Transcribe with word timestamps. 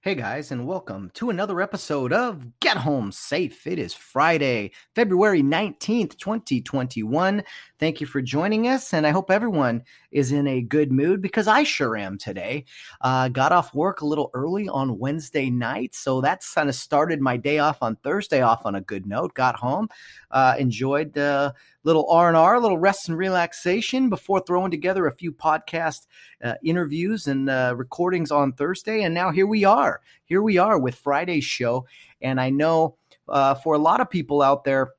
Hey 0.00 0.14
guys, 0.14 0.52
and 0.52 0.64
welcome 0.64 1.10
to 1.14 1.28
another 1.28 1.60
episode 1.60 2.12
of 2.12 2.60
Get 2.60 2.76
Home 2.76 3.10
Safe. 3.10 3.66
It 3.66 3.80
is 3.80 3.92
Friday, 3.92 4.70
February 4.94 5.42
19th, 5.42 6.16
2021. 6.16 7.42
Thank 7.80 8.00
you 8.00 8.06
for 8.06 8.22
joining 8.22 8.68
us, 8.68 8.94
and 8.94 9.04
I 9.04 9.10
hope 9.10 9.28
everyone 9.28 9.82
is 10.10 10.32
in 10.32 10.46
a 10.46 10.62
good 10.62 10.90
mood 10.92 11.20
because 11.20 11.46
I 11.46 11.62
sure 11.62 11.96
am 11.96 12.18
today. 12.18 12.64
Uh, 13.00 13.28
got 13.28 13.52
off 13.52 13.74
work 13.74 14.00
a 14.00 14.06
little 14.06 14.30
early 14.34 14.68
on 14.68 14.98
Wednesday 14.98 15.50
night, 15.50 15.94
so 15.94 16.20
that's 16.20 16.54
kind 16.54 16.68
of 16.68 16.74
started 16.74 17.20
my 17.20 17.36
day 17.36 17.58
off 17.58 17.82
on 17.82 17.96
Thursday 17.96 18.40
off 18.40 18.64
on 18.64 18.74
a 18.74 18.80
good 18.80 19.06
note. 19.06 19.34
Got 19.34 19.56
home, 19.56 19.88
uh, 20.30 20.54
enjoyed 20.58 21.12
the 21.12 21.54
little 21.84 22.10
R&R, 22.10 22.54
a 22.54 22.60
little 22.60 22.78
rest 22.78 23.08
and 23.08 23.16
relaxation 23.16 24.10
before 24.10 24.40
throwing 24.40 24.70
together 24.70 25.06
a 25.06 25.12
few 25.12 25.32
podcast 25.32 26.06
uh, 26.44 26.54
interviews 26.62 27.26
and 27.26 27.48
uh, 27.48 27.74
recordings 27.76 28.30
on 28.30 28.52
Thursday. 28.52 29.02
And 29.02 29.14
now 29.14 29.30
here 29.30 29.46
we 29.46 29.64
are. 29.64 30.00
Here 30.24 30.42
we 30.42 30.58
are 30.58 30.78
with 30.78 30.96
Friday's 30.96 31.44
show. 31.44 31.86
And 32.20 32.40
I 32.40 32.50
know 32.50 32.96
uh, 33.28 33.54
for 33.54 33.74
a 33.74 33.78
lot 33.78 34.00
of 34.00 34.10
people 34.10 34.42
out 34.42 34.64
there, 34.64 34.92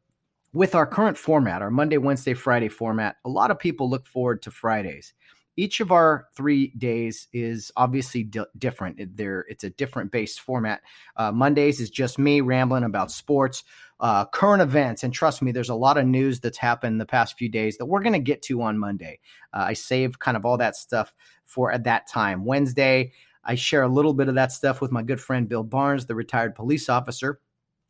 with 0.54 0.76
our 0.76 0.86
current 0.86 1.18
format, 1.18 1.62
our 1.62 1.72
Monday, 1.72 1.98
Wednesday, 1.98 2.34
Friday 2.34 2.70
format, 2.70 3.18
a 3.26 3.30
lot 3.30 3.52
of 3.52 3.60
people 3.60 3.90
look 3.90 4.06
forward 4.06 4.42
to 4.44 4.52
Fridays. 4.52 5.14
Each 5.56 5.82
of 5.82 5.92
our 5.92 6.28
three 6.38 6.68
days 6.78 7.28
is 7.34 7.72
obviously 7.76 8.24
di- 8.24 8.46
different. 8.58 9.18
There, 9.18 9.46
it's 9.50 9.66
a 9.66 9.70
different 9.70 10.12
based 10.12 10.40
format. 10.40 10.82
Uh, 11.18 11.34
Mondays 11.34 11.82
is 11.82 11.90
just 11.90 12.18
me 12.18 12.40
rambling 12.40 12.86
about 12.86 13.12
sports 13.12 13.64
uh, 14.00 14.26
current 14.26 14.62
events. 14.62 15.04
And 15.04 15.14
trust 15.14 15.42
me, 15.42 15.52
there's 15.52 15.70
a 15.70 15.76
lot 15.76 15.98
of 15.98 16.06
news 16.06 16.40
that's 16.40 16.58
happened 16.58 17.02
the 17.02 17.06
past 17.06 17.38
few 17.38 17.50
days 17.50 17.78
that 17.78 17.86
we're 17.86 18.02
going 18.02 18.14
to 18.14 18.20
get 18.20 18.42
to 18.44 18.62
on 18.62 18.78
Monday. 18.78 19.20
Uh, 19.54 19.66
I 19.68 19.74
save 19.74 20.20
kind 20.20 20.38
of 20.38 20.46
all 20.46 20.58
that 20.58 20.76
stuff 20.76 21.14
for 21.44 21.72
at 21.72 21.84
that 21.84 22.08
time. 22.08 22.46
Wednesday, 22.46 23.12
I 23.44 23.56
share 23.56 23.84
a 23.84 23.90
little 23.90 24.14
bit 24.14 24.30
of 24.30 24.36
that 24.36 24.52
stuff 24.52 24.80
with 24.80 24.92
my 24.92 25.04
good 25.04 25.20
friend 25.20 25.50
Bill 25.50 25.64
Barnes, 25.64 26.06
the 26.06 26.16
retired 26.16 26.56
police 26.56 26.88
officer, 26.88 27.40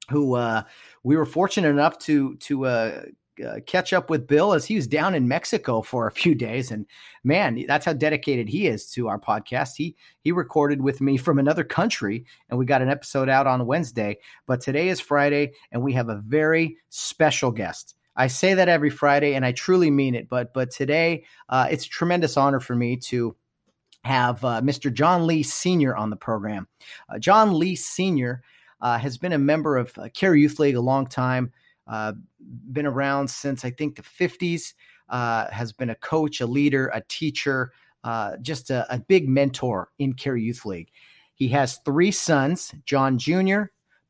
who 0.10 0.36
uh, 0.36 0.64
we 1.04 1.16
were 1.16 1.26
fortunate 1.26 1.70
enough 1.70 1.98
to 2.00 2.36
to 2.38 2.66
uh, 2.66 3.02
uh, 3.46 3.60
catch 3.66 3.94
up 3.94 4.10
with 4.10 4.28
Bill 4.28 4.54
as 4.54 4.66
he 4.66 4.76
was 4.76 4.88
down 4.88 5.16
in 5.16 5.28
Mexico 5.28 5.82
for 5.82 6.08
a 6.08 6.12
few 6.12 6.36
days, 6.36 6.72
and 6.72 6.86
man, 7.24 7.64
that's 7.68 7.86
how 7.86 7.94
dedicated 7.94 8.50
he 8.50 8.68
is 8.68 8.90
to 8.92 9.08
our 9.08 9.20
podcast. 9.20 9.76
He 9.78 9.96
he 10.22 10.32
recorded 10.32 10.82
with 10.82 11.02
me 11.02 11.18
from 11.18 11.40
another 11.40 11.64
country, 11.64 12.26
and 12.50 12.60
we 12.60 12.66
got 12.66 12.82
an 12.82 12.90
episode 12.90 13.30
out 13.30 13.48
on 13.48 13.66
Wednesday. 13.66 14.18
But 14.46 14.62
today 14.62 14.90
is 14.90 15.00
Friday, 15.00 15.54
and 15.72 15.82
we 15.82 15.94
have 15.94 16.10
a 16.10 16.22
very 16.26 16.78
special 16.90 17.52
guest. 17.52 17.96
I 18.16 18.28
say 18.28 18.54
that 18.56 18.68
every 18.68 18.90
Friday, 18.90 19.36
and 19.36 19.46
I 19.46 19.54
truly 19.54 19.90
mean 19.90 20.16
it. 20.16 20.28
But 20.28 20.54
but 20.54 20.72
today, 20.72 21.24
uh, 21.48 21.68
it's 21.72 21.86
a 21.86 21.90
tremendous 21.90 22.36
honor 22.36 22.60
for 22.60 22.76
me 22.76 22.98
to 22.98 23.36
have 24.04 24.44
uh, 24.44 24.62
Mr. 24.62 24.92
John 24.94 25.28
Lee 25.28 25.44
Sr. 25.44 25.96
on 25.96 26.10
the 26.10 26.16
program. 26.16 26.68
Uh, 27.08 27.20
John 27.20 27.58
Lee 27.58 27.76
Sr. 27.76 28.42
Uh, 28.82 28.98
has 28.98 29.18
been 29.18 29.34
a 29.34 29.38
member 29.38 29.78
of 29.78 29.98
uh, 29.98 30.10
Kare 30.14 30.36
Youth 30.36 30.60
League 30.60 30.76
a 30.76 30.82
long 30.82 31.06
time 31.06 31.52
uh, 31.88 32.14
been 32.72 32.86
around 32.86 33.30
since 33.30 33.66
I 33.66 33.72
think 33.72 33.96
the 33.96 34.04
50s, 34.04 34.74
uh, 35.10 35.50
has 35.50 35.74
been 35.74 35.90
a 35.90 35.96
coach, 35.96 36.40
a 36.40 36.46
leader, 36.46 36.88
a 36.94 37.02
teacher, 37.10 37.72
just 38.42 38.70
a, 38.70 38.86
a, 38.94 39.00
big 39.00 39.28
mentor 39.28 39.90
in 39.98 40.14
Kare 40.14 40.38
Youth 40.38 40.66
League. 40.66 40.90
He 41.34 41.48
has 41.50 41.78
three 41.78 42.12
sons, 42.12 42.74
John 42.86 43.18
Jr., 43.18 43.64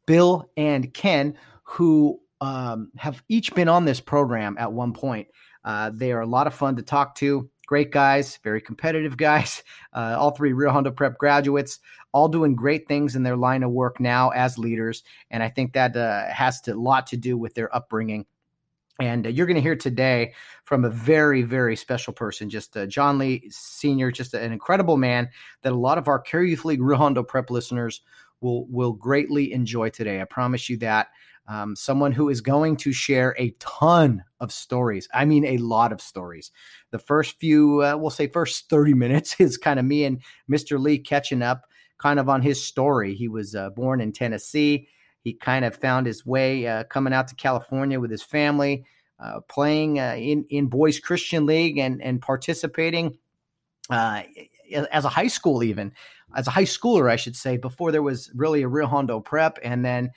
Bill, 0.06 0.50
and 0.58 0.94
Ken, 0.94 1.36
who 1.64 2.20
um, 2.42 2.92
have 2.98 3.24
each 3.30 3.54
been 3.54 3.70
on 3.70 3.86
this 3.86 4.00
program 4.00 4.58
at 4.60 4.74
one 4.74 4.94
point. 4.94 5.28
Uh, 5.64 5.92
they 5.94 6.12
are 6.12 6.22
a 6.22 6.28
lot 6.28 6.48
of 6.48 6.54
fun 6.54 6.76
to 6.76 6.82
talk 6.82 7.16
to 7.16 7.50
great 7.70 7.92
guys, 7.92 8.40
very 8.44 8.60
competitive 8.60 9.16
guys. 9.16 9.64
Uh, 9.92 10.16
all 10.20 10.30
three 10.30 10.54
Rio 10.54 10.70
Hondo 10.70 10.92
Prep 10.92 11.18
graduates, 11.18 11.80
all 12.12 12.28
doing 12.28 12.56
great 12.56 12.88
things 12.88 13.16
in 13.16 13.24
their 13.24 13.36
line 13.36 13.64
of 13.64 13.72
work 13.72 14.00
now 14.00 14.30
as 14.30 14.60
leaders. 14.60 15.04
And 15.32 15.42
I 15.42 15.50
think 15.50 15.74
that 15.74 15.98
uh, 15.98 16.28
has 16.32 16.62
a 16.68 16.76
lot 16.76 17.08
to 17.08 17.18
do 17.18 17.36
with 17.40 17.56
their 17.56 17.76
upbringing. 17.76 18.28
And 19.00 19.26
uh, 19.26 19.30
you're 19.30 19.48
going 19.48 19.56
to 19.56 19.64
hear 19.64 19.76
today 19.76 20.36
from 20.64 20.86
a 20.86 20.92
very, 20.92 21.42
very 21.42 21.76
special 21.76 22.14
person, 22.14 22.52
just 22.52 22.78
uh, 22.78 22.86
John 22.86 23.18
Lee 23.18 23.50
Sr., 23.50 24.12
just 24.12 24.36
an 24.36 24.52
incredible 24.52 24.96
man 24.96 25.28
that 25.64 25.74
a 25.74 25.76
lot 25.76 25.98
of 25.98 26.08
our 26.08 26.20
Kare 26.20 26.44
Youth 26.44 26.66
League 26.66 26.84
Rio 26.84 26.98
Hondo 26.98 27.24
Prep 27.24 27.50
listeners 27.50 28.02
will 28.40 28.68
will 28.68 28.94
greatly 28.94 29.52
enjoy 29.52 29.90
today. 29.90 30.22
I 30.22 30.26
promise 30.26 30.70
you 30.70 30.78
that 30.78 31.08
um, 31.50 31.76
someone 31.76 32.12
who 32.12 32.30
is 32.30 32.42
going 32.42 32.78
to 32.78 32.94
share 32.94 33.36
a 33.40 33.50
ton 33.60 34.24
of 34.40 34.54
stories. 34.54 35.10
I 35.14 35.26
mean, 35.26 35.46
a 35.46 35.58
lot 35.58 35.92
of 35.92 36.00
stories. 36.00 36.52
The 36.92 37.00
first 37.00 37.40
few, 37.40 37.84
uh, 37.84 37.98
we'll 37.98 38.10
say, 38.10 38.28
first 38.28 38.70
30 38.70 38.94
minutes 38.94 39.36
is 39.40 39.58
kind 39.58 39.80
of 39.80 39.86
me 39.86 40.04
and 40.06 40.22
Mr. 40.50 40.80
Lee 40.80 41.00
catching 41.00 41.42
up 41.42 41.66
kind 42.00 42.20
of 42.20 42.30
on 42.30 42.42
his 42.42 42.64
story. 42.64 43.14
He 43.14 43.28
was 43.28 43.56
uh, 43.56 43.70
born 43.72 44.02
in 44.02 44.12
Tennessee. 44.12 44.88
He 45.22 45.34
kind 45.34 45.66
of 45.66 45.76
found 45.76 46.08
his 46.08 46.26
way 46.26 46.66
uh, 46.66 46.86
coming 46.86 47.14
out 47.14 47.28
to 47.28 47.36
California 47.36 48.00
with 48.00 48.10
his 48.10 48.24
family, 48.24 48.86
uh, 49.20 49.42
playing 49.42 50.00
uh, 50.00 50.16
in, 50.18 50.46
in 50.50 50.68
Boys 50.68 51.00
Christian 51.00 51.46
League 51.46 51.78
and, 51.78 52.02
and 52.02 52.22
participating 52.22 53.18
uh, 53.90 54.24
as 54.92 55.04
a 55.04 55.10
high 55.10 55.28
school, 55.28 55.62
even 55.62 55.92
as 56.36 56.48
a 56.48 56.52
high 56.52 56.64
schooler, 56.64 57.12
I 57.12 57.18
should 57.18 57.36
say, 57.36 57.58
before 57.58 57.92
there 57.92 58.04
was 58.04 58.32
really 58.34 58.62
a 58.62 58.68
Rio 58.68 58.88
Hondo 58.88 59.20
prep. 59.20 59.60
And 59.62 59.84
then 59.84 60.12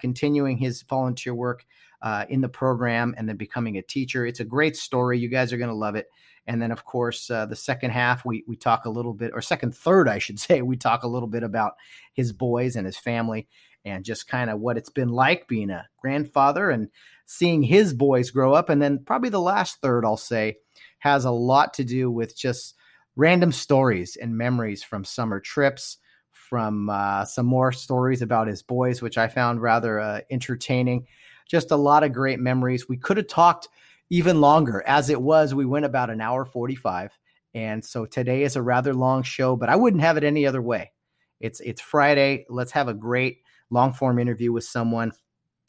continuing 0.00 0.56
his 0.56 0.82
volunteer 0.82 1.34
work 1.34 1.64
uh, 2.02 2.24
in 2.28 2.40
the 2.40 2.48
program 2.48 3.14
and 3.16 3.28
then 3.28 3.36
becoming 3.36 3.76
a 3.76 3.82
teacher. 3.82 4.26
It's 4.26 4.40
a 4.40 4.44
great 4.44 4.76
story. 4.76 5.18
You 5.18 5.28
guys 5.28 5.52
are 5.52 5.58
going 5.58 5.70
to 5.70 5.74
love 5.74 5.94
it. 5.94 6.08
And 6.46 6.62
then, 6.62 6.70
of 6.70 6.84
course, 6.84 7.30
uh, 7.30 7.44
the 7.44 7.56
second 7.56 7.90
half, 7.90 8.24
we 8.24 8.42
we 8.46 8.56
talk 8.56 8.86
a 8.86 8.90
little 8.90 9.12
bit, 9.12 9.32
or 9.34 9.42
second 9.42 9.76
third, 9.76 10.08
I 10.08 10.18
should 10.18 10.38
say, 10.40 10.62
we 10.62 10.76
talk 10.76 11.02
a 11.02 11.08
little 11.08 11.28
bit 11.28 11.42
about 11.42 11.74
his 12.14 12.32
boys 12.32 12.74
and 12.74 12.86
his 12.86 12.96
family, 12.96 13.46
and 13.84 14.04
just 14.04 14.28
kind 14.28 14.50
of 14.50 14.58
what 14.58 14.78
it's 14.78 14.90
been 14.90 15.10
like 15.10 15.46
being 15.46 15.70
a 15.70 15.86
grandfather 16.00 16.70
and 16.70 16.88
seeing 17.26 17.62
his 17.62 17.92
boys 17.92 18.30
grow 18.30 18.54
up. 18.54 18.70
And 18.70 18.80
then 18.80 19.04
probably 19.04 19.28
the 19.28 19.40
last 19.40 19.80
third, 19.82 20.04
I'll 20.04 20.16
say, 20.16 20.56
has 21.00 21.26
a 21.26 21.30
lot 21.30 21.74
to 21.74 21.84
do 21.84 22.10
with 22.10 22.36
just 22.36 22.74
random 23.14 23.52
stories 23.52 24.16
and 24.16 24.38
memories 24.38 24.82
from 24.82 25.04
summer 25.04 25.40
trips, 25.40 25.98
from 26.32 26.88
uh, 26.88 27.26
some 27.26 27.44
more 27.44 27.72
stories 27.72 28.22
about 28.22 28.48
his 28.48 28.62
boys, 28.62 29.02
which 29.02 29.18
I 29.18 29.28
found 29.28 29.60
rather 29.60 30.00
uh, 30.00 30.20
entertaining. 30.30 31.06
Just 31.48 31.70
a 31.70 31.76
lot 31.76 32.04
of 32.04 32.12
great 32.12 32.38
memories. 32.38 32.88
We 32.88 32.96
could 32.96 33.16
have 33.16 33.26
talked 33.26 33.68
even 34.10 34.40
longer. 34.40 34.84
As 34.86 35.10
it 35.10 35.20
was, 35.20 35.54
we 35.54 35.66
went 35.66 35.84
about 35.84 36.10
an 36.10 36.20
hour 36.20 36.44
45. 36.44 37.18
And 37.54 37.84
so 37.84 38.06
today 38.06 38.44
is 38.44 38.54
a 38.56 38.62
rather 38.62 38.94
long 38.94 39.22
show, 39.22 39.56
but 39.56 39.68
I 39.68 39.76
wouldn't 39.76 40.02
have 40.02 40.16
it 40.16 40.24
any 40.24 40.46
other 40.46 40.62
way. 40.62 40.92
It's 41.40 41.60
it's 41.60 41.80
Friday. 41.80 42.46
Let's 42.48 42.72
have 42.72 42.88
a 42.88 42.94
great 42.94 43.38
long 43.70 43.92
form 43.92 44.18
interview 44.18 44.52
with 44.52 44.64
someone 44.64 45.12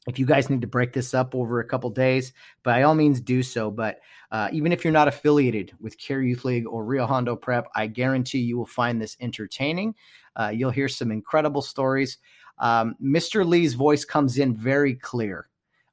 if 0.07 0.17
you 0.17 0.25
guys 0.25 0.49
need 0.49 0.61
to 0.61 0.67
break 0.67 0.93
this 0.93 1.13
up 1.13 1.35
over 1.35 1.59
a 1.59 1.65
couple 1.65 1.89
days, 1.89 2.33
by 2.63 2.83
all 2.83 2.95
means 2.95 3.19
do 3.19 3.43
so. 3.43 3.69
But 3.69 3.99
uh, 4.31 4.49
even 4.51 4.71
if 4.71 4.83
you're 4.83 4.93
not 4.93 5.07
affiliated 5.07 5.73
with 5.79 5.97
Kare 5.97 6.21
Youth 6.21 6.45
League 6.45 6.67
or 6.67 6.85
Rio 6.85 7.05
Hondo 7.05 7.35
Prep, 7.35 7.67
I 7.75 7.87
guarantee 7.87 8.39
you 8.39 8.57
will 8.57 8.65
find 8.65 9.01
this 9.01 9.17
entertaining. 9.19 9.95
Uh, 10.35 10.51
you'll 10.53 10.71
hear 10.71 10.87
some 10.87 11.11
incredible 11.11 11.61
stories. 11.61 12.17
Um, 12.59 12.95
Mr. 13.03 13.45
Lee's 13.45 13.73
voice 13.73 14.05
comes 14.05 14.37
in 14.37 14.55
very 14.55 14.95
clear 14.95 15.48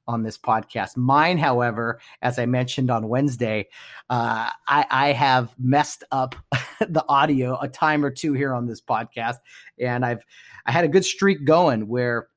on 0.07 0.23
this 0.23 0.37
podcast. 0.37 0.97
Mine, 0.97 1.37
however, 1.37 1.99
as 2.21 2.39
I 2.39 2.45
mentioned 2.45 2.89
on 2.89 3.09
Wednesday, 3.09 3.67
uh, 4.09 4.49
I, 4.67 4.85
I, 4.89 5.11
have 5.11 5.53
messed 5.59 6.03
up 6.11 6.35
the 6.79 7.03
audio 7.09 7.57
a 7.59 7.67
time 7.67 8.05
or 8.05 8.11
two 8.11 8.33
here 8.33 8.53
on 8.53 8.67
this 8.67 8.81
podcast, 8.81 9.37
and 9.79 10.05
I've 10.05 10.23
I 10.65 10.71
had 10.71 10.85
a 10.85 10.89
good 10.89 11.05
streak 11.05 11.45
going 11.45 11.87
where 11.87 12.27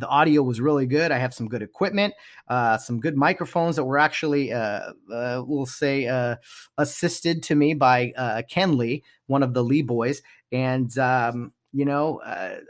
the 0.00 0.08
audio 0.08 0.42
was 0.42 0.60
really 0.60 0.86
good. 0.86 1.12
I 1.12 1.18
have 1.18 1.34
some 1.34 1.46
good 1.46 1.62
equipment, 1.62 2.14
uh, 2.48 2.78
some 2.78 3.00
good 3.00 3.16
microphones 3.16 3.76
that 3.76 3.84
were 3.84 3.98
actually, 3.98 4.52
uh, 4.52 4.92
uh, 5.12 5.42
we'll 5.46 5.66
say, 5.66 6.06
uh, 6.06 6.36
assisted 6.78 7.42
to 7.44 7.54
me 7.54 7.74
by 7.74 8.12
uh, 8.16 8.42
Ken 8.48 8.78
Lee, 8.78 9.04
one 9.26 9.42
of 9.42 9.54
the 9.54 9.62
Lee 9.62 9.82
boys. 9.82 10.22
And, 10.50 10.96
um, 10.98 11.52
you 11.72 11.84
know, 11.84 12.20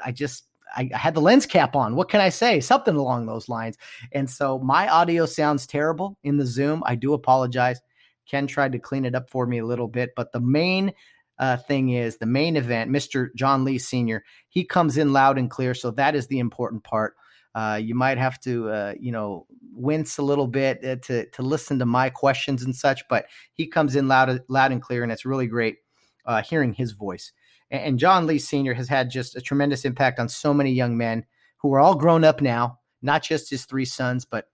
I 0.04 0.12
just, 0.12 0.44
I, 0.76 0.90
I 0.94 0.98
had 0.98 1.14
the 1.14 1.20
lens 1.20 1.46
cap 1.46 1.76
on. 1.76 1.96
What 1.96 2.08
can 2.08 2.20
I 2.20 2.28
say? 2.28 2.60
Something 2.60 2.96
along 2.96 3.26
those 3.26 3.48
lines. 3.48 3.76
And 4.12 4.28
so 4.28 4.58
my 4.58 4.88
audio 4.88 5.26
sounds 5.26 5.66
terrible 5.66 6.18
in 6.22 6.36
the 6.36 6.46
Zoom. 6.46 6.82
I 6.86 6.94
do 6.94 7.12
apologize. 7.12 7.80
Ken 8.28 8.46
tried 8.46 8.72
to 8.72 8.78
clean 8.78 9.04
it 9.04 9.14
up 9.14 9.30
for 9.30 9.46
me 9.46 9.58
a 9.58 9.66
little 9.66 9.88
bit, 9.88 10.10
but 10.14 10.32
the 10.32 10.40
main 10.40 10.92
uh, 11.38 11.56
thing 11.56 11.90
is 11.90 12.18
the 12.18 12.26
main 12.26 12.56
event, 12.56 12.90
Mr. 12.90 13.34
John 13.34 13.64
Lee 13.64 13.78
Sr., 13.78 14.22
he 14.48 14.64
comes 14.64 14.98
in 14.98 15.12
loud 15.12 15.38
and 15.38 15.50
clear. 15.50 15.74
So 15.74 15.90
that 15.92 16.14
is 16.14 16.26
the 16.26 16.38
important 16.38 16.84
part. 16.84 17.16
Uh, 17.54 17.80
you 17.82 17.94
might 17.94 18.18
have 18.18 18.38
to, 18.40 18.68
uh, 18.68 18.94
you 19.00 19.10
know, 19.10 19.46
wince 19.72 20.18
a 20.18 20.22
little 20.22 20.46
bit 20.46 20.84
uh, 20.84 20.96
to 20.96 21.28
to 21.30 21.42
listen 21.42 21.78
to 21.80 21.86
my 21.86 22.10
questions 22.10 22.62
and 22.62 22.76
such, 22.76 23.02
but 23.08 23.26
he 23.54 23.66
comes 23.66 23.96
in 23.96 24.06
loud, 24.06 24.40
loud 24.48 24.70
and 24.70 24.82
clear, 24.82 25.02
and 25.02 25.10
it's 25.10 25.24
really 25.24 25.48
great 25.48 25.78
uh, 26.26 26.42
hearing 26.42 26.72
his 26.72 26.92
voice. 26.92 27.32
And, 27.70 27.98
John 27.98 28.26
Lee 28.26 28.38
Sr. 28.38 28.74
has 28.74 28.88
had 28.88 29.10
just 29.10 29.36
a 29.36 29.40
tremendous 29.40 29.84
impact 29.84 30.18
on 30.18 30.28
so 30.28 30.52
many 30.52 30.72
young 30.72 30.96
men 30.96 31.24
who 31.58 31.72
are 31.72 31.80
all 31.80 31.94
grown 31.94 32.24
up 32.24 32.40
now, 32.40 32.78
not 33.02 33.22
just 33.22 33.50
his 33.50 33.64
three 33.64 33.84
sons, 33.84 34.24
but 34.24 34.46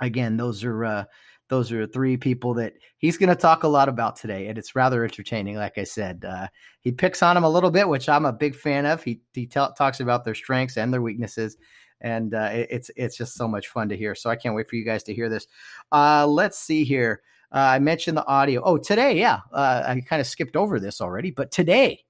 again, 0.00 0.36
those 0.36 0.64
are 0.64 0.84
uh, 0.84 1.04
those 1.48 1.72
are 1.72 1.86
three 1.86 2.16
people 2.16 2.54
that 2.54 2.74
he's 2.98 3.16
going 3.16 3.30
to 3.30 3.34
talk 3.34 3.62
a 3.62 3.68
lot 3.68 3.88
about 3.88 4.16
today, 4.16 4.48
and 4.48 4.58
it's 4.58 4.74
rather 4.74 5.04
entertaining. 5.04 5.56
Like 5.56 5.78
I 5.78 5.84
said, 5.84 6.24
uh, 6.24 6.48
he 6.80 6.92
picks 6.92 7.22
on 7.22 7.34
them 7.34 7.44
a 7.44 7.50
little 7.50 7.70
bit, 7.70 7.88
which 7.88 8.08
I'm 8.08 8.26
a 8.26 8.32
big 8.32 8.54
fan 8.54 8.86
of. 8.86 9.02
He 9.02 9.20
he 9.32 9.46
t- 9.46 9.66
talks 9.76 10.00
about 10.00 10.24
their 10.24 10.34
strengths 10.34 10.76
and 10.76 10.92
their 10.92 11.02
weaknesses, 11.02 11.56
and 12.00 12.34
uh, 12.34 12.50
it, 12.52 12.68
it's 12.70 12.90
it's 12.96 13.16
just 13.16 13.34
so 13.34 13.48
much 13.48 13.68
fun 13.68 13.88
to 13.88 13.96
hear. 13.96 14.14
So 14.14 14.30
I 14.30 14.36
can't 14.36 14.54
wait 14.54 14.68
for 14.68 14.76
you 14.76 14.84
guys 14.84 15.02
to 15.04 15.14
hear 15.14 15.28
this. 15.28 15.46
Uh, 15.92 16.26
let's 16.26 16.58
see 16.58 16.84
here. 16.84 17.22
Uh, 17.50 17.58
I 17.58 17.78
mentioned 17.78 18.16
the 18.16 18.26
audio. 18.26 18.62
Oh, 18.62 18.76
today, 18.76 19.18
yeah, 19.18 19.40
uh, 19.52 19.84
I 19.86 20.00
kind 20.02 20.20
of 20.20 20.26
skipped 20.26 20.54
over 20.54 20.78
this 20.78 21.00
already, 21.00 21.30
but 21.30 21.50
today 21.50 22.04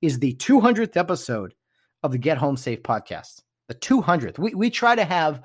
is 0.00 0.18
the 0.18 0.34
200th 0.34 0.96
episode 0.96 1.54
of 2.02 2.12
the 2.12 2.18
Get 2.18 2.38
Home 2.38 2.56
Safe 2.56 2.82
podcast. 2.82 3.42
The 3.68 3.74
200th. 3.74 4.38
We 4.38 4.54
we 4.54 4.70
try 4.70 4.96
to 4.96 5.04
have 5.04 5.42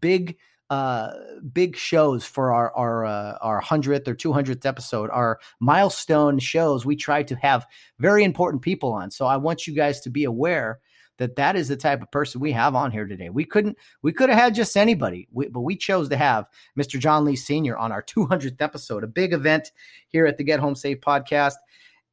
big 0.00 0.36
uh, 0.70 1.12
big 1.52 1.76
shows 1.76 2.24
for 2.24 2.52
our 2.52 2.72
our 2.74 3.04
uh, 3.04 3.38
our 3.40 3.60
hundredth 3.60 4.08
or 4.08 4.14
two 4.14 4.32
hundredth 4.32 4.64
episode, 4.64 5.10
our 5.10 5.40
milestone 5.60 6.38
shows. 6.38 6.86
We 6.86 6.96
try 6.96 7.22
to 7.24 7.36
have 7.36 7.66
very 7.98 8.24
important 8.24 8.62
people 8.62 8.92
on. 8.92 9.10
So 9.10 9.26
I 9.26 9.36
want 9.36 9.66
you 9.66 9.74
guys 9.74 10.00
to 10.02 10.10
be 10.10 10.24
aware 10.24 10.80
that 11.18 11.36
that 11.36 11.54
is 11.54 11.68
the 11.68 11.76
type 11.76 12.02
of 12.02 12.10
person 12.10 12.40
we 12.40 12.52
have 12.52 12.74
on 12.74 12.90
here 12.90 13.06
today. 13.06 13.28
We 13.28 13.44
couldn't 13.44 13.76
we 14.02 14.12
could 14.12 14.30
have 14.30 14.38
had 14.38 14.54
just 14.54 14.76
anybody, 14.76 15.28
we, 15.32 15.48
but 15.48 15.60
we 15.60 15.76
chose 15.76 16.08
to 16.08 16.16
have 16.16 16.48
Mr. 16.78 16.98
John 16.98 17.24
Lee 17.24 17.36
Sr. 17.36 17.76
on 17.76 17.92
our 17.92 18.02
200th 18.02 18.60
episode, 18.60 19.04
a 19.04 19.08
big 19.08 19.32
event 19.32 19.70
here 20.08 20.26
at 20.26 20.38
the 20.38 20.44
Get 20.44 20.60
Home 20.60 20.74
Safe 20.74 21.00
podcast. 21.00 21.54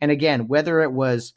And 0.02 0.12
again, 0.12 0.48
whether 0.48 0.82
it 0.82 0.92
was 0.92 1.34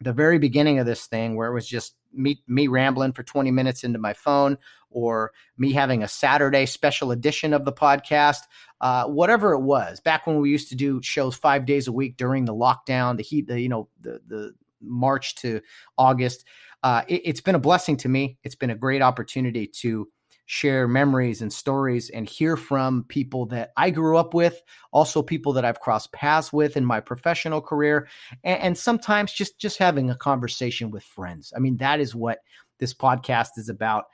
the 0.00 0.12
very 0.12 0.38
beginning 0.38 0.78
of 0.78 0.86
this 0.86 1.06
thing 1.06 1.36
where 1.36 1.48
it 1.48 1.54
was 1.54 1.66
just 1.66 1.94
me 2.12 2.42
me 2.48 2.66
rambling 2.66 3.12
for 3.12 3.22
20 3.22 3.50
minutes 3.50 3.84
into 3.84 3.98
my 3.98 4.12
phone 4.12 4.56
or 4.90 5.32
me 5.56 5.72
having 5.72 6.02
a 6.02 6.08
Saturday 6.08 6.66
special 6.66 7.12
edition 7.12 7.52
of 7.52 7.64
the 7.64 7.72
podcast, 7.72 8.40
uh, 8.80 9.04
whatever 9.04 9.52
it 9.52 9.60
was. 9.60 10.00
Back 10.00 10.26
when 10.26 10.40
we 10.40 10.50
used 10.50 10.68
to 10.70 10.74
do 10.74 11.00
shows 11.02 11.36
five 11.36 11.66
days 11.66 11.86
a 11.86 11.92
week 11.92 12.16
during 12.16 12.44
the 12.44 12.54
lockdown, 12.54 13.16
the 13.16 13.22
heat, 13.22 13.46
the 13.46 13.60
you 13.60 13.68
know 13.68 13.88
the 14.00 14.20
the 14.26 14.54
March 14.80 15.34
to 15.36 15.60
August. 15.98 16.44
Uh, 16.82 17.02
it, 17.06 17.22
it's 17.24 17.40
been 17.40 17.54
a 17.54 17.60
blessing 17.60 17.96
to 17.98 18.08
me. 18.08 18.38
It's 18.42 18.54
been 18.54 18.70
a 18.70 18.74
great 18.74 19.02
opportunity 19.02 19.66
to 19.80 20.08
share 20.50 20.88
memories 20.88 21.42
and 21.42 21.52
stories 21.52 22.10
and 22.10 22.28
hear 22.28 22.56
from 22.56 23.04
people 23.04 23.46
that 23.46 23.70
I 23.76 23.90
grew 23.90 24.16
up 24.16 24.34
with, 24.34 24.60
also 24.90 25.22
people 25.22 25.52
that 25.52 25.64
I've 25.64 25.78
crossed 25.78 26.12
paths 26.12 26.52
with 26.52 26.76
in 26.76 26.84
my 26.84 26.98
professional 26.98 27.60
career, 27.60 28.08
and, 28.42 28.60
and, 28.60 28.76
sometimes 28.76 29.32
just 29.32 29.60
just 29.60 29.78
having 29.78 30.10
a 30.10 30.16
conversation 30.16 30.90
with 30.90 31.04
friends. 31.04 31.52
I 31.54 31.60
mean, 31.60 31.76
that 31.76 32.00
is 32.00 32.16
what 32.16 32.38
this 32.80 32.92
podcast 32.92 33.50
is 33.58 33.68
about. 33.68 34.06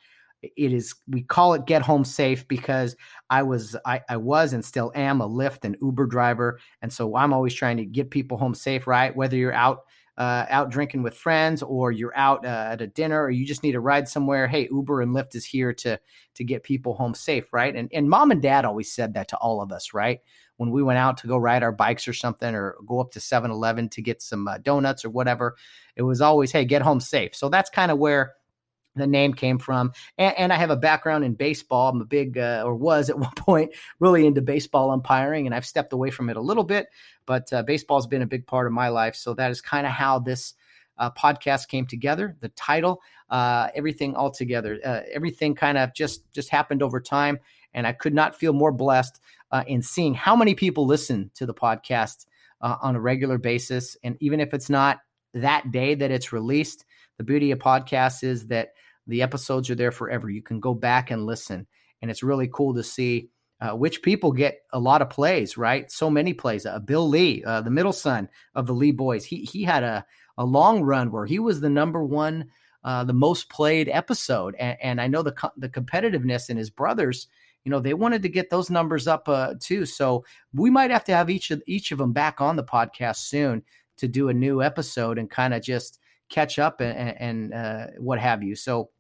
It 0.43 0.75
is 0.75 0.95
we 1.09 1.23
call 1.23 1.55
it 1.55 1.65
Get 1.65 1.81
Home 1.81 2.05
Safe 2.05 2.47
because 2.49 2.97
I 3.31 3.43
was 3.43 3.75
I, 3.87 4.03
I 4.07 4.19
was 4.19 4.53
and 4.53 4.63
still 4.63 4.93
am 4.95 5.23
a 5.23 5.29
Lyft 5.29 5.65
and 5.65 5.79
Uber 5.81 6.05
driver, 6.05 6.61
and 6.83 6.93
so 6.93 7.17
I'm 7.17 7.33
always 7.33 7.55
trying 7.55 7.79
to 7.79 7.87
get 7.87 8.11
people 8.11 8.37
home 8.37 8.55
safe. 8.55 8.87
Right, 8.87 9.17
whether 9.17 9.39
you're 9.39 9.55
out 9.55 9.86
uh, 10.19 10.47
out 10.49 10.71
drinking 10.71 11.03
with 11.03 11.15
friends 11.15 11.63
or 11.63 11.93
you're 11.93 12.17
out 12.17 12.45
uh, 12.47 12.69
at 12.71 12.81
a 12.81 12.87
dinner 12.87 13.23
or 13.23 13.31
you 13.31 13.45
just 13.45 13.63
need 13.63 13.75
a 13.75 13.81
ride 13.81 14.09
somewhere 14.09 14.47
hey 14.47 14.67
uber 14.71 15.03
and 15.03 15.15
lyft 15.15 15.35
is 15.35 15.45
here 15.45 15.73
to 15.75 15.99
to 16.35 16.45
get 16.45 16.63
people 16.63 16.95
home 16.95 17.15
safe 17.15 17.53
right? 17.53 17.75
And 17.75 17.91
and 17.93 18.09
mom 18.09 18.31
and 18.31 18.41
dad 18.41 18.65
always 18.65 18.91
said 18.91 19.15
that 19.15 19.29
to 19.29 19.37
all 19.37 19.61
of 19.61 19.73
us 19.73 19.93
right? 19.93 20.21
When 20.57 20.71
we 20.71 20.83
went 20.83 20.99
out 20.99 21.19
to 21.19 21.27
go 21.27 21.37
ride 21.37 21.63
our 21.63 21.73
bikes 21.73 22.09
or 22.09 22.15
something 22.15 22.55
or 22.55 22.77
go 22.87 22.99
up 23.01 23.11
to 23.13 23.19
7-eleven 23.19 23.91
to 23.91 24.01
get 24.01 24.23
some 24.23 24.49
uh, 24.49 24.59
donuts 24.59 25.05
or 25.05 25.11
whatever 25.11 25.57
it 25.97 26.03
was 26.03 26.21
always 26.21 26.53
hey 26.53 26.65
get 26.65 26.83
home 26.83 27.01
safe. 27.01 27.35
So 27.35 27.49
that's 27.49 27.71
kind 27.71 27.91
of 27.91 27.99
where 27.99 28.36
the 28.97 29.07
name 29.07 29.35
came 29.35 29.59
from. 29.59 29.93
And, 30.19 30.37
and, 30.39 30.53
I 30.53 30.57
have 30.57 30.71
a 30.71 30.77
background 30.77 31.25
in 31.25 31.35
baseball. 31.35 31.91
I'm 31.91 32.01
a 32.01 32.05
big, 32.05 32.39
uh, 32.39 32.63
or 32.65 32.75
was 32.75 33.11
at 33.11 33.19
one 33.19 33.35
point, 33.37 33.73
really 34.01 34.27
into 34.27 34.43
baseball 34.43 34.91
umpiring, 34.91 35.47
and 35.47 35.55
I've 35.55 35.67
stepped 35.67 35.93
away 35.93 36.11
from 36.11 36.29
it 36.31 36.37
a 36.37 36.41
little 36.41 36.65
bit. 36.65 36.89
But 37.27 37.53
uh, 37.53 37.63
baseball 37.63 37.99
has 37.99 38.07
been 38.07 38.23
a 38.23 38.27
big 38.27 38.47
part 38.47 38.67
of 38.67 38.73
my 38.73 38.89
life. 38.89 39.15
So 39.15 39.35
that 39.35 39.51
is 39.51 39.61
kind 39.61 39.87
of 39.87 39.93
how 39.93 40.19
this 40.19 40.55
uh, 40.99 41.11
podcast 41.11 41.69
came 41.69 41.87
together. 41.87 42.37
The 42.41 42.49
title, 42.51 43.03
uh, 43.29 43.69
everything 43.75 44.15
all 44.15 44.31
together, 44.31 44.81
uh, 44.85 45.01
everything 45.13 45.55
kind 45.55 45.77
of 45.77 45.95
just 45.95 46.31
just 46.33 46.49
happened 46.49 46.83
over 46.83 47.01
time, 47.01 47.39
and 47.75 47.87
I 47.87 47.93
could 47.93 48.15
not 48.15 48.35
feel 48.35 48.53
more 48.53 48.73
blessed 48.73 49.21
uh, 49.51 49.65
in 49.67 49.83
seeing 49.83 50.15
how 50.15 50.35
many 50.35 50.55
people 50.55 50.87
listen 50.87 51.31
to 51.35 51.47
the 51.47 51.55
podcast 51.55 52.27
on 52.63 52.97
a 52.97 53.01
regular 53.01 53.39
basis. 53.39 53.97
And 54.03 54.17
even 54.19 54.41
if 54.41 54.53
it's 54.53 54.69
not 54.69 54.99
that 55.35 55.71
day 55.71 55.95
that 55.95 56.11
it's 56.11 56.33
released, 56.33 56.85
the 57.19 57.25
beauty 57.25 57.51
of 57.51 57.59
podcasts 57.59 58.23
is 58.23 58.47
that 58.49 58.73
the 59.07 59.23
episodes 59.23 59.71
are 59.71 59.75
there 59.75 59.93
forever. 59.93 60.29
You 60.31 60.43
can 60.43 60.61
go 60.61 60.75
back 60.75 61.11
and 61.11 61.27
listen, 61.27 61.67
and 62.03 62.11
it's 62.11 62.23
really 62.23 62.49
cool 62.53 62.75
to 62.75 62.83
see 62.83 63.31
uh, 63.61 63.71
which 63.71 64.03
people 64.03 64.33
get 64.33 64.61
a 64.73 64.79
lot 64.79 65.03
of 65.03 65.11
plays. 65.11 65.57
Right, 65.57 65.91
so 65.91 66.11
many 66.11 66.33
plays. 66.33 66.67
Uh, 66.67 66.79
Bill 66.79 67.09
Lee, 67.09 67.43
uh, 67.45 67.61
the 67.63 67.71
middle 67.71 67.93
son 67.93 68.29
of 68.55 68.67
the 68.67 68.75
Lee 68.75 68.93
boys, 68.93 69.25
he 69.25 69.39
he 69.39 69.63
had 69.63 69.83
a 69.83 70.05
a 70.39 70.45
long 70.45 70.83
run 70.83 71.11
where 71.11 71.27
he 71.27 71.39
was 71.39 71.61
the 71.61 71.71
number 71.71 72.05
one, 72.05 72.47
uh, 72.85 73.05
the 73.05 73.13
most 73.13 73.49
played 73.49 73.89
episode, 73.89 74.55
and, 74.59 74.77
and 74.83 75.01
I 75.01 75.07
know 75.07 75.23
the 75.23 75.33
co- 75.33 75.53
the 75.57 75.69
competitiveness 75.69 76.51
in 76.51 76.57
his 76.57 76.71
brothers. 76.71 77.29
You 77.65 77.71
know, 77.71 77.81
they 77.81 77.95
wanted 77.95 78.23
to 78.23 78.29
get 78.29 78.49
those 78.49 78.71
numbers 78.71 79.09
up 79.09 79.29
uh, 79.29 79.55
too. 79.59 79.87
So 79.87 80.25
we 80.53 80.71
might 80.71 80.93
have 80.93 81.03
to 81.05 81.13
have 81.13 81.29
each 81.31 81.51
of 81.51 81.63
each 81.67 81.91
of 81.91 81.99
them 81.99 82.13
back 82.13 82.41
on 82.41 82.57
the 82.57 82.63
podcast 82.63 83.17
soon 83.17 83.63
to 83.97 84.07
do 84.07 84.29
a 84.29 84.35
new 84.35 84.63
episode 84.63 85.19
and 85.19 85.31
kind 85.31 85.55
of 85.55 85.63
just 85.63 85.99
catch 86.29 86.59
up 86.59 86.81
and, 86.81 87.17
and 87.19 87.55
uh, 87.55 87.87
what 87.99 88.19
have 88.19 88.43
you. 88.43 88.55
So 88.55 88.91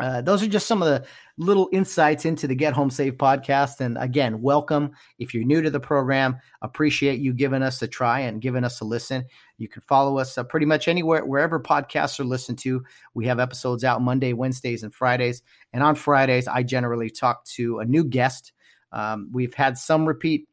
uh, 0.00 0.20
those 0.22 0.42
are 0.42 0.48
just 0.48 0.66
some 0.66 0.82
of 0.82 0.88
the 0.88 1.06
little 1.36 1.68
insights 1.72 2.24
into 2.24 2.46
the 2.46 2.54
Get 2.54 2.72
Home 2.72 2.90
Safe 2.90 3.14
podcast. 3.14 3.80
And 3.80 3.96
again, 3.98 4.40
welcome. 4.40 4.92
If 5.18 5.34
you're 5.34 5.44
new 5.44 5.62
to 5.62 5.70
the 5.70 5.80
program, 5.80 6.38
appreciate 6.62 7.20
you 7.20 7.32
giving 7.32 7.62
us 7.62 7.80
a 7.82 7.88
try 7.88 8.20
and 8.20 8.40
giving 8.40 8.64
us 8.64 8.80
a 8.80 8.84
listen. 8.84 9.24
You 9.58 9.68
can 9.68 9.82
follow 9.82 10.18
us 10.18 10.36
uh, 10.36 10.44
pretty 10.44 10.66
much 10.66 10.88
anywhere, 10.88 11.24
wherever 11.24 11.60
podcasts 11.60 12.18
are 12.18 12.24
listened 12.24 12.58
to. 12.60 12.82
We 13.14 13.26
have 13.26 13.38
episodes 13.38 13.84
out 13.84 14.02
Monday, 14.02 14.32
Wednesdays, 14.32 14.82
and 14.82 14.94
Fridays. 14.94 15.42
And 15.72 15.82
on 15.82 15.94
Fridays, 15.94 16.48
I 16.48 16.62
generally 16.62 17.10
talk 17.10 17.44
to 17.56 17.80
a 17.80 17.84
new 17.84 18.04
guest. 18.04 18.52
Um, 18.92 19.30
we've 19.32 19.54
had 19.54 19.78
some 19.78 20.06
repeat 20.06 20.48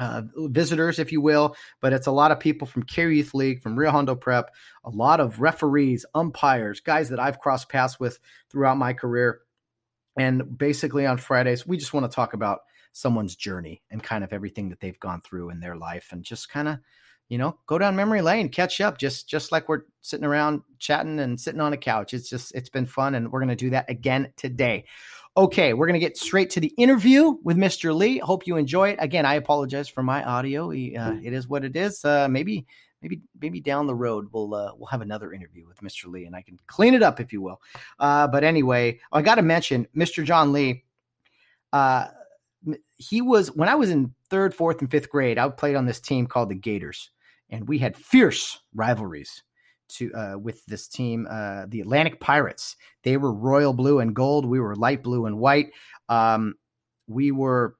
uh, 0.00 0.22
visitors, 0.36 0.98
if 0.98 1.12
you 1.12 1.20
will, 1.20 1.54
but 1.80 1.92
it's 1.92 2.06
a 2.06 2.12
lot 2.12 2.32
of 2.32 2.40
people 2.40 2.66
from 2.66 2.82
Kare 2.82 3.10
Youth 3.10 3.34
League, 3.34 3.62
from 3.62 3.78
Rio 3.78 3.90
Hondo 3.90 4.16
Prep, 4.16 4.50
a 4.82 4.90
lot 4.90 5.20
of 5.20 5.40
referees, 5.40 6.06
umpires, 6.14 6.80
guys 6.80 7.10
that 7.10 7.20
I've 7.20 7.38
crossed 7.38 7.68
paths 7.68 8.00
with 8.00 8.18
throughout 8.50 8.78
my 8.78 8.94
career. 8.94 9.40
And 10.18 10.58
basically 10.58 11.06
on 11.06 11.18
Fridays, 11.18 11.66
we 11.66 11.76
just 11.76 11.92
want 11.92 12.10
to 12.10 12.14
talk 12.14 12.32
about 12.32 12.60
someone's 12.92 13.36
journey 13.36 13.82
and 13.90 14.02
kind 14.02 14.24
of 14.24 14.32
everything 14.32 14.70
that 14.70 14.80
they've 14.80 14.98
gone 14.98 15.20
through 15.20 15.50
in 15.50 15.60
their 15.60 15.76
life 15.76 16.08
and 16.12 16.24
just 16.24 16.48
kind 16.48 16.66
of 16.66 16.78
you 17.28 17.38
know 17.38 17.56
go 17.66 17.78
down 17.78 17.94
memory 17.94 18.20
lane 18.20 18.48
catch 18.48 18.80
up 18.80 18.98
just 18.98 19.28
just 19.28 19.52
like 19.52 19.68
we're 19.68 19.82
sitting 20.00 20.26
around 20.26 20.62
chatting 20.80 21.20
and 21.20 21.40
sitting 21.40 21.60
on 21.60 21.72
a 21.72 21.76
couch 21.76 22.12
it's 22.12 22.28
just 22.28 22.52
it's 22.52 22.68
been 22.68 22.86
fun 22.86 23.14
and 23.14 23.30
we're 23.30 23.38
going 23.38 23.48
to 23.48 23.54
do 23.54 23.70
that 23.70 23.88
again 23.88 24.32
today 24.36 24.84
Okay, 25.36 25.74
we're 25.74 25.86
going 25.86 25.98
to 25.98 26.04
get 26.04 26.16
straight 26.16 26.50
to 26.50 26.60
the 26.60 26.72
interview 26.76 27.36
with 27.44 27.56
Mr. 27.56 27.94
Lee. 27.94 28.18
Hope 28.18 28.48
you 28.48 28.56
enjoy 28.56 28.90
it. 28.90 28.96
Again, 29.00 29.24
I 29.24 29.34
apologize 29.34 29.88
for 29.88 30.02
my 30.02 30.24
audio. 30.24 30.70
Uh, 30.70 31.18
it 31.22 31.32
is 31.32 31.46
what 31.46 31.64
it 31.64 31.76
is. 31.76 32.04
Uh, 32.04 32.26
maybe, 32.28 32.66
maybe, 33.00 33.20
maybe 33.40 33.60
down 33.60 33.86
the 33.86 33.94
road 33.94 34.28
we'll 34.32 34.52
uh, 34.52 34.72
we'll 34.76 34.88
have 34.88 35.02
another 35.02 35.32
interview 35.32 35.68
with 35.68 35.80
Mr. 35.82 36.06
Lee, 36.06 36.24
and 36.26 36.34
I 36.34 36.42
can 36.42 36.58
clean 36.66 36.94
it 36.94 37.02
up 37.02 37.20
if 37.20 37.32
you 37.32 37.40
will. 37.40 37.60
Uh, 38.00 38.26
but 38.26 38.42
anyway, 38.42 38.98
I 39.12 39.22
got 39.22 39.36
to 39.36 39.42
mention 39.42 39.86
Mr. 39.96 40.24
John 40.24 40.52
Lee. 40.52 40.84
Uh, 41.72 42.08
he 42.96 43.22
was 43.22 43.54
when 43.54 43.68
I 43.68 43.76
was 43.76 43.88
in 43.88 44.12
third, 44.30 44.52
fourth, 44.52 44.80
and 44.80 44.90
fifth 44.90 45.10
grade. 45.10 45.38
I 45.38 45.48
played 45.48 45.76
on 45.76 45.86
this 45.86 46.00
team 46.00 46.26
called 46.26 46.48
the 46.48 46.56
Gators, 46.56 47.08
and 47.48 47.68
we 47.68 47.78
had 47.78 47.96
fierce 47.96 48.58
rivalries 48.74 49.44
to 49.94 50.12
uh, 50.14 50.38
with 50.38 50.64
this 50.66 50.88
team, 50.88 51.26
uh, 51.30 51.66
the 51.68 51.80
Atlantic 51.80 52.20
Pirates. 52.20 52.76
They 53.02 53.16
were 53.16 53.32
royal 53.32 53.72
blue 53.72 54.00
and 54.00 54.14
gold. 54.14 54.46
We 54.46 54.60
were 54.60 54.76
light 54.76 55.02
blue 55.02 55.26
and 55.26 55.38
white. 55.38 55.72
Um, 56.08 56.54
we 57.06 57.32
were 57.32 57.76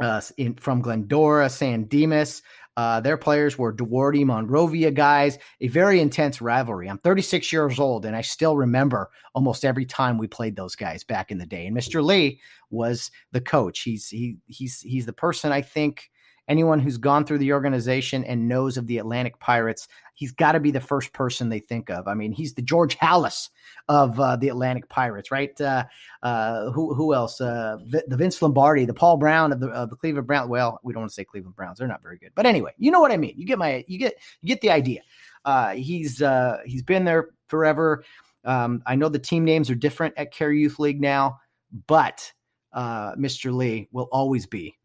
uh, 0.00 0.20
in, 0.36 0.54
from 0.54 0.80
Glendora, 0.80 1.48
San 1.48 1.84
Dimas. 1.84 2.42
Uh, 2.76 3.00
their 3.00 3.16
players 3.16 3.56
were 3.56 3.72
Duarte, 3.72 4.24
Monrovia 4.24 4.90
guys. 4.90 5.38
A 5.60 5.68
very 5.68 6.00
intense 6.00 6.40
rivalry. 6.40 6.88
I'm 6.88 6.98
36 6.98 7.52
years 7.52 7.78
old, 7.78 8.04
and 8.04 8.16
I 8.16 8.20
still 8.20 8.56
remember 8.56 9.10
almost 9.34 9.64
every 9.64 9.86
time 9.86 10.18
we 10.18 10.26
played 10.26 10.56
those 10.56 10.74
guys 10.74 11.04
back 11.04 11.30
in 11.30 11.38
the 11.38 11.46
day. 11.46 11.66
And 11.66 11.76
Mr. 11.76 12.02
Lee 12.02 12.40
was 12.70 13.12
the 13.30 13.40
coach. 13.40 13.80
He's 13.82 14.08
he 14.08 14.38
he's 14.46 14.80
he's 14.80 15.06
the 15.06 15.12
person 15.12 15.52
I 15.52 15.62
think 15.62 16.10
anyone 16.48 16.78
who's 16.78 16.98
gone 16.98 17.24
through 17.24 17.38
the 17.38 17.52
organization 17.52 18.24
and 18.24 18.48
knows 18.48 18.76
of 18.76 18.86
the 18.86 18.98
Atlantic 18.98 19.38
Pirates, 19.40 19.88
he's 20.14 20.32
got 20.32 20.52
to 20.52 20.60
be 20.60 20.70
the 20.70 20.80
first 20.80 21.12
person 21.12 21.48
they 21.48 21.58
think 21.58 21.90
of. 21.90 22.06
I 22.08 22.14
mean, 22.14 22.32
he's 22.32 22.54
the 22.54 22.62
George 22.62 22.96
Halas 22.98 23.50
of 23.88 24.18
uh, 24.18 24.36
the 24.36 24.48
Atlantic 24.48 24.88
Pirates, 24.88 25.30
right? 25.30 25.58
Uh, 25.60 25.84
uh, 26.22 26.70
who 26.70 26.94
who 26.94 27.14
else? 27.14 27.40
Uh, 27.40 27.78
the 28.06 28.16
Vince 28.16 28.40
Lombardi, 28.40 28.84
the 28.84 28.94
Paul 28.94 29.16
Brown 29.16 29.52
of 29.52 29.60
the 29.60 29.68
of 29.68 29.90
the 29.90 29.96
Cleveland 29.96 30.26
Browns. 30.26 30.48
Well, 30.48 30.80
we 30.82 30.92
don't 30.92 31.02
want 31.02 31.10
to 31.10 31.14
say 31.14 31.24
Cleveland 31.24 31.56
Browns; 31.56 31.78
they're 31.78 31.88
not 31.88 32.02
very 32.02 32.18
good. 32.18 32.32
But 32.34 32.46
anyway, 32.46 32.72
you 32.78 32.90
know 32.90 33.00
what 33.00 33.12
I 33.12 33.16
mean. 33.16 33.34
You 33.36 33.46
get 33.46 33.58
my 33.58 33.84
you 33.86 33.98
get 33.98 34.14
you 34.40 34.48
get 34.48 34.60
the 34.60 34.70
idea. 34.70 35.02
Uh, 35.44 35.70
he's 35.70 36.22
uh, 36.22 36.58
he's 36.64 36.82
been 36.82 37.04
there 37.04 37.30
forever. 37.48 38.04
Um, 38.44 38.82
I 38.86 38.94
know 38.94 39.08
the 39.08 39.18
team 39.18 39.44
names 39.44 39.70
are 39.70 39.74
different 39.74 40.14
at 40.16 40.32
Kare 40.32 40.52
Youth 40.52 40.78
League 40.78 41.00
now, 41.00 41.40
but 41.86 42.32
Mr. 42.74 43.54
Lee 43.54 43.88
will 43.90 44.08
always 44.12 44.46
be 44.46 44.76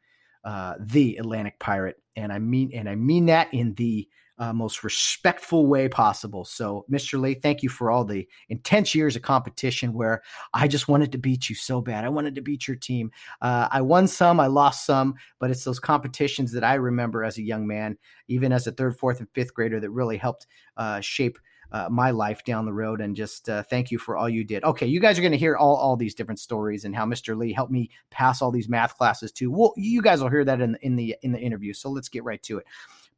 uh, 0.44 0.76
the 0.80 1.18
Atlantic 1.18 1.60
Pirate, 1.60 1.98
and 2.16 2.32
I 2.32 2.40
mean 2.40 2.72
and 2.74 2.90
I 2.90 2.96
mean 2.96 3.28
that 3.28 3.54
in 3.54 3.74
the 3.76 4.08
uh, 4.40 4.54
most 4.54 4.84
respectful 4.86 5.68
way 5.68 5.90
possible. 5.90 6.46
So, 6.46 6.86
Mr. 6.90 7.20
Lee, 7.20 7.34
thank 7.34 7.62
you 7.62 7.68
for 7.68 7.92
all 7.92 8.06
the 8.06 8.26
intense 8.48 8.96
years 8.96 9.18
of 9.18 9.22
competition 9.22 9.94
where 9.94 10.22
I 10.54 10.68
just 10.68 10.88
wanted 10.88 11.12
to 11.12 11.18
beat 11.18 11.50
you 11.50 11.56
so 11.56 11.82
bad. 11.82 12.06
I 12.06 12.10
wanted 12.10 12.36
to 12.36 12.42
beat 12.42 12.66
your 12.66 12.78
team. 12.78 13.12
Uh, 13.42 13.68
I 13.70 13.82
won 13.82 14.08
some, 14.08 14.40
I 14.40 14.48
lost 14.48 14.86
some, 14.86 15.16
but 15.40 15.52
it's 15.52 15.66
those 15.66 15.80
competitions 15.80 16.54
that 16.54 16.64
I 16.64 16.76
remember 16.76 17.26
as 17.26 17.38
a 17.38 17.44
young 17.44 17.68
man, 17.68 17.98
even 18.30 18.54
as 18.54 18.66
a 18.66 18.72
third, 18.72 18.98
fourth, 18.98 19.20
and 19.20 19.28
fifth 19.34 19.54
grader, 19.54 19.82
that 19.82 19.92
really 19.92 20.18
helped 20.18 20.48
uh, 20.78 21.02
shape 21.02 21.38
uh, 21.72 21.88
my 21.90 22.12
life 22.12 22.44
down 22.44 22.66
the 22.66 22.74
road 22.74 23.02
and 23.02 23.16
just 23.16 23.50
uh, 23.50 23.64
thank 23.64 23.92
you 23.92 23.98
for 23.98 24.18
all 24.18 24.28
you 24.28 24.44
did. 24.44 24.64
Okay, 24.64 24.88
you 24.88 25.00
guys 25.00 25.18
are 25.20 25.22
going 25.22 25.32
to 25.32 25.38
hear 25.38 25.56
all, 25.56 25.76
all 25.76 25.96
these 25.96 26.16
different 26.16 26.40
stories 26.40 26.86
and 26.86 26.96
how 26.96 27.06
Mr. 27.06 27.38
Lee 27.38 27.54
helped 27.54 27.72
me 27.72 27.90
pass 28.10 28.42
all 28.42 28.52
these 28.52 28.70
math 28.70 28.98
classes 28.98 29.32
too. 29.32 29.52
Well, 29.52 29.74
you 29.78 30.02
guys 30.02 30.22
will 30.22 30.30
hear 30.30 30.46
that 30.46 30.62
in, 30.62 30.78
in 30.82 30.96
the 30.96 31.16
in 31.22 31.32
the 31.32 31.40
interview. 31.40 31.74
So 31.74 31.90
let's 31.90 32.10
get 32.10 32.24
right 32.24 32.42
to 32.44 32.58
it. 32.58 32.66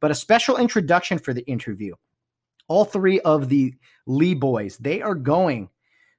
But 0.00 0.10
a 0.10 0.14
special 0.14 0.56
introduction 0.56 1.18
for 1.18 1.32
the 1.32 1.46
interview. 1.46 1.94
All 2.68 2.84
three 2.84 3.20
of 3.20 3.48
the 3.48 3.74
Lee 4.06 4.34
boys, 4.34 4.76
they 4.78 5.02
are 5.02 5.14
going 5.14 5.68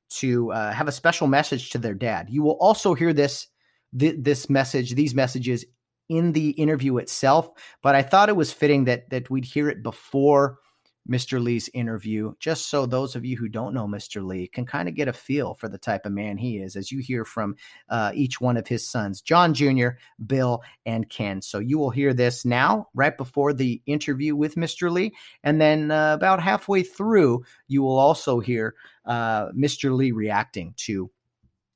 to 0.10 0.52
uh, 0.52 0.72
have 0.72 0.88
a 0.88 0.92
special 0.92 1.28
message 1.28 1.72
to 1.72 1.78
their 1.78 1.94
dad. 1.94 2.30
You 2.30 2.44
will 2.44 2.58
also 2.60 2.94
hear 2.94 3.14
this 3.14 3.48
th- 3.98 4.16
this 4.20 4.50
message, 4.50 4.96
these 4.96 5.16
messages 5.16 5.66
in 6.10 6.34
the 6.34 6.50
interview 6.52 6.98
itself, 6.98 7.52
but 7.82 7.96
I 7.96 8.02
thought 8.02 8.30
it 8.30 8.36
was 8.36 8.52
fitting 8.52 8.86
that 8.86 9.10
that 9.10 9.30
we'd 9.30 9.46
hear 9.46 9.70
it 9.70 9.84
before 9.84 10.60
Mr. 11.10 11.42
Lee's 11.42 11.70
interview, 11.74 12.34
just 12.40 12.70
so 12.70 12.86
those 12.86 13.16
of 13.16 13.26
you 13.26 13.36
who 13.36 13.50
don't 13.50 13.74
know 13.74 13.88
Mr. 13.88 14.26
Lee 14.26 14.48
can 14.48 14.66
kind 14.66 14.88
of 14.88 14.96
get 14.96 15.08
a 15.08 15.14
feel 15.14 15.54
for 15.54 15.68
the 15.68 15.78
type 15.78 16.06
of 16.06 16.12
man 16.12 16.38
he 16.38 16.58
is 16.58 16.76
as 16.76 16.92
you 16.92 17.00
hear 17.00 17.26
from 17.26 17.56
uh, 17.90 18.12
each 18.14 18.40
one 18.40 18.58
of 18.58 18.68
his 18.68 18.88
sons, 18.88 19.22
John 19.22 19.54
Jr., 19.54 19.90
Bill, 20.26 20.62
and 20.86 21.10
Ken. 21.10 21.42
So 21.42 21.60
you 21.60 21.78
will 21.78 21.90
hear 21.90 22.14
this 22.14 22.46
now, 22.46 22.88
right 22.94 23.18
before 23.18 23.54
the 23.54 23.82
interview 23.86 24.36
with 24.36 24.56
Mr. 24.56 24.92
Lee. 24.92 25.14
And 25.44 25.60
then 25.60 25.92
uh, 25.92 26.14
about 26.14 26.42
halfway 26.42 26.84
through, 26.84 27.44
you 27.68 27.82
will 27.82 28.00
also 28.00 28.40
hear 28.40 28.76
uh, 29.06 29.50
Mr. 29.50 29.96
Lee 29.96 30.12
reacting 30.12 30.74
to 30.78 31.12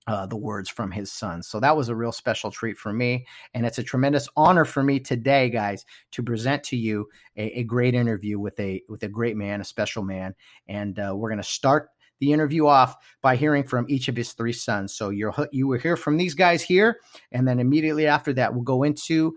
uh, 0.08 0.26
the 0.26 0.38
words 0.38 0.70
from 0.70 0.90
his 0.90 1.12
son. 1.12 1.44
So 1.44 1.60
that 1.60 1.76
was 1.76 1.90
a 1.90 1.96
real 1.96 2.14
special 2.14 2.50
treat 2.50 2.78
for 2.78 2.94
me. 2.94 3.28
And 3.54 3.66
it's 3.66 3.78
a 3.78 3.84
tremendous 3.84 4.30
honor 4.36 4.64
for 4.66 4.82
me 4.82 5.00
today, 5.00 5.50
guys, 5.50 5.86
to 6.12 6.24
present 6.24 6.64
to 6.66 6.78
you 6.78 7.08
a, 7.36 7.60
a 7.60 7.64
great 7.64 7.94
interview 7.94 8.40
with 8.40 8.60
a 8.60 8.82
with 8.88 9.04
a 9.04 9.10
great 9.10 9.36
man, 9.36 9.62
a 9.62 9.66
special 9.66 10.04
man. 10.04 10.34
And 10.68 10.98
uh, 10.98 11.14
we're 11.16 11.30
going 11.30 11.42
to 11.42 11.44
start 11.44 11.90
the 12.20 12.32
interview 12.32 12.66
off 12.66 12.96
by 13.22 13.36
hearing 13.36 13.64
from 13.64 13.86
each 13.90 14.08
of 14.08 14.16
his 14.16 14.34
three 14.34 14.54
sons. 14.54 14.94
So 14.94 15.10
you're 15.10 15.34
you 15.52 15.68
will 15.68 15.80
hear 15.80 15.98
from 15.98 16.18
these 16.18 16.34
guys 16.34 16.64
here, 16.64 17.00
and 17.32 17.48
then 17.48 17.60
immediately 17.60 18.08
after 18.08 18.34
that, 18.34 18.54
we'll 18.54 18.64
go 18.64 18.84
into 18.84 19.36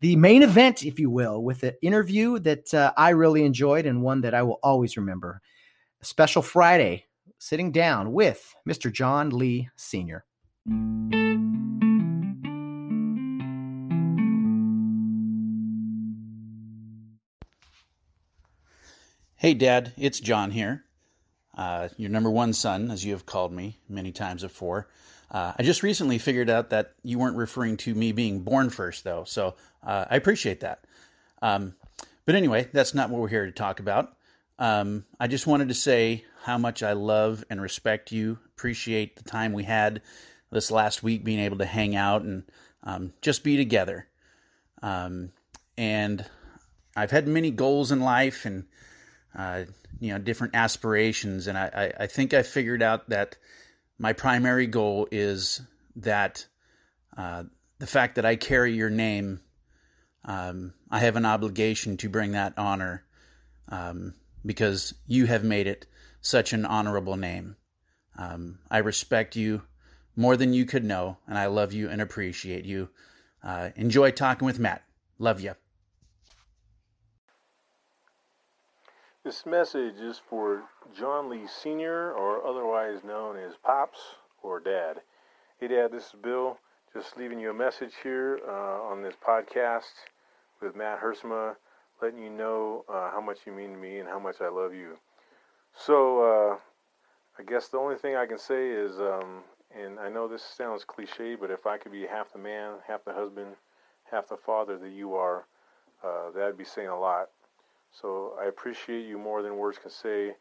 the 0.00 0.16
main 0.16 0.42
event, 0.42 0.84
if 0.84 0.98
you 0.98 1.10
will, 1.10 1.44
with 1.44 1.62
an 1.62 1.74
interview 1.80 2.40
that 2.40 2.74
uh, 2.74 2.92
I 2.96 3.10
really 3.10 3.44
enjoyed 3.44 3.86
and 3.86 4.02
one 4.02 4.20
that 4.22 4.34
I 4.34 4.42
will 4.42 4.58
always 4.62 4.96
remember. 4.96 5.40
A 6.00 6.04
special 6.04 6.42
Friday 6.42 7.06
sitting 7.42 7.72
down 7.72 8.12
with 8.12 8.54
Mr. 8.68 8.92
John 8.92 9.30
Lee 9.30 9.68
Sr. 9.74 10.24
Hey, 19.34 19.54
Dad, 19.54 19.92
it's 19.98 20.20
John 20.20 20.52
here. 20.52 20.84
Uh, 21.58 21.88
your 21.96 22.10
number 22.10 22.30
one 22.30 22.52
son, 22.52 22.92
as 22.92 23.04
you 23.04 23.12
have 23.12 23.26
called 23.26 23.52
me 23.52 23.76
many 23.88 24.12
times 24.12 24.42
before. 24.42 24.88
Uh, 25.28 25.52
I 25.58 25.64
just 25.64 25.82
recently 25.82 26.18
figured 26.18 26.48
out 26.48 26.70
that 26.70 26.92
you 27.02 27.18
weren't 27.18 27.36
referring 27.36 27.76
to 27.78 27.92
me 27.92 28.12
being 28.12 28.42
born 28.42 28.70
first, 28.70 29.02
though, 29.02 29.24
so 29.24 29.56
uh, 29.84 30.04
I 30.08 30.14
appreciate 30.14 30.60
that. 30.60 30.84
Um, 31.42 31.74
but 32.24 32.36
anyway, 32.36 32.68
that's 32.72 32.94
not 32.94 33.10
what 33.10 33.20
we're 33.20 33.26
here 33.26 33.46
to 33.46 33.52
talk 33.52 33.80
about. 33.80 34.16
Um, 34.58 35.04
I 35.18 35.26
just 35.26 35.46
wanted 35.46 35.68
to 35.68 35.74
say 35.74 36.24
how 36.42 36.58
much 36.58 36.82
I 36.82 36.92
love 36.92 37.44
and 37.50 37.60
respect 37.60 38.12
you. 38.12 38.38
Appreciate 38.56 39.16
the 39.16 39.24
time 39.24 39.52
we 39.52 39.64
had 39.64 40.02
this 40.50 40.70
last 40.70 41.02
week, 41.02 41.24
being 41.24 41.40
able 41.40 41.58
to 41.58 41.64
hang 41.64 41.96
out 41.96 42.22
and 42.22 42.44
um, 42.84 43.12
just 43.22 43.42
be 43.42 43.56
together. 43.56 44.06
Um, 44.82 45.30
and 45.78 46.24
I've 46.96 47.10
had 47.10 47.26
many 47.26 47.50
goals 47.50 47.92
in 47.92 48.00
life 48.00 48.44
and 48.44 48.64
uh, 49.36 49.64
you 50.00 50.12
know 50.12 50.18
different 50.18 50.54
aspirations, 50.54 51.46
and 51.46 51.56
I, 51.56 51.70
I, 51.98 52.02
I 52.04 52.06
think 52.06 52.34
I 52.34 52.42
figured 52.42 52.82
out 52.82 53.08
that 53.08 53.36
my 53.98 54.12
primary 54.12 54.66
goal 54.66 55.08
is 55.10 55.62
that 55.96 56.46
uh, 57.16 57.44
the 57.78 57.86
fact 57.86 58.16
that 58.16 58.26
I 58.26 58.36
carry 58.36 58.74
your 58.74 58.90
name, 58.90 59.40
um, 60.24 60.74
I 60.90 61.00
have 61.00 61.16
an 61.16 61.24
obligation 61.24 61.96
to 61.98 62.08
bring 62.08 62.32
that 62.32 62.54
honor 62.58 63.04
um, 63.68 64.14
because 64.44 64.94
you 65.06 65.26
have 65.26 65.44
made 65.44 65.66
it 65.66 65.86
such 66.20 66.52
an 66.52 66.64
honorable 66.64 67.16
name. 67.16 67.56
Um, 68.16 68.58
I 68.70 68.78
respect 68.78 69.36
you 69.36 69.62
more 70.16 70.36
than 70.36 70.52
you 70.52 70.64
could 70.64 70.84
know, 70.84 71.16
and 71.26 71.38
I 71.38 71.46
love 71.46 71.72
you 71.72 71.88
and 71.88 72.00
appreciate 72.00 72.64
you. 72.64 72.88
Uh, 73.42 73.70
enjoy 73.76 74.10
talking 74.10 74.46
with 74.46 74.58
Matt. 74.58 74.84
Love 75.18 75.40
you. 75.40 75.54
This 79.24 79.46
message 79.46 80.00
is 80.00 80.20
for 80.28 80.64
John 80.98 81.30
Lee 81.30 81.46
Sr., 81.46 82.12
or 82.12 82.44
otherwise 82.44 83.04
known 83.04 83.36
as 83.36 83.54
Pops 83.64 84.00
or 84.42 84.58
Dad. 84.60 85.00
Hey, 85.60 85.68
Dad, 85.68 85.92
this 85.92 86.06
is 86.06 86.14
Bill. 86.20 86.58
Just 86.92 87.16
leaving 87.16 87.38
you 87.38 87.50
a 87.50 87.54
message 87.54 87.92
here 88.02 88.40
uh, 88.46 88.82
on 88.82 89.02
this 89.02 89.14
podcast 89.26 89.92
with 90.60 90.76
Matt 90.76 91.00
Hersma 91.00 91.54
letting 92.02 92.22
you 92.22 92.30
know 92.30 92.84
uh, 92.88 93.10
how 93.10 93.20
much 93.20 93.38
you 93.46 93.52
mean 93.52 93.70
to 93.70 93.76
me 93.78 93.98
and 93.98 94.08
how 94.08 94.18
much 94.18 94.36
I 94.40 94.48
love 94.48 94.74
you. 94.74 94.98
So, 95.74 96.22
uh, 96.22 96.56
I 97.38 97.42
guess 97.44 97.68
the 97.68 97.78
only 97.78 97.96
thing 97.96 98.16
I 98.16 98.26
can 98.26 98.38
say 98.38 98.68
is, 98.68 98.98
um, 98.98 99.42
and 99.74 99.98
I 99.98 100.08
know 100.10 100.28
this 100.28 100.42
sounds 100.42 100.84
cliche, 100.84 101.34
but 101.34 101.50
if 101.50 101.66
I 101.66 101.78
could 101.78 101.92
be 101.92 102.06
half 102.06 102.32
the 102.32 102.38
man, 102.38 102.74
half 102.86 103.04
the 103.04 103.12
husband, 103.12 103.54
half 104.10 104.28
the 104.28 104.36
father 104.36 104.76
that 104.78 104.90
you 104.90 105.14
are, 105.14 105.46
uh, 106.04 106.30
that'd 106.34 106.58
be 106.58 106.64
saying 106.64 106.88
a 106.88 106.98
lot. 106.98 107.28
So 107.90 108.34
I 108.40 108.46
appreciate 108.46 109.06
you 109.06 109.16
more 109.16 109.42
than 109.42 109.56
words 109.56 109.78
can 109.78 109.90
say. 109.90 110.34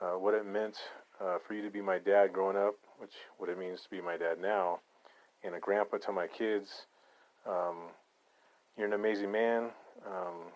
Uh, 0.00 0.18
what 0.18 0.34
it 0.34 0.44
meant 0.44 0.78
uh, 1.20 1.38
for 1.46 1.54
you 1.54 1.62
to 1.62 1.70
be 1.70 1.80
my 1.80 1.98
dad 1.98 2.32
growing 2.32 2.56
up, 2.56 2.74
which 2.98 3.12
what 3.38 3.48
it 3.48 3.58
means 3.58 3.82
to 3.82 3.90
be 3.90 4.00
my 4.00 4.16
dad 4.16 4.40
now, 4.40 4.80
and 5.44 5.54
a 5.54 5.60
grandpa 5.60 5.98
to 5.98 6.12
my 6.12 6.26
kids. 6.26 6.86
Um, 7.46 7.76
you're 8.76 8.86
an 8.86 8.94
amazing 8.94 9.30
man. 9.30 9.70
Um, 10.06 10.50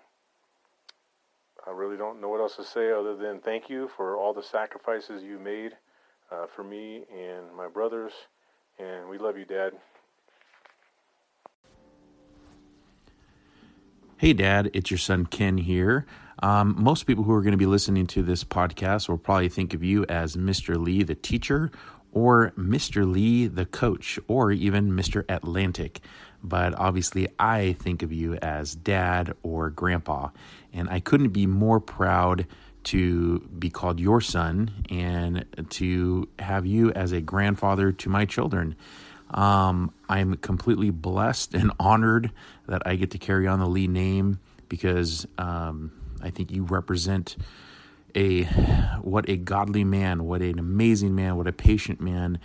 I 1.67 1.73
really 1.73 1.97
don't 1.97 2.21
know 2.21 2.29
what 2.29 2.41
else 2.41 2.57
to 2.57 2.65
say 2.65 2.93
other 2.93 3.17
than 3.17 3.41
thank 3.41 3.69
you 3.69 3.91
for 3.97 4.17
all 4.17 4.33
the 4.33 4.43
sacrifices 4.43 5.25
you 5.25 5.39
made 5.41 5.73
uh, 6.31 6.47
for 6.55 6.63
me 6.63 7.05
and 7.13 7.53
my 7.57 7.67
brothers. 7.67 8.13
And 8.79 9.09
we 9.09 9.19
love 9.19 9.37
you, 9.37 9.45
Dad. 9.45 9.73
Hey, 14.19 14.33
Dad, 14.33 14.71
it's 14.75 14.91
your 14.91 14.99
son 14.99 15.27
Ken 15.27 15.59
here. 15.59 16.07
Um, 16.41 16.77
most 16.79 17.05
people 17.05 17.25
who 17.25 17.33
are 17.33 17.43
going 17.43 17.53
to 17.53 17.59
be 17.59 17.67
listening 17.67 18.07
to 18.09 18.23
this 18.23 18.45
podcast 18.45 19.09
will 19.09 19.19
probably 19.19 19.49
think 19.49 19.75
of 19.75 19.83
you 19.83 20.07
as 20.09 20.37
Mr. 20.37 20.81
Lee, 20.81 21.03
the 21.03 21.15
teacher, 21.17 21.73
or 22.13 22.53
Mr. 22.57 23.11
Lee, 23.11 23.47
the 23.47 23.67
coach, 23.67 24.19
or 24.29 24.53
even 24.53 24.93
Mr. 24.93 25.25
Atlantic. 25.29 26.01
But 26.49 26.75
obviously, 26.79 27.29
I 27.39 27.73
think 27.81 28.03
of 28.03 28.13
you 28.13 28.35
as 28.37 28.75
dad 28.75 29.35
or 29.43 29.71
grandpa. 29.71 30.31
And 30.73 30.89
I 30.89 31.01
couldn't 31.01 31.31
be 31.31 31.47
more 31.47 31.81
proud 31.81 32.47
to 32.85 33.41
be 33.59 33.69
called 33.69 33.99
your 33.99 34.21
son 34.21 34.71
and 34.89 35.45
to 35.71 36.29
have 36.39 36.67
you 36.67 36.93
as 36.93 37.11
a 37.11 37.21
grandfather 37.21 37.91
to 37.91 38.09
my 38.09 38.25
children. 38.25 38.77
Um, 39.31 39.93
I'm 40.09 40.37
completely 40.37 40.91
blessed 40.91 41.55
and 41.55 41.73
honored 41.81 42.31
that 42.69 42.87
I 42.87 42.95
get 42.95 43.11
to 43.13 43.19
carry 43.19 43.49
on 43.49 43.59
the 43.59 43.67
Lee 43.67 43.89
name 43.89 44.39
because 44.69 45.27
um, 45.37 45.91
I 46.23 46.31
think 46.31 46.53
you 46.53 46.63
represent 46.63 47.37
a 48.15 48.45
what 49.03 49.29
a 49.29 49.37
godly 49.37 49.85
man, 49.85 50.25
what 50.25 50.41
an 50.41 50.59
amazing 50.59 51.15
man, 51.15 51.37
what 51.37 51.47
a 51.47 51.53
patient 51.53 52.01
man 52.01 52.39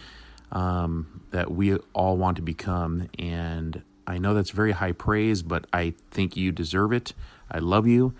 um, 0.51 1.21
that 1.31 1.51
we 1.51 1.75
all 1.93 2.17
want 2.17 2.37
to 2.37 2.41
become. 2.41 3.09
And 3.17 3.81
I 4.07 4.17
know 4.17 4.33
that's 4.33 4.51
very 4.51 4.71
high 4.71 4.91
praise, 4.91 5.41
but 5.41 5.65
I 5.71 5.93
think 6.09 6.35
you 6.35 6.51
deserve 6.51 6.91
it. 6.91 7.13
I 7.49 7.59
love 7.59 7.87
you, 7.87 8.13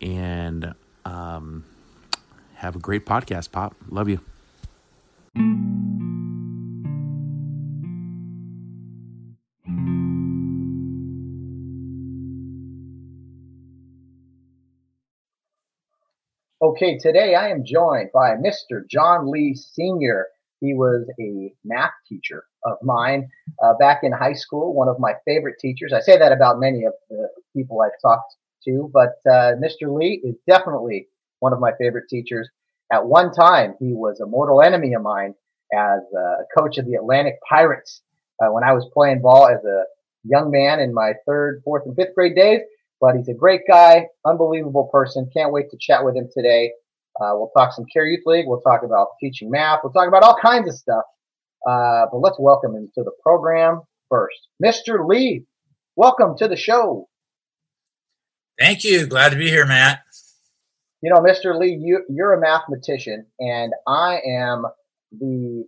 and 0.00 0.74
um, 1.04 1.64
have 2.54 2.76
a 2.76 2.78
great 2.78 3.04
podcast, 3.06 3.52
Pop. 3.52 3.74
Love 3.88 4.08
you. 4.08 4.20
Okay, 16.62 16.98
today 16.98 17.34
I 17.34 17.50
am 17.50 17.64
joined 17.64 18.10
by 18.12 18.30
Mr. 18.30 18.88
John 18.88 19.30
Lee 19.30 19.54
Sr. 19.54 20.26
He 20.60 20.72
was 20.72 21.06
a 21.20 21.54
math 21.64 21.92
teacher 22.08 22.44
of 22.66 22.78
mine 22.82 23.28
uh, 23.62 23.74
back 23.78 24.00
in 24.02 24.12
high 24.12 24.32
school, 24.34 24.74
one 24.74 24.88
of 24.88 24.98
my 24.98 25.12
favorite 25.24 25.56
teachers. 25.60 25.92
I 25.92 26.00
say 26.00 26.18
that 26.18 26.32
about 26.32 26.58
many 26.58 26.84
of 26.84 26.92
the 27.08 27.28
people 27.54 27.80
I've 27.80 28.00
talked 28.02 28.34
to, 28.66 28.90
but 28.92 29.14
uh, 29.30 29.54
Mr. 29.62 29.96
Lee 29.96 30.20
is 30.24 30.34
definitely 30.46 31.08
one 31.40 31.52
of 31.52 31.60
my 31.60 31.72
favorite 31.78 32.08
teachers. 32.08 32.48
At 32.92 33.06
one 33.06 33.32
time, 33.32 33.74
he 33.80 33.92
was 33.92 34.20
a 34.20 34.26
mortal 34.26 34.62
enemy 34.62 34.94
of 34.94 35.02
mine 35.02 35.34
as 35.72 36.00
a 36.16 36.58
coach 36.58 36.78
of 36.78 36.86
the 36.86 36.94
Atlantic 36.94 37.34
Pirates 37.48 38.02
uh, 38.40 38.48
when 38.52 38.64
I 38.64 38.72
was 38.72 38.88
playing 38.92 39.22
ball 39.22 39.48
as 39.48 39.64
a 39.64 39.84
young 40.24 40.50
man 40.50 40.80
in 40.80 40.92
my 40.94 41.12
third, 41.26 41.62
fourth, 41.64 41.84
and 41.86 41.96
fifth 41.96 42.14
grade 42.14 42.36
days. 42.36 42.60
But 43.00 43.16
he's 43.16 43.28
a 43.28 43.34
great 43.34 43.62
guy, 43.68 44.06
unbelievable 44.24 44.88
person. 44.92 45.28
Can't 45.36 45.52
wait 45.52 45.70
to 45.70 45.76
chat 45.78 46.04
with 46.04 46.16
him 46.16 46.28
today. 46.32 46.72
Uh, 47.20 47.32
we'll 47.34 47.50
talk 47.56 47.72
some 47.72 47.84
Kare 47.92 48.06
Youth 48.06 48.22
League. 48.26 48.46
We'll 48.46 48.60
talk 48.60 48.82
about 48.84 49.08
teaching 49.20 49.50
math. 49.50 49.80
We'll 49.82 49.92
talk 49.92 50.08
about 50.08 50.22
all 50.22 50.36
kinds 50.42 50.68
of 50.68 50.74
stuff. 50.74 51.04
Uh, 51.66 52.06
but 52.12 52.18
let's 52.18 52.38
welcome 52.38 52.76
him 52.76 52.90
to 52.94 53.02
the 53.02 53.10
program 53.22 53.80
first. 54.08 54.38
Mr. 54.64 55.06
Lee, 55.06 55.44
welcome 55.96 56.36
to 56.38 56.46
the 56.46 56.56
show. 56.56 57.08
Thank 58.58 58.84
you. 58.84 59.06
Glad 59.06 59.30
to 59.30 59.36
be 59.36 59.48
here, 59.48 59.66
Matt. 59.66 60.02
You 61.02 61.12
know, 61.12 61.20
Mr. 61.20 61.58
Lee, 61.58 61.76
you, 61.78 62.04
you're 62.08 62.32
a 62.32 62.40
mathematician, 62.40 63.26
and 63.40 63.72
I 63.86 64.20
am 64.26 64.64
the, 65.12 65.64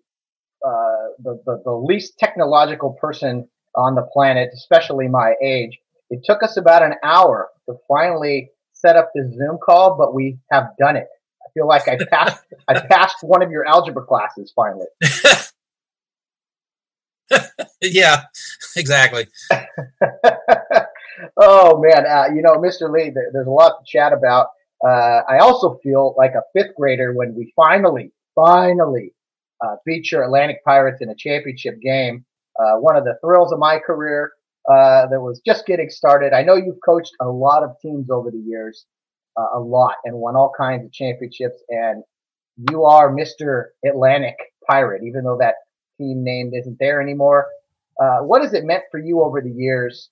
uh, 0.64 1.08
the, 1.22 1.42
the, 1.44 1.62
the 1.64 1.72
least 1.72 2.18
technological 2.18 2.96
person 3.00 3.48
on 3.76 3.94
the 3.94 4.02
planet, 4.12 4.50
especially 4.54 5.08
my 5.08 5.34
age. 5.42 5.78
It 6.10 6.20
took 6.24 6.42
us 6.42 6.56
about 6.56 6.82
an 6.82 6.94
hour 7.02 7.48
to 7.68 7.74
finally 7.88 8.50
set 8.72 8.96
up 8.96 9.10
this 9.14 9.26
Zoom 9.36 9.58
call, 9.64 9.96
but 9.98 10.14
we 10.14 10.38
have 10.50 10.68
done 10.78 10.96
it. 10.96 11.08
I 11.42 11.50
feel 11.54 11.66
like 11.66 11.88
I 11.88 11.98
passed 12.10 12.42
I 12.68 12.80
passed 12.80 13.16
one 13.22 13.42
of 13.42 13.50
your 13.50 13.66
algebra 13.66 14.04
classes 14.04 14.52
finally. 14.54 14.86
yeah, 17.82 18.24
exactly. 18.76 19.26
oh 21.36 21.80
man, 21.80 22.06
uh, 22.06 22.26
you 22.34 22.42
know, 22.42 22.56
Mr. 22.56 22.90
Lee, 22.90 23.10
there, 23.10 23.30
there's 23.32 23.46
a 23.46 23.50
lot 23.50 23.78
to 23.78 23.84
chat 23.86 24.12
about. 24.12 24.48
Uh, 24.84 25.22
I 25.28 25.38
also 25.40 25.78
feel 25.82 26.14
like 26.16 26.32
a 26.34 26.42
fifth 26.56 26.74
grader 26.76 27.12
when 27.12 27.34
we 27.34 27.52
finally, 27.56 28.12
finally 28.34 29.12
uh, 29.64 29.76
beat 29.84 30.10
your 30.12 30.22
Atlantic 30.22 30.64
Pirates 30.64 31.00
in 31.00 31.10
a 31.10 31.14
championship 31.16 31.80
game. 31.80 32.24
Uh, 32.58 32.76
one 32.76 32.96
of 32.96 33.04
the 33.04 33.16
thrills 33.20 33.52
of 33.52 33.58
my 33.58 33.78
career 33.78 34.32
uh, 34.68 35.06
that 35.06 35.20
was 35.20 35.40
just 35.46 35.66
getting 35.66 35.88
started. 35.88 36.32
I 36.32 36.42
know 36.42 36.54
you've 36.54 36.80
coached 36.84 37.12
a 37.20 37.26
lot 37.26 37.62
of 37.62 37.76
teams 37.80 38.10
over 38.10 38.30
the 38.30 38.38
years, 38.38 38.84
uh, 39.36 39.58
a 39.58 39.60
lot, 39.60 39.94
and 40.04 40.16
won 40.16 40.36
all 40.36 40.52
kinds 40.56 40.84
of 40.84 40.92
championships. 40.92 41.62
And 41.68 42.02
you 42.70 42.84
are 42.84 43.10
Mr. 43.10 43.66
Atlantic 43.86 44.36
Pirate, 44.68 45.02
even 45.06 45.24
though 45.24 45.38
that 45.40 45.54
team 45.98 46.22
name 46.22 46.52
isn't 46.54 46.76
there 46.78 47.00
anymore. 47.00 47.46
Uh, 47.98 48.18
what 48.20 48.42
has 48.42 48.52
it 48.54 48.64
meant 48.64 48.84
for 48.90 48.98
you 48.98 49.22
over 49.22 49.40
the 49.40 49.50
years 49.50 50.10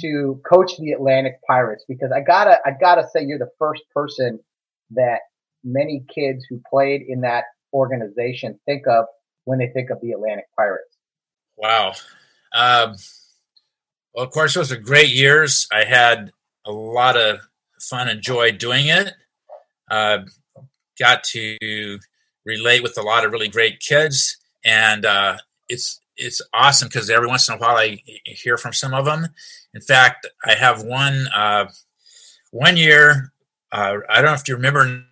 to 0.00 0.40
coach 0.50 0.76
the 0.78 0.92
Atlantic 0.92 1.34
Pirates? 1.46 1.84
Because 1.88 2.12
I 2.14 2.20
gotta, 2.20 2.58
I 2.64 2.70
gotta 2.80 3.06
say, 3.12 3.24
you're 3.24 3.38
the 3.38 3.50
first 3.58 3.82
person 3.94 4.38
that 4.90 5.20
many 5.64 6.04
kids 6.12 6.44
who 6.48 6.60
played 6.70 7.02
in 7.06 7.22
that 7.22 7.44
organization 7.72 8.58
think 8.66 8.86
of 8.86 9.06
when 9.44 9.58
they 9.58 9.68
think 9.68 9.90
of 9.90 9.98
the 10.00 10.12
Atlantic 10.12 10.46
Pirates. 10.56 10.96
Wow. 11.56 11.94
Um, 12.54 12.94
well, 14.14 14.24
of 14.24 14.30
course, 14.30 14.54
those 14.54 14.72
are 14.72 14.76
great 14.76 15.10
years. 15.10 15.66
I 15.72 15.84
had 15.84 16.30
a 16.64 16.72
lot 16.72 17.16
of 17.16 17.40
fun 17.80 18.08
and 18.08 18.22
joy 18.22 18.52
doing 18.52 18.86
it. 18.88 19.12
Uh, 19.90 20.18
got 20.98 21.24
to 21.24 21.98
relate 22.44 22.82
with 22.82 22.96
a 22.98 23.02
lot 23.02 23.24
of 23.24 23.32
really 23.32 23.48
great 23.48 23.80
kids, 23.80 24.36
and 24.64 25.04
uh, 25.04 25.38
it's 25.68 26.00
it's 26.20 26.42
awesome 26.52 26.88
because 26.88 27.10
every 27.10 27.26
once 27.26 27.48
in 27.48 27.54
a 27.54 27.58
while 27.58 27.76
I 27.76 28.02
hear 28.24 28.56
from 28.56 28.72
some 28.72 28.94
of 28.94 29.04
them. 29.04 29.28
In 29.74 29.80
fact, 29.80 30.26
I 30.44 30.54
have 30.54 30.82
one 30.82 31.26
uh, 31.34 31.66
one 32.50 32.76
year. 32.76 33.32
Uh, 33.72 33.98
I 34.08 34.16
don't 34.16 34.26
know 34.26 34.34
if 34.34 34.46
you 34.46 34.54
remember, 34.54 35.02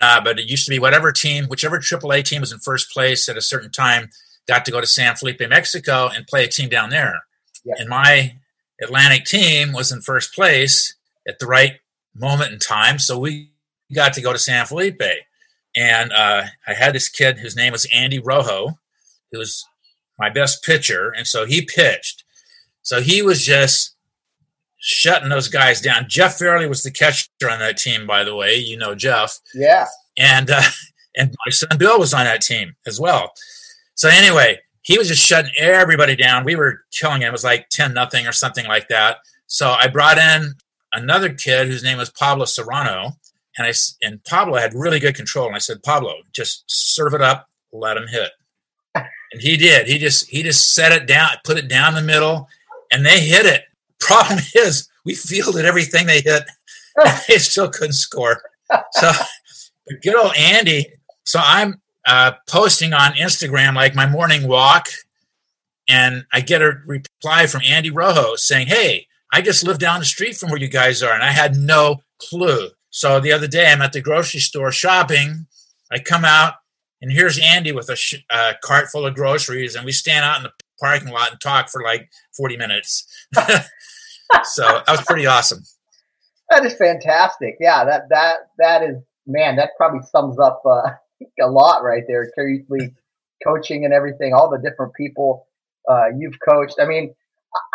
uh, 0.00 0.20
but 0.20 0.38
it 0.38 0.50
used 0.50 0.64
to 0.64 0.70
be 0.70 0.78
whatever 0.78 1.12
team, 1.12 1.46
whichever 1.46 1.78
AAA 1.78 2.24
team 2.24 2.40
was 2.40 2.52
in 2.52 2.58
first 2.58 2.90
place 2.90 3.28
at 3.28 3.36
a 3.36 3.42
certain 3.42 3.70
time, 3.70 4.10
got 4.48 4.64
to 4.64 4.72
go 4.72 4.80
to 4.80 4.86
San 4.86 5.14
Felipe, 5.14 5.40
Mexico, 5.48 6.08
and 6.14 6.26
play 6.26 6.44
a 6.44 6.48
team 6.48 6.68
down 6.68 6.90
there. 6.90 7.20
Yeah. 7.64 7.74
And 7.78 7.88
my 7.88 8.36
Atlantic 8.82 9.24
team 9.24 9.72
was 9.72 9.92
in 9.92 10.00
first 10.00 10.34
place 10.34 10.94
at 11.28 11.38
the 11.38 11.46
right 11.46 11.74
moment 12.14 12.52
in 12.52 12.58
time, 12.58 12.98
so 12.98 13.18
we 13.18 13.52
got 13.94 14.12
to 14.14 14.20
go 14.20 14.32
to 14.32 14.38
San 14.38 14.66
Felipe. 14.66 15.02
And 15.76 16.12
uh, 16.12 16.44
I 16.66 16.74
had 16.74 16.94
this 16.94 17.08
kid 17.08 17.38
whose 17.38 17.56
name 17.56 17.72
was 17.72 17.86
Andy 17.94 18.18
Rojo, 18.18 18.78
who 19.30 19.38
was 19.38 19.64
my 20.22 20.30
best 20.30 20.62
pitcher, 20.62 21.12
and 21.16 21.26
so 21.26 21.44
he 21.44 21.62
pitched. 21.62 22.22
So 22.82 23.00
he 23.00 23.22
was 23.22 23.44
just 23.44 23.96
shutting 24.78 25.28
those 25.28 25.48
guys 25.48 25.80
down. 25.80 26.06
Jeff 26.08 26.38
Fairley 26.38 26.68
was 26.68 26.84
the 26.84 26.92
catcher 26.92 27.28
on 27.50 27.58
that 27.58 27.76
team, 27.76 28.06
by 28.06 28.22
the 28.22 28.36
way. 28.36 28.56
You 28.56 28.76
know 28.76 28.94
Jeff. 28.94 29.40
Yeah. 29.52 29.86
And 30.16 30.48
uh, 30.48 30.62
and 31.16 31.34
my 31.44 31.50
son 31.50 31.76
Bill 31.76 31.98
was 31.98 32.14
on 32.14 32.24
that 32.24 32.40
team 32.40 32.76
as 32.86 33.00
well. 33.00 33.32
So 33.94 34.08
anyway, 34.08 34.58
he 34.82 34.96
was 34.96 35.08
just 35.08 35.24
shutting 35.24 35.52
everybody 35.58 36.16
down. 36.16 36.44
We 36.44 36.56
were 36.56 36.82
killing 36.92 37.22
him. 37.22 37.28
It 37.28 37.32
was 37.32 37.44
like 37.44 37.68
10 37.70 37.92
nothing 37.92 38.26
or 38.26 38.32
something 38.32 38.66
like 38.66 38.88
that. 38.88 39.18
So 39.46 39.70
I 39.70 39.88
brought 39.88 40.18
in 40.18 40.54
another 40.92 41.32
kid 41.32 41.68
whose 41.68 41.84
name 41.84 41.98
was 41.98 42.10
Pablo 42.10 42.44
Serrano. 42.44 43.12
And 43.58 43.66
I 43.66 43.72
and 44.00 44.24
Pablo 44.24 44.56
had 44.56 44.72
really 44.72 44.98
good 44.98 45.14
control. 45.14 45.46
And 45.46 45.54
I 45.54 45.58
said, 45.58 45.82
Pablo, 45.82 46.14
just 46.32 46.64
serve 46.68 47.12
it 47.12 47.20
up, 47.20 47.48
let 47.72 47.96
him 47.96 48.06
hit. 48.08 48.30
And 49.32 49.40
he 49.40 49.56
did. 49.56 49.88
He 49.88 49.98
just 49.98 50.28
he 50.28 50.42
just 50.42 50.74
set 50.74 50.92
it 50.92 51.06
down, 51.06 51.30
put 51.44 51.56
it 51.58 51.68
down 51.68 51.94
the 51.94 52.02
middle, 52.02 52.48
and 52.90 53.04
they 53.04 53.20
hit 53.20 53.46
it. 53.46 53.64
Problem 54.00 54.40
is, 54.54 54.88
we 55.04 55.14
fielded 55.14 55.64
everything 55.64 56.06
they 56.06 56.20
hit. 56.20 56.44
they 57.28 57.38
still 57.38 57.70
couldn't 57.70 57.94
score. 57.94 58.42
So 58.92 59.10
good 60.02 60.16
old 60.16 60.34
Andy. 60.36 60.86
So 61.24 61.40
I'm 61.42 61.80
uh, 62.06 62.32
posting 62.48 62.92
on 62.92 63.12
Instagram 63.12 63.74
like 63.74 63.94
my 63.94 64.06
morning 64.06 64.46
walk, 64.46 64.88
and 65.88 66.24
I 66.32 66.40
get 66.40 66.62
a 66.62 66.78
reply 66.86 67.46
from 67.46 67.62
Andy 67.64 67.90
Rojo 67.90 68.36
saying, 68.36 68.66
"Hey, 68.66 69.06
I 69.32 69.40
just 69.40 69.64
live 69.64 69.78
down 69.78 70.00
the 70.00 70.04
street 70.06 70.36
from 70.36 70.50
where 70.50 70.60
you 70.60 70.68
guys 70.68 71.02
are," 71.02 71.14
and 71.14 71.22
I 71.22 71.32
had 71.32 71.56
no 71.56 72.02
clue. 72.18 72.70
So 72.90 73.20
the 73.20 73.32
other 73.32 73.48
day, 73.48 73.70
I'm 73.70 73.82
at 73.82 73.92
the 73.92 74.02
grocery 74.02 74.40
store 74.40 74.72
shopping. 74.72 75.46
I 75.90 75.98
come 75.98 76.24
out, 76.24 76.54
and 77.02 77.12
here's 77.12 77.38
Andy 77.38 77.72
with 77.72 77.88
a 77.88 77.96
sh- 77.96 78.24
uh, 78.30 78.52
cart 78.62 78.86
full 78.86 79.04
of 79.04 79.14
groceries, 79.14 79.74
and 79.74 79.84
we 79.84 79.92
stand 79.92 80.24
out 80.24 80.38
in 80.38 80.44
the 80.44 80.52
parking 80.80 81.08
lot 81.08 81.32
and 81.32 81.40
talk 81.40 81.68
for 81.68 81.82
like 81.82 82.08
40 82.36 82.56
minutes. 82.56 83.04
so 84.44 84.62
that 84.62 84.88
was 84.88 85.02
pretty 85.02 85.26
awesome. 85.26 85.64
That 86.48 86.64
is 86.64 86.74
fantastic. 86.74 87.56
Yeah, 87.60 87.84
that 87.84 88.02
that 88.10 88.36
that 88.58 88.82
is 88.82 88.96
man. 89.26 89.56
That 89.56 89.70
probably 89.76 90.00
sums 90.10 90.38
up 90.38 90.62
uh, 90.64 90.90
a 91.42 91.48
lot 91.48 91.82
right 91.82 92.04
there. 92.06 92.30
League 92.68 92.94
coaching 93.44 93.84
and 93.84 93.92
everything, 93.92 94.32
all 94.32 94.48
the 94.48 94.58
different 94.58 94.92
people 94.94 95.48
uh, 95.90 96.06
you've 96.16 96.38
coached. 96.48 96.76
I 96.80 96.86
mean, 96.86 97.14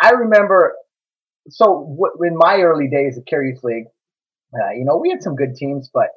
I 0.02 0.10
remember. 0.10 0.74
So 1.50 1.96
w- 1.98 2.28
in 2.28 2.36
my 2.36 2.60
early 2.60 2.88
days 2.88 3.18
at 3.18 3.30
Youth 3.30 3.62
League, 3.62 3.86
uh, 4.54 4.70
you 4.70 4.84
know, 4.84 4.96
we 4.96 5.10
had 5.10 5.22
some 5.22 5.34
good 5.34 5.54
teams, 5.54 5.90
but 5.92 6.08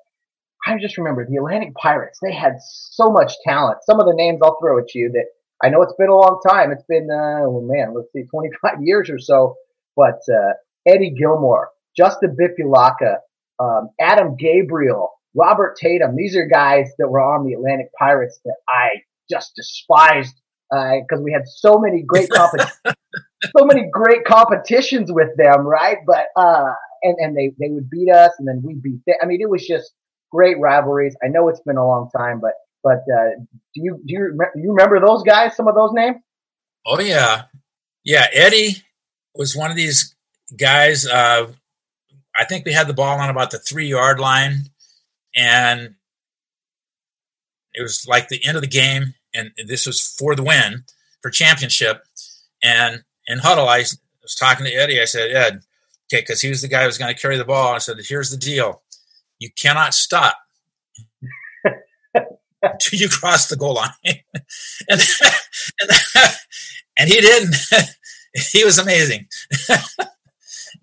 I 0.66 0.78
just 0.80 0.98
remember 0.98 1.26
the 1.26 1.38
Atlantic 1.38 1.74
Pirates. 1.76 2.20
They 2.22 2.34
had 2.34 2.54
so 2.60 3.10
much 3.10 3.34
talent. 3.46 3.80
Some 3.84 4.00
of 4.00 4.06
the 4.06 4.14
names 4.16 4.40
I'll 4.44 4.58
throw 4.62 4.78
at 4.80 4.94
you 4.94 5.12
that 5.14 5.26
I 5.64 5.70
know 5.70 5.82
it's 5.82 5.96
been 5.98 6.10
a 6.10 6.16
long 6.16 6.40
time. 6.48 6.72
It's 6.72 6.86
been, 6.88 7.10
uh, 7.12 7.46
oh 7.46 7.62
man, 7.64 7.94
let's 7.96 8.12
see, 8.14 8.24
25 8.30 8.78
years 8.82 9.10
or 9.10 9.20
so. 9.20 9.56
But 9.96 10.20
uh, 10.32 10.54
Eddie 10.88 11.14
Gilmore, 11.18 11.70
Justin 11.98 12.36
Bipulaka, 12.40 13.18
um, 13.60 13.90
Adam 14.00 14.36
Gabriel, 14.38 15.10
Robert 15.36 15.78
Tatum. 15.78 16.16
These 16.16 16.36
are 16.36 16.46
guys 16.46 16.90
that 16.98 17.08
were 17.08 17.22
on 17.22 17.46
the 17.46 17.54
Atlantic 17.54 17.88
Pirates 17.98 18.40
that 18.46 18.56
I 18.70 19.02
just 19.30 19.54
despised 19.56 20.36
because 20.70 21.20
uh, 21.20 21.24
we 21.24 21.32
had 21.32 21.44
so 21.48 21.78
many 21.80 22.04
great 22.04 22.30
comp- 22.34 22.96
so 23.58 23.66
many 23.66 23.90
great 23.92 24.24
competitions 24.26 25.12
with 25.12 25.30
them, 25.38 25.66
right? 25.66 25.98
But 26.06 26.28
uh, 26.36 26.74
and 27.04 27.16
and 27.20 27.36
they 27.36 27.52
they 27.60 27.72
would 27.72 27.90
beat 27.90 28.12
us, 28.12 28.32
and 28.40 28.48
then 28.48 28.62
we 28.64 28.76
beat 28.76 29.02
them. 29.06 29.16
I 29.22 29.26
mean, 29.26 29.42
it 29.42 29.50
was 29.50 29.66
just 29.66 29.92
great 30.32 30.60
rivalries. 30.60 31.16
I 31.24 31.28
know 31.28 31.50
it's 31.50 31.62
been 31.62 31.78
a 31.78 31.86
long 31.86 32.10
time, 32.16 32.40
but 32.40 32.54
but 32.84 33.04
uh, 33.14 33.36
do 33.76 33.82
you 33.82 34.02
do 34.06 34.14
you, 34.14 34.40
you 34.56 34.72
remember 34.72 35.00
those 35.00 35.24
guys? 35.24 35.56
Some 35.56 35.68
of 35.68 35.76
those 35.76 35.92
names? 35.94 36.18
Oh 36.86 37.00
yeah, 37.00 37.44
yeah. 38.04 38.28
Eddie 38.34 38.84
was 39.36 39.56
one 39.56 39.70
of 39.70 39.78
these 39.78 40.16
guys. 40.58 41.06
Uh, 41.06 41.52
I 42.36 42.46
think 42.46 42.66
we 42.66 42.74
had 42.74 42.88
the 42.88 42.94
ball 42.94 43.20
on 43.20 43.30
about 43.30 43.52
the 43.52 43.60
three 43.60 43.88
yard 43.88 44.20
line, 44.20 44.70
and 45.36 45.96
it 47.74 47.82
was 47.82 48.06
like 48.08 48.28
the 48.28 48.44
end 48.46 48.58
of 48.58 48.62
the 48.62 48.68
game, 48.68 49.14
and 49.34 49.52
this 49.68 49.86
was 49.86 50.02
for 50.02 50.36
the 50.36 50.44
win 50.44 50.84
for 51.22 51.30
championship. 51.30 52.04
And 52.64 53.04
in 53.28 53.40
huddle, 53.40 53.68
I 53.68 53.80
was 53.80 54.36
talking 54.40 54.66
to 54.66 54.74
Eddie. 54.74 55.02
I 55.02 55.06
said, 55.06 55.32
Ed, 55.32 55.62
okay, 56.12 56.22
because 56.22 56.42
he 56.42 56.50
was 56.50 56.62
the 56.62 56.68
guy 56.68 56.82
who 56.82 56.88
was 56.88 56.98
going 56.98 57.14
to 57.14 57.20
carry 57.20 57.38
the 57.38 57.46
ball. 57.46 57.74
I 57.74 57.80
said, 57.80 57.98
here's 58.08 58.32
the 58.32 58.38
deal: 58.38 58.82
you 59.42 59.50
cannot 59.60 59.94
stop 59.96 60.38
until 62.62 63.00
you 63.00 63.10
cross 63.10 63.50
the 63.50 63.58
goal 63.58 63.74
line. 63.74 63.90
and, 64.06 65.02
and, 65.82 65.92
and 66.98 67.10
he 67.10 67.20
didn't. 67.20 67.56
he 68.52 68.64
was 68.64 68.78
amazing. 68.78 69.26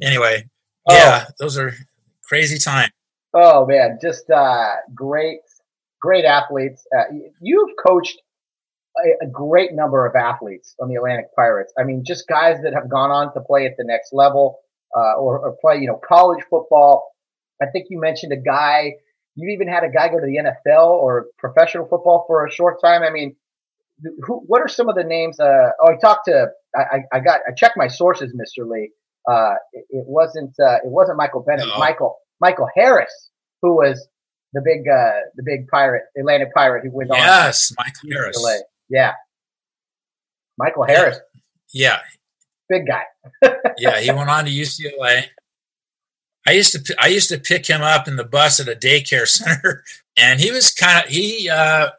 anyway, 0.03 0.45
oh. 0.89 0.95
yeah, 0.95 1.27
those 1.39 1.57
are 1.57 1.73
crazy 2.25 2.59
times. 2.59 2.91
Oh 3.33 3.65
man, 3.65 3.99
just 4.03 4.29
uh, 4.29 4.75
great, 4.93 5.39
great 6.01 6.25
athletes. 6.25 6.85
Uh, 6.97 7.05
you've 7.41 7.71
coached 7.87 8.21
a, 8.97 9.27
a, 9.27 9.31
great 9.31 9.73
number 9.73 10.05
of 10.05 10.17
athletes 10.17 10.75
on 10.81 10.89
the 10.89 10.97
Atlantic 10.97 11.27
Pirates. 11.37 11.73
I 11.79 11.85
mean, 11.85 12.03
just 12.05 12.27
guys 12.27 12.57
that 12.65 12.75
have 12.75 12.89
gone 12.91 13.11
on 13.11 13.33
to 13.35 13.41
play 13.41 13.67
at 13.67 13.77
the 13.77 13.85
next 13.85 14.13
level 14.13 14.59
uh, 14.97 15.15
or, 15.19 15.39
or 15.39 15.57
play, 15.61 15.77
you 15.77 15.87
know, 15.87 16.01
college 16.03 16.43
football. 16.51 17.13
I 17.63 17.67
think 17.67 17.87
you 17.91 18.01
mentioned 18.01 18.33
a 18.33 18.37
guy. 18.37 18.95
You 19.35 19.51
even 19.51 19.69
had 19.69 19.85
a 19.85 19.89
guy 19.89 20.09
go 20.09 20.19
to 20.19 20.27
the 20.27 20.39
NFL 20.39 20.89
or 20.89 21.27
professional 21.39 21.87
football 21.87 22.25
for 22.27 22.47
a 22.47 22.51
short 22.51 22.81
time. 22.83 23.03
I 23.03 23.11
mean, 23.11 23.37
who? 24.23 24.43
What 24.47 24.61
are 24.61 24.69
some 24.69 24.89
of 24.89 24.95
the 24.95 25.05
names? 25.05 25.39
Uh, 25.39 25.71
oh, 25.81 25.93
I 25.93 25.97
talked 26.01 26.27
to. 26.27 26.49
I, 26.75 27.01
I 27.13 27.21
got. 27.21 27.41
I 27.49 27.53
checked 27.53 27.77
my 27.77 27.89
sources, 27.89 28.33
Mister 28.35 28.65
Lee. 28.65 28.91
Uh, 29.29 29.55
it, 29.73 29.85
it, 29.91 30.05
wasn't. 30.07 30.55
Uh, 30.59 30.77
it 30.77 30.91
wasn't 30.91 31.19
Michael 31.19 31.41
Bennett. 31.41 31.67
No. 31.67 31.79
Michael. 31.79 32.19
Michael 32.41 32.69
Harris, 32.75 33.31
who 33.63 33.77
was 33.77 34.07
the 34.53 34.63
big. 34.65 34.89
Uh, 34.89 35.21
the 35.37 35.43
big 35.45 35.69
pirate, 35.69 36.05
Atlantic 36.17 36.55
pirate, 36.55 36.85
who 36.85 36.91
went 36.91 37.11
yes, 37.13 37.21
on. 37.21 37.27
Yes, 37.27 37.75
Michael 37.79 38.11
Harris. 38.11 38.63
Yeah. 38.89 39.13
Michael 40.59 40.85
Harris. 40.85 41.19
Yeah. 41.73 42.01
Big 42.69 42.87
guy. 42.87 43.05
yeah, 43.79 44.01
he 44.01 44.11
went 44.11 44.29
on 44.29 44.45
to 44.45 44.51
UCLA. 44.51 45.25
I 46.47 46.53
used 46.53 46.87
to 46.87 46.97
I 46.99 47.09
used 47.09 47.29
to 47.31 47.39
pick 47.39 47.67
him 47.67 47.83
up 47.83 48.09
in 48.09 48.17
the 48.17 48.25
bus 48.25 48.61
at 48.61 48.69
a 48.69 48.75
daycare 48.75 49.27
center, 49.27 49.85
and 50.17 50.41
he 50.41 50.51
was 50.51 50.73
kind 50.73 51.05
of 51.05 51.11
he 51.11 51.49
uh, 51.49 51.91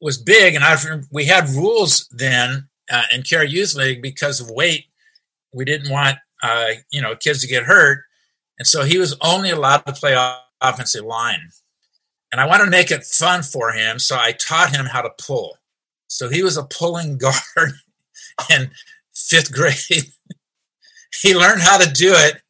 was 0.00 0.18
big, 0.18 0.54
and 0.54 0.64
I 0.64 0.76
we 1.10 1.26
had 1.26 1.48
rules 1.50 2.08
then 2.10 2.68
uh, 2.90 3.02
in 3.12 3.22
Kare 3.22 3.44
Youth 3.44 3.74
League 3.74 4.02
because 4.02 4.40
of 4.40 4.50
weight. 4.50 4.86
We 5.52 5.64
didn't 5.64 5.90
want 5.90 6.18
uh, 6.42 6.72
you 6.90 7.02
know 7.02 7.16
kids 7.16 7.40
to 7.42 7.48
get 7.48 7.64
hurt, 7.64 8.04
and 8.58 8.66
so 8.66 8.84
he 8.84 8.98
was 8.98 9.16
only 9.20 9.50
allowed 9.50 9.84
to 9.86 9.92
play 9.92 10.16
offensive 10.60 11.04
line. 11.04 11.50
And 12.30 12.40
I 12.40 12.46
wanted 12.46 12.66
to 12.66 12.70
make 12.70 12.90
it 12.90 13.04
fun 13.04 13.42
for 13.42 13.72
him, 13.72 13.98
so 13.98 14.16
I 14.16 14.32
taught 14.32 14.74
him 14.74 14.86
how 14.86 15.00
to 15.00 15.10
pull. 15.18 15.56
So 16.08 16.28
he 16.28 16.42
was 16.42 16.56
a 16.56 16.64
pulling 16.64 17.18
guard 17.56 17.72
in 18.50 18.70
fifth 19.14 19.52
grade. 19.52 20.12
he 21.22 21.34
learned 21.34 21.62
how 21.62 21.78
to 21.78 21.90
do 21.90 22.12
it, 22.14 22.42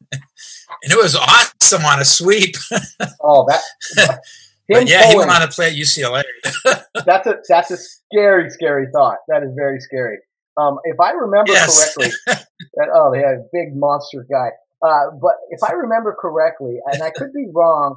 and 0.83 0.93
it 0.93 0.97
was 0.97 1.17
awesome 1.17 1.85
on 1.85 2.01
a 2.01 2.05
sweep. 2.05 2.57
oh, 3.21 3.47
that. 3.49 4.21
but 4.69 4.89
yeah, 4.89 5.03
pulling, 5.03 5.11
he 5.11 5.17
went 5.17 5.31
on 5.31 5.41
to 5.41 5.49
play 5.49 5.69
at 5.69 5.75
UCLA. 5.75 6.23
that's 7.07 7.27
a 7.27 7.37
that's 7.49 7.71
a 7.71 7.77
scary, 7.77 8.51
scary 8.51 8.87
thought. 8.93 9.19
That 9.29 9.43
is 9.43 9.51
very 9.55 9.81
scary. 9.81 10.19
Um, 10.59 10.79
if 10.85 10.99
I 10.99 11.13
remember 11.13 11.53
yes. 11.53 11.95
correctly, 11.97 12.17
that 12.75 12.89
oh, 12.93 13.15
yeah, 13.15 13.37
a 13.37 13.49
big 13.53 13.77
monster 13.77 14.27
guy. 14.31 14.51
Uh, 14.83 15.11
but 15.21 15.35
if 15.51 15.61
I 15.69 15.73
remember 15.73 16.17
correctly, 16.19 16.79
and 16.87 17.03
I 17.03 17.11
could 17.11 17.33
be 17.33 17.47
wrong, 17.53 17.97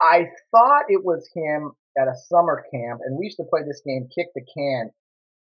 I 0.00 0.26
thought 0.50 0.84
it 0.88 1.04
was 1.04 1.28
him 1.34 1.72
at 1.98 2.08
a 2.08 2.14
summer 2.28 2.64
camp, 2.72 3.00
and 3.04 3.16
we 3.16 3.26
used 3.26 3.36
to 3.36 3.44
play 3.44 3.60
this 3.66 3.80
game, 3.86 4.08
kick 4.14 4.26
the 4.34 4.42
can, 4.56 4.90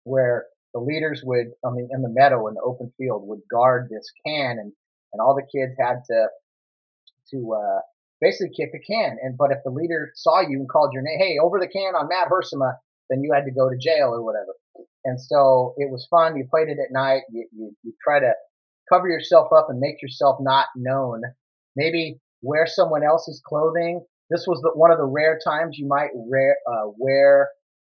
where 0.04 0.46
the 0.72 0.80
leaders 0.80 1.22
would, 1.24 1.48
I 1.64 1.70
mean, 1.70 1.88
in 1.92 2.02
the 2.02 2.08
meadow 2.08 2.46
in 2.48 2.54
the 2.54 2.60
open 2.60 2.92
field, 2.98 3.26
would 3.26 3.40
guard 3.50 3.88
this 3.90 4.10
can, 4.24 4.58
and 4.58 4.72
and 5.12 5.20
all 5.20 5.34
the 5.34 5.46
kids 5.46 5.74
had 5.78 6.02
to 6.10 6.28
to 7.30 7.54
uh, 7.54 7.80
basically 8.20 8.54
kick 8.56 8.70
a 8.74 8.80
can. 8.80 9.16
And 9.22 9.36
but 9.36 9.50
if 9.50 9.58
the 9.64 9.70
leader 9.70 10.12
saw 10.14 10.40
you 10.40 10.58
and 10.58 10.68
called 10.68 10.92
your 10.92 11.02
name, 11.02 11.18
hey, 11.18 11.38
over 11.42 11.58
the 11.58 11.68
can 11.68 11.94
on 11.94 12.08
Matt 12.08 12.28
Hersema, 12.28 12.74
then 13.10 13.22
you 13.22 13.32
had 13.34 13.44
to 13.44 13.52
go 13.52 13.68
to 13.68 13.76
jail 13.76 14.08
or 14.14 14.24
whatever. 14.24 14.54
And 15.04 15.20
so 15.20 15.74
it 15.76 15.90
was 15.90 16.06
fun. 16.10 16.36
You 16.36 16.46
played 16.50 16.68
it 16.68 16.78
at 16.78 16.92
night. 16.92 17.22
You, 17.30 17.48
you, 17.52 17.76
you 17.82 17.92
try 18.02 18.20
to 18.20 18.32
cover 18.92 19.08
yourself 19.08 19.48
up 19.52 19.68
and 19.70 19.78
make 19.78 20.02
yourself 20.02 20.38
not 20.40 20.66
known. 20.76 21.22
Maybe 21.76 22.20
wear 22.42 22.66
someone 22.66 23.04
else's 23.04 23.40
clothing 23.44 24.04
this 24.30 24.44
was 24.46 24.60
the, 24.60 24.70
one 24.74 24.90
of 24.90 24.98
the 24.98 25.04
rare 25.04 25.38
times 25.42 25.78
you 25.78 25.86
might 25.86 26.10
rare, 26.14 26.56
uh, 26.70 26.90
wear 26.96 27.48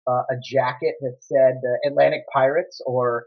uh, 0.07 0.23
a 0.29 0.35
jacket 0.43 0.95
that 1.01 1.17
said 1.21 1.61
uh, 1.63 1.89
Atlantic 1.89 2.23
Pirates 2.31 2.81
or 2.85 3.25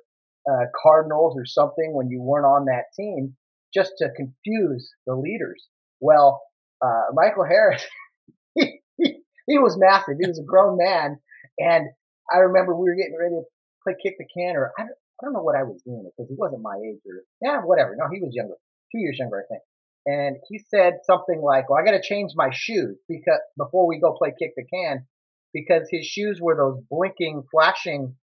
uh, 0.51 0.67
Cardinals 0.81 1.35
or 1.37 1.47
something 1.47 1.95
when 1.95 2.11
you 2.11 2.21
weren't 2.23 2.47
on 2.47 2.67
that 2.67 2.85
team, 2.97 3.35
just 3.75 3.93
to 3.99 4.11
confuse 4.17 4.91
the 5.07 5.15
leaders. 5.15 5.67
Well, 6.01 6.41
uh, 6.85 7.13
Michael 7.13 7.45
Harris, 7.45 7.85
he, 8.55 8.81
he, 8.97 9.17
he 9.47 9.59
was 9.59 9.77
massive. 9.79 10.17
He 10.21 10.29
was 10.29 10.39
a 10.39 10.45
grown 10.45 10.79
man, 10.79 11.19
and 11.59 11.89
I 12.33 12.39
remember 12.39 12.75
we 12.75 12.89
were 12.89 12.97
getting 12.97 13.17
ready 13.19 13.35
to 13.35 13.43
play 13.83 13.95
kick 14.03 14.17
the 14.19 14.27
can, 14.37 14.57
or 14.57 14.73
I 14.79 14.83
don't, 14.83 14.99
I 15.21 15.25
don't 15.25 15.33
know 15.35 15.43
what 15.43 15.57
I 15.57 15.65
was 15.65 15.83
doing 15.83 16.05
because 16.05 16.29
he 16.29 16.37
wasn't 16.39 16.63
my 16.63 16.77
age, 16.77 17.01
or 17.07 17.25
yeah, 17.43 17.61
whatever. 17.63 17.97
No, 17.97 18.07
he 18.13 18.21
was 18.21 18.35
younger, 18.35 18.55
two 18.93 18.99
years 19.01 19.17
younger, 19.19 19.39
I 19.39 19.47
think 19.49 19.63
and 20.07 20.37
he 20.49 20.59
said 20.59 21.01
something 21.05 21.41
like, 21.43 21.69
"Well, 21.69 21.79
I 21.79 21.85
got 21.85 21.93
to 21.93 22.03
change 22.03 22.33
my 22.35 22.49
shoes 22.51 22.97
because 23.09 23.41
before 23.59 23.87
we 23.87 24.01
go 24.01 24.15
play 24.15 24.33
kick 24.39 24.55
the 24.57 24.65
can, 24.65 25.07
because 25.53 25.89
his 25.91 26.07
shoes 26.07 26.41
were 26.41 26.57
those 26.57 26.83
blinking, 26.91 27.45
flashing 27.51 28.17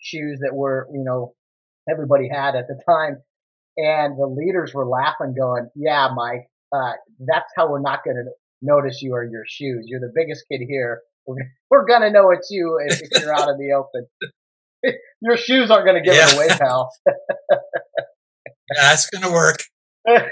shoes 0.00 0.40
that 0.42 0.54
were, 0.54 0.88
you 0.92 1.04
know, 1.04 1.34
everybody 1.90 2.28
had 2.28 2.56
at 2.56 2.66
the 2.66 2.80
time." 2.88 3.22
And 3.78 4.18
the 4.18 4.26
leaders 4.26 4.74
were 4.74 4.86
laughing, 4.86 5.34
going, 5.38 5.70
"Yeah, 5.76 6.08
Mike, 6.14 6.50
uh, 6.72 6.94
that's 7.20 7.52
how 7.56 7.70
we're 7.70 7.80
not 7.80 8.04
going 8.04 8.16
to 8.16 8.24
notice 8.60 9.00
you 9.02 9.14
are 9.14 9.24
your 9.24 9.44
shoes. 9.46 9.84
You're 9.86 10.00
the 10.00 10.12
biggest 10.12 10.44
kid 10.50 10.62
here. 10.68 11.02
We're, 11.26 11.36
we're 11.70 11.86
going 11.86 12.02
to 12.02 12.10
know 12.10 12.30
it's 12.30 12.50
you 12.50 12.78
if, 12.84 13.00
if 13.00 13.22
you're 13.22 13.32
out 13.32 13.48
in 13.48 13.56
the 13.58 13.72
open. 13.74 14.06
your 15.22 15.36
shoes 15.36 15.70
aren't 15.70 15.86
going 15.86 16.02
to 16.02 16.08
give 16.08 16.14
yeah. 16.14 16.28
it 16.28 16.34
away, 16.34 16.48
pal." 16.48 16.90
that's 18.74 19.08
going 19.10 19.22
to 19.22 19.30
work. 19.30 19.62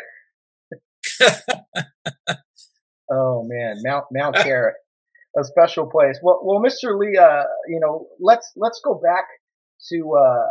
oh 3.10 3.44
man, 3.46 3.76
Mount 3.84 4.06
Mount 4.10 4.34
Carrot, 4.36 4.74
a 5.38 5.44
special 5.44 5.86
place. 5.86 6.18
Well, 6.22 6.40
well, 6.42 6.60
Mr. 6.60 6.98
Lee, 6.98 7.16
uh, 7.16 7.44
you 7.68 7.78
know, 7.80 8.08
let's 8.20 8.50
let's 8.56 8.80
go 8.84 8.94
back 8.94 9.24
to 9.90 10.14
uh, 10.18 10.46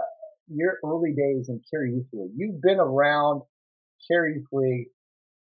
your 0.48 0.78
early 0.84 1.14
days 1.14 1.50
in 1.50 1.62
Kare 1.72 1.86
Youth 1.86 2.08
League. 2.14 2.32
You've 2.36 2.62
been 2.62 2.80
around 2.80 3.42
Kare 4.10 4.28
Youth 4.28 4.48
League 4.52 4.88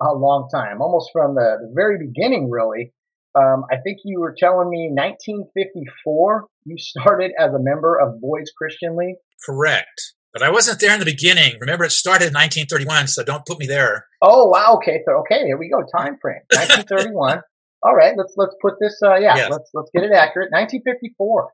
a 0.02 0.14
long 0.14 0.50
time, 0.54 0.82
almost 0.82 1.12
from 1.14 1.36
the, 1.36 1.58
the 1.62 1.72
very 1.76 1.98
beginning, 1.98 2.50
really. 2.50 2.94
Um, 3.36 3.64
I 3.72 3.78
think 3.78 4.00
you 4.04 4.20
were 4.20 4.36
telling 4.38 4.70
me 4.70 4.92
1954 4.94 6.48
you 6.66 6.78
started 6.78 7.32
as 7.40 7.54
a 7.54 7.60
member 7.60 8.00
of 8.00 8.20
Boys 8.20 8.52
Christian 8.58 8.98
League. 8.98 9.16
Correct. 9.46 10.14
But 10.34 10.44
I 10.44 10.50
wasn't 10.50 10.80
there 10.80 10.94
in 10.94 11.00
the 11.00 11.06
beginning. 11.06 11.58
Remember, 11.60 11.86
it 11.86 11.92
started 11.92 12.28
in 12.28 12.34
1931, 12.34 13.08
so 13.08 13.24
don't 13.24 13.46
put 13.46 13.60
me 13.60 13.68
there. 13.68 14.08
Oh 14.22 14.48
wow, 14.48 14.76
okay, 14.76 15.02
so, 15.06 15.20
okay, 15.20 15.46
here 15.46 15.58
we 15.58 15.70
go. 15.70 15.84
Time 15.98 16.18
frame, 16.22 16.42
1931. 16.54 17.42
All 17.84 17.96
right, 17.96 18.14
let's 18.16 18.34
let's 18.38 18.56
put 18.62 18.76
this. 18.80 18.98
Uh, 19.04 19.16
yeah, 19.16 19.36
yes. 19.36 19.52
let's 19.52 19.70
let's 19.74 19.90
get 19.94 20.04
it 20.04 20.14
accurate. 20.14 20.52
1954. 20.52 21.50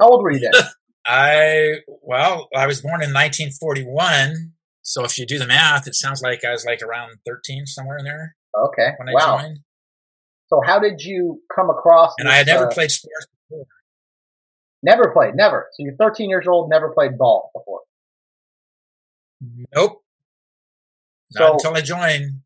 How 0.00 0.08
old 0.08 0.22
were 0.22 0.32
you 0.32 0.40
then? 0.40 0.52
I 1.06 1.80
well, 2.02 2.48
I 2.54 2.66
was 2.66 2.80
born 2.80 3.02
in 3.02 3.12
1941. 3.12 4.52
So 4.82 5.04
if 5.04 5.18
you 5.18 5.26
do 5.26 5.38
the 5.38 5.46
math, 5.46 5.86
it 5.86 5.94
sounds 5.94 6.22
like 6.22 6.44
I 6.44 6.52
was 6.52 6.64
like 6.64 6.80
around 6.82 7.18
13, 7.26 7.66
somewhere 7.66 7.98
in 7.98 8.04
there. 8.04 8.36
Okay. 8.56 8.90
When 8.96 9.08
I 9.08 9.12
wow. 9.12 9.38
joined. 9.38 9.58
So 10.48 10.62
how 10.64 10.78
did 10.78 11.00
you 11.00 11.42
come 11.54 11.68
across? 11.68 12.14
And 12.18 12.26
this, 12.26 12.34
I 12.34 12.36
had 12.38 12.46
never 12.46 12.66
uh, 12.66 12.70
played 12.70 12.90
sports 12.90 13.26
before. 13.48 13.66
Never 14.82 15.12
played, 15.12 15.34
never. 15.34 15.68
So 15.72 15.84
you're 15.84 15.96
13 15.96 16.30
years 16.30 16.46
old, 16.48 16.70
never 16.70 16.90
played 16.94 17.18
ball 17.18 17.50
before. 17.54 17.80
Nope. 19.74 20.02
Not 21.34 21.38
so, 21.38 21.52
until 21.54 21.76
I 21.76 21.80
joined. 21.82 22.40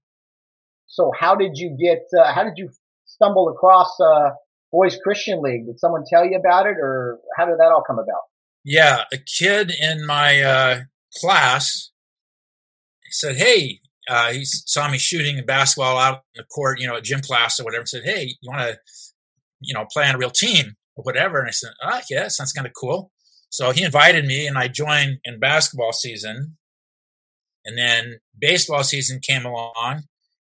So 0.86 1.12
how 1.18 1.36
did 1.36 1.52
you 1.54 1.76
get? 1.80 2.02
Uh, 2.18 2.32
how 2.32 2.42
did 2.44 2.54
you 2.56 2.70
stumble 3.04 3.48
across 3.48 3.98
uh, 4.00 4.30
Boys 4.72 4.98
Christian 5.02 5.40
League? 5.40 5.66
Did 5.66 5.78
someone 5.78 6.02
tell 6.08 6.24
you 6.24 6.36
about 6.36 6.66
it, 6.66 6.76
or 6.78 7.18
how 7.36 7.46
did 7.46 7.58
that 7.58 7.70
all 7.72 7.84
come 7.86 7.98
about? 7.98 8.22
Yeah, 8.64 9.04
a 9.12 9.18
kid 9.18 9.70
in 9.80 10.04
my 10.06 10.40
uh, 10.42 10.80
class 11.20 11.90
said, 13.10 13.36
"Hey." 13.36 13.80
Uh, 14.08 14.32
he 14.32 14.44
saw 14.44 14.90
me 14.90 14.98
shooting 14.98 15.38
a 15.38 15.44
basketball 15.44 15.96
out 15.96 16.22
in 16.34 16.40
the 16.40 16.44
court, 16.52 16.80
you 16.80 16.88
know, 16.88 16.96
at 16.96 17.04
gym 17.04 17.20
class 17.20 17.60
or 17.60 17.64
whatever. 17.64 17.82
And 17.82 17.88
said, 17.88 18.02
"Hey, 18.04 18.34
you 18.40 18.50
want 18.50 18.60
to, 18.62 18.76
you 19.60 19.74
know, 19.74 19.86
play 19.92 20.08
on 20.08 20.14
a 20.14 20.18
real 20.18 20.30
team 20.30 20.74
or 20.96 21.04
whatever?" 21.04 21.40
And 21.40 21.48
I 21.48 21.52
said, 21.52 21.72
"Ah, 21.82 22.00
oh, 22.00 22.00
yeah, 22.10 22.28
sounds 22.28 22.52
kind 22.52 22.66
of 22.66 22.72
cool." 22.74 23.12
So 23.50 23.72
he 23.72 23.84
invited 23.84 24.26
me, 24.26 24.46
and 24.46 24.58
I 24.58 24.68
joined 24.68 25.18
in 25.24 25.40
basketball 25.40 25.92
season 25.92 26.56
And 27.64 27.78
then 27.78 28.18
baseball 28.38 28.82
season 28.82 29.20
came 29.20 29.44
along, 29.44 30.02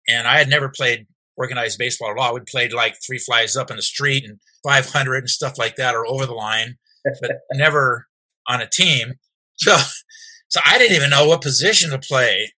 and 0.08 0.28
I 0.28 0.38
had 0.38 0.50
never 0.50 0.70
played 0.70 1.08
organized 1.36 1.78
baseball 1.80 2.12
at 2.12 2.18
all. 2.18 2.34
We 2.34 2.42
played 2.42 2.74
like 2.74 2.96
three 3.06 3.18
flies 3.18 3.56
up 3.56 3.70
in 3.72 3.76
the 3.78 3.82
street 3.82 4.24
and 4.26 4.40
500 4.64 5.18
and 5.20 5.30
stuff 5.30 5.58
like 5.58 5.76
that, 5.78 5.96
or 5.96 6.06
over 6.08 6.26
the 6.26 6.34
line, 6.34 6.78
but 7.22 7.32
never 7.54 8.07
on 8.48 8.62
a 8.62 8.70
team. 8.70 9.14
So, 9.56 9.76
so 10.48 10.60
I 10.66 10.78
didn't 10.78 10.96
even 10.96 11.10
know 11.10 11.28
what 11.28 11.42
position 11.42 11.92
to 11.92 12.00
play. 12.00 12.54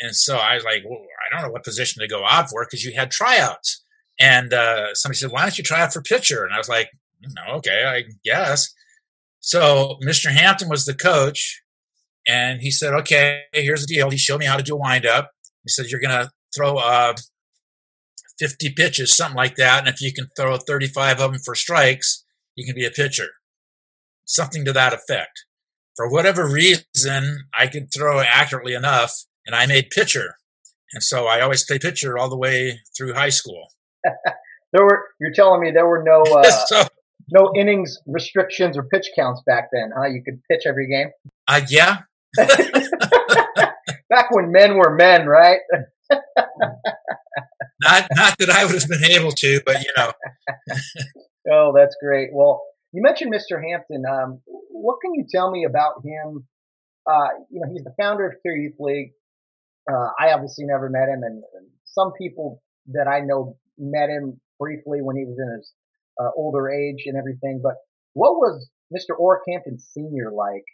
And 0.00 0.14
so 0.14 0.36
I 0.36 0.54
was 0.54 0.64
like, 0.64 0.84
well, 0.88 1.00
I 1.00 1.34
don't 1.34 1.46
know 1.46 1.52
what 1.52 1.64
position 1.64 2.00
to 2.00 2.08
go 2.08 2.24
out 2.24 2.50
for 2.50 2.64
because 2.64 2.84
you 2.84 2.94
had 2.94 3.10
tryouts. 3.10 3.84
And 4.20 4.52
uh, 4.52 4.94
somebody 4.94 5.18
said, 5.18 5.30
why 5.30 5.42
don't 5.42 5.58
you 5.58 5.64
try 5.64 5.80
out 5.80 5.92
for 5.92 6.02
pitcher? 6.02 6.44
And 6.44 6.54
I 6.54 6.58
was 6.58 6.68
like, 6.68 6.90
no, 7.20 7.56
okay, 7.56 7.84
I 7.84 8.04
guess. 8.24 8.72
So 9.40 9.96
Mr. 10.04 10.30
Hampton 10.30 10.68
was 10.68 10.84
the 10.84 10.94
coach, 10.94 11.62
and 12.26 12.60
he 12.60 12.70
said, 12.70 12.94
okay, 12.94 13.42
here's 13.52 13.86
the 13.86 13.94
deal. 13.94 14.10
He 14.10 14.18
showed 14.18 14.40
me 14.40 14.46
how 14.46 14.56
to 14.56 14.62
do 14.62 14.74
a 14.74 14.78
windup. 14.78 15.30
He 15.64 15.70
said, 15.70 15.86
you're 15.86 16.00
going 16.00 16.10
to 16.10 16.30
throw 16.54 16.76
uh, 16.76 17.14
50 18.38 18.70
pitches, 18.70 19.16
something 19.16 19.36
like 19.36 19.56
that. 19.56 19.80
And 19.80 19.88
if 19.88 20.00
you 20.00 20.12
can 20.12 20.26
throw 20.36 20.56
35 20.56 21.20
of 21.20 21.32
them 21.32 21.40
for 21.44 21.54
strikes, 21.54 22.24
you 22.54 22.66
can 22.66 22.74
be 22.74 22.84
a 22.84 22.90
pitcher. 22.90 23.28
Something 24.28 24.66
to 24.66 24.74
that 24.74 24.92
effect. 24.92 25.46
For 25.96 26.08
whatever 26.08 26.46
reason, 26.46 27.48
I 27.58 27.66
could 27.66 27.92
throw 27.92 28.20
accurately 28.20 28.74
enough, 28.74 29.24
and 29.46 29.56
I 29.56 29.66
made 29.66 29.90
pitcher. 29.90 30.34
And 30.92 31.02
so 31.02 31.26
I 31.26 31.40
always 31.40 31.64
played 31.64 31.80
pitcher 31.80 32.18
all 32.18 32.28
the 32.28 32.36
way 32.36 32.80
through 32.96 33.14
high 33.14 33.30
school. 33.30 33.68
there 34.04 34.84
were 34.84 35.06
you're 35.18 35.32
telling 35.32 35.60
me 35.60 35.70
there 35.70 35.88
were 35.88 36.02
no 36.02 36.22
uh, 36.36 36.50
so, 36.66 36.86
no 37.30 37.50
innings 37.56 37.98
restrictions 38.06 38.76
or 38.76 38.84
pitch 38.84 39.08
counts 39.16 39.42
back 39.46 39.70
then, 39.72 39.90
huh? 39.96 40.06
You 40.06 40.22
could 40.22 40.40
pitch 40.50 40.62
every 40.66 40.88
game. 40.88 41.08
Uh, 41.48 41.62
yeah. 41.68 42.02
back 42.36 44.30
when 44.30 44.52
men 44.52 44.76
were 44.76 44.94
men, 44.94 45.26
right? 45.26 45.60
not 46.10 48.06
not 48.12 48.38
that 48.38 48.50
I 48.50 48.66
would 48.66 48.74
have 48.74 48.88
been 48.88 49.04
able 49.04 49.32
to, 49.32 49.60
but 49.64 49.82
you 49.82 49.90
know. 49.96 50.12
oh, 51.50 51.72
that's 51.74 51.96
great. 52.02 52.28
Well, 52.32 52.62
you 52.98 53.02
mentioned 53.02 53.32
Mr. 53.32 53.62
Hampton. 53.62 54.02
Um, 54.10 54.40
what 54.70 54.98
can 55.00 55.14
you 55.14 55.24
tell 55.30 55.52
me 55.52 55.64
about 55.64 56.02
him? 56.04 56.48
Uh, 57.08 57.28
you 57.48 57.60
know, 57.60 57.72
he's 57.72 57.84
the 57.84 57.94
founder 57.96 58.26
of 58.26 58.34
Kare 58.42 58.56
Youth 58.56 58.74
League. 58.80 59.12
Uh, 59.88 60.10
I 60.18 60.32
obviously 60.32 60.64
never 60.66 60.90
met 60.90 61.08
him, 61.08 61.22
and, 61.22 61.42
and, 61.54 61.68
some 61.84 62.12
people 62.20 62.60
that 62.92 63.08
I 63.08 63.20
know 63.20 63.56
met 63.78 64.10
him 64.10 64.40
briefly 64.58 64.98
when 65.00 65.16
he 65.16 65.24
was 65.24 65.38
in 65.38 65.56
his 65.56 65.72
uh, 66.20 66.30
older 66.36 66.68
age 66.68 67.04
and 67.06 67.16
everything. 67.16 67.60
But 67.62 67.76
what 68.12 68.34
was 68.34 68.68
Mr. 68.92 69.18
Orrick 69.18 69.40
Hampton 69.48 69.78
Senior 69.78 70.30
like 70.30 70.64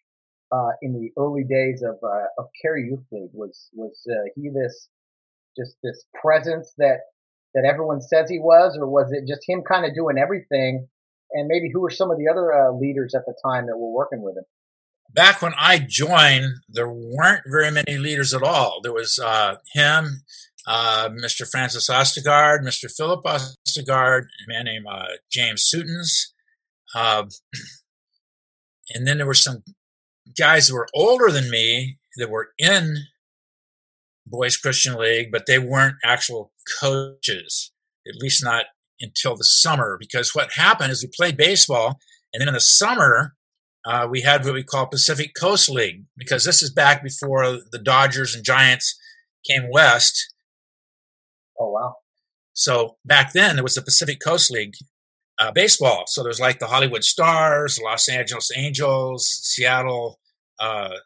uh, 0.50 0.72
in 0.82 0.92
the 0.92 1.10
early 1.20 1.44
days 1.44 1.84
of 1.86 1.96
uh, 2.02 2.26
of 2.36 2.46
Kare 2.60 2.78
Youth 2.78 3.04
League? 3.12 3.30
Was 3.32 3.68
was 3.74 4.02
uh, 4.10 4.28
he 4.34 4.48
this 4.48 4.88
just 5.56 5.76
this 5.84 6.04
presence 6.20 6.72
that 6.78 7.00
that 7.54 7.64
everyone 7.64 8.00
says 8.00 8.28
he 8.28 8.40
was, 8.40 8.76
or 8.80 8.88
was 8.88 9.12
it 9.12 9.28
just 9.28 9.46
him 9.46 9.62
kind 9.62 9.84
of 9.84 9.94
doing 9.94 10.16
everything? 10.18 10.88
And 11.34 11.48
maybe 11.48 11.68
who 11.72 11.80
were 11.80 11.90
some 11.90 12.10
of 12.10 12.16
the 12.16 12.28
other 12.28 12.52
uh, 12.52 12.72
leaders 12.72 13.14
at 13.14 13.26
the 13.26 13.34
time 13.44 13.66
that 13.66 13.76
were 13.76 13.90
working 13.90 14.22
with 14.22 14.36
him? 14.36 14.44
Back 15.12 15.42
when 15.42 15.52
I 15.58 15.78
joined, 15.78 16.46
there 16.68 16.88
weren't 16.88 17.42
very 17.46 17.70
many 17.70 17.98
leaders 17.98 18.32
at 18.32 18.42
all. 18.42 18.80
There 18.82 18.92
was 18.92 19.18
uh, 19.18 19.56
him, 19.72 20.22
uh, 20.66 21.10
Mr. 21.10 21.48
Francis 21.48 21.90
Ostegard, 21.90 22.62
Mr. 22.62 22.90
Philip 22.90 23.24
Ostegard, 23.24 24.22
a 24.22 24.48
man 24.48 24.64
named 24.64 24.86
uh, 24.88 25.06
James 25.30 25.68
Sutons. 25.68 26.32
Uh, 26.94 27.24
and 28.94 29.06
then 29.06 29.18
there 29.18 29.26
were 29.26 29.34
some 29.34 29.64
guys 30.38 30.68
who 30.68 30.74
were 30.74 30.88
older 30.94 31.30
than 31.30 31.50
me 31.50 31.98
that 32.16 32.30
were 32.30 32.50
in 32.58 32.96
Boys 34.26 34.56
Christian 34.56 34.96
League, 34.96 35.30
but 35.30 35.46
they 35.46 35.58
weren't 35.58 35.96
actual 36.04 36.52
coaches, 36.80 37.72
at 38.06 38.20
least 38.20 38.42
not 38.42 38.66
until 39.00 39.36
the 39.36 39.44
summer. 39.44 39.96
Because 39.98 40.34
what 40.34 40.52
happened 40.54 40.92
is 40.92 41.02
we 41.02 41.10
played 41.14 41.36
baseball, 41.36 41.98
and 42.32 42.40
then 42.40 42.48
in 42.48 42.54
the 42.54 42.60
summer, 42.60 43.34
uh, 43.86 44.06
we 44.10 44.22
had 44.22 44.44
what 44.44 44.54
we 44.54 44.62
call 44.62 44.86
Pacific 44.86 45.32
Coast 45.38 45.68
League, 45.68 46.04
because 46.16 46.44
this 46.44 46.62
is 46.62 46.72
back 46.72 47.02
before 47.02 47.58
the 47.70 47.80
Dodgers 47.82 48.34
and 48.34 48.44
Giants 48.44 48.98
came 49.48 49.70
west. 49.70 50.34
Oh, 51.60 51.70
wow. 51.70 51.96
So 52.54 52.96
back 53.04 53.32
then, 53.32 53.56
there 53.56 53.64
was 53.64 53.74
the 53.74 53.82
Pacific 53.82 54.20
Coast 54.20 54.50
League 54.50 54.74
uh, 55.38 55.52
baseball. 55.52 56.04
So 56.06 56.22
there's 56.22 56.40
like 56.40 56.60
the 56.60 56.68
Hollywood 56.68 57.04
Stars, 57.04 57.78
Los 57.82 58.08
Angeles 58.08 58.50
Angels, 58.56 59.26
Seattle 59.42 60.18
uh, 60.58 60.96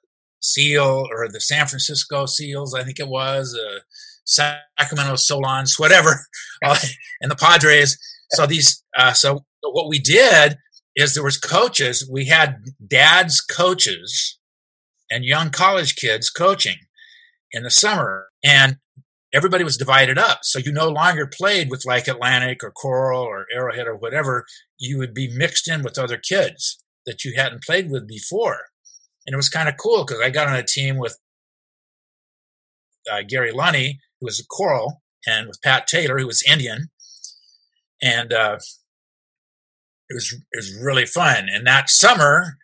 Seal 0.40 1.06
or 1.10 1.28
the 1.28 1.40
San 1.40 1.66
Francisco 1.66 2.26
Seals, 2.26 2.74
I 2.74 2.84
think 2.84 3.00
it 3.00 3.08
was, 3.08 3.58
uh, 3.58 3.80
Sacramento 4.28 5.16
Solons, 5.16 5.78
whatever, 5.78 6.26
uh, 6.64 6.76
and 7.20 7.30
the 7.30 7.36
Padres. 7.36 7.98
So 8.30 8.46
these, 8.46 8.82
uh, 8.96 9.12
so 9.12 9.44
what 9.62 9.88
we 9.88 9.98
did 9.98 10.58
is 10.96 11.14
there 11.14 11.24
was 11.24 11.38
coaches. 11.38 12.08
We 12.10 12.26
had 12.26 12.56
dads 12.86 13.40
coaches 13.40 14.38
and 15.10 15.24
young 15.24 15.50
college 15.50 15.96
kids 15.96 16.30
coaching 16.30 16.76
in 17.52 17.62
the 17.62 17.70
summer, 17.70 18.26
and 18.44 18.76
everybody 19.32 19.64
was 19.64 19.76
divided 19.76 20.18
up. 20.18 20.40
So 20.42 20.58
you 20.58 20.72
no 20.72 20.88
longer 20.88 21.26
played 21.26 21.70
with 21.70 21.86
like 21.86 22.08
Atlantic 22.08 22.62
or 22.62 22.70
Coral 22.70 23.22
or 23.22 23.46
Arrowhead 23.52 23.86
or 23.86 23.96
whatever. 23.96 24.44
You 24.78 24.98
would 24.98 25.14
be 25.14 25.28
mixed 25.34 25.68
in 25.68 25.82
with 25.82 25.98
other 25.98 26.18
kids 26.18 26.82
that 27.06 27.24
you 27.24 27.32
hadn't 27.36 27.64
played 27.64 27.90
with 27.90 28.06
before 28.06 28.66
and 29.28 29.34
it 29.34 29.36
was 29.36 29.50
kind 29.50 29.68
of 29.68 29.76
cool 29.76 30.06
because 30.06 30.22
I 30.22 30.30
got 30.30 30.48
on 30.48 30.56
a 30.56 30.62
team 30.62 30.96
with 30.96 31.18
uh, 33.10 33.22
Gary 33.22 33.52
Lunny, 33.52 34.00
who 34.20 34.26
was 34.26 34.40
a 34.40 34.46
Coral, 34.46 35.02
and 35.26 35.48
with 35.48 35.60
Pat 35.62 35.86
Taylor, 35.86 36.18
who 36.18 36.26
was 36.26 36.42
Indian, 36.50 36.90
and 38.02 38.32
uh, 38.32 38.58
it 40.08 40.14
was 40.14 40.32
it 40.32 40.56
was 40.56 40.74
really 40.82 41.06
fun. 41.06 41.48
And 41.52 41.66
that 41.66 41.90
summer, 41.90 42.58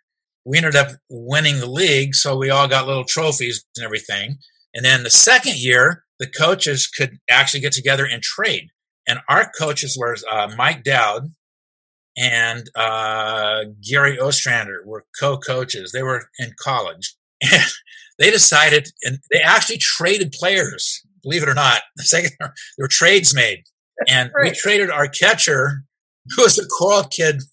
we 0.45 0.57
ended 0.57 0.75
up 0.75 0.91
winning 1.09 1.59
the 1.59 1.69
league, 1.69 2.15
so 2.15 2.37
we 2.37 2.49
all 2.49 2.67
got 2.67 2.87
little 2.87 3.05
trophies 3.05 3.65
and 3.75 3.85
everything. 3.85 4.37
And 4.73 4.83
then 4.83 5.03
the 5.03 5.09
second 5.09 5.57
year, 5.57 6.03
the 6.19 6.27
coaches 6.27 6.87
could 6.87 7.17
actually 7.29 7.61
get 7.61 7.73
together 7.73 8.05
and 8.05 8.21
trade. 8.21 8.69
And 9.07 9.19
our 9.29 9.51
coaches 9.57 9.97
were 9.99 10.17
uh, 10.29 10.51
Mike 10.57 10.83
Dowd, 10.83 11.31
and 12.17 12.69
uh, 12.75 13.65
Gary 13.87 14.19
Ostrander 14.19 14.81
were 14.85 15.05
co-coaches. 15.19 15.91
They 15.91 16.03
were 16.03 16.29
in 16.39 16.53
college, 16.59 17.15
and 17.41 17.61
they 18.19 18.31
decided, 18.31 18.89
and 19.03 19.19
they 19.31 19.39
actually 19.39 19.77
traded 19.77 20.31
players. 20.31 21.01
Believe 21.23 21.43
it 21.43 21.49
or 21.49 21.53
not, 21.53 21.81
the 21.95 22.03
second 22.05 22.31
there 22.39 22.53
were 22.77 22.87
trades 22.87 23.33
made, 23.35 23.63
and 24.07 24.31
we 24.41 24.51
traded 24.51 24.89
our 24.89 25.07
catcher, 25.07 25.83
who 26.35 26.43
was 26.43 26.57
a 26.57 26.67
Coral 26.67 27.03
kid, 27.03 27.43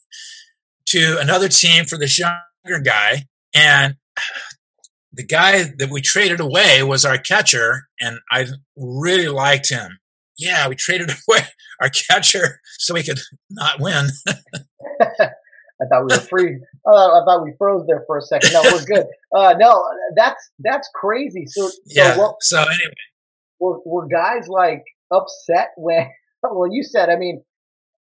to 0.87 1.19
another 1.21 1.49
team 1.49 1.85
for 1.85 1.99
this 1.99 2.19
younger 2.19 2.81
guy, 2.85 3.25
and 3.55 3.97
the 5.13 5.25
guy 5.25 5.65
that 5.79 5.91
we 5.91 6.01
traded 6.01 6.41
away 6.41 6.83
was 6.83 7.05
our 7.05 7.19
catcher, 7.19 7.89
and 8.01 8.19
I 8.31 8.47
really 8.77 9.29
liked 9.29 9.69
him 9.69 9.99
yeah, 10.43 10.69
we 10.69 10.75
traded 10.75 11.11
away 11.29 11.41
our 11.81 11.89
catcher 11.89 12.61
so 12.79 12.95
we 12.95 13.03
could 13.03 13.21
not 13.51 13.81
win. 13.81 14.09
I 15.83 15.87
thought 15.89 16.07
we 16.09 16.15
were 16.15 16.21
free. 16.21 16.61
Uh, 16.87 16.91
I 17.21 17.25
thought 17.25 17.45
we 17.45 17.53
froze 17.59 17.85
there 17.87 18.05
for 18.07 18.19
a 18.19 18.23
second. 18.23 18.53
No, 18.53 18.63
we're 18.65 18.85
good. 18.85 19.07
Uh, 19.35 19.55
no, 19.59 19.83
that's 20.15 20.51
that's 20.59 20.91
crazy. 20.95 21.47
So, 21.47 21.67
so 21.67 21.75
yeah. 21.87 22.19
What, 22.19 22.35
so 22.43 22.61
anyway, 22.61 22.93
were, 23.59 23.81
were 23.87 24.07
guys 24.07 24.47
like 24.47 24.85
upset 25.11 25.71
when? 25.77 26.09
Well, 26.45 26.69
you 26.71 26.83
said. 26.83 27.09
I 27.09 27.17
mean, 27.17 27.43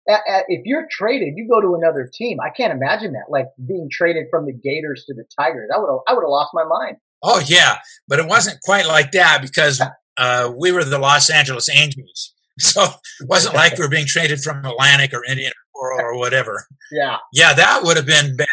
at, 0.09 0.23
at, 0.27 0.45
if 0.49 0.63
you're 0.65 0.89
traded, 0.91 1.35
you 1.37 1.47
go 1.47 1.61
to 1.61 1.77
another 1.77 2.11
team. 2.13 2.39
I 2.41 2.49
can't 2.51 2.73
imagine 2.73 3.13
that, 3.13 3.27
like 3.29 3.47
being 3.65 3.89
traded 3.93 4.27
from 4.31 4.47
the 4.47 4.53
Gators 4.53 5.05
to 5.07 5.15
the 5.15 5.25
Tigers. 5.39 5.69
I 5.73 5.79
would 5.79 5.89
I 6.09 6.15
would 6.15 6.23
have 6.23 6.31
lost 6.31 6.51
my 6.53 6.65
mind. 6.65 6.97
Oh 7.23 7.41
yeah, 7.47 7.79
but 8.09 8.19
it 8.19 8.27
wasn't 8.27 8.61
quite 8.63 8.87
like 8.87 9.13
that 9.13 9.41
because 9.41 9.81
uh, 10.17 10.53
we 10.57 10.73
were 10.73 10.83
the 10.83 10.99
Los 10.99 11.31
Angeles 11.31 11.69
Angels. 11.71 12.35
So 12.59 12.83
it 12.83 13.29
wasn't 13.29 13.55
like 13.55 13.79
we 13.79 13.85
were 13.85 13.91
being 13.91 14.07
traded 14.07 14.41
from 14.41 14.65
Atlantic 14.65 15.15
or 15.15 15.25
Indian 15.25 15.53
or, 15.81 16.01
or 16.01 16.19
whatever. 16.19 16.67
Yeah. 16.93 17.17
Yeah, 17.33 17.55
that 17.55 17.83
would 17.83 17.97
have 17.97 18.07
been 18.07 18.37
bad. 18.37 18.47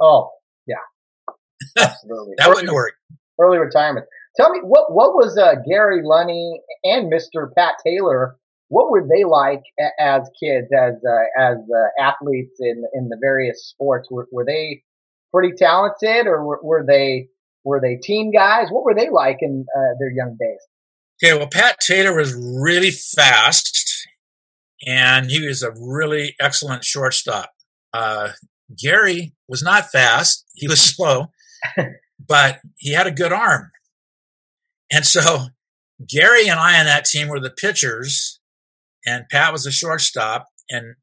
Oh, 0.00 0.30
yeah. 0.66 0.76
Absolutely. 1.78 2.34
that 2.38 2.48
early, 2.48 2.54
wouldn't 2.54 2.74
work. 2.74 2.94
Early 3.38 3.58
retirement. 3.58 4.06
Tell 4.36 4.50
me, 4.50 4.60
what 4.62 4.92
what 4.92 5.14
was 5.14 5.36
uh, 5.36 5.56
Gary 5.68 6.00
Lunny 6.02 6.60
and 6.84 7.12
Mr. 7.12 7.52
Pat 7.54 7.74
Taylor? 7.84 8.36
What 8.68 8.90
were 8.90 9.06
they 9.06 9.24
like 9.24 9.60
as 10.00 10.22
kids, 10.42 10.68
as 10.72 10.94
uh, 11.06 11.40
as 11.40 11.58
uh, 11.58 12.02
athletes 12.02 12.56
in 12.58 12.84
in 12.94 13.08
the 13.10 13.18
various 13.20 13.68
sports? 13.68 14.08
Were, 14.10 14.26
were 14.32 14.46
they 14.46 14.82
pretty 15.32 15.54
talented, 15.56 16.26
or 16.26 16.42
were, 16.44 16.60
were, 16.62 16.84
they 16.86 17.28
were 17.64 17.80
they 17.80 17.96
team 17.96 18.32
guys? 18.32 18.68
What 18.70 18.84
were 18.84 18.94
they 18.94 19.10
like 19.10 19.38
in 19.42 19.66
uh, 19.76 19.98
their 19.98 20.10
young 20.10 20.38
days? 20.40 20.60
Okay, 21.22 21.36
well, 21.36 21.48
Pat 21.48 21.76
Taylor 21.80 22.16
was 22.16 22.34
really 22.34 22.90
fast, 22.90 23.81
and 24.86 25.30
he 25.30 25.46
was 25.46 25.62
a 25.62 25.72
really 25.72 26.34
excellent 26.40 26.84
shortstop. 26.84 27.50
Uh, 27.92 28.30
Gary 28.78 29.34
was 29.48 29.62
not 29.62 29.90
fast; 29.90 30.44
he 30.54 30.68
was 30.68 30.80
slow. 30.96 31.26
but 32.28 32.60
he 32.78 32.92
had 32.92 33.06
a 33.06 33.12
good 33.12 33.32
arm. 33.32 33.70
And 34.90 35.06
so 35.06 35.46
Gary 36.08 36.48
and 36.48 36.58
I 36.58 36.78
on 36.78 36.86
that 36.86 37.04
team 37.04 37.28
were 37.28 37.40
the 37.40 37.50
pitchers, 37.50 38.40
and 39.06 39.28
Pat 39.30 39.52
was 39.52 39.64
the 39.64 39.70
shortstop. 39.70 40.48
And 40.70 40.96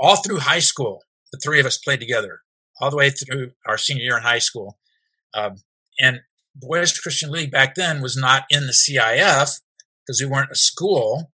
all 0.00 0.16
through 0.16 0.40
high 0.40 0.58
school, 0.60 1.02
the 1.32 1.38
three 1.42 1.60
of 1.60 1.66
us 1.66 1.78
played 1.78 2.00
together, 2.00 2.40
all 2.80 2.90
the 2.90 2.96
way 2.96 3.10
through 3.10 3.52
our 3.66 3.78
senior 3.78 4.02
year 4.02 4.16
in 4.16 4.22
high 4.22 4.38
school. 4.38 4.78
Um, 5.34 5.56
and 5.98 6.20
Boys 6.54 6.96
Christian 6.98 7.30
League 7.30 7.50
back 7.50 7.74
then 7.74 8.00
was 8.00 8.16
not 8.16 8.44
in 8.50 8.66
the 8.66 8.72
CIF 8.72 9.60
because 10.06 10.20
we 10.20 10.26
weren't 10.26 10.52
a 10.52 10.56
school. 10.56 11.32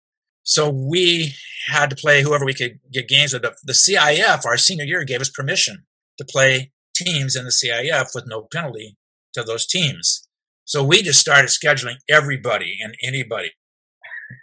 So 0.49 0.71
we 0.71 1.35
had 1.67 1.91
to 1.91 1.97
play 1.97 2.23
whoever 2.23 2.47
we 2.47 2.55
could 2.55 2.81
get 2.91 3.07
games 3.07 3.35
with. 3.35 3.43
The 3.43 3.73
CIF, 3.75 4.47
our 4.47 4.57
senior 4.57 4.87
year, 4.87 5.05
gave 5.05 5.21
us 5.21 5.29
permission 5.29 5.85
to 6.17 6.25
play 6.25 6.73
teams 6.97 7.37
in 7.37 7.45
the 7.45 7.51
CIF 7.51 8.15
with 8.15 8.25
no 8.27 8.49
penalty 8.51 8.97
to 9.35 9.43
those 9.43 9.67
teams. 9.67 10.27
So 10.65 10.83
we 10.83 11.03
just 11.03 11.21
started 11.21 11.51
scheduling 11.51 11.97
everybody 12.09 12.79
and 12.83 12.95
anybody. 13.05 13.51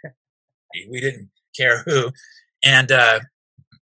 we 0.88 1.00
didn't 1.00 1.30
care 1.56 1.82
who. 1.82 2.12
And 2.64 2.92
uh, 2.92 3.20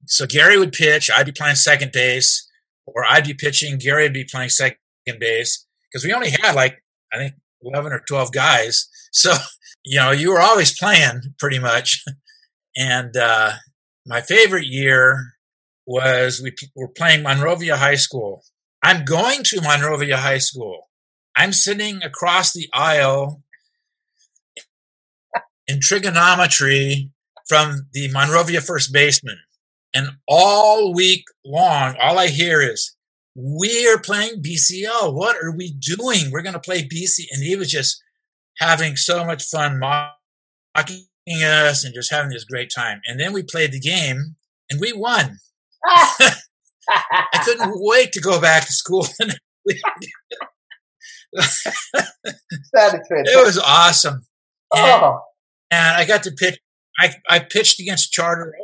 so 0.07 0.27
Gary 0.27 0.59
would 0.59 0.73
pitch, 0.73 1.11
I'd 1.11 1.27
be 1.27 1.33
playing 1.33 1.57
second 1.57 1.93
base, 1.93 2.51
or 2.87 3.05
I'd 3.05 3.27
be 3.27 3.35
pitching, 3.35 3.77
Gary 3.77 4.05
would 4.05 4.15
be 4.15 4.25
playing 4.25 4.49
second 4.49 4.79
base, 5.21 5.67
because 5.93 6.03
we 6.03 6.15
only 6.15 6.31
had 6.31 6.55
like, 6.55 6.83
I 7.13 7.19
think, 7.19 7.35
11 7.67 7.93
or 7.93 8.01
12 8.07 8.33
guys. 8.33 8.89
So, 9.13 9.35
you 9.85 9.99
know, 9.99 10.11
you 10.11 10.31
were 10.31 10.41
always 10.41 10.77
playing 10.77 11.35
pretty 11.39 11.59
much. 11.59 12.05
And 12.79 13.17
uh, 13.17 13.53
my 14.05 14.21
favorite 14.21 14.67
year 14.67 15.33
was 15.87 16.43
we 16.43 16.53
were 16.75 16.89
playing 16.89 17.23
Monrovia 17.23 17.77
High 17.77 17.95
School. 17.95 18.45
I'm 18.83 19.05
going 19.05 19.45
to 19.45 19.63
Monrovia 19.63 20.19
High 20.19 20.39
School. 20.39 20.91
I'm 21.37 21.53
sitting 21.53 22.03
across 22.03 22.53
the 22.53 22.69
aisle 22.75 23.43
in 25.67 25.81
trigonometry 25.81 27.11
from 27.49 27.89
the 27.93 28.11
Monrovia 28.13 28.61
first 28.61 28.93
baseman. 28.93 29.39
And 29.95 30.09
all 30.29 30.93
week 30.93 31.25
long, 31.45 31.97
all 32.01 32.19
I 32.19 32.27
hear 32.27 32.61
is, 32.61 32.96
we 33.37 33.87
are 33.88 33.99
playing 33.99 34.42
BCL. 34.42 35.14
What 35.14 35.37
are 35.37 35.55
we 35.55 35.72
doing? 35.72 36.31
We're 36.31 36.42
going 36.42 36.55
to 36.55 36.61
play 36.61 36.83
BC. 36.83 37.27
And 37.31 37.42
he 37.42 37.55
was 37.55 37.70
just 37.70 38.03
having 38.59 38.96
so 38.96 39.25
much 39.25 39.44
fun 39.44 39.79
mocking 39.79 41.07
us 41.29 41.85
and 41.85 41.94
just 41.94 42.11
having 42.11 42.31
this 42.31 42.44
great 42.44 42.70
time. 42.75 43.01
And 43.07 43.20
then 43.20 43.33
we 43.33 43.42
played 43.42 43.72
the 43.72 43.81
game 43.81 44.37
and 44.70 44.81
we 44.81 44.92
won. 44.92 45.38
I 45.85 47.40
couldn't 47.44 47.72
wait 47.77 48.12
to 48.12 48.20
go 48.20 48.40
back 48.40 48.64
to 48.66 48.72
school. 48.72 49.07
that 49.18 49.35
is 51.35 51.62
fantastic. 52.75 53.27
It 53.27 53.44
was 53.44 53.59
awesome. 53.59 54.27
And, 54.75 55.03
Oh, 55.03 55.20
and 55.70 55.96
I 55.96 56.07
got 56.07 56.22
to 56.25 56.33
pitch. 56.33 56.59
I, 56.99 57.14
I 57.29 57.40
pitched 57.40 57.81
against 57.81 58.12
Charter. 58.12 58.55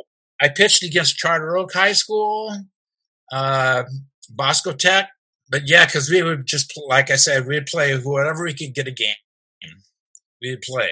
I 0.41 0.49
pitched 0.49 0.83
against 0.83 1.17
Charter 1.17 1.55
Oak 1.55 1.73
High 1.73 1.93
School, 1.93 2.57
uh, 3.31 3.83
Bosco 4.33 4.73
Tech. 4.73 5.09
But 5.49 5.63
yeah, 5.65 5.85
because 5.85 6.09
we 6.09 6.21
would 6.23 6.45
just, 6.45 6.73
like 6.87 7.11
I 7.11 7.15
said, 7.15 7.45
we'd 7.45 7.67
play 7.67 7.91
whoever 7.97 8.43
we 8.43 8.53
could 8.53 8.73
get 8.73 8.87
a 8.87 8.91
game. 8.91 9.15
We'd 10.41 10.61
play. 10.61 10.91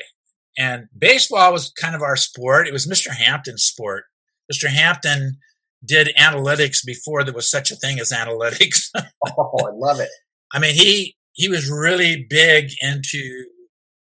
And 0.58 0.88
baseball 0.98 1.52
was 1.52 1.72
kind 1.72 1.96
of 1.96 2.02
our 2.02 2.16
sport. 2.16 2.68
It 2.68 2.74
was 2.74 2.88
Mr. 2.88 3.10
Hampton's 3.10 3.64
sport. 3.64 4.06
Mr. 4.52 4.68
Hampton 4.68 5.38
did 5.84 6.16
analytics 6.18 6.86
before 6.86 7.24
there 7.24 7.34
was 7.34 7.50
such 7.50 7.72
a 7.72 7.76
thing 7.76 8.00
as 8.00 8.12
analytics. 8.12 8.90
oh, 9.38 9.58
I 9.60 9.72
love 9.74 10.00
it. 10.00 10.10
I 10.54 10.60
mean, 10.60 10.76
he 10.76 11.16
he 11.34 11.48
was 11.48 11.72
really 11.72 12.26
big 12.30 12.72
into 12.82 13.46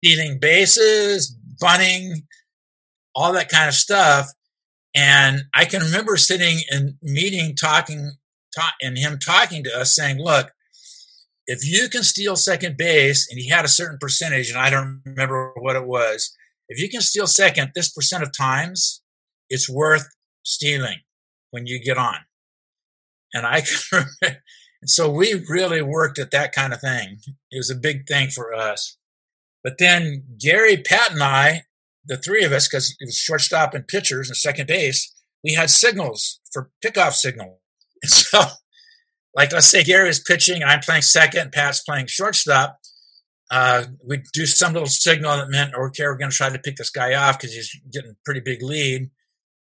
stealing 0.02 0.38
bases, 0.40 1.34
bunting, 1.60 2.22
all 3.14 3.32
that 3.32 3.48
kind 3.48 3.68
of 3.68 3.74
stuff. 3.74 4.26
And 4.94 5.44
I 5.54 5.64
can 5.64 5.82
remember 5.82 6.16
sitting 6.16 6.62
in 6.70 6.98
meeting, 7.02 7.54
talking, 7.54 8.12
talk, 8.54 8.74
and 8.80 8.98
him 8.98 9.18
talking 9.18 9.64
to 9.64 9.78
us, 9.78 9.94
saying, 9.94 10.18
"Look, 10.18 10.52
if 11.46 11.64
you 11.64 11.88
can 11.88 12.02
steal 12.02 12.36
second 12.36 12.76
base, 12.76 13.28
and 13.30 13.38
he 13.38 13.48
had 13.48 13.64
a 13.64 13.68
certain 13.68 13.98
percentage, 13.98 14.50
and 14.50 14.58
I 14.58 14.70
don't 14.70 15.02
remember 15.04 15.52
what 15.56 15.76
it 15.76 15.86
was. 15.86 16.34
If 16.68 16.80
you 16.80 16.88
can 16.88 17.00
steal 17.00 17.26
second, 17.26 17.72
this 17.74 17.90
percent 17.90 18.22
of 18.22 18.32
times, 18.32 19.02
it's 19.48 19.68
worth 19.68 20.08
stealing 20.44 21.00
when 21.50 21.66
you 21.66 21.82
get 21.82 21.98
on." 21.98 22.16
And 23.32 23.46
I 23.46 23.62
and 24.22 24.90
so 24.90 25.10
we 25.10 25.44
really 25.48 25.82
worked 25.82 26.18
at 26.18 26.30
that 26.30 26.52
kind 26.52 26.72
of 26.72 26.80
thing. 26.80 27.18
It 27.50 27.58
was 27.58 27.70
a 27.70 27.76
big 27.76 28.06
thing 28.06 28.30
for 28.30 28.54
us. 28.54 28.96
But 29.62 29.78
then 29.78 30.24
Gary, 30.38 30.78
Pat, 30.78 31.12
and 31.12 31.22
I, 31.22 31.64
the 32.04 32.16
three 32.16 32.44
of 32.44 32.52
us, 32.52 32.66
because 32.66 32.96
it 32.98 33.06
was 33.06 33.16
shortstop 33.16 33.74
and 33.74 33.86
pitchers 33.86 34.28
and 34.28 34.36
second 34.36 34.68
base, 34.68 35.12
we 35.44 35.54
had 35.54 35.70
signals 35.70 36.40
for 36.52 36.70
pickoff 36.84 37.12
signal. 37.12 37.59
And 38.02 38.10
so, 38.10 38.42
like, 39.34 39.52
let's 39.52 39.66
say 39.68 39.84
Gary 39.84 40.08
is 40.08 40.20
pitching 40.20 40.62
I'm 40.62 40.80
playing 40.80 41.02
second, 41.02 41.52
Pat's 41.52 41.82
playing 41.82 42.06
shortstop. 42.06 42.78
Uh, 43.50 43.84
we'd 44.06 44.22
do 44.32 44.46
some 44.46 44.72
little 44.72 44.88
signal 44.88 45.36
that 45.36 45.50
meant, 45.50 45.74
okay, 45.74 46.04
we're 46.04 46.16
going 46.16 46.30
to 46.30 46.36
try 46.36 46.48
to 46.48 46.58
pick 46.58 46.76
this 46.76 46.90
guy 46.90 47.14
off 47.14 47.38
because 47.38 47.52
he's 47.52 47.74
getting 47.92 48.10
a 48.10 48.16
pretty 48.24 48.40
big 48.40 48.62
lead. 48.62 49.10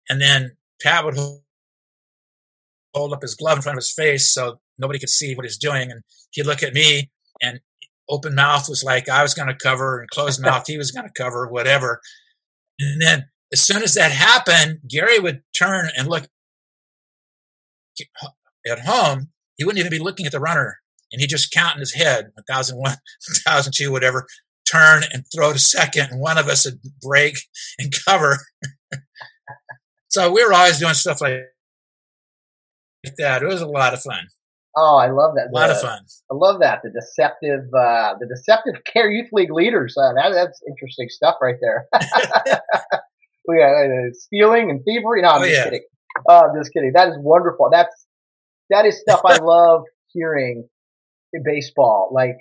And 0.08 0.20
then 0.20 0.56
Pat 0.82 1.04
would 1.04 1.16
hold 2.94 3.12
up 3.12 3.22
his 3.22 3.36
glove 3.36 3.58
in 3.58 3.62
front 3.62 3.76
of 3.76 3.82
his 3.82 3.92
face 3.92 4.32
so 4.32 4.58
nobody 4.78 4.98
could 4.98 5.08
see 5.08 5.34
what 5.34 5.44
he's 5.44 5.58
doing. 5.58 5.90
And 5.90 6.02
he'd 6.32 6.46
look 6.46 6.64
at 6.64 6.74
me 6.74 7.10
and 7.40 7.60
open 8.08 8.34
mouth 8.34 8.68
was 8.68 8.82
like 8.82 9.08
I 9.08 9.22
was 9.22 9.34
going 9.34 9.48
to 9.48 9.54
cover 9.54 10.00
and 10.00 10.10
closed 10.10 10.42
mouth 10.42 10.64
he 10.66 10.78
was 10.78 10.90
going 10.90 11.06
to 11.06 11.22
cover, 11.22 11.46
whatever. 11.46 12.00
And 12.80 13.00
then 13.00 13.28
as 13.52 13.60
soon 13.60 13.82
as 13.82 13.94
that 13.94 14.10
happened, 14.10 14.80
Gary 14.88 15.18
would 15.18 15.42
turn 15.56 15.90
and 15.96 16.08
look 16.08 16.28
at 18.70 18.80
home. 18.80 19.30
He 19.56 19.64
wouldn't 19.64 19.78
even 19.80 19.90
be 19.96 20.02
looking 20.02 20.26
at 20.26 20.32
the 20.32 20.40
runner 20.40 20.78
and 21.12 21.20
he'd 21.20 21.28
just 21.30 21.52
count 21.52 21.74
in 21.74 21.80
his 21.80 21.94
head 21.94 22.26
1001, 22.48 22.82
1002, 23.44 23.90
whatever, 23.92 24.26
turn 24.70 25.02
and 25.12 25.24
throw 25.34 25.52
to 25.52 25.58
second. 25.58 26.08
And 26.10 26.20
one 26.20 26.36
of 26.38 26.48
us 26.48 26.64
would 26.66 26.80
break 27.00 27.36
and 27.78 27.92
cover. 28.06 28.38
so 30.08 30.32
we 30.32 30.44
were 30.44 30.52
always 30.52 30.78
doing 30.78 30.94
stuff 30.94 31.20
like 31.20 31.40
that. 33.18 33.42
It 33.42 33.46
was 33.46 33.60
a 33.62 33.66
lot 33.66 33.94
of 33.94 34.00
fun. 34.02 34.26
Oh, 34.78 34.96
I 34.96 35.08
love 35.10 35.34
that. 35.36 35.48
A 35.50 35.54
lot 35.54 35.68
The- 35.68 35.74
of 35.76 35.80
fun. 35.80 36.04
I 36.30 36.34
love 36.34 36.60
that. 36.60 36.80
The 36.82 36.90
deceptive, 36.90 37.60
uh, 37.72 38.14
the 38.20 38.26
deceptive 38.26 38.82
Kare 38.84 39.10
Youth 39.10 39.30
League 39.32 39.50
leaders. 39.52 39.96
Uh, 39.96 40.12
that, 40.12 40.32
that's 40.34 40.60
interesting 40.68 41.08
stuff 41.08 41.36
right 41.40 41.56
there. 41.62 41.86
we 43.48 43.56
got 43.58 43.70
uh, 43.72 44.12
stealing 44.12 44.68
and 44.70 44.84
thievery. 44.84 45.22
No, 45.22 45.28
I'm 45.28 45.40
Oh, 45.40 45.44
just 45.44 45.56
yeah. 45.56 45.64
kidding. 45.64 45.82
Uh, 46.28 46.42
I'm 46.48 46.60
just 46.60 46.72
kidding. 46.72 46.92
That 46.94 47.08
is 47.08 47.16
wonderful. 47.18 47.68
That's 47.70 48.06
that 48.70 48.86
is 48.86 49.00
stuff 49.00 49.20
I 49.24 49.38
love 49.42 49.82
hearing 50.08 50.68
in 51.32 51.42
baseball. 51.44 52.10
Like 52.12 52.36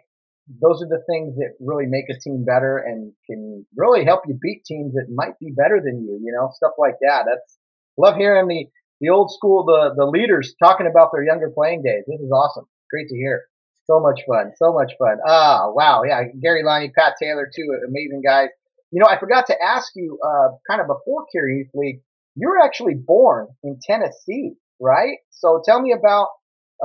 those 0.61 0.81
are 0.81 0.87
the 0.87 1.03
things 1.09 1.35
that 1.35 1.55
really 1.59 1.85
make 1.87 2.05
a 2.09 2.19
team 2.19 2.45
better 2.45 2.77
and 2.77 3.11
can 3.29 3.65
really 3.75 4.05
help 4.05 4.21
you 4.27 4.37
beat 4.41 4.63
teams 4.65 4.93
that 4.93 5.07
might 5.13 5.37
be 5.39 5.51
better 5.55 5.81
than 5.83 6.01
you. 6.01 6.19
You 6.23 6.33
know, 6.37 6.51
stuff 6.53 6.73
like 6.77 6.95
that. 7.01 7.25
That's 7.27 7.57
love 7.97 8.15
hearing 8.15 8.47
the 8.47 8.65
the 9.01 9.09
old 9.09 9.31
school 9.31 9.65
the 9.65 9.93
the 9.95 10.05
leaders 10.05 10.55
talking 10.63 10.87
about 10.87 11.09
their 11.11 11.23
younger 11.23 11.51
playing 11.53 11.83
days. 11.83 12.03
This 12.07 12.21
is 12.21 12.31
awesome. 12.31 12.65
Great 12.89 13.07
to 13.09 13.15
hear. 13.15 13.45
So 13.85 13.99
much 13.99 14.21
fun. 14.27 14.51
So 14.57 14.73
much 14.73 14.93
fun. 14.97 15.17
Ah, 15.25 15.69
wow. 15.69 16.03
Yeah. 16.03 16.23
Gary 16.41 16.63
Lonnie, 16.63 16.91
Pat 16.97 17.15
Taylor, 17.21 17.49
too. 17.53 17.69
Amazing 17.87 18.21
guys. 18.25 18.49
You 18.91 19.01
know, 19.01 19.07
I 19.07 19.19
forgot 19.19 19.47
to 19.47 19.55
ask 19.61 19.91
you, 19.95 20.17
uh, 20.25 20.55
kind 20.69 20.81
of 20.81 20.87
before 20.87 21.25
Youth 21.33 21.67
League, 21.73 22.01
you 22.35 22.49
were 22.49 22.63
actually 22.63 22.95
born 22.95 23.47
in 23.63 23.79
Tennessee, 23.81 24.53
right? 24.79 25.17
So 25.31 25.61
tell 25.65 25.81
me 25.81 25.93
about, 25.93 26.27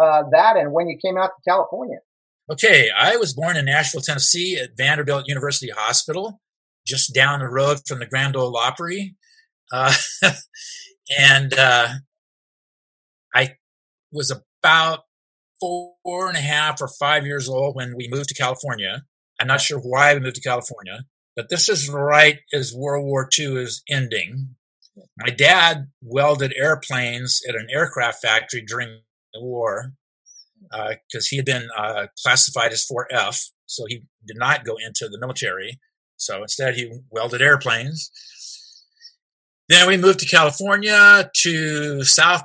uh, 0.01 0.23
that 0.33 0.57
and 0.57 0.73
when 0.73 0.89
you 0.89 0.99
came 1.05 1.19
out 1.19 1.31
to 1.37 1.51
California. 1.51 1.99
Okay, 2.51 2.89
I 2.97 3.17
was 3.17 3.35
born 3.35 3.57
in 3.57 3.67
Nashville, 3.67 4.01
Tennessee 4.01 4.59
at 4.59 4.77
Vanderbilt 4.77 5.29
University 5.29 5.71
Hospital, 5.71 6.41
just 6.87 7.15
down 7.15 7.41
the 7.41 7.49
road 7.49 7.81
from 7.87 8.01
the 8.01 8.07
Grand 8.07 8.37
Ole 8.37 8.57
Opry. 8.57 9.15
Uh, 9.73 9.95
and 11.19 11.55
uh, 11.55 11.89
I 13.35 13.57
was 14.13 14.33
about 14.63 15.05
four 15.61 16.29
and 16.29 16.37
a 16.37 16.41
half 16.41 16.81
or 16.81 16.89
five 16.89 17.25
years 17.25 17.49
old 17.49 17.77
when 17.77 17.95
we 17.97 18.09
moved 18.09 18.29
to 18.31 18.35
California. 18.35 19.05
I'm 19.41 19.47
not 19.47 19.61
sure 19.61 19.79
why 19.79 20.15
we 20.15 20.21
moved 20.21 20.37
to 20.37 20.43
California, 20.43 21.05
but 21.37 21.49
this 21.51 21.69
is 21.69 21.89
right 21.89 22.39
as 22.53 22.75
World 22.75 23.05
War 23.05 23.29
II 23.39 23.57
is 23.57 23.83
ending. 23.89 24.57
My 25.19 25.31
dad 25.31 25.89
welded 26.03 26.55
airplanes 26.57 27.41
at 27.49 27.55
an 27.55 27.67
aircraft 27.71 28.23
factory 28.23 28.63
during 28.63 29.01
the 29.35 29.41
war 29.41 29.93
because 31.03 31.29
he 31.29 31.37
had 31.37 31.47
been 31.47 31.69
uh, 31.77 32.07
classified 32.23 32.73
as 32.73 32.87
4F, 32.87 33.51
so 33.67 33.85
he 33.87 34.03
did 34.27 34.37
not 34.37 34.65
go 34.65 34.77
into 34.77 35.09
the 35.09 35.19
military. 35.19 35.81
So 36.17 36.43
instead, 36.43 36.75
he 36.75 36.93
welded 37.11 37.41
airplanes. 37.41 38.11
Then 39.69 39.89
we 39.89 39.97
moved 39.97 40.19
to 40.21 40.27
California 40.27 41.31
to 41.43 42.03
South 42.03 42.45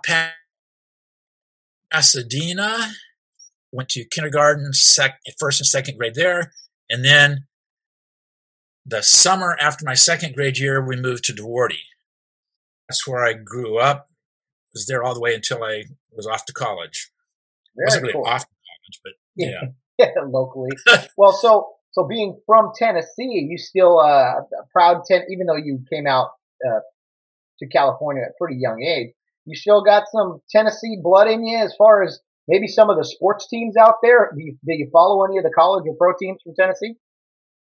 Pasadena, 1.91 2.91
went 3.71 3.89
to 3.89 4.05
kindergarten, 4.05 4.73
sec, 4.73 5.19
first 5.39 5.59
and 5.59 5.67
second 5.67 5.97
grade 5.97 6.15
there, 6.15 6.53
and 6.89 7.03
then 7.03 7.45
the 8.85 9.01
summer 9.01 9.57
after 9.59 9.83
my 9.83 9.95
second 9.95 10.35
grade 10.35 10.59
year, 10.59 10.85
we 10.85 10.95
moved 10.95 11.23
to 11.25 11.33
Duarte. 11.33 11.79
That's 12.87 13.07
where 13.07 13.25
I 13.25 13.33
grew 13.33 13.79
up. 13.79 14.09
Was 14.73 14.85
there 14.87 15.03
all 15.03 15.13
the 15.13 15.21
way 15.21 15.33
until 15.33 15.63
I 15.63 15.85
was 16.15 16.27
off 16.27 16.45
to 16.45 16.53
college. 16.53 17.11
Very 17.75 17.85
wasn't 17.87 18.03
really 18.03 18.13
cool. 18.13 18.25
off 18.25 18.41
to 18.41 18.47
college, 18.47 19.01
but 19.03 19.13
yeah. 19.35 20.07
locally. 20.27 20.71
well, 21.17 21.33
so 21.33 21.73
so 21.91 22.05
being 22.05 22.39
from 22.45 22.71
Tennessee, 22.77 23.47
you 23.49 23.57
still 23.57 23.99
uh, 23.99 24.39
a 24.39 24.67
proud 24.71 25.03
ten, 25.05 25.23
even 25.29 25.47
though 25.47 25.55
you 25.55 25.79
came 25.91 26.07
out 26.07 26.31
uh, 26.65 26.79
to 27.59 27.67
California 27.67 28.23
at 28.23 28.29
a 28.29 28.33
pretty 28.39 28.59
young 28.59 28.81
age, 28.81 29.13
you 29.45 29.55
still 29.55 29.83
got 29.83 30.03
some 30.11 30.41
Tennessee 30.49 30.97
blood 31.01 31.29
in 31.29 31.45
you 31.45 31.57
as 31.57 31.73
far 31.77 32.03
as 32.03 32.19
maybe 32.47 32.67
some 32.67 32.89
of 32.89 32.97
the 32.97 33.05
sports 33.05 33.47
teams 33.47 33.75
out 33.77 33.95
there. 34.03 34.31
Do 34.35 34.41
you, 34.41 34.57
do 34.65 34.73
you 34.73 34.89
follow 34.91 35.23
any 35.25 35.37
of 35.37 35.43
the 35.43 35.51
college 35.51 35.83
or 35.87 35.95
pro 35.95 36.13
teams 36.19 36.41
from 36.43 36.53
Tennessee? 36.59 36.95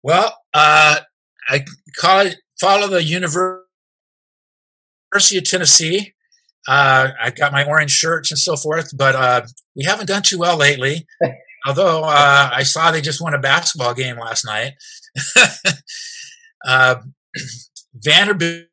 Well, 0.02 0.34
uh, 0.54 1.00
I 1.48 1.64
call 1.98 2.26
it, 2.26 2.36
follow 2.58 2.88
the 2.88 3.02
University 3.02 3.66
of 5.14 5.44
Tennessee. 5.44 6.14
Uh, 6.68 7.08
I 7.20 7.30
got 7.30 7.52
my 7.52 7.64
orange 7.64 7.90
shirts 7.90 8.30
and 8.30 8.38
so 8.38 8.56
forth, 8.56 8.96
but 8.96 9.14
uh, 9.14 9.42
we 9.74 9.84
haven't 9.84 10.06
done 10.06 10.22
too 10.22 10.38
well 10.38 10.56
lately. 10.56 11.06
Although 11.66 12.04
uh, 12.04 12.50
I 12.52 12.62
saw 12.62 12.90
they 12.90 13.00
just 13.00 13.20
won 13.20 13.34
a 13.34 13.38
basketball 13.38 13.94
game 13.94 14.18
last 14.18 14.44
night. 14.44 14.72
uh, 16.66 16.96
Vanderbilt 17.94 18.68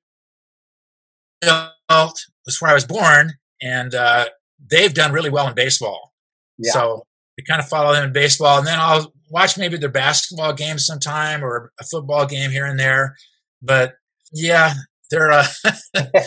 was 1.42 2.62
where 2.62 2.72
I 2.72 2.74
was 2.74 2.86
born, 2.86 3.34
and 3.62 3.94
uh, 3.94 4.26
they've 4.70 4.94
done 4.94 5.12
really 5.12 5.30
well 5.30 5.48
in 5.48 5.56
baseball. 5.56 6.14
Yeah. 6.58 6.72
So 6.72 7.04
we 7.38 7.44
kind 7.44 7.62
of 7.62 7.68
follow 7.68 7.94
them 7.94 8.06
in 8.06 8.14
baseball, 8.14 8.58
and 8.58 8.68
then 8.68 8.80
I'll 8.80 9.14
watch 9.30 9.58
maybe 9.58 9.78
their 9.78 9.90
basketball 9.90 10.54
game 10.54 10.80
sometime 10.80 11.44
or 11.44 11.72
a 11.80 11.84
football 11.84 12.26
game 12.26 12.52
here 12.52 12.66
and 12.66 12.80
there. 12.80 13.16
But 13.62 13.96
yeah, 14.32 14.74
they're 15.12 15.32
uh, 15.32 15.48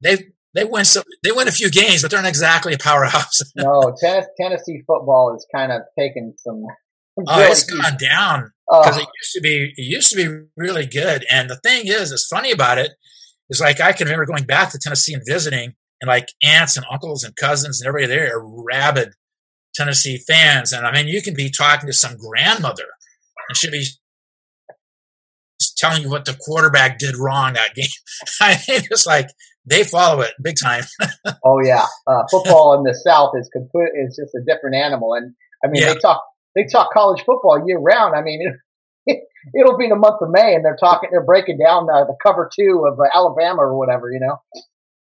they 0.00 0.26
they 0.54 0.64
win 0.64 0.84
some 0.84 1.04
they 1.22 1.32
win 1.32 1.48
a 1.48 1.52
few 1.52 1.70
games, 1.70 2.02
but 2.02 2.10
they're 2.10 2.22
not 2.22 2.28
exactly 2.28 2.74
a 2.74 2.78
powerhouse. 2.78 3.40
no, 3.56 3.94
Tennessee 4.38 4.82
football 4.86 5.34
is 5.34 5.46
kind 5.54 5.72
of 5.72 5.82
taken 5.98 6.34
some. 6.38 6.62
Oh, 7.26 7.38
really 7.38 7.50
it's 7.50 7.64
deep- 7.64 7.82
gone 7.82 7.96
down 7.98 8.52
Oh, 8.70 8.82
because 8.82 8.98
it 8.98 9.08
used 9.20 9.32
to 9.34 9.40
be 9.40 9.72
it 9.76 9.82
used 9.82 10.10
to 10.10 10.16
be 10.16 10.46
really 10.56 10.86
good. 10.86 11.26
And 11.30 11.50
the 11.50 11.56
thing 11.56 11.88
is, 11.88 12.12
it's 12.12 12.26
funny 12.26 12.52
about 12.52 12.78
it 12.78 12.92
is 13.48 13.60
like 13.60 13.80
I 13.80 13.92
can 13.92 14.06
remember 14.06 14.26
going 14.26 14.44
back 14.44 14.70
to 14.70 14.78
Tennessee 14.78 15.12
and 15.12 15.22
visiting, 15.26 15.74
and 16.00 16.08
like 16.08 16.28
aunts 16.42 16.76
and 16.76 16.86
uncles 16.90 17.24
and 17.24 17.34
cousins 17.34 17.80
and 17.80 17.88
everybody 17.88 18.14
there 18.14 18.36
are 18.36 18.64
rabid 18.64 19.14
Tennessee 19.74 20.18
fans. 20.18 20.72
And 20.72 20.86
I 20.86 20.92
mean, 20.92 21.08
you 21.08 21.20
can 21.20 21.34
be 21.34 21.50
talking 21.50 21.88
to 21.88 21.92
some 21.92 22.16
grandmother, 22.16 22.86
and 23.48 23.56
she'll 23.56 23.72
be 23.72 23.86
telling 25.80 26.02
you 26.02 26.10
what 26.10 26.24
the 26.24 26.36
quarterback 26.40 26.98
did 26.98 27.16
wrong 27.16 27.54
that 27.54 27.74
game. 27.74 27.86
I 28.40 28.52
mean, 28.68 28.82
it's 28.90 29.06
like 29.06 29.28
they 29.66 29.84
follow 29.84 30.20
it 30.22 30.32
big 30.42 30.56
time. 30.62 30.84
oh 31.44 31.60
yeah, 31.64 31.86
uh, 32.06 32.22
football 32.30 32.76
in 32.78 32.84
the 32.84 32.94
South 32.94 33.32
is 33.38 33.48
complete. 33.52 33.90
It's 33.94 34.16
just 34.16 34.34
a 34.34 34.40
different 34.46 34.76
animal, 34.76 35.14
and 35.14 35.34
I 35.64 35.68
mean 35.68 35.82
Yeah. 35.82 35.94
they 35.94 36.00
talk 36.00 36.22
they 36.54 36.64
talk 36.64 36.90
college 36.92 37.22
football 37.24 37.62
year 37.66 37.78
round. 37.78 38.14
I 38.16 38.22
mean. 38.22 38.40
It, 38.42 38.54
It'll 39.58 39.78
be 39.78 39.88
the 39.88 39.96
month 39.96 40.20
of 40.20 40.28
May, 40.30 40.54
and 40.54 40.62
they're 40.62 40.76
talking. 40.76 41.08
They're 41.10 41.24
breaking 41.24 41.56
down 41.56 41.88
uh, 41.88 42.04
the 42.04 42.14
cover 42.22 42.50
two 42.54 42.84
of 42.86 43.00
uh, 43.00 43.04
Alabama 43.14 43.62
or 43.62 43.78
whatever. 43.78 44.12
You 44.12 44.20
know, 44.20 44.36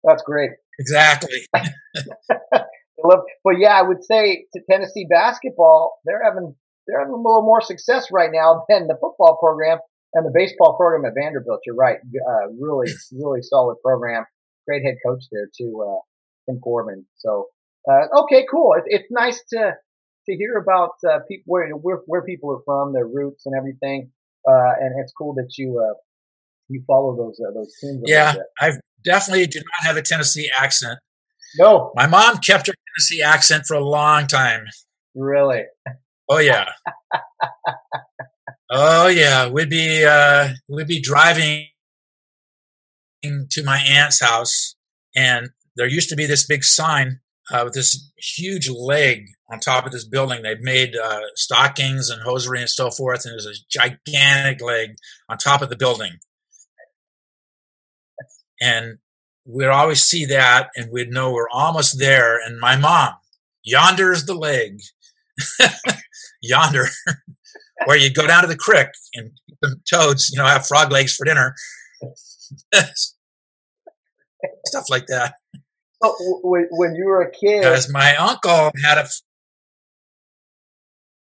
that's 0.04 0.22
great. 0.22 0.50
exactly. 0.78 1.40
But 1.52 3.56
yeah, 3.58 3.76
I 3.78 3.82
would 3.82 4.04
say 4.04 4.46
to 4.52 4.60
Tennessee 4.70 5.08
basketball, 5.10 5.98
they're 6.04 6.22
having 6.22 6.54
they're 6.86 7.00
having 7.00 7.14
a 7.14 7.16
little 7.16 7.42
more 7.42 7.60
success 7.60 8.12
right 8.12 8.30
now 8.32 8.64
than 8.68 8.86
the 8.86 8.94
football 9.00 9.38
program 9.40 9.78
and 10.14 10.26
the 10.26 10.32
baseball 10.34 10.76
program 10.76 11.04
at 11.04 11.14
Vanderbilt. 11.14 11.60
You're 11.66 11.76
right, 11.76 11.98
uh, 11.98 12.48
really 12.58 12.92
really 13.12 13.42
solid 13.42 13.76
program. 13.84 14.24
Great 14.66 14.84
head 14.84 14.96
coach 15.04 15.24
there 15.32 15.48
too, 15.56 15.84
uh, 15.86 16.00
Tim 16.50 16.60
Corbin. 16.60 17.04
So 17.18 17.46
uh, 17.90 18.20
okay, 18.22 18.46
cool. 18.50 18.74
It, 18.74 18.84
it's 18.86 19.08
nice 19.10 19.42
to 19.52 19.72
to 20.28 20.36
hear 20.36 20.56
about 20.56 20.92
uh, 21.08 21.18
people 21.28 21.44
where, 21.46 21.68
where 21.70 21.98
where 22.06 22.22
people 22.22 22.50
are 22.52 22.62
from, 22.64 22.92
their 22.92 23.06
roots 23.06 23.46
and 23.46 23.54
everything. 23.56 24.10
Uh, 24.48 24.72
and 24.80 24.94
it's 25.00 25.12
cool 25.12 25.34
that 25.34 25.50
you 25.56 25.78
uh, 25.78 25.94
you 26.68 26.82
follow 26.86 27.16
those 27.16 27.40
uh, 27.40 27.52
those 27.52 27.72
teams. 27.80 28.02
Yeah, 28.06 28.32
bit. 28.32 28.42
I 28.60 28.72
definitely 29.04 29.46
do 29.46 29.58
not 29.58 29.86
have 29.86 29.96
a 29.96 30.02
Tennessee 30.02 30.50
accent. 30.56 30.98
No, 31.58 31.92
My 31.94 32.06
mom 32.06 32.38
kept 32.38 32.66
her 32.68 32.72
Tennessee 32.96 33.22
accent 33.22 33.64
for 33.66 33.74
a 33.74 33.84
long 33.84 34.26
time. 34.26 34.64
really. 35.14 35.64
Oh 36.28 36.38
yeah. 36.38 36.70
oh 38.72 39.08
yeah. 39.08 39.48
We'd 39.48 39.70
be 39.70 40.04
uh 40.04 40.48
we'd 40.68 40.88
be 40.88 41.00
driving 41.00 41.68
to 43.22 43.62
my 43.62 43.78
aunt's 43.78 44.20
house 44.20 44.74
and 45.14 45.50
there 45.76 45.86
used 45.86 46.08
to 46.08 46.16
be 46.16 46.26
this 46.26 46.44
big 46.44 46.64
sign 46.64 47.20
uh, 47.50 47.62
with 47.64 47.74
this 47.74 48.10
huge 48.16 48.68
leg 48.68 49.26
on 49.50 49.60
top 49.60 49.86
of 49.86 49.92
this 49.92 50.04
building. 50.04 50.42
They'd 50.42 50.60
made 50.60 50.96
uh, 50.96 51.20
stockings 51.34 52.10
and 52.10 52.22
hosiery 52.22 52.60
and 52.60 52.70
so 52.70 52.90
forth, 52.90 53.24
and 53.24 53.32
there's 53.32 53.46
a 53.46 53.62
gigantic 53.70 54.62
leg 54.62 54.96
on 55.28 55.38
top 55.38 55.62
of 55.62 55.70
the 55.70 55.76
building. 55.76 56.12
And 58.60 58.98
we'd 59.44 59.66
always 59.66 60.02
see 60.02 60.24
that, 60.26 60.70
and 60.76 60.90
we'd 60.92 61.10
know 61.10 61.32
we're 61.32 61.48
almost 61.50 61.98
there. 61.98 62.38
And 62.38 62.60
my 62.60 62.76
mom, 62.76 63.14
yonder's 63.62 64.24
the 64.24 64.34
leg, 64.34 64.80
yonder, 66.42 66.88
where 67.86 67.96
you 67.96 68.12
go 68.12 68.26
down 68.26 68.42
to 68.42 68.48
the 68.48 68.56
creek 68.56 68.88
and 69.14 69.30
the 69.60 69.76
toads, 69.90 70.30
you 70.30 70.38
know, 70.38 70.46
have 70.46 70.66
frog 70.66 70.90
legs 70.92 71.14
for 71.14 71.24
dinner, 71.24 71.54
stuff 74.66 74.84
like 74.90 75.06
that. 75.06 75.34
W- 76.02 76.40
when, 76.42 76.66
when 76.70 76.94
you 76.94 77.04
were 77.06 77.22
a 77.22 77.30
kid, 77.30 77.60
Because 77.62 77.88
my 77.90 78.16
uncle 78.16 78.70
had 78.84 78.98
a 78.98 79.06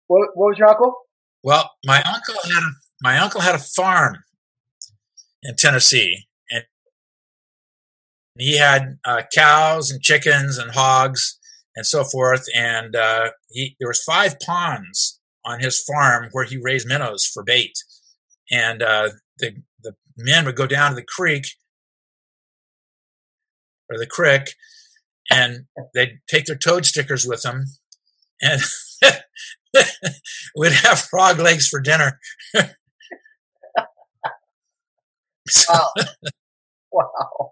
what, 0.08 0.30
what 0.36 0.50
was 0.50 0.58
your 0.58 0.70
uncle? 0.70 0.94
well, 1.44 1.72
my 1.86 2.02
uncle 2.04 2.36
had 2.44 2.64
a 2.64 2.72
my 3.02 3.18
uncle 3.20 3.42
had 3.42 3.56
a 3.56 3.60
farm 3.60 4.18
in 5.44 5.56
Tennessee, 5.58 6.26
and 6.50 6.64
he 8.38 8.58
had 8.58 8.98
uh, 9.06 9.24
cows 9.34 9.92
and 9.92 10.02
chickens 10.02 10.58
and 10.58 10.72
hogs 10.72 11.38
and 11.76 11.86
so 11.86 12.04
forth. 12.06 12.46
And 12.56 12.96
uh, 12.96 13.30
he 13.50 13.76
there 13.80 13.90
was 13.90 14.02
five 14.04 14.40
ponds 14.40 15.20
on 15.46 15.60
his 15.60 15.84
farm 15.84 16.30
where 16.32 16.46
he 16.46 16.58
raised 16.58 16.88
minnows 16.88 17.26
for 17.26 17.44
bait, 17.44 17.74
and 18.52 18.82
uh, 18.82 19.10
the 19.40 19.56
the 19.82 19.94
men 20.18 20.46
would 20.46 20.56
go 20.56 20.68
down 20.68 20.92
to 20.92 20.96
the 20.96 21.06
creek 21.06 21.46
or 23.90 23.98
the 23.98 24.08
creek, 24.08 24.54
and 25.30 25.66
they'd 25.94 26.20
take 26.30 26.46
their 26.46 26.56
toad 26.58 26.86
stickers 26.86 27.26
with 27.26 27.42
them, 27.44 27.66
and 28.42 28.62
we'd 30.56 30.72
have 30.74 31.00
frog 31.00 31.40
legs 31.40 31.68
for 31.68 31.80
dinner. 31.80 32.20
So 35.50 35.74
Wow. 35.74 35.92
wow. 36.92 37.52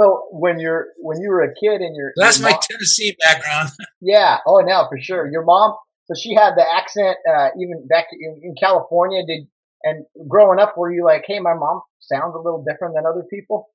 So 0.00 0.26
when 0.30 0.58
you're 0.58 0.88
when 0.98 1.20
you 1.20 1.30
were 1.30 1.42
a 1.42 1.54
kid 1.54 1.80
and 1.80 1.94
your 1.96 2.12
that's 2.16 2.38
your 2.38 2.50
my 2.50 2.58
Tennessee 2.70 3.16
background. 3.22 3.70
yeah 4.00 4.38
oh 4.46 4.60
now 4.60 4.88
for 4.88 4.98
sure 4.98 5.30
your 5.30 5.44
mom 5.44 5.74
so 6.06 6.14
she 6.14 6.34
had 6.34 6.54
the 6.56 6.64
accent 6.74 7.16
uh, 7.28 7.48
even 7.60 7.86
back 7.88 8.06
in, 8.12 8.40
in 8.42 8.54
California 8.58 9.22
did 9.26 9.46
and 9.82 10.04
growing 10.28 10.58
up 10.58 10.76
were 10.76 10.92
you 10.92 11.04
like 11.04 11.24
hey 11.26 11.38
my 11.38 11.54
mom 11.54 11.80
sounds 12.00 12.34
a 12.34 12.38
little 12.38 12.64
different 12.66 12.94
than 12.94 13.04
other 13.06 13.24
people 13.30 13.68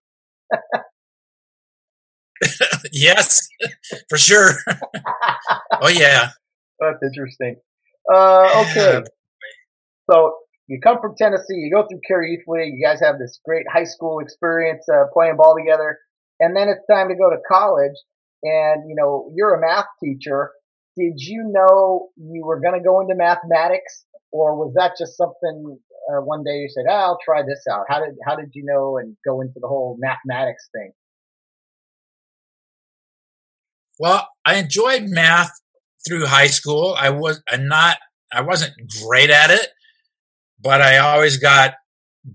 yes, 2.91 3.47
for 4.09 4.17
sure. 4.17 4.51
oh 5.81 5.87
yeah. 5.87 6.29
that's 6.79 7.03
interesting 7.03 7.55
uh, 8.11 8.65
okay 8.67 9.03
so 10.09 10.35
you 10.67 10.79
come 10.81 10.99
from 10.99 11.15
Tennessee 11.17 11.55
you 11.55 11.71
go 11.71 11.87
through 11.87 12.01
Kare 12.07 12.23
Youth 12.23 12.43
League 12.47 12.73
you 12.75 12.85
guys 12.85 12.99
have 13.01 13.19
this 13.19 13.39
great 13.45 13.65
high 13.71 13.83
school 13.83 14.19
experience 14.19 14.83
uh, 14.91 15.05
playing 15.13 15.37
ball 15.37 15.55
together 15.57 15.99
and 16.39 16.55
then 16.55 16.69
it's 16.69 16.85
time 16.89 17.09
to 17.09 17.15
go 17.15 17.29
to 17.29 17.37
college 17.47 17.93
and 18.43 18.89
you 18.89 18.95
know 18.95 19.31
you're 19.35 19.53
a 19.53 19.61
math 19.61 19.85
teacher 20.03 20.51
did 20.97 21.21
you 21.21 21.49
know 21.53 22.09
you 22.17 22.45
were 22.45 22.59
going 22.59 22.73
to 22.73 22.85
go 22.85 22.99
into 23.01 23.15
mathematics 23.15 24.05
or 24.31 24.55
was 24.55 24.73
that 24.75 24.93
just 24.97 25.17
something 25.17 25.77
uh, 26.11 26.21
one 26.21 26.43
day 26.43 26.57
you 26.57 26.69
said 26.69 26.85
oh, 26.89 26.93
i'll 26.93 27.19
try 27.23 27.41
this 27.41 27.63
out 27.71 27.85
how 27.87 27.99
did 27.99 28.15
how 28.25 28.35
did 28.35 28.49
you 28.53 28.63
know 28.63 28.97
and 28.97 29.15
go 29.25 29.41
into 29.41 29.59
the 29.59 29.67
whole 29.67 29.97
mathematics 29.99 30.69
thing 30.73 30.91
Well, 34.01 34.27
I 34.47 34.55
enjoyed 34.55 35.03
math 35.09 35.51
through 36.07 36.25
high 36.25 36.47
school. 36.47 36.95
I 36.97 37.11
was 37.11 37.43
I'm 37.47 37.67
not 37.67 37.97
I 38.33 38.41
wasn't 38.41 38.73
great 39.03 39.29
at 39.29 39.51
it, 39.51 39.67
but 40.59 40.81
I 40.81 40.97
always 40.97 41.37
got 41.37 41.75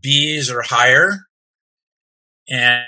B's 0.00 0.48
or 0.48 0.62
higher. 0.62 1.22
And 2.48 2.84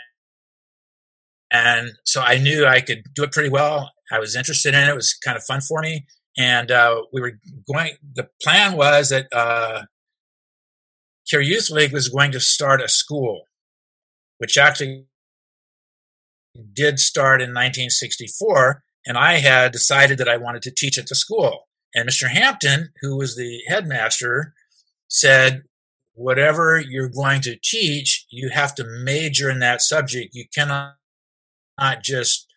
and 1.51 1.91
so 2.05 2.21
I 2.21 2.39
knew 2.39 2.67
I 2.67 2.81
could 2.81 3.03
do 3.15 3.25
it 3.25 3.33
pretty 3.33 3.49
well. 3.49 3.91
I 4.11 4.19
was 4.19 4.37
interested 4.37 4.75
in 4.75 4.81
it. 4.81 4.89
It 4.89 4.95
was 4.95 5.15
kind 5.15 5.37
of 5.37 5.45
fun 5.45 5.61
for 5.61 5.81
me. 5.81 6.07
and 6.37 6.71
uh, 6.71 7.03
we 7.13 7.21
were 7.21 7.33
going. 7.73 7.93
The 8.15 8.29
plan 8.43 8.77
was 8.77 9.11
that 9.11 9.27
uh, 9.33 9.83
Kare 11.29 11.41
Youth 11.41 11.69
League 11.71 11.93
was 11.93 12.09
going 12.09 12.33
to 12.33 12.41
start 12.41 12.81
a 12.81 12.89
school, 12.89 13.43
which 14.39 14.57
actually 14.57 15.07
did 16.73 16.99
start 16.99 17.41
in 17.41 17.51
1964. 17.51 18.83
And 19.07 19.19
I 19.19 19.35
had 19.35 19.73
decided 19.73 20.19
that 20.19 20.29
I 20.29 20.37
wanted 20.37 20.63
to 20.63 20.75
teach 20.75 20.99
at 20.99 21.07
the 21.07 21.15
school. 21.15 21.69
And 21.95 22.09
Mr. 22.09 22.29
Hampton, 22.29 22.91
who 23.01 23.17
was 23.17 23.37
the 23.37 23.61
headmaster, 23.69 24.55
said, 25.09 25.63
whatever 26.15 26.79
you're 26.79 27.09
going 27.09 27.41
to 27.43 27.57
teach, 27.63 28.27
you 28.31 28.51
have 28.51 28.75
to 28.75 28.85
major 28.85 29.49
in 29.51 29.61
that 29.61 29.81
subject. 29.81 30.35
You 30.35 30.45
cannot 30.55 30.95
not 31.79 32.03
just 32.03 32.48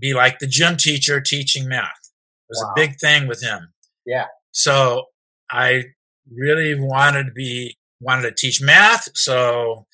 be 0.00 0.14
like 0.14 0.38
the 0.38 0.46
gym 0.46 0.76
teacher 0.76 1.20
teaching 1.20 1.68
math. 1.68 2.10
It 2.48 2.50
was 2.50 2.64
wow. 2.64 2.70
a 2.70 2.74
big 2.74 2.98
thing 2.98 3.26
with 3.26 3.42
him. 3.42 3.72
Yeah. 4.06 4.26
So 4.52 5.06
I 5.50 5.84
really 6.32 6.74
wanted 6.78 7.24
to 7.24 7.32
be 7.32 7.76
wanted 8.00 8.22
to 8.22 8.34
teach 8.34 8.62
math, 8.62 9.08
so 9.14 9.86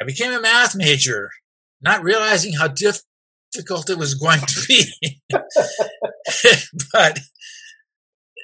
I 0.00 0.04
became 0.04 0.32
a 0.32 0.40
math 0.40 0.74
major, 0.74 1.30
not 1.80 2.02
realizing 2.02 2.54
how 2.54 2.68
difficult 2.68 3.88
it 3.88 3.96
was 3.96 4.14
going 4.14 4.40
to 4.40 4.64
be. 4.66 5.20
but 6.92 7.20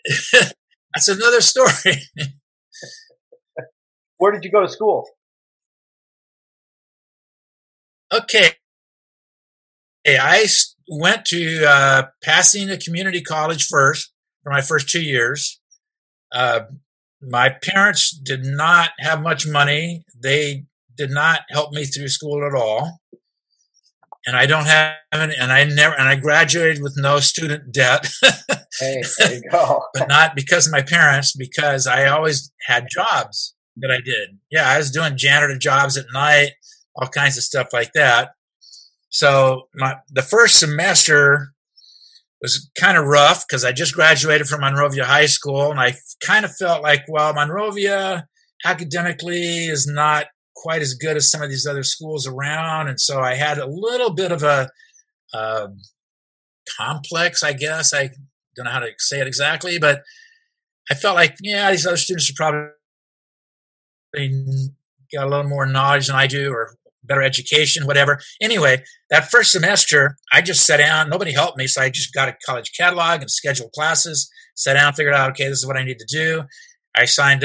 that's 0.95 1.09
another 1.09 1.41
story. 1.41 2.03
Where 4.19 4.33
did 4.33 4.45
you 4.45 4.51
go 4.51 4.61
to 4.61 4.69
school? 4.69 5.09
Okay. 8.13 8.53
Hey, 10.05 10.19
I 10.19 10.47
went 10.91 11.25
to 11.27 11.65
uh, 11.67 12.03
Pasadena 12.23 12.77
Community 12.77 13.23
College 13.23 13.67
first 13.67 14.13
for 14.43 14.51
my 14.51 14.61
first 14.61 14.89
two 14.89 15.03
years. 15.03 15.61
Uh, 16.33 16.63
my 17.23 17.51
parents 17.63 18.11
did 18.11 18.45
not 18.45 18.91
have 18.99 19.23
much 19.23 19.47
money. 19.47 20.05
They 20.21 20.65
did 20.97 21.11
not 21.11 21.43
help 21.49 21.73
me 21.73 21.85
through 21.85 22.09
school 22.09 22.45
at 22.45 22.55
all. 22.55 23.01
And 24.27 24.37
I 24.37 24.47
don't 24.47 24.67
have 24.67 24.97
any, 25.13 25.35
and 25.35 25.51
I 25.51 25.65
never, 25.65 25.95
and 25.95 26.09
I 26.09 26.17
graduated 26.17 26.83
with 26.83 26.95
no 26.97 27.21
student 27.21 27.73
debt. 27.73 28.11
hey, 28.79 29.03
there 29.19 29.35
you 29.35 29.43
go. 29.51 29.83
but 29.95 30.09
not 30.09 30.35
because 30.35 30.67
of 30.67 30.73
my 30.73 30.83
parents, 30.83 31.35
because 31.35 31.87
I 31.87 32.07
always 32.07 32.53
had 32.67 32.87
jobs 32.91 33.55
that 33.77 33.91
I 33.91 34.01
did. 34.01 34.39
Yeah, 34.51 34.69
I 34.69 34.77
was 34.77 34.91
doing 34.91 35.17
janitor 35.17 35.57
jobs 35.57 35.97
at 35.97 36.07
night, 36.13 36.51
all 36.97 37.09
kinds 37.09 37.39
of 37.39 37.45
stuff 37.45 37.69
like 37.73 37.93
that. 37.95 38.33
So 39.11 39.69
my 39.75 39.97
the 40.09 40.23
first 40.23 40.59
semester 40.59 41.53
was 42.41 42.71
kind 42.79 42.97
of 42.97 43.05
rough 43.05 43.45
because 43.47 43.65
I 43.65 43.73
just 43.73 43.95
graduated 43.95 44.47
from 44.47 44.63
Monrovia 44.63 45.05
High 45.05 45.27
School, 45.27 45.71
and 45.71 45.79
I 45.79 45.95
kind 46.25 46.45
of 46.45 46.55
felt 46.57 46.83
like, 46.83 47.05
well, 47.09 47.35
Monrovia 47.35 48.27
academically 48.65 49.67
is 49.67 49.87
not 49.87 50.27
quite 50.57 50.81
as 50.81 50.95
good 50.95 51.17
as 51.17 51.31
some 51.31 51.43
of 51.43 51.51
these 51.51 51.67
other 51.67 51.83
schools 51.83 52.27
around, 52.27 52.89
and 52.89 53.01
so 53.01 53.21
I 53.21 53.35
had 53.35 53.59
a 53.59 53.67
little 53.67 54.11
bit 54.11 54.33
of 54.33 54.43
a 54.43 54.71
uh, 55.35 55.69
complex, 56.79 57.43
I 57.43 57.53
guess. 57.53 57.93
I 57.93 58.11
don't 58.57 58.65
know 58.65 58.71
how 58.71 58.81
to 58.81 58.93
say 58.99 59.21
it 59.21 59.27
exactly, 59.27 59.79
but 59.79 60.03
I 60.91 60.95
felt 60.95 61.17
like, 61.17 61.37
yeah, 61.41 61.71
these 61.71 61.87
other 61.87 61.97
students 61.97 62.31
are 62.31 62.35
probably 62.37 62.71
got 65.13 65.27
a 65.27 65.31
little 65.31 65.49
more 65.49 65.67
knowledge 65.67 66.07
than 66.07 66.17
I 66.17 66.27
do, 66.27 66.53
or 66.53 66.77
better 67.11 67.23
education, 67.23 67.87
whatever. 67.87 68.21
Anyway, 68.41 68.83
that 69.11 69.31
first 69.31 69.51
semester, 69.51 70.17
I 70.33 70.41
just 70.41 70.65
sat 70.65 70.77
down. 70.77 71.11
Nobody 71.11 71.33
helped 71.33 71.59
me, 71.59 71.67
so 71.67 71.83
I 71.83 71.91
just 71.91 72.15
got 72.15 72.29
a 72.29 72.37
college 72.47 72.71
catalog 72.75 73.21
and 73.21 73.31
scheduled 73.31 73.73
classes. 73.73 74.31
Sat 74.55 74.75
down, 74.75 74.95
figured 74.95 75.15
out, 75.15 75.31
okay, 75.31 75.49
this 75.49 75.59
is 75.59 75.67
what 75.67 75.77
I 75.77 75.83
need 75.83 75.99
to 75.99 76.07
do. 76.09 76.45
I 76.97 77.07
signed 77.07 77.45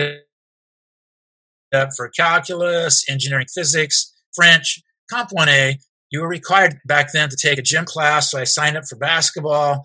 up 1.74 1.90
for 1.98 2.10
calculus, 2.10 3.04
engineering, 3.10 3.48
physics, 3.54 4.14
French, 4.36 4.82
Comp 5.12 5.32
1A. 5.32 5.80
You 6.12 6.22
were 6.22 6.30
required 6.30 6.78
back 6.86 7.12
then 7.12 7.30
to 7.30 7.36
take 7.36 7.58
a 7.58 7.64
gym 7.64 7.86
class, 7.86 8.30
so 8.30 8.40
I 8.40 8.44
signed 8.44 8.78
up 8.78 8.86
for 8.88 8.98
basketball. 8.98 9.82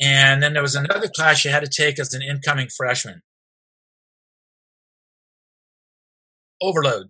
And 0.00 0.42
then 0.42 0.52
there 0.52 0.62
was 0.62 0.74
another 0.74 1.08
class 1.08 1.44
you 1.44 1.50
had 1.50 1.64
to 1.64 1.70
take 1.70 1.98
as 1.98 2.12
an 2.12 2.22
incoming 2.22 2.68
freshman. 2.76 3.22
Overload. 6.60 7.08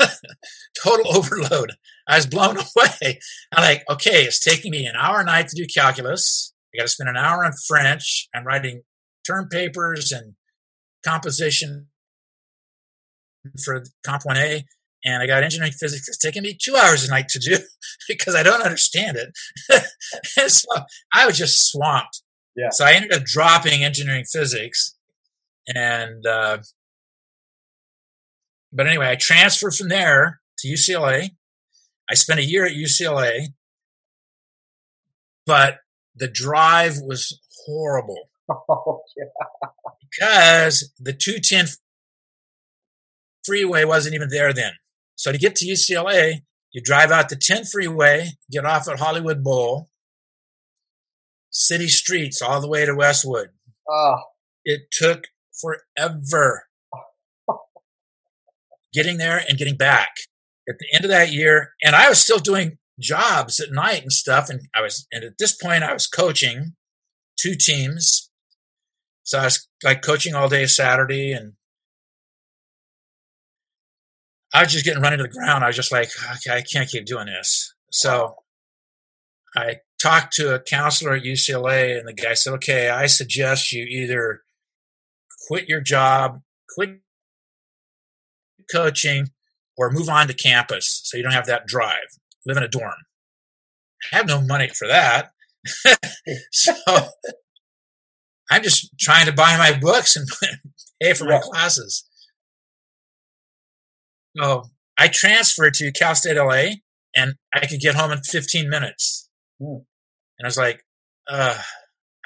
total 0.82 1.16
overload. 1.16 1.72
I 2.06 2.16
was 2.16 2.26
blown 2.26 2.56
away. 2.76 3.20
I'm 3.52 3.62
like, 3.62 3.84
okay, 3.90 4.24
it's 4.24 4.40
taking 4.40 4.70
me 4.70 4.86
an 4.86 4.96
hour 4.96 5.20
a 5.20 5.24
night 5.24 5.48
to 5.48 5.56
do 5.56 5.66
calculus. 5.66 6.52
I 6.74 6.78
got 6.78 6.84
to 6.84 6.88
spend 6.88 7.08
an 7.08 7.16
hour 7.16 7.44
on 7.44 7.52
French. 7.66 8.28
I'm 8.34 8.44
writing 8.44 8.82
term 9.26 9.48
papers 9.48 10.12
and 10.12 10.34
composition 11.04 11.88
for 13.64 13.82
Comp 14.04 14.22
1A. 14.22 14.64
And 15.02 15.22
I 15.22 15.26
got 15.26 15.42
engineering 15.42 15.72
physics. 15.72 16.08
It's 16.08 16.18
taking 16.18 16.42
me 16.42 16.56
two 16.60 16.76
hours 16.76 17.06
a 17.06 17.10
night 17.10 17.28
to 17.28 17.38
do 17.38 17.56
because 18.08 18.34
I 18.34 18.42
don't 18.42 18.62
understand 18.62 19.16
it. 19.16 19.30
and 20.38 20.50
so 20.50 20.68
I 21.14 21.26
was 21.26 21.38
just 21.38 21.70
swamped. 21.70 22.22
Yeah. 22.54 22.68
So 22.70 22.84
I 22.84 22.92
ended 22.92 23.12
up 23.12 23.24
dropping 23.24 23.82
engineering 23.82 24.24
physics 24.30 24.94
and 25.74 26.26
uh, 26.26 26.58
but 28.72 28.86
anyway, 28.86 29.10
I 29.10 29.16
transferred 29.16 29.74
from 29.74 29.88
there 29.88 30.40
to 30.58 30.68
UCLA. 30.68 31.30
I 32.08 32.14
spent 32.14 32.40
a 32.40 32.44
year 32.44 32.64
at 32.64 32.72
UCLA, 32.72 33.48
but 35.46 35.78
the 36.14 36.28
drive 36.28 36.98
was 37.02 37.40
horrible. 37.66 38.28
Oh, 38.68 39.02
yeah. 39.16 39.68
Because 40.10 40.92
the 40.98 41.12
210 41.12 41.66
freeway 43.44 43.84
wasn't 43.84 44.16
even 44.16 44.28
there 44.28 44.52
then. 44.52 44.72
So 45.14 45.30
to 45.30 45.38
get 45.38 45.54
to 45.56 45.66
UCLA, 45.66 46.42
you 46.72 46.82
drive 46.82 47.12
out 47.12 47.28
the 47.28 47.36
10 47.36 47.64
freeway, 47.64 48.30
get 48.50 48.64
off 48.64 48.88
at 48.88 48.98
Hollywood 48.98 49.44
Bowl, 49.44 49.88
city 51.50 51.86
streets 51.86 52.42
all 52.42 52.60
the 52.60 52.68
way 52.68 52.84
to 52.84 52.94
Westwood. 52.94 53.50
Oh. 53.88 54.16
It 54.64 54.90
took 54.90 55.28
forever 55.52 56.64
getting 58.92 59.18
there 59.18 59.42
and 59.48 59.58
getting 59.58 59.76
back 59.76 60.10
at 60.68 60.76
the 60.78 60.86
end 60.94 61.04
of 61.04 61.10
that 61.10 61.32
year. 61.32 61.72
And 61.82 61.94
I 61.94 62.08
was 62.08 62.20
still 62.20 62.38
doing 62.38 62.78
jobs 62.98 63.60
at 63.60 63.72
night 63.72 64.02
and 64.02 64.12
stuff. 64.12 64.48
And 64.50 64.60
I 64.74 64.82
was, 64.82 65.06
and 65.12 65.24
at 65.24 65.38
this 65.38 65.52
point, 65.52 65.82
I 65.82 65.92
was 65.92 66.06
coaching 66.06 66.74
two 67.38 67.54
teams. 67.54 68.30
So 69.22 69.38
I 69.38 69.44
was 69.44 69.68
like 69.84 70.02
coaching 70.02 70.34
all 70.34 70.48
day 70.48 70.66
Saturday 70.66 71.32
and 71.32 71.52
I 74.52 74.62
was 74.64 74.72
just 74.72 74.84
getting 74.84 75.02
run 75.02 75.12
into 75.12 75.24
the 75.24 75.28
ground. 75.28 75.62
I 75.62 75.68
was 75.68 75.76
just 75.76 75.92
like, 75.92 76.10
okay, 76.36 76.56
I 76.56 76.62
can't 76.62 76.88
keep 76.88 77.06
doing 77.06 77.26
this. 77.26 77.74
So 77.92 78.34
I 79.56 79.76
talked 80.02 80.32
to 80.34 80.54
a 80.54 80.60
counselor 80.60 81.14
at 81.14 81.22
UCLA 81.22 81.98
and 81.98 82.08
the 82.08 82.12
guy 82.12 82.34
said, 82.34 82.54
okay, 82.54 82.88
I 82.88 83.06
suggest 83.06 83.72
you 83.72 83.84
either 83.84 84.42
quit 85.46 85.68
your 85.68 85.80
job, 85.80 86.40
quit 86.74 87.00
coaching 88.70 89.28
or 89.76 89.90
move 89.90 90.08
on 90.08 90.28
to 90.28 90.34
campus 90.34 91.00
so 91.04 91.16
you 91.16 91.22
don't 91.22 91.32
have 91.32 91.46
that 91.46 91.66
drive. 91.66 92.18
Live 92.46 92.56
in 92.56 92.62
a 92.62 92.68
dorm. 92.68 92.92
I 94.12 94.16
have 94.16 94.26
no 94.26 94.40
money 94.40 94.68
for 94.68 94.86
that. 94.86 95.30
so 96.52 96.72
I'm 98.50 98.62
just 98.62 98.90
trying 98.98 99.26
to 99.26 99.32
buy 99.32 99.56
my 99.56 99.78
books 99.78 100.16
and 100.16 100.26
pay 101.02 101.14
for 101.14 101.24
my 101.24 101.40
classes. 101.42 102.06
So 104.36 104.64
I 104.98 105.08
transferred 105.08 105.74
to 105.74 105.92
Cal 105.92 106.14
State 106.14 106.36
LA 106.36 106.76
and 107.14 107.34
I 107.52 107.66
could 107.66 107.80
get 107.80 107.94
home 107.94 108.10
in 108.10 108.20
15 108.20 108.68
minutes. 108.68 109.28
Mm. 109.60 109.84
And 110.38 110.44
I 110.44 110.46
was 110.46 110.56
like, 110.56 110.84
uh, 111.28 111.58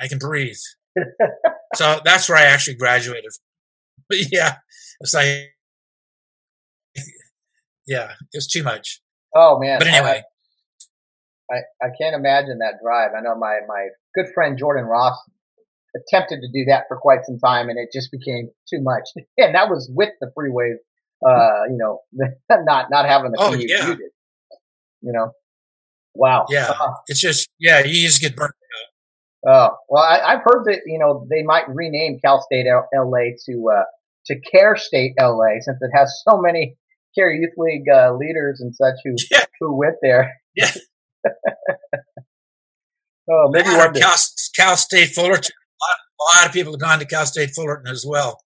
I 0.00 0.08
can 0.08 0.18
breathe. 0.18 0.56
so 1.74 2.00
that's 2.04 2.28
where 2.28 2.38
I 2.38 2.44
actually 2.44 2.76
graduated. 2.76 3.32
But 4.08 4.18
yeah, 4.30 4.56
it's 5.00 5.14
like 5.14 5.53
yeah, 7.86 8.12
it 8.32 8.36
was 8.36 8.46
too 8.46 8.62
much. 8.62 9.00
Oh 9.34 9.58
man! 9.58 9.78
But 9.78 9.88
anyway, 9.88 10.22
I, 11.50 11.56
I, 11.82 11.88
can't 12.00 12.14
imagine 12.14 12.58
that 12.58 12.74
drive. 12.82 13.10
I 13.16 13.20
know 13.20 13.36
my 13.36 13.60
my 13.66 13.88
good 14.14 14.26
friend 14.34 14.56
Jordan 14.58 14.84
Ross 14.84 15.18
attempted 15.94 16.40
to 16.40 16.48
do 16.52 16.64
that 16.66 16.84
for 16.88 16.96
quite 16.96 17.24
some 17.24 17.38
time, 17.38 17.68
and 17.68 17.78
it 17.78 17.90
just 17.92 18.10
became 18.10 18.50
too 18.68 18.80
much. 18.80 19.04
and 19.38 19.54
that 19.54 19.68
was 19.68 19.90
with 19.92 20.10
the 20.20 20.30
freeways, 20.36 20.76
uh, 21.26 21.64
you 21.70 21.76
know, 21.76 22.00
not 22.50 22.90
not 22.90 23.06
having 23.06 23.32
the 23.32 23.38
oh, 23.40 23.54
yeah. 23.54 23.88
you 23.88 24.10
You 25.02 25.12
know, 25.12 25.32
wow. 26.14 26.46
Yeah, 26.48 26.72
uh, 26.78 26.92
it's 27.06 27.20
just 27.20 27.48
yeah, 27.58 27.84
you 27.84 28.06
just 28.06 28.20
get 28.20 28.36
burnt 28.36 28.52
out. 28.52 28.60
Oh 29.46 29.76
well, 29.90 30.02
I, 30.02 30.32
have 30.32 30.42
heard 30.44 30.64
that 30.66 30.80
you 30.86 30.98
know 30.98 31.26
they 31.28 31.42
might 31.42 31.68
rename 31.68 32.18
Cal 32.24 32.40
State 32.40 32.66
L- 32.66 32.88
LA 32.94 33.36
to 33.46 33.70
uh, 33.70 33.84
to 34.26 34.40
Kare 34.40 34.76
State 34.76 35.12
LA 35.20 35.60
since 35.60 35.78
it 35.82 35.90
has 35.94 36.22
so 36.26 36.40
many 36.40 36.76
Kare 37.16 37.32
Youth 37.32 37.54
League 37.56 37.88
uh, 37.92 38.14
leaders 38.14 38.60
and 38.60 38.74
such 38.74 38.94
who 39.04 39.14
yeah. 39.30 39.44
who 39.60 39.76
went 39.76 39.96
there. 40.02 40.34
Yeah. 40.54 40.70
oh, 43.30 43.48
maybe 43.50 43.68
one 43.70 43.94
Cal, 43.94 44.14
Cal 44.56 44.76
State 44.76 45.10
Fullerton. 45.10 45.52
A 45.54 45.84
lot, 45.84 45.98
a 46.20 46.22
lot 46.36 46.46
of 46.46 46.52
people 46.52 46.72
have 46.72 46.80
gone 46.80 46.98
to 46.98 47.04
Cal 47.04 47.26
State 47.26 47.50
Fullerton 47.54 47.90
as 47.90 48.04
well. 48.06 48.40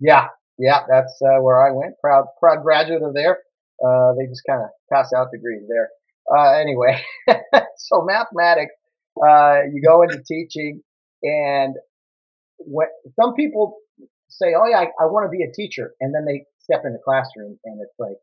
Yeah, 0.00 0.28
yeah, 0.58 0.80
that's 0.88 1.20
uh, 1.22 1.40
where 1.40 1.60
I 1.60 1.70
went. 1.72 1.94
Proud, 2.00 2.26
proud 2.40 2.62
graduate 2.62 3.02
of 3.02 3.14
there. 3.14 3.38
Uh, 3.84 4.12
they 4.18 4.26
just 4.26 4.42
kind 4.48 4.62
of 4.62 4.68
pass 4.92 5.10
out 5.16 5.28
degrees 5.32 5.62
there. 5.68 5.88
Uh, 6.30 6.52
anyway, 6.52 7.02
so 7.76 8.04
mathematics, 8.06 8.72
uh, 9.16 9.62
you 9.72 9.82
go 9.84 10.02
into 10.02 10.22
teaching, 10.26 10.82
and 11.22 11.74
what 12.58 12.88
some 13.20 13.34
people 13.34 13.76
say, 14.28 14.54
"Oh 14.56 14.68
yeah, 14.68 14.78
I, 14.78 14.84
I 15.00 15.06
want 15.06 15.26
to 15.26 15.36
be 15.36 15.42
a 15.42 15.52
teacher," 15.52 15.94
and 16.00 16.14
then 16.14 16.24
they 16.24 16.44
step 16.62 16.82
in 16.84 16.92
the 16.92 17.00
classroom, 17.04 17.58
and 17.64 17.80
it's 17.82 17.94
like, 17.98 18.16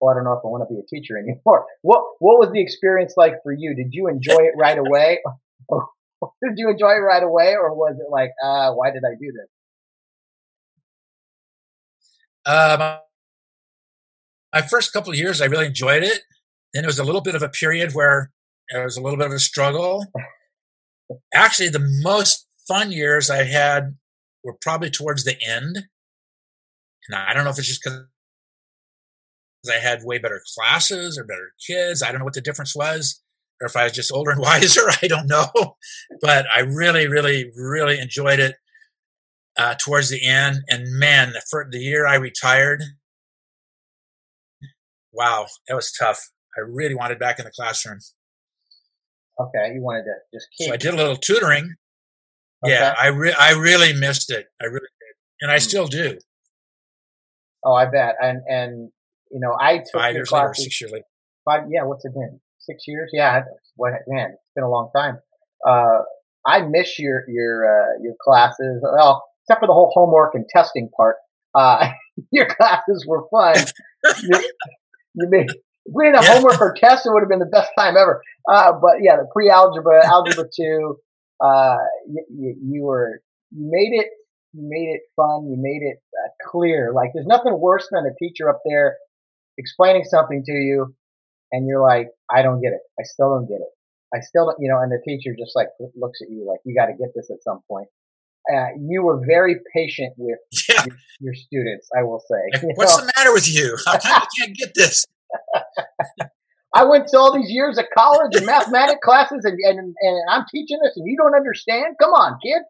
"Well, 0.00 0.10
I 0.10 0.14
don't 0.14 0.24
know 0.24 0.32
if 0.32 0.44
I 0.44 0.48
want 0.48 0.68
to 0.68 0.74
be 0.74 0.80
a 0.80 0.86
teacher 0.86 1.18
anymore." 1.18 1.66
What 1.82 2.04
What 2.18 2.38
was 2.38 2.50
the 2.52 2.60
experience 2.60 3.14
like 3.16 3.42
for 3.42 3.52
you? 3.52 3.74
Did 3.74 3.88
you 3.92 4.08
enjoy 4.08 4.42
it 4.42 4.54
right 4.56 4.78
away? 4.78 5.20
did 6.42 6.54
you 6.56 6.70
enjoy 6.70 6.92
it 6.92 7.04
right 7.04 7.22
away, 7.22 7.54
or 7.54 7.74
was 7.74 7.96
it 7.98 8.10
like, 8.10 8.30
uh, 8.42 8.72
"Why 8.72 8.90
did 8.90 9.02
I 9.04 9.14
do 9.18 9.32
this"? 9.32 9.48
Um, 12.46 12.98
my 14.52 14.62
first 14.62 14.92
couple 14.92 15.10
of 15.10 15.18
years, 15.18 15.40
I 15.40 15.46
really 15.46 15.66
enjoyed 15.66 16.02
it. 16.02 16.20
Then 16.72 16.84
it 16.84 16.86
was 16.86 16.98
a 16.98 17.04
little 17.04 17.20
bit 17.20 17.34
of 17.34 17.42
a 17.42 17.48
period 17.48 17.92
where 17.94 18.30
it 18.68 18.84
was 18.84 18.96
a 18.96 19.02
little 19.02 19.16
bit 19.16 19.26
of 19.26 19.32
a 19.32 19.38
struggle. 19.38 20.06
Actually, 21.32 21.68
the 21.68 22.00
most 22.02 22.46
fun 22.66 22.92
years 22.92 23.30
I 23.30 23.44
had 23.44 23.96
were 24.42 24.56
probably 24.60 24.90
towards 24.90 25.24
the 25.24 25.36
end. 25.42 25.86
And 27.08 27.16
I 27.16 27.34
don't 27.34 27.44
know 27.44 27.50
if 27.50 27.58
it's 27.58 27.68
just 27.68 27.82
because 27.82 28.04
I 29.70 29.78
had 29.78 30.04
way 30.04 30.18
better 30.18 30.42
classes 30.56 31.18
or 31.18 31.24
better 31.24 31.52
kids. 31.66 32.02
I 32.02 32.10
don't 32.10 32.18
know 32.18 32.24
what 32.24 32.34
the 32.34 32.40
difference 32.40 32.74
was, 32.74 33.22
or 33.60 33.66
if 33.66 33.76
I 33.76 33.84
was 33.84 33.92
just 33.92 34.12
older 34.12 34.30
and 34.30 34.40
wiser. 34.42 34.88
I 35.02 35.06
don't 35.06 35.26
know. 35.26 35.76
But 36.20 36.46
I 36.54 36.60
really, 36.60 37.06
really, 37.06 37.50
really 37.56 37.98
enjoyed 37.98 38.40
it 38.40 38.56
uh, 39.56 39.74
towards 39.82 40.10
the 40.10 40.24
end. 40.26 40.62
And 40.68 40.98
man, 40.98 41.34
for 41.50 41.66
the 41.70 41.78
year 41.78 42.06
I 42.06 42.16
retired, 42.16 42.82
wow, 45.12 45.46
that 45.68 45.74
was 45.74 45.92
tough. 45.92 46.30
I 46.56 46.60
really 46.60 46.94
wanted 46.94 47.18
back 47.18 47.38
in 47.38 47.44
the 47.44 47.50
classroom. 47.50 47.98
Okay, 49.40 49.74
you 49.74 49.82
wanted 49.82 50.04
to 50.04 50.14
just 50.32 50.46
keep. 50.56 50.68
So 50.68 50.74
I 50.74 50.76
did 50.76 50.94
a 50.94 50.96
little 50.96 51.16
tutoring. 51.16 51.74
Okay. 52.64 52.72
Yeah, 52.72 52.94
I 52.98 53.08
re- 53.08 53.34
I 53.38 53.50
really 53.52 53.92
missed 53.92 54.30
it. 54.30 54.46
I 54.60 54.66
really 54.66 54.78
did, 54.80 55.14
and 55.40 55.50
I 55.50 55.56
mm. 55.56 55.60
still 55.60 55.86
do. 55.86 56.18
Oh, 57.64 57.72
I 57.72 57.86
bet. 57.86 58.16
And 58.20 58.42
and 58.48 58.90
you 59.30 59.40
know, 59.40 59.56
I 59.58 59.78
took 59.78 59.92
five 59.94 60.14
years 60.14 60.30
later, 60.32 60.54
six 60.54 60.80
years 60.80 60.92
later. 60.92 61.04
Five, 61.44 61.62
yeah. 61.70 61.84
What's 61.84 62.04
it 62.04 62.14
been? 62.14 62.40
Six 62.58 62.84
years? 62.86 63.10
Yeah. 63.12 63.42
What 63.76 63.92
man? 64.06 64.30
It's 64.32 64.54
been 64.54 64.64
a 64.64 64.70
long 64.70 64.90
time. 64.94 65.18
Uh, 65.66 66.00
I 66.46 66.62
miss 66.62 66.98
your 66.98 67.24
your 67.28 67.64
uh, 67.64 68.02
your 68.02 68.14
classes. 68.22 68.82
Well, 68.82 69.24
except 69.42 69.60
for 69.60 69.66
the 69.66 69.72
whole 69.72 69.90
homework 69.94 70.34
and 70.34 70.46
testing 70.48 70.88
part. 70.96 71.16
Uh, 71.54 71.90
your 72.32 72.46
classes 72.46 73.04
were 73.06 73.24
fun. 73.30 73.56
you, 74.22 74.38
you 75.14 75.28
made 75.30 75.48
we 75.92 76.06
had 76.06 76.16
a 76.16 76.22
yeah. 76.22 76.34
homework 76.34 76.60
or 76.60 76.74
test, 76.74 77.06
it 77.06 77.12
would 77.12 77.20
have 77.20 77.28
been 77.28 77.40
the 77.40 77.46
best 77.46 77.70
time 77.76 77.96
ever. 77.96 78.22
Uh, 78.48 78.72
but 78.72 79.02
yeah, 79.02 79.16
the 79.16 79.28
pre-algebra, 79.32 80.06
algebra 80.06 80.44
two, 80.54 80.96
uh, 81.40 81.76
you, 82.08 82.24
you, 82.30 82.56
you, 82.62 82.82
were, 82.82 83.20
you 83.50 83.68
made 83.70 83.92
it, 83.92 84.08
you 84.52 84.62
made 84.66 84.94
it 84.94 85.02
fun, 85.16 85.46
you 85.50 85.56
made 85.58 85.82
it 85.82 85.98
uh, 86.23 86.23
clear. 86.44 86.92
Like 86.94 87.10
there's 87.14 87.26
nothing 87.26 87.58
worse 87.58 87.88
than 87.90 88.04
a 88.06 88.14
teacher 88.18 88.48
up 88.48 88.60
there 88.64 88.96
explaining 89.58 90.04
something 90.04 90.42
to 90.44 90.52
you 90.52 90.94
and 91.52 91.68
you're 91.68 91.82
like, 91.82 92.08
I 92.30 92.42
don't 92.42 92.60
get 92.60 92.72
it. 92.72 92.80
I 92.98 93.04
still 93.04 93.30
don't 93.30 93.46
get 93.46 93.60
it. 93.60 93.68
I 94.14 94.20
still 94.20 94.46
don't, 94.46 94.56
you 94.60 94.68
know, 94.68 94.78
and 94.78 94.90
the 94.90 95.00
teacher 95.04 95.34
just 95.38 95.52
like 95.54 95.68
looks 95.96 96.20
at 96.22 96.30
you 96.30 96.46
like, 96.48 96.60
you 96.64 96.74
got 96.74 96.86
to 96.86 96.92
get 96.92 97.08
this 97.14 97.30
at 97.30 97.42
some 97.42 97.60
point. 97.68 97.88
Uh, 98.52 98.68
you 98.78 99.02
were 99.02 99.24
very 99.26 99.56
patient 99.74 100.12
with 100.16 100.38
yeah. 100.68 100.84
your, 100.84 100.96
your, 101.20 101.34
students, 101.34 101.88
I 101.96 102.02
will 102.02 102.20
say. 102.20 102.66
Like, 102.66 102.76
what's 102.76 102.96
know? 102.98 103.06
the 103.06 103.12
matter 103.16 103.32
with 103.32 103.48
you? 103.48 103.76
You 103.86 104.44
can't 104.46 104.56
get 104.56 104.74
this? 104.74 105.06
I 106.74 106.84
went 106.84 107.08
to 107.08 107.18
all 107.18 107.32
these 107.32 107.50
years 107.50 107.78
of 107.78 107.86
college 107.96 108.34
and 108.34 108.44
mathematics 108.44 108.98
classes, 109.02 109.44
and, 109.44 109.58
and 109.64 109.94
and 109.98 110.22
I'm 110.28 110.44
teaching 110.50 110.78
this, 110.82 110.92
and 110.96 111.06
you 111.06 111.16
don't 111.16 111.34
understand. 111.34 111.94
Come 112.00 112.10
on, 112.10 112.38
kid. 112.44 112.62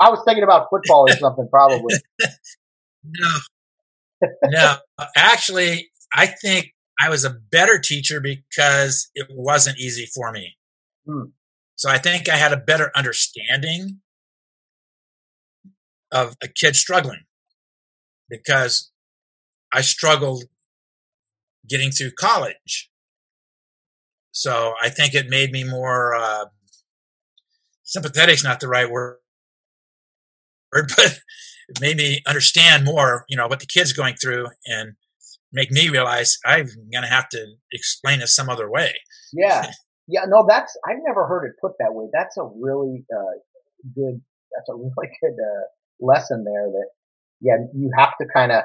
I 0.00 0.10
was 0.10 0.22
thinking 0.24 0.44
about 0.44 0.68
football 0.70 1.06
or 1.08 1.16
something, 1.16 1.48
probably. 1.50 1.96
no, 3.10 4.28
no. 4.44 4.76
Actually, 5.16 5.90
I 6.14 6.26
think 6.26 6.74
I 7.00 7.08
was 7.08 7.24
a 7.24 7.30
better 7.30 7.78
teacher 7.78 8.20
because 8.20 9.10
it 9.14 9.28
wasn't 9.30 9.78
easy 9.78 10.06
for 10.06 10.32
me. 10.32 10.56
Hmm. 11.06 11.30
So 11.76 11.88
I 11.88 11.98
think 11.98 12.28
I 12.28 12.36
had 12.36 12.52
a 12.52 12.56
better 12.56 12.90
understanding 12.96 14.00
of 16.10 16.34
a 16.42 16.48
kid 16.48 16.74
struggling 16.74 17.24
because 18.28 18.90
I 19.72 19.82
struggled 19.82 20.44
getting 21.68 21.90
through 21.90 22.12
college. 22.18 22.90
So 24.32 24.74
I 24.82 24.88
think 24.88 25.14
it 25.14 25.28
made 25.28 25.50
me 25.52 25.64
more 25.64 26.14
uh, 26.14 26.46
sympathetic 27.82 28.36
is 28.36 28.44
not 28.44 28.60
the 28.60 28.68
right 28.68 28.90
word, 28.90 29.18
but 30.72 31.20
it 31.68 31.80
made 31.80 31.96
me 31.96 32.22
understand 32.26 32.84
more, 32.84 33.24
you 33.28 33.36
know, 33.36 33.46
what 33.46 33.60
the 33.60 33.66
kid's 33.66 33.92
going 33.92 34.14
through 34.16 34.46
and 34.66 34.94
make 35.52 35.70
me 35.70 35.88
realize 35.88 36.38
I'm 36.44 36.66
going 36.92 37.02
to 37.02 37.08
have 37.08 37.28
to 37.30 37.46
explain 37.72 38.20
it 38.20 38.28
some 38.28 38.48
other 38.48 38.70
way. 38.70 38.94
Yeah. 39.32 39.70
Yeah. 40.10 40.22
No, 40.26 40.46
that's, 40.48 40.74
I've 40.88 41.02
never 41.06 41.26
heard 41.26 41.44
it 41.44 41.52
put 41.60 41.72
that 41.80 41.92
way. 41.92 42.06
That's 42.10 42.38
a 42.38 42.48
really 42.58 43.04
uh, 43.14 43.36
good, 43.94 44.22
that's 44.56 44.70
a 44.70 44.74
really 44.74 45.10
good 45.20 45.34
uh, 45.34 45.66
lesson 46.00 46.44
there 46.44 46.70
that, 46.70 46.86
yeah, 47.42 47.56
you 47.74 47.90
have 47.94 48.14
to 48.18 48.26
kind 48.32 48.50
of 48.50 48.62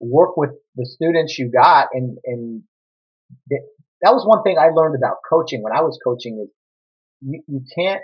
work 0.00 0.36
with 0.36 0.50
the 0.74 0.84
students 0.84 1.38
you 1.38 1.48
got 1.48 1.90
and, 1.92 2.18
and 2.24 2.64
that 4.02 4.14
was 4.14 4.26
one 4.26 4.42
thing 4.42 4.58
I 4.58 4.70
learned 4.70 4.96
about 4.96 5.18
coaching 5.28 5.62
when 5.62 5.72
I 5.72 5.82
was 5.82 5.98
coaching 6.02 6.44
is 6.44 6.50
you, 7.20 7.42
you 7.46 7.60
can't 7.74 8.02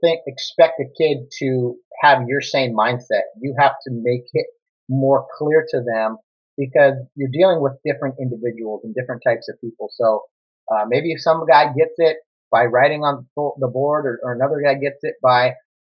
think, 0.00 0.20
expect 0.26 0.80
a 0.80 0.84
kid 0.98 1.30
to 1.40 1.76
have 2.02 2.22
your 2.28 2.40
same 2.40 2.74
mindset. 2.76 3.22
You 3.40 3.54
have 3.58 3.74
to 3.84 3.90
make 3.92 4.24
it 4.32 4.46
more 4.88 5.26
clear 5.38 5.66
to 5.70 5.82
them 5.82 6.18
because 6.56 6.94
you're 7.14 7.30
dealing 7.32 7.60
with 7.62 7.72
different 7.84 8.16
individuals 8.20 8.82
and 8.84 8.94
different 8.94 9.22
types 9.26 9.48
of 9.48 9.60
people. 9.60 9.88
So, 9.92 10.22
uh, 10.70 10.84
maybe 10.88 11.12
if 11.12 11.20
some 11.20 11.44
guy 11.46 11.66
gets 11.72 11.94
it 11.98 12.18
by 12.50 12.64
writing 12.66 13.02
on 13.02 13.26
the 13.36 13.68
board 13.68 14.06
or, 14.06 14.20
or 14.22 14.32
another 14.32 14.60
guy 14.64 14.74
gets 14.74 14.98
it 15.02 15.14
by 15.22 15.50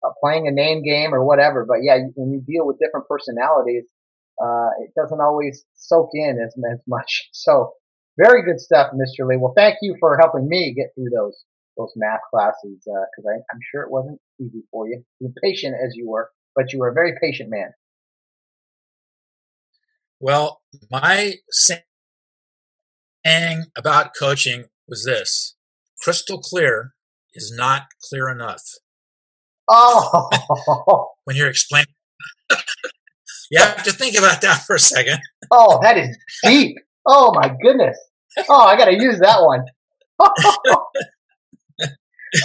uh, 0.05 0.11
playing 0.22 0.48
a 0.48 0.51
name 0.51 0.82
game 0.82 1.14
or 1.14 1.24
whatever. 1.24 1.64
But 1.66 1.78
yeah, 1.82 1.98
when 2.14 2.32
you 2.32 2.40
deal 2.40 2.66
with 2.66 2.78
different 2.78 3.07
personalities, 3.09 3.84
uh, 4.42 4.70
it 4.80 4.90
doesn't 4.96 5.20
always 5.20 5.64
soak 5.74 6.11
in 6.14 6.38
as, 6.44 6.55
as 6.72 6.80
much. 6.86 7.28
So 7.32 7.72
very 8.18 8.44
good 8.44 8.61
stuff, 8.61 8.92
Mr. 8.94 9.26
Lee. 9.26 9.36
Well, 9.36 9.55
thank 9.57 9.76
you 9.82 9.96
for 10.01 10.18
helping 10.18 10.48
me 10.48 10.74
get 10.74 10.88
through 10.94 11.11
those 11.14 11.44
those 11.81 11.93
math 11.97 12.20
classes 12.31 12.78
because 12.85 13.24
uh, 13.26 13.43
I'm 13.53 13.61
sure 13.70 13.83
it 13.83 13.91
wasn't 13.91 14.20
easy 14.41 14.62
for 14.70 14.87
you. 14.87 15.03
Patient 15.43 15.74
as 15.74 15.95
you 15.97 16.09
were, 16.09 16.31
but 16.55 16.72
you 16.72 16.78
were 16.78 16.89
a 16.89 16.95
very 16.95 17.14
patient 17.20 17.51
man. 17.51 17.72
Well, 20.18 20.61
my 20.91 21.35
saying 21.51 21.83
about 23.76 24.11
coaching 24.18 24.66
was 24.87 25.05
this: 25.05 25.57
crystal 26.03 26.39
clear 26.39 26.95
is 27.35 27.53
not 27.57 27.87
clear 28.09 28.28
enough. 28.28 28.62
Oh, 29.68 31.09
when 31.24 31.37
you're 31.37 31.51
explaining. 31.51 31.95
You 33.53 33.59
have 33.59 33.83
to 33.83 33.91
think 33.91 34.16
about 34.16 34.43
that 34.43 34.62
for 34.64 34.76
a 34.76 34.78
second. 34.78 35.18
Oh, 35.51 35.81
that 35.83 35.97
is 35.97 36.16
deep. 36.45 36.76
Oh 37.05 37.33
my 37.35 37.53
goodness. 37.61 37.99
Oh, 38.49 38.61
I 38.61 38.76
got 38.76 38.85
to 38.85 38.95
use 38.95 39.18
that 39.18 39.43
one. 39.43 39.64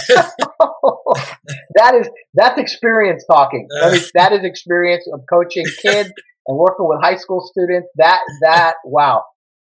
that 1.74 1.94
is 1.94 2.08
that's 2.34 2.58
experience 2.58 3.24
talking. 3.30 3.66
That 3.80 3.94
is, 3.94 4.10
that 4.14 4.32
is 4.32 4.44
experience 4.44 5.06
of 5.12 5.20
coaching 5.30 5.66
kids 5.82 6.10
and 6.46 6.56
working 6.58 6.86
with 6.88 7.00
high 7.02 7.16
school 7.16 7.40
students. 7.40 7.88
That 7.96 8.20
that 8.42 8.74
wow, 8.84 9.24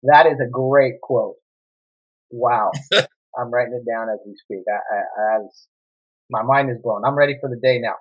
that 0.04 0.26
is 0.26 0.38
a 0.40 0.48
great 0.50 1.00
quote. 1.02 1.36
Wow, 2.30 2.70
I'm 2.92 3.50
writing 3.52 3.74
it 3.74 3.90
down 3.90 4.08
as 4.08 4.18
we 4.26 4.34
speak. 4.36 4.64
I, 4.68 4.94
I, 4.94 5.36
I 5.36 5.38
my 6.30 6.42
mind 6.42 6.70
is 6.70 6.78
blown. 6.82 7.04
I'm 7.04 7.16
ready 7.16 7.36
for 7.40 7.48
the 7.48 7.60
day 7.62 7.78
now 7.78 7.94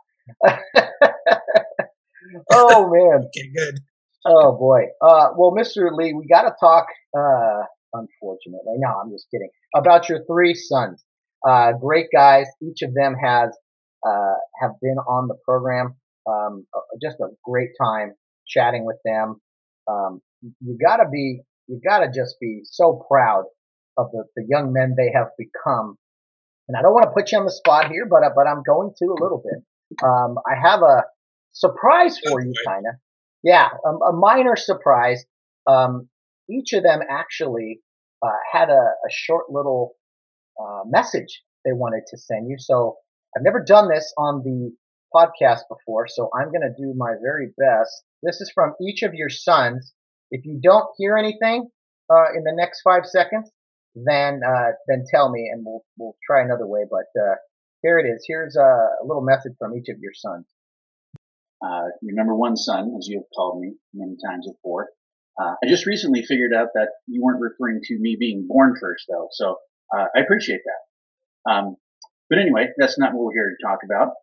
oh 2.51 2.89
man. 2.91 3.27
Okay, 3.27 3.49
good. 3.55 3.79
Oh 4.25 4.57
boy. 4.57 4.81
Uh, 5.01 5.29
well, 5.37 5.53
Mr. 5.57 5.89
Lee, 5.91 6.13
we 6.13 6.27
got 6.27 6.43
to 6.43 6.55
talk. 6.59 6.87
Uh, 7.15 7.63
unfortunately, 7.93 8.75
no, 8.77 8.89
I'm 9.01 9.11
just 9.11 9.27
kidding. 9.31 9.49
About 9.75 10.09
your 10.09 10.25
three 10.25 10.53
sons. 10.55 11.03
Uh, 11.47 11.73
great 11.73 12.07
guys. 12.13 12.47
Each 12.61 12.81
of 12.81 12.93
them 12.93 13.15
has 13.21 13.55
uh, 14.05 14.33
have 14.61 14.71
been 14.81 14.97
on 14.97 15.27
the 15.27 15.35
program. 15.45 15.95
Um, 16.27 16.65
just 17.01 17.17
a 17.19 17.27
great 17.43 17.69
time 17.81 18.13
chatting 18.47 18.85
with 18.85 18.97
them. 19.05 19.41
Um, 19.87 20.21
you 20.61 20.77
gotta 20.83 21.05
be, 21.11 21.41
you 21.67 21.79
gotta 21.87 22.07
just 22.07 22.35
be 22.39 22.61
so 22.63 23.05
proud 23.09 23.45
of 23.97 24.11
the, 24.11 24.23
the 24.35 24.45
young 24.47 24.73
men 24.73 24.95
they 24.97 25.11
have 25.13 25.27
become. 25.37 25.97
And 26.67 26.75
I 26.75 26.81
don't 26.81 26.93
want 26.93 27.05
to 27.05 27.11
put 27.11 27.31
you 27.31 27.37
on 27.37 27.45
the 27.45 27.51
spot 27.51 27.91
here, 27.91 28.07
but 28.09 28.23
uh, 28.23 28.29
but 28.35 28.47
I'm 28.47 28.63
going 28.63 28.91
to 28.97 29.05
a 29.05 29.21
little 29.21 29.43
bit. 29.43 29.63
Um, 30.03 30.37
I 30.45 30.55
have 30.61 30.81
a 30.81 31.03
surprise 31.53 32.19
for 32.19 32.41
you, 32.41 32.53
kind 32.65 32.85
of. 32.87 32.95
Yeah, 33.43 33.69
a, 33.85 33.89
a, 33.89 34.13
minor 34.13 34.55
surprise. 34.55 35.23
Um, 35.67 36.09
each 36.49 36.73
of 36.73 36.81
them 36.81 37.01
actually 37.07 37.81
uh, 38.23 38.37
had 38.51 38.69
a, 38.69 38.73
a, 38.73 39.09
short 39.11 39.51
little 39.51 39.93
uh, 40.61 40.81
message 40.85 41.43
they 41.63 41.73
wanted 41.73 42.03
to 42.07 42.17
send 42.17 42.49
you. 42.49 42.57
So 42.59 42.97
I've 43.35 43.43
never 43.43 43.63
done 43.63 43.89
this 43.89 44.13
on 44.17 44.43
the 44.43 44.71
podcast 45.13 45.61
before, 45.69 46.07
so 46.07 46.29
I'm 46.33 46.51
going 46.51 46.61
to 46.61 46.81
do 46.81 46.93
my 46.95 47.13
very 47.21 47.47
best. 47.57 48.03
This 48.23 48.41
is 48.41 48.51
from 48.53 48.73
each 48.81 49.03
of 49.03 49.13
your 49.13 49.29
sons. 49.29 49.93
If 50.31 50.45
you 50.45 50.59
don't 50.61 50.87
hear 50.97 51.17
anything 51.17 51.69
uh, 52.09 52.33
in 52.35 52.43
the 52.43 52.53
next 52.55 52.81
five 52.81 53.05
seconds, 53.05 53.49
then 53.95 54.41
uh, 54.45 54.71
then 54.87 55.05
tell 55.09 55.31
me, 55.31 55.49
and 55.51 55.63
we'll 55.65 55.85
we'll 55.97 56.17
try 56.25 56.41
another 56.41 56.67
way. 56.67 56.81
But 56.89 57.19
uh, 57.19 57.35
here 57.81 57.99
it 57.99 58.07
is. 58.07 58.25
Here's 58.27 58.55
a, 58.55 58.61
a, 58.61 59.05
little 59.05 59.23
message 59.23 59.53
from 59.57 59.75
each 59.75 59.89
of 59.89 59.99
your 59.99 60.11
sons. 60.13 60.45
Uh, 61.63 61.87
your 62.01 62.15
number 62.15 62.35
one 62.35 62.57
son, 62.57 62.95
as 62.97 63.07
you 63.07 63.19
have 63.19 63.27
called 63.35 63.61
me 63.61 63.75
many 63.93 64.17
times 64.25 64.47
before. 64.47 64.89
Uh, 65.39 65.53
I 65.63 65.67
just 65.67 65.85
recently 65.85 66.23
figured 66.23 66.53
out 66.53 66.69
that 66.75 66.89
you 67.07 67.21
weren't 67.21 67.41
referring 67.41 67.81
to 67.83 67.99
me 67.99 68.15
being 68.19 68.47
born 68.47 68.75
first, 68.79 69.05
though, 69.09 69.27
so 69.31 69.57
uh, 69.93 70.05
I 70.15 70.19
appreciate 70.21 70.61
that. 70.65 71.51
Um, 71.51 71.75
but 72.29 72.39
anyway, 72.39 72.69
that's 72.77 72.97
not 72.97 73.13
what 73.13 73.25
we're 73.25 73.33
here 73.33 73.55
to 73.55 73.65
talk 73.65 73.79
about. 73.83 74.13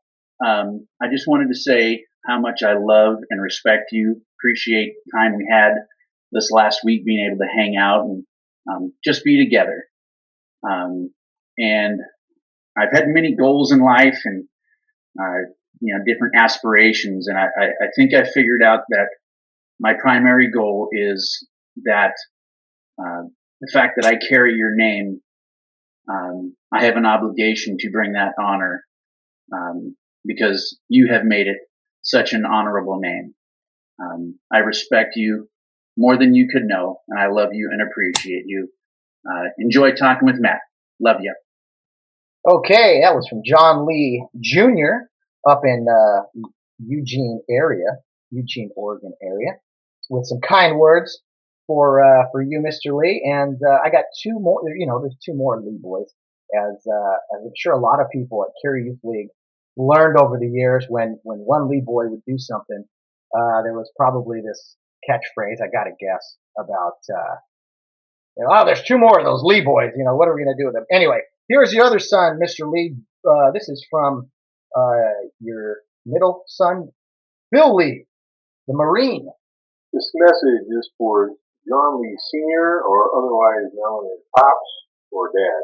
Um, 0.45 0.87
I 1.01 1.09
just 1.11 1.29
wanted 1.29 1.49
to 1.49 1.55
say 1.55 2.05
how 2.27 2.41
much 2.41 2.63
I 2.63 2.75
love 2.75 3.17
and 3.31 3.41
respect 3.41 3.93
you. 3.93 4.21
Appreciate 4.39 4.95
the 5.05 5.19
time 5.19 5.37
we 5.37 5.47
had 5.51 5.75
this 6.33 6.51
last 6.51 6.81
week, 6.85 7.05
being 7.05 7.27
able 7.27 7.39
to 7.39 7.53
hang 7.55 7.77
out 7.77 8.05
and 8.05 8.25
um, 8.71 8.93
just 9.05 9.25
be 9.25 9.43
together. 9.45 9.85
Um, 10.69 11.13
and 11.59 12.01
I've 12.77 12.93
had 12.93 13.09
many 13.09 13.35
goals 13.35 13.73
in 13.73 13.81
life 13.81 14.19
and 14.25 14.45
uh, 15.21 15.51
you 15.81 15.95
know 15.95 16.05
different 16.07 16.35
aspirations, 16.37 17.29
and 17.29 17.37
I, 17.37 17.47
I, 17.59 17.65
I 17.65 17.87
think 17.95 18.15
I 18.15 18.25
figured 18.25 18.63
out 18.63 18.81
that 18.91 19.09
my 19.79 19.95
primary 20.01 20.51
goal 20.51 20.89
is 20.93 21.47
that 21.85 22.15
uh, 22.99 23.23
the 23.61 23.71
fact 23.73 23.95
that 24.01 24.07
I 24.07 24.17
carry 24.17 24.55
your 24.55 24.75
name, 24.75 25.21
um, 26.09 26.57
I 26.73 26.85
have 26.85 26.97
an 26.97 27.07
obligation 27.07 27.77
to 27.79 27.91
bring 27.91 28.13
that 28.13 28.35
honor 28.41 28.85
um, 29.53 29.97
because 30.25 30.79
you 30.89 31.09
have 31.13 31.25
made 31.25 31.47
it 31.47 31.59
such 32.03 32.33
an 32.33 32.45
honorable 32.45 32.99
name. 33.01 33.35
Um, 34.01 34.39
I 34.53 34.59
respect 34.59 35.17
you 35.17 35.49
more 35.97 36.17
than 36.17 36.35
you 36.35 36.49
could 36.53 36.65
know, 36.65 37.01
and 37.09 37.19
I 37.19 37.29
love 37.29 37.51
you 37.53 37.71
and 37.71 37.83
appreciate 37.83 38.45
you. 38.47 38.69
Uh, 39.31 39.45
enjoy 39.59 39.93
talking 39.93 40.27
with 40.27 40.41
Matt. 40.41 40.61
Love 41.01 41.19
you. 41.21 41.35
Okay, 42.49 43.01
that 43.03 43.15
was 43.15 43.29
from 43.29 43.43
John 43.45 43.87
Lee 43.87 44.27
Jr. 44.41 45.07
up 45.49 45.61
in 45.65 45.87
uh, 45.89 46.23
Eugene 46.85 47.41
area, 47.49 47.87
Eugene, 48.31 48.71
Oregon 48.75 49.13
area, 49.23 49.59
with 50.11 50.27
some 50.27 50.41
kind 50.41 50.77
words 50.77 51.21
for 51.67 52.03
uh, 52.03 52.25
for 52.33 52.43
you, 52.43 52.61
Mr. 52.61 52.97
Lee. 52.99 53.23
And 53.25 53.59
uh, 53.63 53.79
I 53.85 53.91
got 53.91 54.05
two 54.23 54.39
more. 54.39 54.63
You 54.77 54.87
know, 54.87 55.01
there's 55.01 55.17
two 55.25 55.35
more 55.35 55.61
Lee 55.61 55.79
boys, 55.81 56.13
as 56.55 56.85
uh, 56.87 57.17
as 57.37 57.45
I'm 57.45 57.53
sure 57.57 57.73
a 57.73 57.81
lot 57.81 58.01
of 58.01 58.07
people 58.13 58.45
at 58.45 58.53
Kare 58.63 58.79
Youth 58.79 59.01
League 59.03 59.29
learned 59.77 60.19
over 60.19 60.39
the 60.39 60.49
years 60.49 60.87
when 60.89 61.19
when 61.23 61.39
one 61.39 61.69
Lee 61.69 61.83
boy 61.85 62.09
would 62.09 62.25
do 62.27 62.39
something, 62.39 62.85
uh, 63.35 63.63
there 63.63 63.75
was 63.75 63.91
probably 63.97 64.41
this 64.41 64.77
catchphrase 65.09 65.63
I 65.63 65.71
got 65.73 65.85
to 65.85 65.93
guess 65.99 66.37
about. 66.59 66.99
Uh, 67.09 67.37
you 68.37 68.45
know, 68.45 68.51
oh, 68.51 68.65
there's 68.65 68.83
two 68.83 68.99
more 68.99 69.19
of 69.19 69.27
those 69.27 69.43
Lee 69.43 69.61
boys. 69.61 69.91
You 69.97 70.05
know, 70.05 70.17
what 70.17 70.29
are 70.29 70.35
we 70.35 70.45
going 70.45 70.57
to 70.57 70.63
do 70.63 70.67
with 70.67 70.75
them? 70.75 70.87
Anyway, 70.91 71.21
here's 71.49 71.71
the 71.71 71.81
other 71.81 71.99
son, 71.99 72.39
Mr. 72.43 72.71
Lee. 72.71 72.97
Uh, 73.29 73.51
this 73.53 73.69
is 73.69 73.87
from 73.91 74.31
uh, 74.77 75.29
your 75.41 75.79
middle 76.07 76.43
son, 76.47 76.89
Bill 77.51 77.75
Lee, 77.75 78.07
the 78.67 78.75
Marine. 78.75 79.29
This 79.93 80.11
message 80.15 80.67
is 80.71 80.91
for 80.97 81.33
John 81.69 82.03
Lee 82.03 82.19
Sr., 82.19 82.83
or 82.83 83.15
otherwise 83.15 83.71
known 83.71 84.11
as 84.11 84.19
Pops 84.35 84.71
or 85.15 85.31
Dad. 85.31 85.63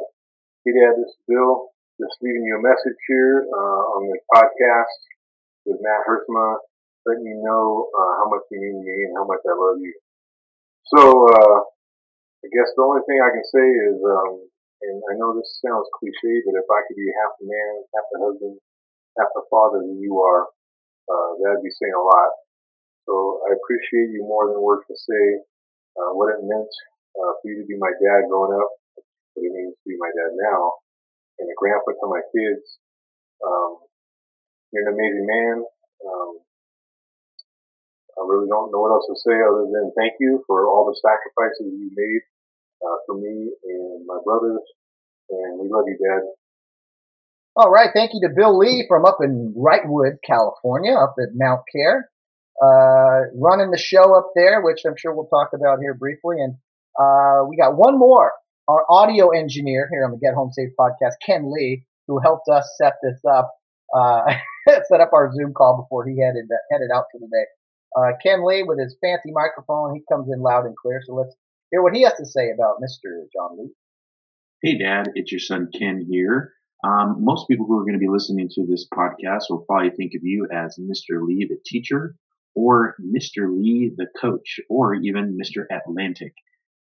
Hey, 0.63 0.71
Dad, 0.79 0.95
this 0.95 1.11
is 1.11 1.19
Bill. 1.27 1.75
Just 1.99 2.15
leaving 2.23 2.47
you 2.47 2.55
a 2.55 2.63
message 2.63 2.95
here 3.11 3.43
uh, 3.51 3.83
on 3.99 4.07
the 4.07 4.19
podcast 4.31 4.99
with 5.67 5.83
Matt 5.83 6.07
Hersma, 6.07 6.63
letting 7.03 7.27
you 7.27 7.43
know 7.43 7.91
uh, 7.91 8.13
how 8.23 8.31
much 8.31 8.47
you 8.55 8.63
mean 8.63 8.79
to 8.79 8.87
me 8.87 9.11
and 9.11 9.15
how 9.19 9.27
much 9.27 9.43
I 9.43 9.59
love 9.59 9.83
you. 9.83 9.91
So, 10.95 11.03
uh, 11.35 11.59
I 11.67 12.49
guess 12.55 12.71
the 12.79 12.87
only 12.87 13.03
thing 13.11 13.19
I 13.19 13.35
can 13.35 13.47
say 13.51 13.67
is, 13.67 13.99
um, 13.99 14.47
and 14.87 15.03
I 15.11 15.19
know 15.19 15.35
this 15.35 15.59
sounds 15.59 15.91
cliche, 15.99 16.47
but 16.47 16.55
if 16.55 16.69
I 16.71 16.87
could 16.87 16.95
be 16.95 17.11
half 17.19 17.35
the 17.43 17.51
man, 17.51 17.73
half 17.91 18.07
the 18.15 18.23
husband, 18.23 18.55
half 19.19 19.35
the 19.35 19.43
father 19.51 19.83
that 19.83 19.99
you 19.99 20.23
are, 20.23 20.47
uh, 21.11 21.31
that'd 21.43 21.67
be 21.67 21.75
saying 21.75 21.99
a 21.99 22.07
lot. 22.07 22.31
So 23.11 23.43
I 23.51 23.59
appreciate 23.59 24.15
you 24.15 24.23
more 24.23 24.47
than 24.47 24.63
words 24.63 24.87
to 24.87 24.95
say 24.95 25.43
uh, 25.97 26.13
what 26.13 26.35
it 26.35 26.45
meant 26.45 26.73
uh, 27.17 27.33
for 27.41 27.47
you 27.47 27.63
to 27.63 27.67
be 27.67 27.79
my 27.79 27.93
dad 27.97 28.29
growing 28.29 28.53
up, 28.53 28.71
what 29.35 29.47
it 29.47 29.53
means 29.55 29.73
to 29.73 29.87
be 29.89 29.97
my 29.97 30.11
dad 30.13 30.35
now, 30.37 30.83
and 31.39 31.49
a 31.49 31.57
grandpa 31.57 31.95
to 31.95 32.07
my 32.11 32.23
kids. 32.35 32.65
Um, 33.41 33.81
you're 34.73 34.89
an 34.89 34.95
amazing 34.95 35.25
man. 35.25 35.57
Um, 36.05 36.31
I 38.19 38.27
really 38.27 38.51
don't 38.51 38.75
know 38.75 38.83
what 38.83 38.93
else 38.93 39.07
to 39.07 39.17
say 39.23 39.39
other 39.39 39.71
than 39.71 39.95
thank 39.97 40.19
you 40.19 40.43
for 40.47 40.67
all 40.67 40.91
the 40.91 40.99
sacrifices 40.99 41.71
you 41.71 41.91
made 41.95 42.23
uh, 42.83 42.99
for 43.07 43.15
me 43.15 43.55
and 43.63 44.07
my 44.07 44.19
brothers. 44.25 44.61
And 45.31 45.61
we 45.61 45.69
love 45.71 45.85
you, 45.87 45.99
Dad. 46.03 46.23
All 47.57 47.71
right. 47.71 47.91
Thank 47.95 48.13
you 48.15 48.21
to 48.27 48.35
Bill 48.35 48.59
Lee 48.59 48.87
from 48.89 49.05
up 49.05 49.19
in 49.23 49.55
Wrightwood, 49.57 50.19
California, 50.25 50.95
up 50.95 51.15
at 51.19 51.35
Mount 51.35 51.63
Care. 51.75 52.11
Uh, 52.63 53.31
running 53.37 53.71
the 53.71 53.79
show 53.79 54.17
up 54.17 54.33
there, 54.35 54.63
which 54.63 54.81
I'm 54.87 54.97
sure 54.97 55.15
we'll 55.15 55.27
talk 55.27 55.51
about 55.55 55.79
here 55.81 55.95
briefly. 55.95 56.37
And 56.41 56.55
uh, 56.99 57.45
we 57.49 57.57
got 57.57 57.77
one 57.77 57.99
more 57.99 58.33
our 58.69 58.85
audio 58.91 59.31
engineer 59.31 59.89
here 59.91 60.05
on 60.05 60.11
the 60.11 60.19
Get 60.19 60.35
Home 60.35 60.53
Safe 60.53 60.71
podcast, 60.79 61.15
Ken 61.25 61.51
Lee, 61.51 61.85
who 62.07 62.21
helped 62.21 62.49
us 62.49 62.69
set 62.77 62.95
this 63.03 63.19
up, 63.25 63.51
uh, 63.97 64.23
set 64.89 65.01
up 65.01 65.11
our 65.15 65.33
Zoom 65.33 65.55
call 65.55 65.83
before 65.83 66.07
he 66.07 66.21
headed 66.21 66.49
headed 66.71 66.91
out 66.95 67.05
for 67.11 67.19
the 67.19 67.29
day. 67.29 67.47
Uh, 67.97 68.13
Ken 68.23 68.47
Lee 68.47 68.63
with 68.63 68.79
his 68.79 68.97
fancy 69.01 69.31
microphone, 69.33 69.95
he 69.95 70.03
comes 70.13 70.29
in 70.31 70.41
loud 70.41 70.67
and 70.67 70.77
clear. 70.77 71.01
So 71.07 71.15
let's 71.15 71.35
hear 71.71 71.83
what 71.83 71.95
he 71.95 72.03
has 72.03 72.15
to 72.19 72.27
say 72.27 72.51
about 72.51 72.77
Mr. 72.83 73.25
John 73.33 73.59
Lee. 73.59 73.73
Hey, 74.63 74.77
Dad, 74.77 75.13
it's 75.15 75.33
your 75.33 75.41
son 75.41 75.69
Ken 75.73 76.07
here. 76.09 76.53
Um, 76.85 77.25
most 77.25 77.49
people 77.49 77.67
who 77.67 77.79
are 77.79 77.85
going 77.85 77.95
to 77.95 77.99
be 77.99 78.09
listening 78.09 78.49
to 78.55 78.67
this 78.67 78.87
podcast 78.93 79.45
will 79.49 79.65
probably 79.67 79.91
think 79.91 80.13
of 80.15 80.23
you 80.23 80.47
as 80.53 80.79
Mr. 80.79 81.27
Lee, 81.27 81.47
the 81.49 81.59
teacher, 81.65 82.15
or 82.59 82.97
Mr. 83.01 83.49
Lee, 83.49 83.93
the 83.97 84.07
coach, 84.21 84.61
or 84.69 84.95
even 84.95 85.39
Mr. 85.41 85.65
Atlantic 85.71 86.35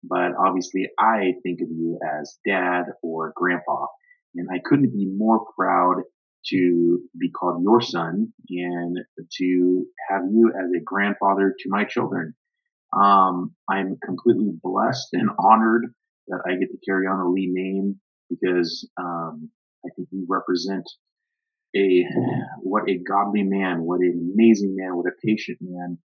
but 0.08 0.32
obviously 0.38 0.88
I 0.98 1.34
think 1.42 1.60
of 1.60 1.68
you 1.70 1.98
as 2.20 2.38
dad 2.46 2.84
or 3.02 3.32
grandpa. 3.34 3.86
And 4.34 4.48
I 4.52 4.60
couldn't 4.64 4.92
be 4.92 5.06
more 5.06 5.46
proud 5.56 6.02
to 6.48 7.00
be 7.18 7.30
called 7.30 7.62
your 7.62 7.80
son 7.80 8.32
and 8.50 8.98
to 9.38 9.86
have 10.08 10.22
you 10.30 10.50
as 10.50 10.70
a 10.76 10.84
grandfather 10.84 11.54
to 11.58 11.68
my 11.68 11.84
children. 11.84 12.34
Um, 12.92 13.54
I'm 13.68 13.96
completely 14.04 14.52
blessed 14.62 15.08
and 15.14 15.30
honored 15.38 15.86
that 16.28 16.40
I 16.46 16.56
get 16.56 16.70
to 16.70 16.78
carry 16.86 17.06
on 17.06 17.18
the 17.18 17.24
Lee 17.24 17.50
name 17.52 18.00
because 18.28 18.88
um, 18.98 19.50
I 19.84 19.88
think 19.96 20.08
you 20.12 20.26
represent 20.28 20.88
a 21.76 22.04
what 22.62 22.88
a 22.88 22.98
godly 22.98 23.42
man, 23.42 23.82
what 23.82 24.00
an 24.00 24.32
amazing 24.34 24.74
man, 24.76 24.96
what 24.96 25.06
a 25.06 25.26
patient 25.26 25.58
man 25.60 25.98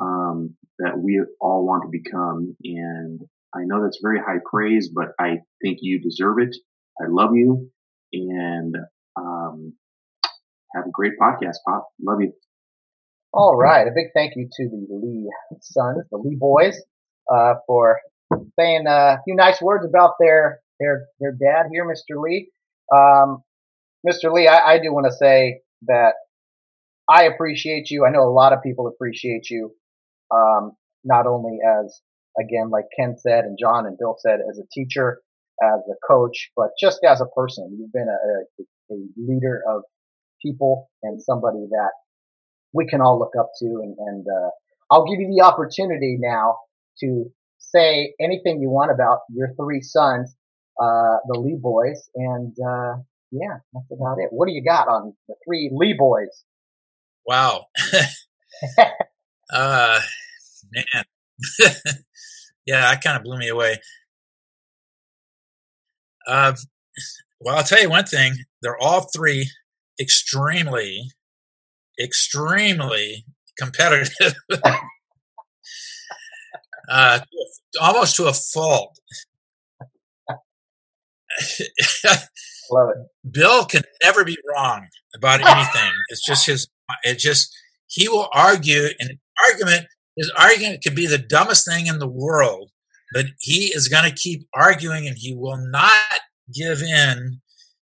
um, 0.00 0.56
that 0.78 0.98
we 0.98 1.20
all 1.40 1.66
want 1.66 1.82
to 1.84 1.90
become. 1.90 2.56
And 2.64 3.20
I 3.54 3.60
know 3.64 3.82
that's 3.82 4.00
very 4.02 4.18
high 4.18 4.40
praise, 4.50 4.90
but 4.94 5.08
I 5.18 5.38
think 5.62 5.78
you 5.80 6.00
deserve 6.00 6.38
it. 6.38 6.54
I 7.00 7.06
love 7.08 7.30
you 7.34 7.70
and 8.12 8.74
um, 9.16 9.74
have 10.74 10.86
a 10.86 10.90
great 10.92 11.12
podcast, 11.20 11.56
Pop. 11.66 11.88
Love 12.00 12.20
you. 12.20 12.32
All 13.32 13.56
right. 13.56 13.86
A 13.86 13.90
big 13.94 14.06
thank 14.14 14.34
you 14.36 14.48
to 14.50 14.68
the 14.68 14.86
Lee 14.90 15.30
sons, 15.60 16.04
the 16.10 16.18
Lee 16.18 16.36
boys, 16.36 16.80
uh, 17.32 17.54
for 17.66 18.00
saying 18.58 18.84
a 18.86 19.18
few 19.24 19.34
nice 19.34 19.60
words 19.60 19.84
about 19.86 20.14
their 20.18 20.60
their 20.80 21.06
their 21.20 21.32
dad 21.32 21.66
here, 21.72 21.84
Mr. 21.84 22.22
Lee. 22.22 22.50
Um, 22.94 23.42
Mr. 24.06 24.32
Lee, 24.32 24.46
I, 24.46 24.74
I 24.74 24.78
do 24.78 24.92
want 24.92 25.06
to 25.06 25.12
say 25.12 25.60
that 25.86 26.12
I 27.08 27.24
appreciate 27.24 27.90
you. 27.90 28.04
I 28.06 28.10
know 28.10 28.22
a 28.22 28.30
lot 28.30 28.52
of 28.52 28.62
people 28.62 28.86
appreciate 28.86 29.50
you, 29.50 29.74
um, 30.30 30.72
not 31.04 31.26
only 31.26 31.58
as 31.66 32.00
again, 32.38 32.70
like 32.70 32.84
Ken 32.98 33.16
said 33.18 33.44
and 33.44 33.58
John 33.58 33.86
and 33.86 33.96
Bill 33.98 34.16
said, 34.18 34.40
as 34.48 34.58
a 34.58 34.66
teacher, 34.72 35.20
as 35.62 35.80
a 35.90 35.96
coach, 36.06 36.50
but 36.56 36.70
just 36.80 37.00
as 37.04 37.20
a 37.20 37.26
person. 37.26 37.76
You've 37.78 37.92
been 37.92 38.08
a, 38.08 38.62
a, 38.62 38.94
a 38.94 38.98
leader 39.16 39.62
of 39.68 39.82
people 40.40 40.90
and 41.02 41.20
somebody 41.20 41.66
that 41.70 41.90
we 42.72 42.86
can 42.86 43.00
all 43.00 43.18
look 43.18 43.32
up 43.38 43.50
to. 43.60 43.66
And, 43.66 43.96
and 43.98 44.26
uh, 44.26 44.50
I'll 44.90 45.06
give 45.06 45.18
you 45.18 45.34
the 45.34 45.44
opportunity 45.44 46.16
now 46.20 46.58
to 47.00 47.24
say 47.58 48.14
anything 48.20 48.60
you 48.60 48.70
want 48.70 48.92
about 48.92 49.20
your 49.30 49.54
three 49.56 49.80
sons, 49.80 50.36
uh, 50.80 51.16
the 51.26 51.38
Lee 51.38 51.58
boys. 51.60 52.08
And 52.14 52.56
uh, 52.60 52.96
yeah, 53.30 53.58
that's 53.72 53.86
about 53.92 54.18
it. 54.18 54.28
What 54.30 54.46
do 54.46 54.52
you 54.52 54.64
got 54.64 54.88
on 54.88 55.14
the 55.28 55.34
three 55.46 55.70
Lee 55.72 55.94
boys? 55.98 56.44
Wow. 57.26 57.66
uh, 59.52 60.00
man. 60.72 61.04
yeah, 62.66 62.80
that 62.80 63.02
kind 63.02 63.16
of 63.16 63.22
blew 63.22 63.38
me 63.38 63.48
away. 63.48 63.80
Uh, 66.26 66.54
well, 67.40 67.56
I'll 67.56 67.64
tell 67.64 67.80
you 67.80 67.90
one 67.90 68.04
thing. 68.04 68.34
They're 68.62 68.78
all 68.78 69.08
three 69.14 69.50
extremely, 70.00 71.10
extremely 72.00 73.24
competitive. 73.58 74.34
uh, 76.90 77.20
almost 77.80 78.16
to 78.16 78.26
a 78.26 78.32
fault. 78.32 78.98
Love 82.70 82.90
it. 82.90 83.32
Bill 83.32 83.64
can 83.64 83.82
never 84.02 84.24
be 84.24 84.36
wrong 84.50 84.86
about 85.14 85.40
anything. 85.40 85.92
it's 86.08 86.24
just 86.24 86.46
his. 86.46 86.68
It 87.04 87.18
just 87.18 87.54
he 87.86 88.08
will 88.08 88.28
argue, 88.32 88.88
and 88.98 89.18
argument 89.50 89.86
his 90.16 90.32
argument 90.36 90.82
could 90.82 90.96
be 90.96 91.06
the 91.06 91.18
dumbest 91.18 91.64
thing 91.64 91.86
in 91.86 92.00
the 92.00 92.08
world, 92.08 92.70
but 93.12 93.26
he 93.38 93.66
is 93.66 93.88
going 93.88 94.04
to 94.04 94.14
keep 94.14 94.48
arguing, 94.52 95.06
and 95.06 95.16
he 95.16 95.34
will 95.34 95.56
not 95.56 96.20
give 96.52 96.82
in. 96.82 97.40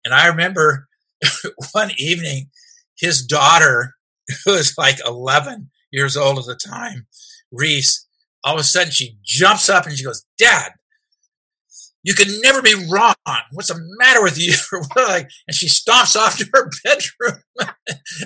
And 0.05 0.15
I 0.15 0.27
remember 0.27 0.89
one 1.73 1.93
evening, 1.97 2.51
his 2.99 3.25
daughter, 3.25 3.95
who 4.45 4.53
was 4.53 4.77
like 4.77 4.99
11 5.07 5.71
years 5.93 6.17
old 6.17 6.39
at 6.39 6.47
the 6.47 6.57
time, 6.57 7.07
Reese, 7.53 8.07
all 8.45 8.55
of 8.55 8.61
a 8.61 8.65
sudden 8.65 8.91
she 8.91 9.19
jumps 9.23 9.69
up 9.69 9.87
and 9.87 9.97
she 9.97 10.05
goes, 10.05 10.25
Dad, 10.37 10.73
you 12.07 12.15
can 12.15 12.29
never 12.41 12.63
be 12.63 12.75
wrong. 12.91 13.15
What's 13.51 13.69
the 13.69 13.79
matter 13.99 14.23
with 14.23 14.39
you? 14.39 14.55
like, 14.97 15.29
and 15.49 15.55
she 15.55 15.67
stomps 15.67 16.17
off 16.17 16.39
to 16.39 16.47
her 16.55 16.71
bedroom, 16.85 17.43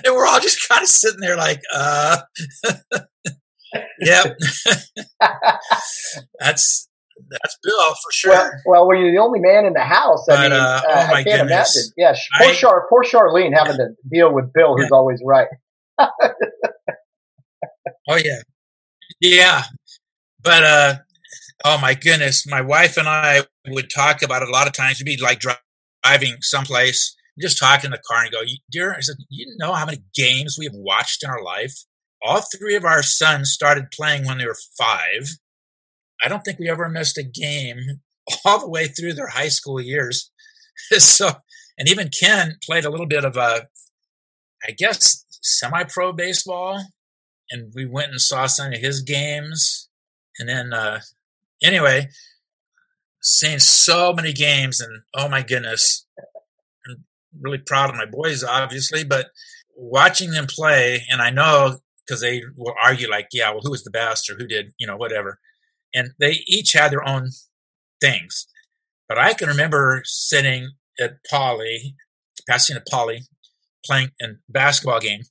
and 0.05 0.15
we're 0.15 0.25
all 0.27 0.39
just 0.39 0.69
kind 0.69 0.83
of 0.83 0.87
sitting 0.87 1.19
there, 1.19 1.35
like, 1.35 1.59
uh, 1.73 2.19
yep, 3.99 4.37
that's 6.39 6.87
that's 7.29 7.57
Bill 7.63 7.89
for 7.89 8.11
sure. 8.11 8.31
Well, 8.33 8.51
well, 8.65 8.87
when 8.87 8.99
you're 8.99 9.11
the 9.11 9.17
only 9.21 9.39
man 9.39 9.65
in 9.65 9.73
the 9.73 9.79
house, 9.81 10.27
I 10.29 10.35
But, 10.35 10.41
mean, 10.51 10.51
uh, 10.53 10.63
uh, 10.63 10.81
oh 10.87 10.93
my 10.93 11.01
I 11.19 11.23
can't 11.23 11.41
goodness. 11.47 11.75
imagine. 11.75 11.91
Yeah, 11.97 12.13
poor, 12.39 12.51
I- 12.51 12.55
Char- 12.55 12.87
poor 12.89 13.03
Charlene 13.03 13.57
having 13.57 13.77
to 13.77 13.87
deal 14.11 14.33
with 14.33 14.53
Bill, 14.53 14.75
who's 14.77 14.91
always 14.91 15.21
right. 15.25 15.47
Oh 18.07 18.15
yeah, 18.17 18.41
yeah. 19.19 19.63
But 20.43 20.63
uh, 20.63 20.95
oh 21.65 21.79
my 21.79 21.93
goodness, 21.93 22.45
my 22.47 22.61
wife 22.61 22.97
and 22.97 23.07
I 23.07 23.41
would 23.67 23.89
talk 23.89 24.21
about 24.21 24.41
it 24.41 24.49
a 24.49 24.51
lot 24.51 24.67
of 24.67 24.73
times. 24.73 24.99
We'd 24.99 25.17
be 25.17 25.23
like 25.23 25.39
driving 25.39 26.37
someplace, 26.41 27.15
just 27.39 27.59
talking 27.59 27.87
in 27.87 27.91
the 27.91 28.01
car, 28.07 28.23
and 28.23 28.31
go, 28.31 28.41
"Dear," 28.71 28.95
I 28.95 29.01
said, 29.01 29.17
"You 29.29 29.55
know 29.57 29.73
how 29.73 29.85
many 29.85 30.03
games 30.13 30.57
we 30.57 30.65
have 30.65 30.73
watched 30.73 31.23
in 31.23 31.29
our 31.29 31.43
life? 31.43 31.73
All 32.23 32.41
three 32.41 32.75
of 32.75 32.85
our 32.85 33.03
sons 33.03 33.51
started 33.51 33.91
playing 33.91 34.25
when 34.25 34.37
they 34.37 34.45
were 34.45 34.57
five. 34.77 35.37
I 36.23 36.27
don't 36.27 36.41
think 36.43 36.59
we 36.59 36.69
ever 36.69 36.87
missed 36.89 37.17
a 37.17 37.23
game 37.23 38.01
all 38.45 38.59
the 38.59 38.69
way 38.69 38.87
through 38.87 39.13
their 39.13 39.29
high 39.29 39.49
school 39.49 39.81
years. 39.81 40.31
so, 40.91 41.31
and 41.77 41.89
even 41.89 42.09
Ken 42.09 42.57
played 42.63 42.85
a 42.85 42.89
little 42.89 43.07
bit 43.07 43.25
of 43.25 43.37
a, 43.37 43.67
I 44.67 44.71
guess, 44.71 45.25
semi-pro 45.41 46.13
baseball." 46.13 46.85
and 47.51 47.71
we 47.75 47.85
went 47.85 48.11
and 48.11 48.21
saw 48.21 48.47
some 48.47 48.73
of 48.73 48.79
his 48.79 49.01
games. 49.01 49.89
And 50.39 50.47
then, 50.47 50.73
uh, 50.73 51.01
anyway, 51.61 52.07
seeing 53.21 53.59
so 53.59 54.13
many 54.13 54.33
games, 54.33 54.79
and 54.79 55.01
oh 55.15 55.29
my 55.29 55.41
goodness, 55.41 56.05
I'm 56.87 57.05
really 57.39 57.59
proud 57.59 57.89
of 57.89 57.95
my 57.95 58.05
boys, 58.05 58.43
obviously, 58.43 59.03
but 59.03 59.27
watching 59.75 60.31
them 60.31 60.47
play, 60.47 61.03
and 61.09 61.21
I 61.21 61.29
know 61.29 61.77
because 62.05 62.21
they 62.21 62.41
will 62.57 62.73
argue, 62.83 63.09
like, 63.09 63.27
yeah, 63.31 63.51
well, 63.51 63.61
who 63.63 63.71
was 63.71 63.83
the 63.83 63.91
best 63.91 64.29
or 64.29 64.35
who 64.35 64.47
did, 64.47 64.73
you 64.77 64.87
know, 64.87 64.97
whatever. 64.97 65.39
And 65.93 66.11
they 66.19 66.39
each 66.47 66.73
had 66.73 66.91
their 66.91 67.07
own 67.07 67.29
things. 68.01 68.47
But 69.07 69.17
I 69.17 69.33
can 69.33 69.47
remember 69.47 70.01
sitting 70.05 70.71
at 70.99 71.17
Poly, 71.29 71.95
passing 72.49 72.75
a 72.75 72.81
Poly, 72.89 73.21
playing 73.85 74.11
a 74.21 74.27
basketball 74.49 74.99
game 74.99 75.21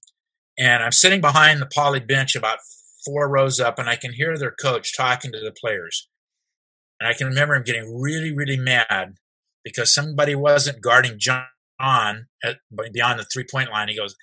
and 0.60 0.82
I'm 0.82 0.92
sitting 0.92 1.22
behind 1.22 1.60
the 1.60 1.70
poly 1.74 2.00
bench 2.00 2.36
about 2.36 2.58
four 3.04 3.30
rows 3.30 3.58
up, 3.58 3.78
and 3.78 3.88
I 3.88 3.96
can 3.96 4.12
hear 4.12 4.36
their 4.36 4.50
coach 4.50 4.94
talking 4.94 5.32
to 5.32 5.40
the 5.40 5.52
players. 5.58 6.06
And 7.00 7.08
I 7.08 7.14
can 7.14 7.26
remember 7.28 7.54
him 7.54 7.62
getting 7.64 7.98
really, 8.00 8.32
really 8.32 8.58
mad 8.58 9.14
because 9.64 9.92
somebody 9.92 10.34
wasn't 10.34 10.82
guarding 10.82 11.18
John 11.18 11.46
at, 12.44 12.58
beyond 12.92 13.18
the 13.20 13.24
three 13.24 13.46
point 13.50 13.70
line. 13.70 13.88
He 13.88 13.96
goes, 13.96 14.14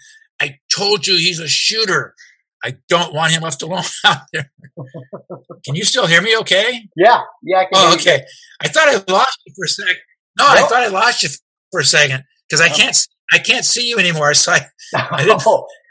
I 0.42 0.60
told 0.76 1.08
you 1.08 1.16
he's 1.16 1.40
a 1.40 1.48
shooter. 1.48 2.14
I 2.64 2.76
don't 2.90 3.14
want 3.14 3.32
him 3.34 3.42
left 3.44 3.62
alone 3.62 3.84
out 4.06 4.18
there. 4.34 4.52
can 5.66 5.76
you 5.76 5.84
still 5.84 6.08
hear 6.08 6.22
me 6.22 6.36
okay? 6.38 6.82
Yeah, 6.96 7.22
yeah. 7.44 7.58
I 7.60 7.64
can 7.66 7.70
Oh, 7.76 7.80
hear 7.82 7.90
you. 7.90 7.96
okay. 7.96 8.26
I 8.62 8.68
thought 8.68 8.88
I 8.90 9.12
lost 9.12 9.40
you 9.46 9.54
for 9.56 9.66
a 9.66 9.70
second. 9.70 9.98
No, 10.40 10.46
I 10.48 10.62
thought 10.62 10.84
I 10.84 10.88
lost 10.88 11.24
you 11.24 11.30
for 11.72 11.80
a 11.80 11.86
second 11.86 12.24
because 12.48 12.62
I 12.62 12.70
can't 12.70 12.96
I 13.34 13.40
can't 13.40 13.66
see 13.66 13.90
you 13.90 13.98
anymore. 13.98 14.34
So 14.36 14.52
I, 14.54 14.62
I 14.96 15.26
didn't- 15.26 15.42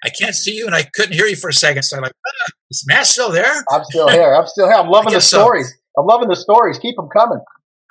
I 0.04 0.08
can't 0.08 0.34
see 0.36 0.52
you 0.52 0.66
and 0.66 0.74
I 0.74 0.84
couldn't 0.94 1.14
hear 1.14 1.26
you 1.26 1.34
for 1.36 1.48
a 1.50 1.52
second. 1.54 1.82
So 1.82 1.96
I'm 1.96 2.02
like, 2.04 2.12
ah, 2.26 2.52
is 2.70 2.84
Matt 2.86 3.06
still 3.06 3.32
there? 3.32 3.64
I'm 3.72 3.82
still 3.84 4.08
here. 4.08 4.34
I'm 4.34 4.46
still 4.46 4.66
here. 4.66 4.76
I'm 4.76 4.88
loving 4.88 5.08
the 5.10 5.16
guess 5.16 5.26
so. 5.28 5.44
I'm 5.96 6.06
loving 6.06 6.28
the 6.28 6.36
stories. 6.36 6.78
Keep 6.78 6.96
them 6.96 7.08
coming. 7.08 7.40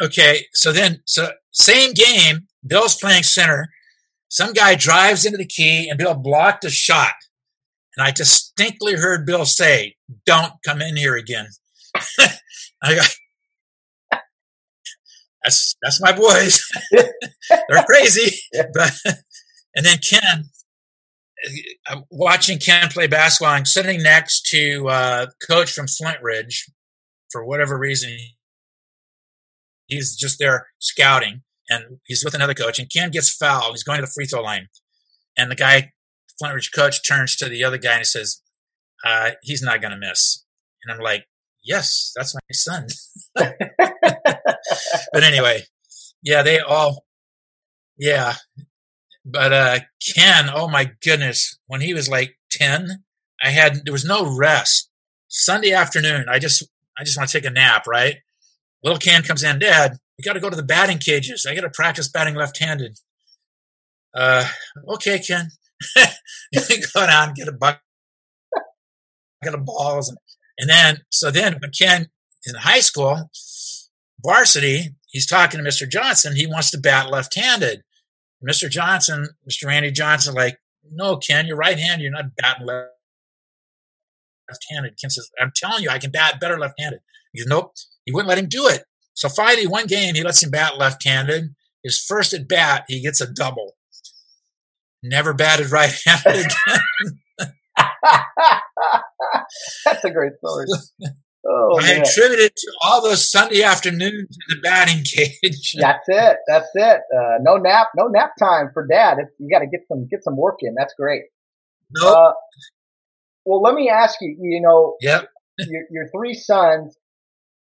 Okay. 0.02 0.46
So 0.54 0.72
then, 0.72 1.02
so 1.06 1.30
same 1.52 1.94
game, 1.94 2.48
Bill's 2.66 2.96
playing 2.96 3.24
center. 3.24 3.70
Some 4.30 4.54
guy 4.54 4.76
drives 4.76 5.26
into 5.26 5.38
the 5.38 5.46
key 5.46 5.88
and 5.90 5.98
Bill 5.98 6.14
blocked 6.14 6.66
a 6.66 6.70
shot. 6.70 7.14
And 7.96 8.06
I 8.06 8.12
distinctly 8.12 8.96
heard 8.96 9.26
Bill 9.26 9.46
say, 9.46 9.96
don't 10.26 10.54
come 10.66 10.82
in 10.82 10.98
here 10.98 11.16
again. 11.16 11.48
I 12.84 12.96
got, 12.96 13.16
that's, 15.44 15.76
that's 15.82 16.02
my 16.02 16.12
boys. 16.12 16.62
They're 16.92 17.84
crazy. 17.86 18.38
But, 18.74 18.94
and 19.76 19.86
then 19.86 20.00
Ken, 20.00 20.46
I'm 21.88 22.04
watching 22.10 22.60
Ken 22.60 22.90
play 22.90 23.08
basketball. 23.08 23.54
I'm 23.54 23.66
sitting 23.66 24.04
next 24.04 24.48
to 24.48 24.90
uh, 24.90 25.28
coach 25.48 25.72
from 25.72 25.86
Flintridge 25.86 26.70
for 27.36 27.44
whatever 27.44 27.78
reason. 27.78 28.18
He's 29.88 30.16
just 30.16 30.40
there 30.40 30.68
scouting, 30.80 31.42
and 31.70 32.00
he's 32.06 32.24
with 32.24 32.34
another 32.34 32.54
coach. 32.54 32.80
And 32.80 32.90
Ken 32.90 33.12
gets 33.12 33.30
fouled. 33.30 33.74
He's 33.74 33.84
going 33.84 34.00
to 34.00 34.06
the 34.06 34.12
free 34.12 34.26
throw 34.26 34.42
line, 34.42 34.70
and 35.38 35.52
the 35.52 35.56
guy, 35.56 35.92
Flintridge 36.42 36.74
coach, 36.74 37.06
turns 37.06 37.36
to 37.36 37.50
the 37.50 37.62
other 37.66 37.78
guy 37.78 37.92
and 37.92 38.00
he 38.00 38.06
says, 38.06 38.42
uh, 39.04 39.32
"He's 39.44 39.62
not 39.62 39.82
going 39.82 39.92
to 39.92 40.00
miss." 40.00 40.46
And 40.84 40.94
I'm 40.94 41.02
like, 41.02 41.26
"Yes, 41.62 42.14
that's 42.16 42.34
my 42.34 42.40
son." 42.54 42.88
but 43.36 45.24
anyway, 45.24 45.64
yeah, 46.24 46.42
they 46.42 46.60
all, 46.60 47.06
yeah. 47.98 48.36
But 49.26 49.52
uh 49.52 49.80
Ken, 50.16 50.50
oh 50.54 50.70
my 50.70 50.92
goodness, 51.04 51.60
when 51.68 51.82
he 51.82 51.94
was 51.94 52.08
like 52.08 52.38
10, 52.52 53.04
I 53.44 53.50
had 53.50 53.82
there 53.84 53.92
was 53.92 54.06
no 54.06 54.26
rest. 54.38 54.90
Sunday 55.28 55.74
afternoon, 55.74 56.28
I 56.30 56.40
just 56.40 56.64
I 56.98 57.04
just 57.04 57.18
want 57.18 57.30
to 57.30 57.38
take 57.38 57.50
a 57.50 57.54
nap, 57.54 57.88
right? 57.88 58.18
Little 58.84 59.00
Ken 59.00 59.24
comes 59.24 59.44
in, 59.44 59.60
Dad, 59.60 59.98
we 60.18 60.24
got 60.24 60.34
to 60.34 60.40
go 60.40 60.50
to 60.50 60.56
the 60.56 60.64
batting 60.64 61.00
cages. 61.00 61.46
I 61.50 61.56
got 61.56 61.62
to 61.62 61.70
practice 61.70 62.08
batting 62.08 62.36
left-handed. 62.36 63.00
Uh, 64.14 64.48
okay, 64.88 65.20
Ken. 65.20 65.50
You 66.52 66.62
go 66.94 67.06
down, 67.06 67.34
get 67.34 67.50
a 67.50 67.52
bucket, 67.52 67.82
get 69.44 69.54
a 69.54 69.58
balls, 69.58 70.08
and, 70.08 70.18
and 70.58 70.70
then 70.70 71.02
so 71.10 71.30
then 71.30 71.58
when 71.60 71.72
Ken 71.72 72.08
in 72.46 72.56
high 72.56 72.80
school, 72.80 73.30
varsity, 74.24 74.96
he's 75.08 75.26
talking 75.26 75.62
to 75.62 75.70
Mr. 75.70 75.90
Johnson. 75.90 76.38
He 76.38 76.48
wants 76.48 76.72
to 76.72 76.78
bat 76.78 77.12
left-handed. 77.12 77.84
Mr. 78.48 78.70
Johnson, 78.70 79.30
Mr. 79.50 79.68
Randy 79.68 79.92
Johnson, 79.92 80.34
like, 80.34 80.58
no, 80.90 81.18
Ken, 81.18 81.46
you're 81.48 81.58
right-handed. 81.58 82.04
You're 82.04 82.12
not 82.12 82.36
batting 82.38 82.68
left. 82.68 82.92
Left-handed. 84.50 84.98
Ken 85.02 85.10
says, 85.10 85.30
"I'm 85.40 85.52
telling 85.56 85.84
you, 85.84 85.90
I 85.90 86.00
can 86.00 86.12
bat 86.12 86.40
better 86.40 86.58
left-handed." 86.60 87.00
He 87.34 87.40
goes, 87.42 87.48
"Nope." 87.48 87.74
He 88.06 88.12
wouldn't 88.12 88.30
let 88.30 88.38
him 88.38 88.48
do 88.48 88.68
it. 88.68 88.84
So 89.14 89.30
finally, 89.30 89.66
one 89.66 89.88
game, 89.88 90.14
he 90.16 90.24
lets 90.24 90.44
him 90.44 90.52
bat 90.52 90.78
left-handed. 90.78 91.56
His 91.84 92.00
first 92.00 92.34
at 92.34 92.48
bat, 92.48 92.86
he 92.88 93.02
gets 93.02 93.22
a 93.22 93.32
double. 93.32 93.76
Never 95.02 95.34
batted 95.34 95.72
right-handed 95.72 96.46
again. 96.46 97.20
That's 99.86 100.04
a 100.04 100.12
great 100.12 100.34
story. 100.44 100.66
Oh, 101.48 101.78
I 101.80 101.84
man. 101.84 102.02
attribute 102.02 102.40
it 102.40 102.56
to 102.56 102.72
all 102.82 103.04
those 103.04 103.30
Sunday 103.30 103.62
afternoons 103.62 104.36
in 104.36 104.48
the 104.50 104.60
batting 104.64 105.04
cage. 105.04 105.76
That's 105.80 106.04
it. 106.08 106.38
That's 106.48 106.70
it. 106.74 107.02
Uh, 107.16 107.38
no 107.42 107.58
nap. 107.58 107.90
No 107.96 108.08
nap 108.08 108.32
time 108.40 108.72
for 108.74 108.88
dad. 108.88 109.18
If 109.20 109.28
you 109.38 109.48
got 109.52 109.60
to 109.60 109.68
get 109.68 109.82
some 109.88 110.08
get 110.10 110.24
some 110.24 110.38
work 110.38 110.56
in. 110.62 110.74
That's 110.76 110.96
great. 110.98 111.22
Nope. 111.96 112.18
Uh, 112.18 112.32
well, 113.46 113.62
let 113.62 113.76
me 113.76 113.90
ask 113.90 114.18
you. 114.22 114.36
You 114.40 114.62
know, 114.62 114.96
Yep. 115.02 115.30
your, 115.60 115.84
your 115.92 116.10
three 116.10 116.34
sons. 116.34 116.98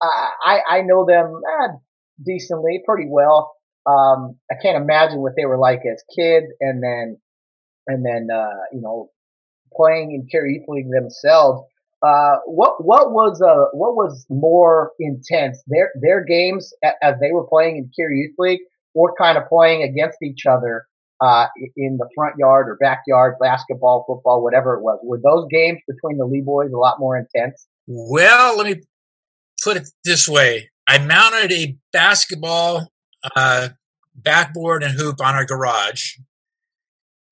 I 0.02 0.32
I, 0.44 0.60
I 0.78 0.82
know 0.82 1.06
them 1.06 1.42
eh, 1.64 1.68
decently, 2.26 2.82
pretty 2.86 3.08
well. 3.10 3.54
Um, 3.86 4.38
I 4.52 4.56
can't 4.62 4.82
imagine 4.82 5.22
what 5.22 5.34
they 5.38 5.46
were 5.46 5.58
like 5.58 5.82
as 5.92 6.04
kids, 6.16 6.48
and 6.60 6.84
then 6.84 7.18
and 7.88 8.06
then 8.06 8.28
uh, 8.34 8.64
you 8.74 8.82
know 8.82 9.10
playing 9.74 10.28
Youth 10.32 10.66
League 10.68 10.92
themselves. 10.92 11.62
Uh, 12.06 12.38
what 12.46 12.84
what 12.84 13.12
was 13.12 13.42
uh 13.42 13.70
what 13.74 13.96
was 13.96 14.26
more 14.30 14.92
intense 15.00 15.64
their 15.66 15.90
their 16.00 16.24
games 16.24 16.72
as 17.02 17.16
they 17.20 17.32
were 17.32 17.48
playing 17.48 17.78
in 17.78 17.90
Kare 17.98 18.12
Youth 18.12 18.36
League 18.38 18.60
or 18.94 19.16
kind 19.20 19.36
of 19.36 19.48
playing 19.50 19.82
against 19.82 20.20
each 20.22 20.46
other 20.46 20.86
uh, 21.22 21.48
in 21.76 21.98
the 21.98 22.08
front 22.16 22.36
yard 22.38 22.70
or 22.70 22.76
backyard, 22.76 23.36
basketball, 23.40 24.06
football, 24.08 24.44
whatever 24.44 24.76
it 24.76 24.82
was. 24.82 25.00
Were 25.04 25.20
those 25.24 25.48
games 25.50 25.80
between 25.88 26.18
the 26.18 26.26
Lee 26.26 26.42
boys 26.42 26.72
a 26.72 26.78
lot 26.78 27.00
more 27.00 27.18
intense? 27.18 27.68
Well, 27.88 28.58
let 28.58 28.68
me 28.68 28.84
put 29.64 29.78
it 29.78 29.90
this 30.04 30.28
way: 30.28 30.70
I 30.88 30.98
mounted 31.00 31.52
a 31.52 31.78
basketball 31.92 32.92
uh, 33.36 33.70
backboard 34.16 34.84
and 34.84 34.94
hoop 34.94 35.22
on 35.22 35.36
our 35.36 35.46
garage, 35.46 36.18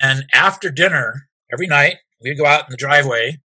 and 0.01 0.25
after 0.33 0.71
dinner 0.71 1.27
every 1.51 1.67
night 1.67 1.97
we'd 2.21 2.37
go 2.37 2.45
out 2.45 2.65
in 2.65 2.71
the 2.71 2.77
driveway, 2.77 3.39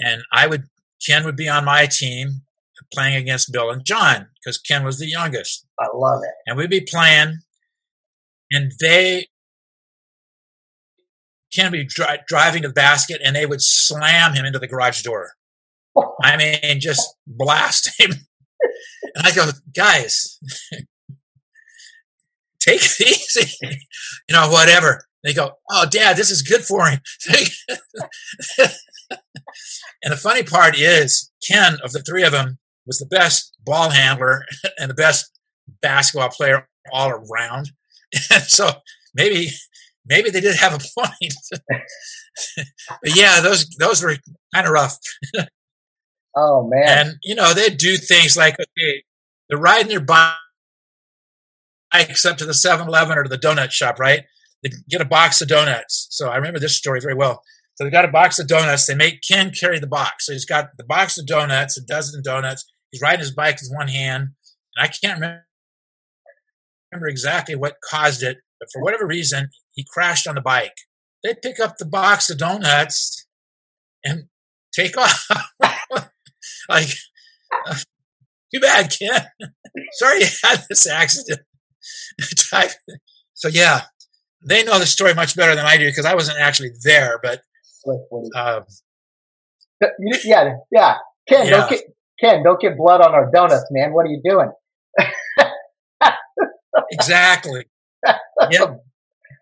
and 0.00 0.22
I 0.32 0.46
would 0.46 0.64
Ken 1.06 1.24
would 1.24 1.36
be 1.36 1.48
on 1.48 1.64
my 1.64 1.86
team 1.86 2.42
playing 2.92 3.16
against 3.16 3.52
Bill 3.52 3.70
and 3.70 3.84
John 3.84 4.28
because 4.34 4.58
Ken 4.58 4.84
was 4.84 4.98
the 4.98 5.06
youngest. 5.06 5.66
I 5.78 5.86
love 5.94 6.20
it. 6.22 6.34
And 6.46 6.56
we'd 6.56 6.70
be 6.70 6.80
playing, 6.80 7.38
and 8.50 8.72
they 8.80 9.26
Ken 11.54 11.70
would 11.70 11.78
be 11.78 11.84
dri- 11.84 12.20
driving 12.26 12.62
to 12.62 12.68
the 12.68 12.74
basket, 12.74 13.20
and 13.24 13.34
they 13.34 13.46
would 13.46 13.62
slam 13.62 14.34
him 14.34 14.44
into 14.44 14.58
the 14.58 14.66
garage 14.66 15.02
door. 15.02 15.32
I 16.22 16.36
mean, 16.36 16.80
just 16.80 17.16
blast 17.26 17.90
him. 17.98 18.12
And 19.14 19.26
I 19.26 19.34
go, 19.34 19.50
guys, 19.74 20.38
take 22.60 22.80
it 22.82 23.00
easy, 23.00 23.52
you 24.28 24.32
know, 24.32 24.48
whatever. 24.48 25.04
They 25.24 25.32
go, 25.34 25.52
oh, 25.70 25.86
Dad, 25.90 26.16
this 26.16 26.30
is 26.30 26.42
good 26.42 26.62
for 26.62 26.86
him. 26.88 27.00
and 30.02 30.12
the 30.12 30.16
funny 30.16 30.42
part 30.44 30.78
is, 30.78 31.30
Ken, 31.46 31.78
of 31.82 31.92
the 31.92 32.02
three 32.02 32.22
of 32.22 32.32
them, 32.32 32.58
was 32.86 32.98
the 32.98 33.06
best 33.06 33.56
ball 33.64 33.90
handler 33.90 34.44
and 34.78 34.90
the 34.90 34.94
best 34.94 35.30
basketball 35.82 36.30
player 36.30 36.68
all 36.92 37.10
around. 37.10 37.72
And 38.30 38.44
so 38.44 38.70
maybe 39.14 39.50
maybe 40.08 40.30
they 40.30 40.40
did 40.40 40.56
have 40.56 40.74
a 40.74 40.78
point. 41.00 41.34
but 42.56 43.16
yeah, 43.16 43.40
those 43.40 43.68
those 43.78 44.02
were 44.02 44.16
kind 44.54 44.66
of 44.66 44.72
rough. 44.72 44.98
oh 46.36 46.68
man! 46.68 47.06
And 47.06 47.16
you 47.22 47.34
know 47.34 47.54
they 47.54 47.68
do 47.70 47.96
things 47.96 48.36
like 48.36 48.54
okay, 48.54 49.02
they're 49.48 49.58
riding 49.58 49.88
their 49.88 50.00
bikes 50.00 50.36
up 52.24 52.36
to 52.38 52.44
the 52.44 52.52
7-Eleven 52.52 53.16
or 53.16 53.24
to 53.24 53.28
the 53.28 53.38
donut 53.38 53.70
shop, 53.70 53.98
right? 53.98 54.24
They 54.62 54.70
get 54.88 55.00
a 55.00 55.06
box 55.06 55.40
of 55.40 55.48
donuts. 55.48 56.08
So 56.10 56.28
I 56.28 56.36
remember 56.36 56.58
this 56.58 56.76
story 56.76 57.00
very 57.00 57.14
well. 57.14 57.42
So 57.76 57.84
they 57.84 57.90
got 57.90 58.04
a 58.04 58.08
box 58.08 58.38
of 58.38 58.48
donuts. 58.48 58.86
They 58.86 58.94
make 58.94 59.20
Ken 59.26 59.52
carry 59.52 59.78
the 59.78 59.86
box. 59.86 60.26
So 60.26 60.32
he's 60.32 60.44
got 60.44 60.70
the 60.76 60.84
box 60.84 61.16
of 61.16 61.26
donuts, 61.26 61.78
a 61.78 61.80
dozen 61.80 62.22
donuts. 62.22 62.64
He's 62.90 63.00
riding 63.00 63.20
his 63.20 63.32
bike 63.32 63.60
with 63.60 63.70
one 63.72 63.88
hand, 63.88 64.30
and 64.76 64.84
I 64.84 64.88
can't 64.88 65.14
remember 65.14 65.44
remember 66.90 67.08
exactly 67.08 67.54
what 67.54 67.76
caused 67.88 68.22
it, 68.22 68.38
but 68.58 68.68
for 68.72 68.82
whatever 68.82 69.06
reason, 69.06 69.50
he 69.78 69.86
crashed 69.88 70.26
on 70.26 70.34
the 70.34 70.40
bike. 70.40 70.74
They 71.22 71.34
pick 71.40 71.60
up 71.60 71.78
the 71.78 71.86
box 71.86 72.28
of 72.30 72.38
donuts 72.38 73.26
and 74.04 74.24
take 74.74 74.98
off. 74.98 75.24
like, 76.68 76.88
uh, 77.64 77.74
too 78.52 78.60
bad, 78.60 78.90
Ken. 78.90 79.26
Sorry 79.92 80.22
you 80.22 80.26
had 80.42 80.64
this 80.68 80.88
accident. 80.88 81.42
so 83.34 83.46
yeah, 83.46 83.82
they 84.44 84.64
know 84.64 84.80
the 84.80 84.86
story 84.86 85.14
much 85.14 85.36
better 85.36 85.54
than 85.54 85.64
I 85.64 85.76
do 85.76 85.86
because 85.86 86.06
I 86.06 86.16
wasn't 86.16 86.38
actually 86.40 86.72
there. 86.82 87.20
But 87.22 87.42
uh, 88.34 88.62
yeah, 90.24 90.56
yeah, 90.72 90.96
Ken, 91.28 91.44
yeah. 91.44 91.50
don't 91.50 91.70
get 91.70 91.82
Ken, 92.18 92.42
don't 92.42 92.60
get 92.60 92.76
blood 92.76 93.00
on 93.00 93.14
our 93.14 93.30
donuts, 93.30 93.66
man. 93.70 93.92
What 93.92 94.06
are 94.06 94.10
you 94.10 94.20
doing? 94.24 94.50
exactly. 96.90 97.66
Yep. 98.50 98.80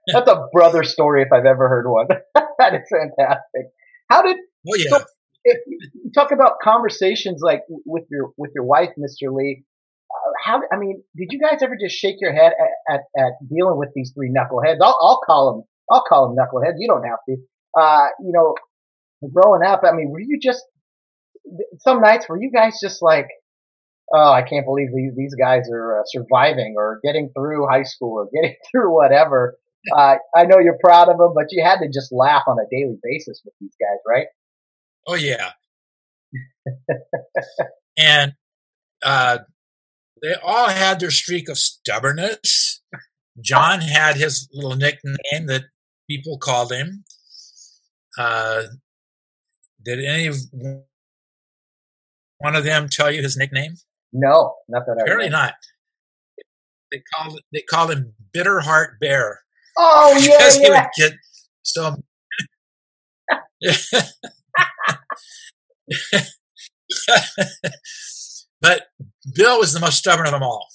That's 0.07 0.31
a 0.31 0.47
brother 0.53 0.85
story 0.85 1.23
if 1.23 1.29
I've 1.33 1.47
ever 1.47 1.69
heard 1.69 1.89
one. 1.89 2.07
that 2.35 2.75
is 2.75 2.89
fantastic. 2.91 3.73
How 4.09 4.23
did? 4.23 4.37
Oh 4.69 4.77
yeah. 4.77 4.91
So, 4.91 5.05
you 5.45 6.11
talk 6.15 6.33
about 6.33 6.55
conversations 6.63 7.41
like 7.43 7.63
with 7.69 8.05
your 8.11 8.31
with 8.37 8.51
your 8.55 8.65
wife, 8.65 8.91
Mr. 8.99 9.35
Lee. 9.35 9.65
Uh, 10.11 10.33
how? 10.45 10.61
I 10.73 10.77
mean, 10.77 11.03
did 11.17 11.29
you 11.31 11.41
guys 11.41 11.63
ever 11.63 11.77
just 11.81 11.97
shake 11.97 12.17
your 12.21 12.33
head 12.33 12.53
at, 12.89 12.95
at, 12.95 13.01
at 13.19 13.33
dealing 13.49 13.79
with 13.79 13.91
these 13.95 14.13
three 14.15 14.31
knuckleheads? 14.31 14.79
I'll, 14.83 14.97
I'll 15.01 15.21
call 15.27 15.53
them. 15.53 15.65
I'll 15.91 16.05
call 16.09 16.29
them 16.29 16.37
knuckleheads. 16.37 16.75
You 16.79 16.89
don't 16.89 17.05
have 17.05 17.19
to. 17.29 17.37
Uh, 17.79 18.07
you 18.21 18.33
know, 18.33 18.55
growing 19.33 19.63
up, 19.65 19.83
I 19.85 19.95
mean, 19.95 20.11
were 20.11 20.21
you 20.21 20.39
just 20.41 20.65
some 21.79 22.01
nights 22.01 22.29
were 22.29 22.41
you 22.41 22.51
guys 22.51 22.79
just 22.83 23.03
like, 23.03 23.29
oh, 24.13 24.33
I 24.33 24.43
can't 24.43 24.67
believe 24.67 24.89
these, 24.95 25.13
these 25.17 25.35
guys 25.35 25.69
are 25.73 26.01
uh, 26.01 26.03
surviving 26.07 26.75
or 26.77 27.01
getting 27.05 27.31
through 27.37 27.67
high 27.67 27.83
school 27.83 28.15
or 28.15 28.29
getting 28.33 28.57
through 28.71 28.95
whatever. 28.95 29.57
Uh, 29.95 30.17
I 30.35 30.45
know 30.45 30.59
you're 30.59 30.79
proud 30.83 31.09
of 31.09 31.19
them, 31.19 31.33
but 31.35 31.47
you 31.51 31.63
had 31.63 31.79
to 31.79 31.89
just 31.89 32.13
laugh 32.13 32.43
on 32.47 32.59
a 32.59 32.69
daily 32.71 32.99
basis 33.03 33.41
with 33.45 33.55
these 33.61 33.75
guys, 33.81 33.99
right? 34.07 34.27
Oh 35.07 35.15
yeah. 35.15 35.51
and 37.99 38.33
uh, 39.03 39.39
they 40.23 40.35
all 40.43 40.69
had 40.69 41.01
their 41.01 41.11
streak 41.11 41.49
of 41.49 41.59
stubbornness. 41.59 42.83
John 43.41 43.81
had 43.81 44.17
his 44.17 44.49
little 44.53 44.77
nickname 44.77 45.47
that 45.47 45.65
people 46.09 46.39
called 46.39 46.73
him. 46.73 47.05
Uh, 48.19 48.63
did 49.85 50.03
any 50.05 50.31
one 52.39 52.57
of 52.57 52.65
them 52.65 52.89
tell 52.89 53.11
you 53.11 53.23
his 53.23 53.37
nickname? 53.37 53.77
No, 54.13 54.55
not 54.69 54.87
that 54.87 54.97
I 54.99 55.03
Apparently 55.03 55.29
not. 55.29 55.55
They 56.91 57.03
called 57.13 57.41
they 57.53 57.63
called 57.63 57.91
him 57.91 58.15
Bitter 58.33 58.61
Heart 58.61 58.99
Bear. 59.01 59.43
Oh 59.77 60.13
yeah, 60.21 60.39
because 60.39 60.59
yeah. 60.59 60.65
he 60.65 60.71
would 60.71 60.87
get 60.97 61.13
so. 61.63 61.97
but 68.61 68.87
Bill 69.35 69.59
was 69.59 69.73
the 69.73 69.81
most 69.81 69.99
stubborn 69.99 70.27
of 70.27 70.33
them 70.33 70.43
all. 70.43 70.67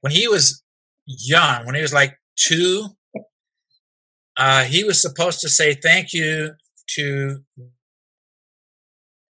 When 0.00 0.12
he 0.12 0.28
was 0.28 0.62
young, 1.06 1.66
when 1.66 1.74
he 1.74 1.82
was 1.82 1.92
like 1.92 2.18
two, 2.36 2.88
uh, 4.36 4.64
he 4.64 4.84
was 4.84 5.00
supposed 5.00 5.40
to 5.40 5.48
say 5.48 5.74
thank 5.74 6.12
you 6.12 6.52
to 6.94 7.42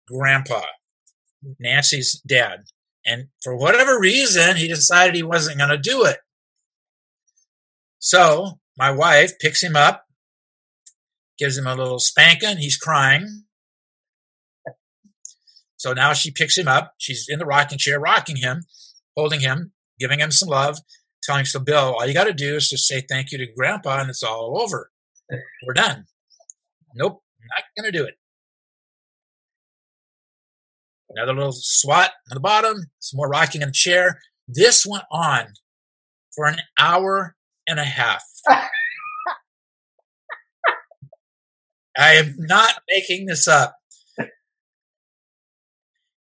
Grandpa, 0.08 0.62
Nancy's 1.58 2.20
dad. 2.26 2.64
And 3.06 3.28
for 3.42 3.56
whatever 3.56 3.98
reason, 3.98 4.56
he 4.56 4.66
decided 4.66 5.14
he 5.14 5.22
wasn't 5.22 5.58
going 5.58 5.70
to 5.70 5.78
do 5.78 6.04
it. 6.04 6.18
So 7.98 8.58
my 8.76 8.90
wife 8.90 9.38
picks 9.38 9.62
him 9.62 9.76
up, 9.76 10.04
gives 11.38 11.56
him 11.56 11.66
a 11.66 11.74
little 11.74 11.98
spanking. 11.98 12.58
He's 12.58 12.76
crying. 12.76 13.44
So 15.76 15.92
now 15.92 16.12
she 16.12 16.30
picks 16.30 16.56
him 16.56 16.66
up. 16.66 16.94
She's 16.98 17.26
in 17.28 17.38
the 17.38 17.46
rocking 17.46 17.78
chair, 17.78 18.00
rocking 18.00 18.36
him, 18.36 18.62
holding 19.16 19.40
him, 19.40 19.72
giving 19.98 20.20
him 20.20 20.30
some 20.30 20.48
love, 20.48 20.78
telling 21.22 21.40
him, 21.40 21.46
So, 21.46 21.60
Bill, 21.60 21.94
all 21.94 22.06
you 22.06 22.14
got 22.14 22.24
to 22.24 22.32
do 22.32 22.56
is 22.56 22.70
just 22.70 22.86
say 22.86 23.02
thank 23.02 23.32
you 23.32 23.38
to 23.38 23.46
grandpa 23.54 24.00
and 24.00 24.10
it's 24.10 24.22
all 24.22 24.60
over. 24.60 24.90
We're 25.66 25.74
done. 25.74 26.06
Nope, 26.94 27.22
not 27.56 27.64
going 27.76 27.92
to 27.92 27.96
do 27.98 28.04
it. 28.04 28.14
Another 31.10 31.34
little 31.34 31.52
swat 31.52 32.10
on 32.30 32.34
the 32.34 32.40
bottom, 32.40 32.76
some 32.98 33.18
more 33.18 33.28
rocking 33.28 33.62
in 33.62 33.68
the 33.68 33.72
chair. 33.72 34.20
This 34.48 34.84
went 34.86 35.04
on 35.12 35.46
for 36.34 36.46
an 36.46 36.56
hour 36.78 37.36
and 37.68 37.78
a 37.78 37.84
half. 37.84 38.24
I 41.96 42.14
am 42.14 42.34
not 42.38 42.74
making 42.88 43.26
this 43.26 43.46
up. 43.46 43.76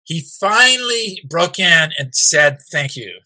He 0.04 0.24
finally 0.40 1.22
broke 1.28 1.58
in 1.58 1.90
and 1.98 2.14
said, 2.14 2.58
Thank 2.70 2.96
you. 2.96 3.20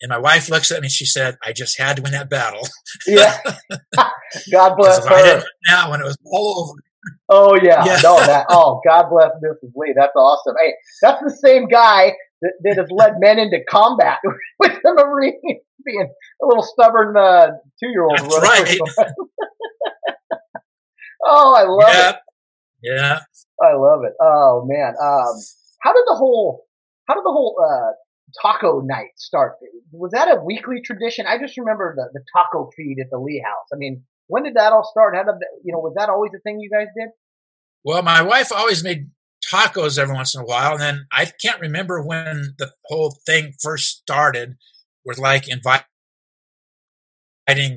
And 0.00 0.10
my 0.10 0.18
wife 0.18 0.50
looks 0.50 0.70
at 0.72 0.80
me 0.80 0.86
and 0.86 0.92
she 0.92 1.06
said, 1.06 1.36
I 1.44 1.52
just 1.52 1.78
had 1.78 1.96
to 1.96 2.02
win 2.02 2.12
that 2.12 2.28
battle. 2.28 2.66
yeah. 3.06 3.38
God 4.50 4.76
bless 4.76 5.06
her. 5.06 5.14
I 5.14 5.22
didn't 5.22 5.44
now 5.68 5.90
when 5.90 6.00
it 6.00 6.04
was 6.04 6.18
all 6.26 6.70
over. 6.70 6.80
Oh 7.28 7.56
yeah. 7.56 7.84
yeah. 7.84 7.98
No, 8.02 8.16
that 8.16 8.46
oh 8.48 8.80
God 8.86 9.08
bless 9.10 9.30
Mrs. 9.42 9.72
Lee. 9.74 9.94
That's 9.96 10.14
awesome. 10.14 10.54
Hey, 10.60 10.74
that's 11.00 11.22
the 11.22 11.30
same 11.30 11.66
guy 11.66 12.12
that, 12.42 12.52
that 12.62 12.76
has 12.76 12.90
led 12.90 13.14
men 13.18 13.38
into 13.38 13.58
combat 13.68 14.18
with 14.58 14.78
the 14.82 14.92
Marines 14.94 15.62
being 15.84 16.08
a 16.42 16.46
little 16.46 16.62
stubborn 16.62 17.16
uh, 17.16 17.48
two 17.82 17.88
year 17.88 18.04
old. 18.04 18.20
Right. 18.20 18.78
oh, 21.24 21.54
I 21.54 21.64
love 21.64 21.94
yeah. 21.94 22.10
it. 22.10 22.16
Yeah. 22.82 23.20
I 23.62 23.74
love 23.76 24.00
it. 24.04 24.12
Oh 24.20 24.64
man. 24.66 24.94
Um, 25.00 25.34
how 25.80 25.92
did 25.92 26.04
the 26.06 26.16
whole 26.16 26.64
how 27.06 27.14
did 27.14 27.24
the 27.24 27.32
whole 27.32 27.56
uh, 27.62 27.92
taco 28.40 28.80
night 28.80 29.10
start? 29.16 29.54
Was 29.92 30.12
that 30.12 30.28
a 30.28 30.42
weekly 30.42 30.80
tradition? 30.84 31.26
I 31.26 31.38
just 31.38 31.56
remember 31.58 31.94
the, 31.96 32.08
the 32.12 32.24
taco 32.34 32.70
feed 32.76 32.96
at 33.00 33.10
the 33.10 33.18
Lee 33.18 33.42
House. 33.44 33.68
I 33.72 33.76
mean, 33.76 34.04
when 34.26 34.44
did 34.44 34.54
that 34.54 34.72
all 34.72 34.88
start? 34.90 35.14
How 35.14 35.22
did 35.22 35.34
that, 35.34 35.48
you 35.64 35.72
know 35.72 35.78
was 35.78 35.94
that 35.96 36.08
always 36.08 36.32
a 36.34 36.40
thing 36.40 36.60
you 36.60 36.70
guys 36.70 36.88
did? 36.96 37.10
Well, 37.84 38.02
my 38.02 38.22
wife 38.22 38.52
always 38.52 38.84
made 38.84 39.06
tacos 39.44 39.98
every 39.98 40.14
once 40.14 40.34
in 40.34 40.40
a 40.40 40.44
while, 40.44 40.72
and 40.72 40.80
then 40.80 41.06
I 41.12 41.30
can't 41.42 41.60
remember 41.60 42.02
when 42.02 42.54
the 42.58 42.72
whole 42.84 43.18
thing 43.26 43.54
first 43.60 44.00
started 44.00 44.56
with 45.04 45.18
like 45.18 45.48
inviting 45.48 45.84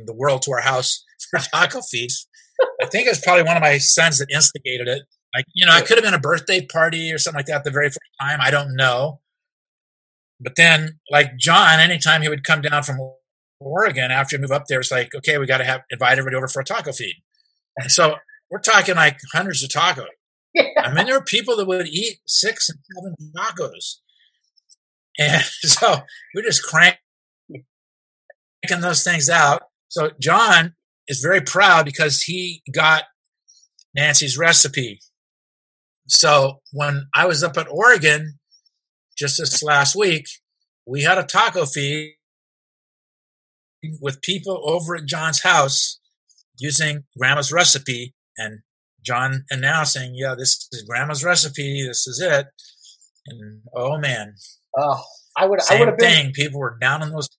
the 0.06 0.14
world 0.14 0.42
to 0.44 0.52
our 0.52 0.62
house 0.62 1.04
for 1.30 1.40
taco 1.40 1.82
feast. 1.82 2.28
I 2.82 2.86
think 2.86 3.08
it 3.08 3.12
was 3.12 3.22
probably 3.22 3.44
one 3.44 3.58
of 3.58 3.64
my 3.64 3.78
sons 3.78 4.20
that 4.20 4.32
instigated 4.32 4.88
it. 4.88 5.04
Like, 5.36 5.46
you 5.54 5.66
know, 5.66 5.76
it 5.76 5.86
could 5.86 5.98
have 5.98 6.06
been 6.06 6.14
a 6.14 6.20
birthday 6.20 6.66
party 6.66 7.12
or 7.12 7.18
something 7.18 7.40
like 7.40 7.48
that 7.48 7.66
the 7.66 7.72
very 7.72 7.90
first 7.90 8.00
time. 8.22 8.40
I 8.42 8.52
don't 8.52 8.76
know. 8.76 9.20
But 10.40 10.56
then, 10.56 11.00
like 11.12 11.38
John, 11.38 11.80
anytime 11.80 12.22
he 12.22 12.30
would 12.30 12.44
come 12.44 12.62
down 12.62 12.84
from 12.84 13.00
Oregon 13.60 14.12
after 14.12 14.38
he 14.38 14.42
moved 14.42 14.54
up 14.54 14.66
there, 14.68 14.80
it's 14.80 14.92
like, 14.92 15.14
okay, 15.16 15.38
we 15.38 15.46
got 15.46 15.58
to 15.58 15.66
have 15.66 15.82
invite 15.90 16.18
everybody 16.18 16.38
over 16.38 16.48
for 16.48 16.62
a 16.62 16.66
taco 16.66 16.92
feed. 16.92 17.16
And 17.78 17.92
so 17.92 18.18
we're 18.50 18.60
talking 18.60 18.96
like 18.96 19.18
hundreds 19.34 19.64
of 19.64 19.70
tacos. 19.70 20.06
Yeah. 20.54 20.64
I 20.78 20.94
mean, 20.94 21.06
there 21.06 21.16
were 21.16 21.24
people 21.24 21.58
that 21.58 21.68
would 21.68 21.88
eat 21.88 22.20
six 22.26 22.70
and 22.70 22.80
seven 22.94 23.16
tacos. 23.36 23.98
And 25.18 25.44
so 25.62 25.98
we 26.34 26.42
just 26.42 26.64
crank 26.64 26.98
those 28.70 29.04
things 29.04 29.30
out. 29.30 29.64
So 29.90 30.12
John 30.20 30.76
is 31.08 31.20
very 31.20 31.42
proud 31.42 31.86
because 31.86 32.24
he 32.24 32.62
got 32.74 33.04
Nancy's 33.96 34.38
recipe. 34.38 35.00
So 36.08 36.62
when 36.72 37.08
I 37.14 37.26
was 37.26 37.44
up 37.44 37.58
at 37.58 37.68
Oregon 37.70 38.40
just 39.18 39.38
this 39.40 39.64
last 39.64 39.96
week, 39.96 40.26
we 40.86 41.04
had 41.04 41.18
a 41.18 41.24
taco 41.24 41.66
feed 41.66 42.16
with 44.02 44.22
people 44.22 44.62
over 44.64 44.96
at 44.96 45.06
John's 45.06 45.42
house 45.44 46.00
using 46.60 47.04
grandma's 47.18 47.52
recipe 47.52 48.14
and 48.38 48.60
John 49.06 49.46
announcing, 49.52 50.14
yeah, 50.16 50.36
this 50.38 50.68
is 50.72 50.82
grandma's 50.84 51.24
recipe. 51.24 51.86
This 51.88 52.08
is 52.08 52.20
it. 52.20 52.48
And 53.28 53.62
oh 53.76 53.98
man. 53.98 54.36
Oh, 54.78 55.02
I 55.38 55.46
would, 55.46 55.62
Same 55.62 55.78
I 55.78 55.80
would 55.82 55.90
have 55.90 56.00
thing. 56.00 56.26
been, 56.26 56.32
People 56.34 56.60
were 56.60 56.78
down 56.80 57.04
on 57.04 57.12
those. 57.12 57.30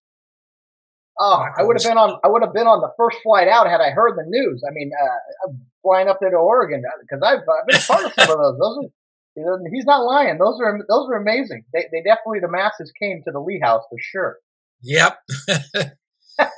Oh, 1.18 1.44
I 1.56 1.62
would 1.62 1.76
have 1.76 1.88
been 1.88 1.98
on, 1.98 2.18
I 2.24 2.28
would 2.28 2.42
have 2.42 2.52
been 2.52 2.66
on 2.66 2.80
the 2.80 2.92
first 2.96 3.18
flight 3.22 3.48
out 3.48 3.68
had 3.68 3.80
I 3.80 3.90
heard 3.90 4.16
the 4.16 4.24
news. 4.26 4.62
I 4.66 4.72
mean, 4.72 4.90
uh, 5.00 5.52
flying 5.82 6.08
up 6.08 6.18
there 6.20 6.30
to 6.30 6.36
Oregon 6.36 6.82
because 7.00 7.22
I've, 7.22 7.40
I've 7.40 7.66
been 7.66 7.80
part 7.80 8.04
of 8.04 8.12
some 8.14 8.30
of 8.30 8.38
those. 8.38 8.58
Those 8.58 9.44
are, 9.44 9.60
he's 9.72 9.84
not 9.84 10.04
lying. 10.04 10.38
Those 10.38 10.60
are, 10.60 10.78
those 10.88 11.08
are 11.10 11.16
amazing. 11.16 11.64
They, 11.72 11.84
they 11.92 12.02
definitely, 12.02 12.40
the 12.40 12.50
masses 12.50 12.92
came 13.00 13.22
to 13.24 13.30
the 13.30 13.40
Lee 13.40 13.60
House 13.62 13.82
for 13.90 13.98
sure. 14.00 14.38
Yep. 14.82 15.18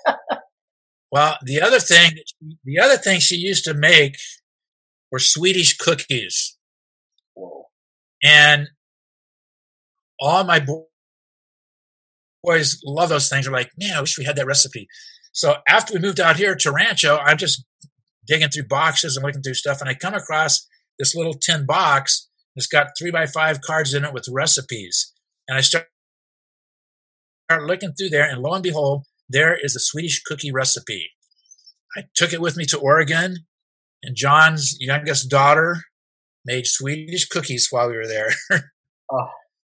well, 1.11 1.37
the 1.43 1.61
other 1.61 1.81
thing, 1.81 2.13
the 2.65 2.79
other 2.79 2.97
thing 2.97 3.21
she 3.21 3.37
used 3.37 3.65
to 3.65 3.75
make 3.75 4.17
were 5.11 5.19
Swedish 5.19 5.77
cookies. 5.77 6.57
Whoa. 7.35 7.67
And 8.23 8.69
all 10.21 10.45
my 10.45 10.61
boys 12.43 12.81
love 12.85 13.09
those 13.09 13.29
things. 13.29 13.47
They're 13.47 13.53
like, 13.53 13.71
man, 13.79 13.97
I 13.97 14.01
wish 14.01 14.19
we 14.19 14.25
had 14.25 14.37
that 14.37 14.47
recipe. 14.47 14.89
So 15.33 15.57
after 15.69 15.95
we 15.95 16.01
moved 16.01 16.21
out 16.21 16.37
here 16.37 16.55
to 16.55 16.73
Rancho, 16.73 17.17
I'm 17.17 17.37
just 17.37 17.65
digging 18.27 18.49
through 18.49 18.69
boxes 18.69 19.17
and 19.17 19.25
looking 19.25 19.43
through 19.43 19.55
stuff, 19.55 19.81
and 19.81 19.89
I 19.89 19.95
come 19.95 20.15
across 20.15 20.67
this 20.99 21.15
little 21.15 21.35
tin 21.35 21.67
box. 21.67 22.29
It's 22.57 22.67
got 22.67 22.89
three 22.99 23.11
by 23.11 23.27
five 23.27 23.61
cards 23.61 23.95
in 23.95 24.05
it 24.05 24.13
with 24.13 24.27
recipes, 24.31 25.13
and 25.47 25.57
I 25.57 25.61
start 25.61 25.87
start 27.51 27.65
looking 27.65 27.93
through 27.93 28.11
there, 28.11 28.29
and 28.29 28.43
lo 28.43 28.53
and 28.53 28.63
behold, 28.63 29.05
there 29.29 29.57
is 29.61 29.75
a 29.75 29.81
Swedish 29.81 30.23
cookie 30.23 30.53
recipe. 30.53 31.11
I 31.97 32.03
took 32.15 32.33
it 32.33 32.41
with 32.41 32.57
me 32.57 32.65
to 32.67 32.79
Oregon, 32.79 33.47
and 34.03 34.17
John's 34.17 34.77
youngest 34.81 35.31
daughter 35.31 35.85
made 36.45 36.67
Swedish 36.67 37.27
cookies 37.27 37.69
while 37.71 37.89
we 37.89 37.97
were 37.97 38.07
there. 38.07 38.31
Oh, 39.11 39.29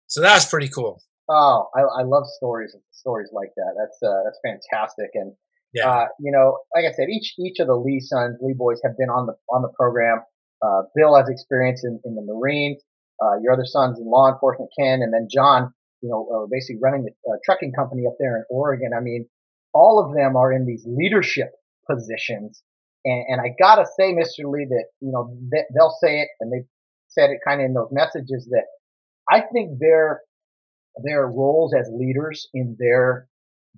so 0.07 0.19
that 0.21 0.33
was 0.33 0.47
pretty 0.47 0.67
cool. 0.67 0.99
Oh, 1.29 1.67
I, 1.75 2.01
I 2.01 2.03
love 2.03 2.25
stories, 2.27 2.75
stories 2.91 3.29
like 3.33 3.49
that. 3.57 3.73
That's, 3.77 3.97
uh, 4.03 4.21
that's 4.23 4.39
fantastic. 4.43 5.09
And, 5.13 5.33
Yeah. 5.73 5.89
uh, 5.89 6.05
you 6.19 6.31
know, 6.31 6.57
like 6.75 6.85
I 6.85 6.93
said, 6.93 7.09
each, 7.09 7.33
each 7.39 7.59
of 7.59 7.67
the 7.67 7.75
Lee 7.75 7.99
sons, 7.99 8.37
Lee 8.41 8.53
boys 8.53 8.79
have 8.83 8.97
been 8.97 9.09
on 9.09 9.25
the, 9.27 9.33
on 9.53 9.61
the 9.61 9.69
program. 9.75 10.21
Uh, 10.61 10.83
Bill 10.95 11.15
has 11.15 11.29
experience 11.29 11.83
in, 11.83 11.99
in 12.05 12.15
the 12.15 12.21
Marines. 12.23 12.81
Uh, 13.21 13.37
your 13.41 13.53
other 13.53 13.65
son's 13.65 13.99
in 13.99 14.05
law 14.05 14.31
enforcement, 14.31 14.69
Ken, 14.77 15.01
and 15.01 15.13
then 15.13 15.27
John, 15.31 15.73
you 16.01 16.09
know, 16.09 16.27
uh, 16.33 16.47
basically 16.49 16.79
running 16.81 17.03
the 17.05 17.11
uh, 17.31 17.35
trucking 17.45 17.73
company 17.73 18.03
up 18.07 18.13
there 18.19 18.37
in 18.37 18.43
Oregon. 18.49 18.91
I 18.95 19.01
mean, 19.01 19.27
all 19.73 19.99
of 20.03 20.15
them 20.15 20.35
are 20.35 20.51
in 20.53 20.65
these 20.65 20.85
leadership 20.87 21.49
positions. 21.89 22.61
And, 23.05 23.25
and 23.29 23.41
I 23.41 23.53
gotta 23.59 23.85
say, 23.99 24.13
Mr. 24.13 24.49
Lee, 24.51 24.65
that, 24.69 24.85
you 25.01 25.11
know, 25.11 25.35
they, 25.51 25.63
they'll 25.75 25.95
say 26.01 26.21
it 26.21 26.29
and 26.39 26.51
they've 26.51 26.67
said 27.07 27.29
it 27.31 27.39
kind 27.47 27.61
of 27.61 27.65
in 27.65 27.73
those 27.73 27.89
messages 27.91 28.47
that 28.51 28.65
I 29.29 29.41
think 29.51 29.79
their, 29.79 30.21
their 31.03 31.27
roles 31.27 31.73
as 31.73 31.89
leaders 31.91 32.47
in 32.53 32.75
their 32.79 33.27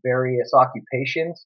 various 0.04 0.54
occupations, 0.54 1.46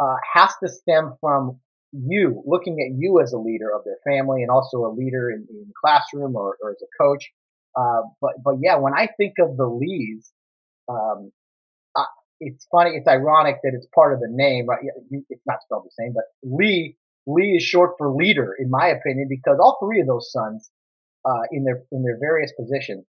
uh, 0.00 0.16
has 0.34 0.50
to 0.62 0.68
stem 0.68 1.14
from 1.20 1.58
you 1.92 2.42
looking 2.46 2.80
at 2.80 2.98
you 2.98 3.20
as 3.20 3.32
a 3.32 3.38
leader 3.38 3.70
of 3.74 3.82
their 3.84 3.96
family 4.06 4.42
and 4.42 4.50
also 4.50 4.84
a 4.84 4.92
leader 4.92 5.30
in, 5.30 5.46
in 5.48 5.66
the 5.66 5.72
classroom 5.82 6.36
or, 6.36 6.56
or 6.62 6.70
as 6.70 6.82
a 6.82 7.02
coach. 7.02 7.30
Uh, 7.76 8.02
but, 8.20 8.32
but 8.44 8.56
yeah, 8.60 8.76
when 8.76 8.92
I 8.92 9.08
think 9.16 9.34
of 9.38 9.56
the 9.56 9.66
Lees, 9.66 10.30
um, 10.88 11.32
I, 11.96 12.04
it's 12.40 12.66
funny, 12.70 12.90
it's 12.90 13.08
ironic 13.08 13.56
that 13.62 13.72
it's 13.74 13.86
part 13.94 14.12
of 14.12 14.20
the 14.20 14.28
name, 14.30 14.66
right? 14.66 14.80
It's 15.30 15.42
not 15.46 15.62
spelled 15.62 15.84
the 15.84 15.90
same, 15.98 16.12
but 16.12 16.24
Lee, 16.42 16.96
Lee 17.26 17.56
is 17.56 17.62
short 17.62 17.92
for 17.98 18.10
leader, 18.10 18.54
in 18.58 18.70
my 18.70 18.88
opinion, 18.88 19.26
because 19.28 19.58
all 19.60 19.78
three 19.82 20.00
of 20.00 20.06
those 20.06 20.30
sons, 20.30 20.70
uh, 21.24 21.42
in 21.50 21.64
their, 21.64 21.82
in 21.92 22.02
their 22.02 22.18
various 22.18 22.52
positions, 22.58 23.04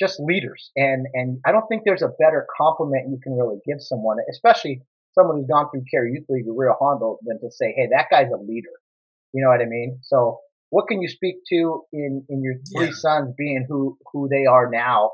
just 0.00 0.18
leaders. 0.18 0.70
And, 0.76 1.06
and 1.12 1.38
I 1.44 1.52
don't 1.52 1.66
think 1.68 1.82
there's 1.84 2.02
a 2.02 2.08
better 2.18 2.46
compliment 2.56 3.10
you 3.10 3.20
can 3.22 3.34
really 3.36 3.58
give 3.66 3.80
someone, 3.80 4.16
especially 4.30 4.82
someone 5.12 5.36
who's 5.36 5.46
gone 5.48 5.68
through 5.70 5.84
Kare 5.90 6.08
Youth 6.08 6.24
League 6.28 6.46
or 6.48 6.54
Rio 6.56 6.74
Hondo 6.80 7.18
than 7.26 7.38
to 7.40 7.50
say, 7.50 7.74
Hey, 7.76 7.88
that 7.92 8.06
guy's 8.10 8.30
a 8.32 8.38
leader. 8.38 8.70
You 9.32 9.44
know 9.44 9.50
what 9.50 9.60
I 9.60 9.66
mean? 9.66 9.98
So 10.02 10.38
what 10.70 10.86
can 10.88 11.02
you 11.02 11.08
speak 11.08 11.36
to 11.50 11.82
in, 11.92 12.24
in 12.28 12.42
your 12.42 12.54
three 12.74 12.86
Yeah. 12.86 12.92
sons 12.94 13.34
being 13.36 13.66
who, 13.68 13.98
who 14.12 14.28
they 14.28 14.46
are 14.46 14.70
now, 14.70 15.10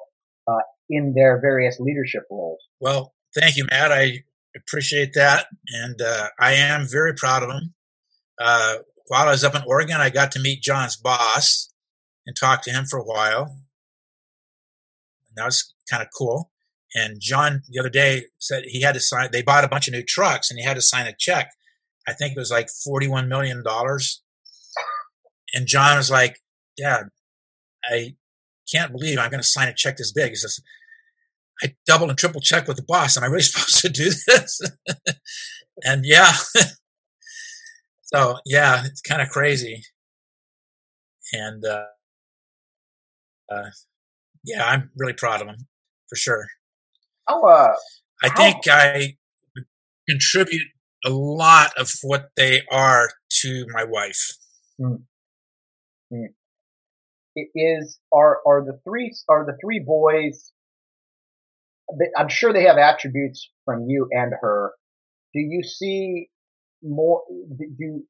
uh, 0.46 0.58
in 0.88 1.14
their 1.14 1.40
various 1.40 1.80
leadership 1.80 2.22
roles? 2.30 2.60
Well, 2.80 3.14
thank 3.34 3.56
you, 3.56 3.66
Matt. 3.70 3.90
I 3.90 4.22
appreciate 4.54 5.14
that, 5.14 5.46
and 5.68 6.00
uh, 6.00 6.28
I 6.38 6.52
am 6.54 6.86
very 6.86 7.14
proud 7.14 7.42
of 7.42 7.48
them. 7.48 7.74
Uh, 8.40 8.76
while 9.08 9.28
I 9.28 9.32
was 9.32 9.44
up 9.44 9.54
in 9.54 9.62
Oregon, 9.66 9.96
I 10.00 10.10
got 10.10 10.32
to 10.32 10.40
meet 10.40 10.62
John's 10.62 10.96
boss 10.96 11.72
and 12.26 12.36
talk 12.36 12.62
to 12.62 12.70
him 12.70 12.84
for 12.86 12.98
a 12.98 13.04
while. 13.04 13.58
That 15.36 15.44
was 15.44 15.74
kind 15.90 16.02
of 16.02 16.08
cool. 16.16 16.50
And 16.94 17.20
John 17.20 17.62
the 17.68 17.80
other 17.80 17.90
day 17.90 18.24
said 18.38 18.64
he 18.66 18.82
had 18.82 18.94
to 18.94 19.00
sign. 19.00 19.28
They 19.32 19.42
bought 19.42 19.64
a 19.64 19.68
bunch 19.68 19.88
of 19.88 19.94
new 19.94 20.02
trucks, 20.02 20.50
and 20.50 20.58
he 20.58 20.64
had 20.64 20.76
to 20.76 20.82
sign 20.82 21.06
a 21.06 21.14
check. 21.18 21.50
I 22.08 22.12
think 22.12 22.32
it 22.36 22.38
was 22.38 22.50
like 22.50 22.68
forty-one 22.84 23.28
million 23.28 23.62
dollars. 23.62 24.22
And 25.54 25.66
John 25.66 25.96
was 25.96 26.10
like, 26.10 26.40
"Dad, 26.76 27.08
I 27.84 28.16
can't 28.72 28.92
believe 28.92 29.18
I'm 29.18 29.30
going 29.30 29.42
to 29.42 29.46
sign 29.46 29.68
a 29.68 29.74
check 29.74 29.96
this 29.96 30.12
big." 30.12 30.30
He 30.30 30.36
says, 30.36 30.60
I 31.62 31.74
double 31.86 32.08
and 32.08 32.18
triple 32.18 32.40
check 32.40 32.68
with 32.68 32.76
the 32.76 32.82
boss. 32.82 33.16
Am 33.16 33.24
I 33.24 33.26
really 33.26 33.42
supposed 33.42 33.80
to 33.80 33.88
do 33.88 34.10
this? 34.26 34.60
and 35.84 36.04
yeah. 36.04 36.32
so 38.02 38.36
yeah, 38.44 38.84
it's 38.84 39.00
kind 39.00 39.22
of 39.22 39.28
crazy. 39.28 39.82
And 41.32 41.64
uh, 41.64 41.86
uh, 43.50 43.70
yeah, 44.46 44.64
I'm 44.64 44.90
really 44.96 45.12
proud 45.12 45.42
of 45.42 45.48
him 45.48 45.66
for 46.08 46.16
sure. 46.16 46.46
How, 47.28 47.42
uh, 47.42 47.74
I 48.22 48.28
think 48.30 48.68
I 48.68 49.16
contribute 50.08 50.66
a 51.04 51.10
lot 51.10 51.72
of 51.76 51.92
what 52.02 52.30
they 52.36 52.62
are 52.70 53.10
to 53.42 53.66
my 53.74 53.84
wife. 53.84 54.32
it 57.36 57.48
is 57.54 57.98
are 58.12 58.38
are 58.46 58.64
the 58.64 58.78
three 58.84 59.14
are 59.28 59.44
the 59.44 59.56
three 59.62 59.78
boys 59.78 60.52
I'm 62.16 62.28
sure 62.28 62.52
they 62.52 62.64
have 62.64 62.78
attributes 62.78 63.48
from 63.64 63.84
you 63.88 64.08
and 64.10 64.32
her. 64.40 64.72
Do 65.32 65.40
you 65.40 65.62
see 65.62 66.28
more 66.82 67.22
do 67.30 67.66
do- 67.78 68.04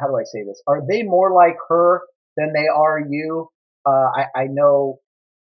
how 0.00 0.06
do 0.06 0.16
I 0.16 0.24
say 0.24 0.42
this? 0.44 0.62
Are 0.66 0.80
they 0.88 1.02
more 1.02 1.32
like 1.32 1.56
her 1.68 2.02
than 2.36 2.52
they 2.54 2.66
are 2.68 3.00
you? 3.00 3.48
Uh 3.84 4.10
I, 4.16 4.24
I 4.34 4.44
know 4.48 5.00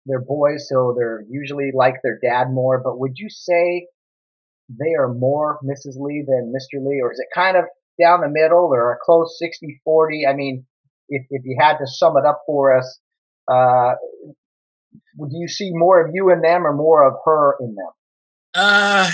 they're 0.06 0.22
boys, 0.22 0.68
so 0.69 0.94
they're 0.98 1.23
usually 1.30 1.72
like 1.73 1.95
their 2.03 2.19
dad 2.22 2.52
more, 2.52 2.82
but 2.84 2.99
would 2.99 3.14
you 3.18 3.30
say 3.30 3.88
they 4.69 4.94
are 4.99 5.14
more 5.14 5.60
Mrs. 5.64 5.98
Lee 5.98 6.23
than 6.27 6.53
Mr. 6.56 6.80
Lee, 6.86 7.02
or 7.02 7.11
is 7.11 7.19
it 7.19 7.27
kind 7.34 7.57
of 7.57 7.65
down 7.99 8.22
the 8.22 8.30
middle 8.30 8.69
or 8.72 8.94
a 8.94 8.98
close 9.03 9.40
60-40? 9.41 10.27
I 10.30 10.34
mean, 10.34 10.65
if, 11.10 11.26
if 11.30 11.44
you 11.45 11.57
had 11.60 11.77
to 11.77 11.88
sum 11.88 12.18
it 12.18 12.26
up 12.26 12.41
for 12.45 12.77
us, 12.77 12.99
uh, 13.52 13.94
do 15.18 15.38
you 15.38 15.48
see 15.48 15.72
more 15.73 16.06
of 16.06 16.11
you 16.14 16.32
in 16.32 16.41
them 16.41 16.65
or 16.65 16.73
more 16.73 17.07
of 17.07 17.15
her 17.26 17.56
in 17.60 17.76
them? 17.76 17.91
Uh, 18.53 19.11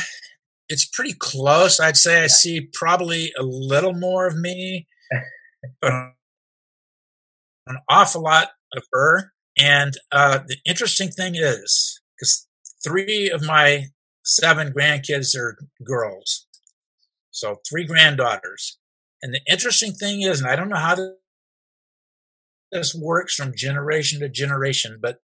it's 0.69 0.85
pretty 0.85 1.13
close. 1.13 1.79
I'd 1.79 1.97
say 1.97 2.23
I 2.23 2.27
see 2.27 2.61
probably 2.73 3.33
a 3.37 3.43
little 3.43 3.93
more 3.93 4.27
of 4.27 4.37
me, 4.37 4.87
but 5.81 5.91
an 7.67 7.77
awful 7.89 8.23
lot 8.23 8.49
of 8.75 8.83
her. 8.93 9.33
And 9.61 9.93
uh, 10.11 10.39
the 10.47 10.57
interesting 10.65 11.09
thing 11.09 11.35
is, 11.35 12.01
because 12.17 12.47
three 12.83 13.29
of 13.29 13.43
my 13.43 13.85
seven 14.23 14.73
grandkids 14.73 15.37
are 15.37 15.55
girls, 15.83 16.47
so 17.29 17.57
three 17.69 17.85
granddaughters. 17.85 18.79
And 19.21 19.35
the 19.35 19.41
interesting 19.47 19.93
thing 19.93 20.21
is, 20.21 20.41
and 20.41 20.49
I 20.49 20.55
don't 20.55 20.69
know 20.69 20.77
how 20.77 20.95
this 22.71 22.95
works 22.95 23.35
from 23.35 23.53
generation 23.55 24.19
to 24.21 24.29
generation, 24.29 24.97
but 24.99 25.19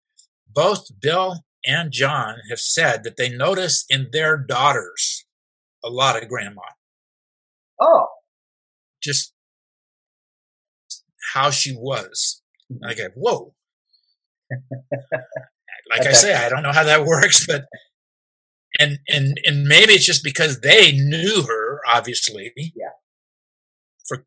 both 0.47 0.85
Bill 1.01 1.43
and 1.65 1.91
John 1.91 2.35
have 2.51 2.59
said 2.59 3.03
that 3.03 3.17
they 3.17 3.29
notice 3.29 3.85
in 3.89 4.09
their 4.11 4.37
daughters 4.37 5.25
a 5.83 5.89
lot 5.89 6.21
of 6.21 6.29
grandma. 6.29 6.61
Oh. 7.81 8.07
Just 9.01 9.33
how 11.33 11.49
she 11.49 11.75
was. 11.75 12.43
I 12.85 12.93
go, 12.93 13.07
whoa. 13.15 13.53
like 15.89 16.05
I 16.05 16.11
say, 16.11 16.35
I 16.35 16.49
don't 16.49 16.63
know 16.63 16.71
how 16.71 16.83
that 16.83 17.05
works, 17.05 17.45
but 17.45 17.65
and 18.79 18.99
and 19.07 19.39
and 19.45 19.63
maybe 19.63 19.93
it's 19.93 20.05
just 20.05 20.23
because 20.23 20.61
they 20.61 20.91
knew 20.91 21.43
her, 21.47 21.81
obviously, 21.87 22.53
yeah, 22.55 22.91
for 24.07 24.23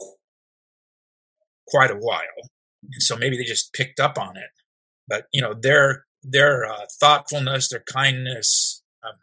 quite 1.69 1.91
a 1.91 1.97
while, 1.97 2.51
and 2.83 3.03
so 3.03 3.17
maybe 3.17 3.37
they 3.37 3.45
just 3.45 3.73
picked 3.73 4.01
up 4.01 4.19
on 4.19 4.37
it. 4.37 4.51
But 5.09 5.27
you 5.33 5.41
know, 5.41 5.55
their 5.55 6.05
their 6.23 6.67
uh, 6.67 6.87
thoughtfulness, 7.01 7.69
their 7.69 7.85
kindness. 7.87 8.83
Um, 9.03 9.17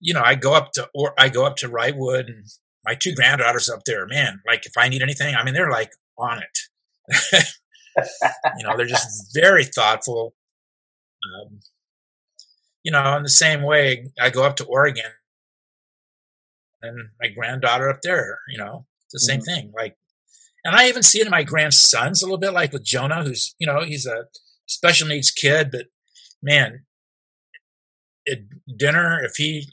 you 0.00 0.12
know, 0.12 0.22
I 0.22 0.34
go 0.34 0.54
up 0.54 0.72
to 0.72 0.88
or 0.94 1.14
I 1.18 1.28
go 1.28 1.44
up 1.44 1.56
to 1.56 1.68
Wrightwood, 1.68 2.26
and 2.26 2.46
my 2.84 2.94
two 2.94 3.14
granddaughters 3.14 3.68
up 3.68 3.80
there. 3.86 4.06
Man, 4.06 4.40
like 4.46 4.66
if 4.66 4.72
I 4.76 4.88
need 4.88 5.02
anything, 5.02 5.34
I 5.34 5.44
mean, 5.44 5.54
they're 5.54 5.70
like 5.70 5.92
on 6.18 6.40
it. 6.42 7.44
you 7.96 8.66
know, 8.66 8.76
they're 8.76 8.86
just 8.86 9.30
very 9.34 9.64
thoughtful. 9.64 10.34
Um, 11.24 11.60
you 12.82 12.92
know, 12.92 13.16
in 13.16 13.22
the 13.22 13.30
same 13.30 13.62
way, 13.62 14.10
I 14.20 14.30
go 14.30 14.44
up 14.44 14.56
to 14.56 14.64
Oregon 14.64 15.12
and 16.82 17.08
my 17.20 17.28
granddaughter 17.28 17.88
up 17.88 18.00
there, 18.02 18.40
you 18.48 18.58
know, 18.58 18.86
the 19.12 19.18
same 19.18 19.40
mm-hmm. 19.40 19.54
thing. 19.54 19.72
Like, 19.74 19.96
and 20.64 20.74
I 20.74 20.88
even 20.88 21.02
see 21.02 21.20
it 21.20 21.26
in 21.26 21.30
my 21.30 21.42
grandsons 21.42 22.22
a 22.22 22.26
little 22.26 22.38
bit, 22.38 22.52
like 22.52 22.72
with 22.72 22.84
Jonah, 22.84 23.22
who's, 23.24 23.54
you 23.58 23.66
know, 23.66 23.82
he's 23.82 24.06
a 24.06 24.26
special 24.66 25.08
needs 25.08 25.30
kid, 25.30 25.70
but 25.70 25.86
man, 26.42 26.84
at 28.30 28.38
dinner, 28.76 29.22
if 29.22 29.36
he, 29.36 29.68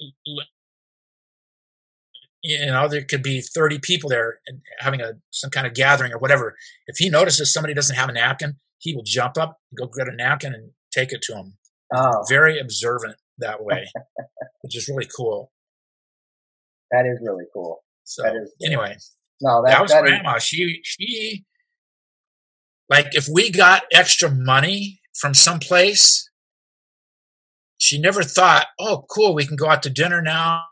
you 2.44 2.66
know, 2.66 2.88
there 2.88 3.04
could 3.04 3.24
be 3.24 3.42
30 3.42 3.80
people 3.80 4.10
there 4.10 4.40
having 4.80 5.02
a, 5.02 5.14
some 5.30 5.50
kind 5.50 5.68
of 5.68 5.74
gathering 5.74 6.12
or 6.12 6.18
whatever. 6.18 6.56
If 6.88 6.98
he 6.98 7.10
notices 7.10 7.54
somebody 7.54 7.74
doesn't 7.74 7.96
have 7.96 8.10
a 8.10 8.14
napkin, 8.14 8.56
he 8.80 8.96
will 8.96 9.04
jump 9.06 9.38
up, 9.38 9.60
go 9.78 9.88
get 9.88 10.08
a 10.08 10.16
napkin 10.16 10.54
and 10.54 10.72
take 10.92 11.12
it 11.12 11.22
to 11.24 11.36
him. 11.36 11.58
Oh. 11.94 12.24
Very 12.28 12.60
observant 12.60 13.18
that 13.38 13.64
way, 13.64 13.88
which 14.62 14.76
is 14.76 14.88
really 14.88 15.08
cool. 15.16 15.52
That 16.90 17.06
is 17.06 17.20
really 17.22 17.46
cool. 17.54 17.84
So 18.04 18.24
that 18.24 18.36
is 18.36 18.54
anyway, 18.66 18.98
no, 19.42 19.62
that, 19.64 19.72
that 19.72 19.82
was 19.82 19.92
that 19.92 20.02
grandma. 20.02 20.36
Is... 20.36 20.44
She 20.44 20.82
she 20.84 21.46
like 22.90 23.08
if 23.12 23.28
we 23.32 23.52
got 23.52 23.84
extra 23.92 24.30
money 24.30 25.02
from 25.14 25.34
someplace, 25.34 26.30
she 27.78 28.00
never 28.00 28.24
thought, 28.24 28.68
"Oh, 28.80 29.06
cool, 29.10 29.34
we 29.34 29.46
can 29.46 29.56
go 29.56 29.70
out 29.70 29.84
to 29.84 29.90
dinner 29.90 30.22
now, 30.22 30.64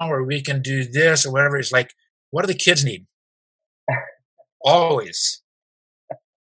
or 0.00 0.24
we 0.24 0.42
can 0.42 0.62
do 0.62 0.84
this 0.84 1.26
or 1.26 1.32
whatever." 1.32 1.56
It's 1.56 1.72
like, 1.72 1.94
what 2.30 2.42
do 2.42 2.48
the 2.48 2.58
kids 2.58 2.84
need? 2.84 3.06
always, 4.62 5.42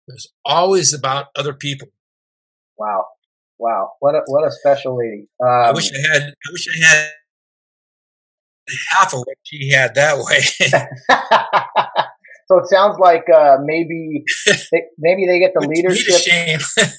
it's 0.07 0.27
always 0.45 0.93
about 0.93 1.27
other 1.35 1.53
people. 1.53 1.87
Wow, 2.77 3.05
wow, 3.59 3.91
what 3.99 4.15
a 4.15 4.21
what 4.27 4.47
a 4.47 4.51
special 4.51 4.97
lady. 4.97 5.27
Um, 5.41 5.49
I 5.49 5.71
wish 5.71 5.91
I 5.91 6.13
had. 6.13 6.23
I 6.23 6.51
wish 6.51 6.67
I 6.67 6.85
had 6.85 7.09
half 8.89 9.13
of 9.13 9.19
what 9.19 9.37
she 9.43 9.69
had 9.69 9.95
that 9.95 10.17
way. 10.17 10.39
so 12.47 12.59
it 12.59 12.67
sounds 12.67 12.97
like 12.99 13.25
uh, 13.33 13.57
maybe 13.63 14.23
they, 14.71 14.83
maybe 14.97 15.25
they 15.27 15.39
get 15.39 15.53
the 15.53 15.67
leadership. 15.67 16.61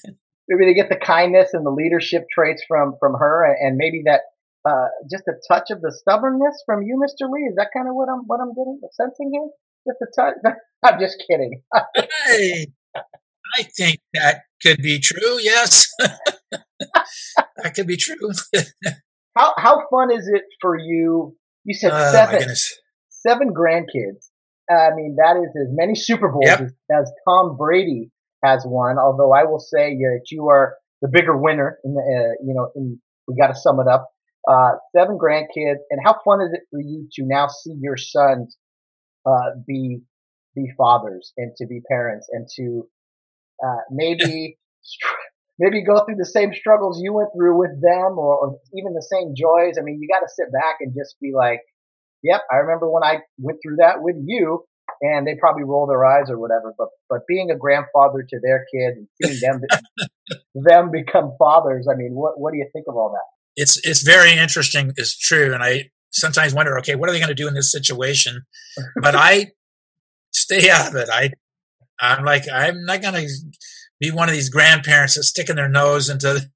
maybe 0.48 0.66
they 0.66 0.74
get 0.74 0.88
the 0.88 0.96
kindness 0.96 1.50
and 1.52 1.64
the 1.64 1.70
leadership 1.70 2.26
traits 2.32 2.62
from 2.66 2.94
from 3.00 3.14
her, 3.14 3.44
and 3.44 3.76
maybe 3.76 4.02
that 4.06 4.20
uh, 4.68 4.88
just 5.10 5.24
a 5.28 5.34
touch 5.48 5.70
of 5.70 5.80
the 5.80 5.92
stubbornness 5.92 6.62
from 6.66 6.82
you, 6.82 6.96
Mr. 6.96 7.30
Lee. 7.30 7.48
Is 7.50 7.56
that 7.56 7.68
kind 7.74 7.88
of 7.88 7.94
what 7.94 8.08
I'm 8.08 8.24
what 8.26 8.40
I'm 8.40 8.54
getting 8.54 8.80
sensing 8.92 9.30
here? 9.32 9.48
Just 9.86 10.00
a 10.02 10.06
touch. 10.18 10.34
I'm 10.82 11.00
just 11.00 11.22
kidding. 11.28 11.62
hey, 12.26 12.66
I 13.56 13.62
think 13.76 14.00
that 14.14 14.42
could 14.62 14.78
be 14.78 14.98
true. 14.98 15.38
Yes, 15.40 15.88
that 15.98 17.74
could 17.74 17.86
be 17.86 17.96
true. 17.96 18.30
how 19.36 19.52
how 19.56 19.82
fun 19.90 20.10
is 20.12 20.28
it 20.32 20.42
for 20.60 20.78
you? 20.78 21.36
You 21.64 21.74
said 21.74 21.92
oh, 21.92 22.12
seven 22.12 22.48
seven 23.08 23.52
grandkids. 23.54 24.28
I 24.70 24.94
mean, 24.96 25.16
that 25.18 25.36
is 25.36 25.54
as 25.60 25.68
many 25.72 25.94
Super 25.94 26.28
Bowls 26.28 26.46
yep. 26.46 26.60
as, 26.60 26.72
as, 26.90 27.12
Tom 27.28 27.58
Brady 27.58 28.10
has 28.42 28.64
won. 28.66 28.96
Although 28.98 29.34
I 29.34 29.44
will 29.44 29.58
say 29.58 29.94
that 29.94 30.20
you 30.30 30.48
are 30.48 30.76
the 31.02 31.08
bigger 31.12 31.36
winner. 31.36 31.78
In 31.84 31.92
the, 31.92 32.00
uh, 32.00 32.32
you 32.42 32.54
know, 32.54 32.70
in, 32.74 32.98
we 33.28 33.36
got 33.38 33.48
to 33.48 33.54
sum 33.54 33.78
it 33.80 33.88
up. 33.88 34.08
Uh, 34.48 34.72
seven 34.94 35.18
grandkids, 35.18 35.80
and 35.90 36.00
how 36.04 36.14
fun 36.24 36.40
is 36.42 36.52
it 36.52 36.60
for 36.70 36.80
you 36.80 37.08
to 37.12 37.22
now 37.24 37.48
see 37.48 37.74
your 37.80 37.96
sons 37.96 38.56
uh, 39.26 39.56
be 39.66 40.00
be 40.54 40.70
fathers 40.76 41.32
and 41.36 41.52
to 41.56 41.66
be 41.66 41.80
parents 41.88 42.28
and 42.30 42.46
to 42.56 42.86
uh, 43.64 43.80
maybe 43.90 44.58
maybe 45.58 45.84
go 45.84 46.04
through 46.04 46.16
the 46.16 46.26
same 46.26 46.52
struggles 46.52 47.00
you 47.02 47.12
went 47.12 47.30
through 47.36 47.58
with 47.58 47.72
them 47.80 48.18
or, 48.18 48.36
or 48.36 48.58
even 48.74 48.92
the 48.92 49.06
same 49.10 49.34
joys. 49.36 49.78
I 49.78 49.82
mean, 49.82 49.98
you 50.00 50.08
got 50.08 50.20
to 50.20 50.32
sit 50.32 50.52
back 50.52 50.76
and 50.80 50.94
just 50.94 51.16
be 51.20 51.32
like, 51.34 51.60
yep, 52.22 52.42
I 52.50 52.56
remember 52.56 52.90
when 52.90 53.04
I 53.04 53.18
went 53.38 53.58
through 53.62 53.76
that 53.78 54.02
with 54.02 54.16
you 54.24 54.64
and 55.00 55.26
they 55.26 55.34
probably 55.38 55.64
roll 55.64 55.86
their 55.86 56.04
eyes 56.04 56.28
or 56.28 56.38
whatever. 56.38 56.74
But, 56.76 56.88
but 57.08 57.20
being 57.28 57.50
a 57.50 57.56
grandfather 57.56 58.26
to 58.28 58.40
their 58.42 58.64
kids 58.72 58.98
and 58.98 59.08
seeing 59.22 59.40
them, 59.40 59.60
them 60.54 60.90
become 60.90 61.34
fathers. 61.38 61.86
I 61.90 61.96
mean, 61.96 62.14
what, 62.14 62.38
what 62.38 62.52
do 62.52 62.58
you 62.58 62.68
think 62.72 62.86
of 62.88 62.96
all 62.96 63.12
that? 63.12 63.33
It's, 63.56 63.80
it's 63.86 64.02
very 64.02 64.32
interesting. 64.32 64.92
It's 64.96 65.16
true. 65.16 65.54
And 65.54 65.62
I 65.62 65.90
sometimes 66.10 66.54
wonder, 66.54 66.78
okay, 66.78 66.94
what 66.94 67.08
are 67.08 67.12
they 67.12 67.18
going 67.18 67.28
to 67.28 67.34
do 67.34 67.48
in 67.48 67.54
this 67.54 67.72
situation? 67.72 68.42
But 69.00 69.14
I 69.14 69.52
stay 70.32 70.70
out 70.70 70.88
of 70.88 70.96
it. 70.96 71.08
I, 71.12 71.30
I'm 72.00 72.24
like, 72.24 72.44
I'm 72.52 72.84
not 72.84 73.02
going 73.02 73.14
to 73.14 73.28
be 74.00 74.10
one 74.10 74.28
of 74.28 74.34
these 74.34 74.48
grandparents 74.48 75.14
that's 75.14 75.28
sticking 75.28 75.56
their 75.56 75.68
nose 75.68 76.08
into, 76.08 76.48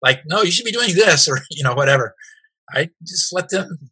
like, 0.00 0.22
no, 0.26 0.42
you 0.42 0.50
should 0.50 0.64
be 0.64 0.72
doing 0.72 0.94
this 0.94 1.28
or, 1.28 1.40
you 1.50 1.64
know, 1.64 1.74
whatever. 1.74 2.14
I 2.72 2.90
just 3.04 3.32
let 3.32 3.48
them 3.48 3.90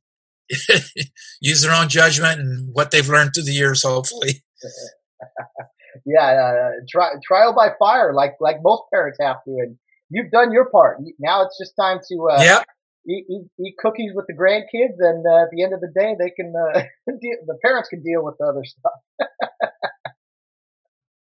use 1.40 1.62
their 1.62 1.74
own 1.74 1.88
judgment 1.88 2.40
and 2.40 2.68
what 2.72 2.90
they've 2.90 3.08
learned 3.08 3.32
through 3.34 3.44
the 3.44 3.52
years, 3.52 3.82
hopefully. 3.82 4.44
yeah, 6.06 6.22
uh, 6.22 6.70
try, 6.88 7.10
trial 7.26 7.54
by 7.54 7.70
fire, 7.78 8.12
like 8.12 8.34
like 8.40 8.56
most 8.62 8.82
parents 8.92 9.18
have 9.20 9.42
to, 9.44 9.50
and 9.50 9.76
you've 10.10 10.30
done 10.30 10.52
your 10.52 10.68
part. 10.70 10.98
Now 11.18 11.42
it's 11.42 11.58
just 11.58 11.74
time 11.78 11.98
to 12.08 12.28
uh, 12.30 12.42
yep. 12.42 12.66
eat, 13.08 13.24
eat, 13.28 13.46
eat, 13.60 13.74
cookies 13.78 14.12
with 14.14 14.26
the 14.26 14.34
grandkids, 14.34 14.96
and 14.98 15.24
uh, 15.26 15.42
at 15.42 15.50
the 15.52 15.62
end 15.62 15.72
of 15.72 15.80
the 15.80 15.92
day, 15.94 16.14
they 16.18 16.30
can 16.30 16.52
uh, 16.54 16.82
the 17.06 17.58
parents 17.64 17.88
can 17.88 18.02
deal 18.02 18.24
with 18.24 18.36
the 18.38 18.46
other 18.46 18.64
stuff. 18.64 18.92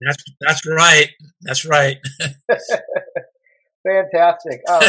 That's 0.02 0.24
that's 0.42 0.68
right. 0.68 1.10
That's 1.42 1.66
right. 1.66 1.98
Fantastic. 3.88 4.62
Um, 4.70 4.84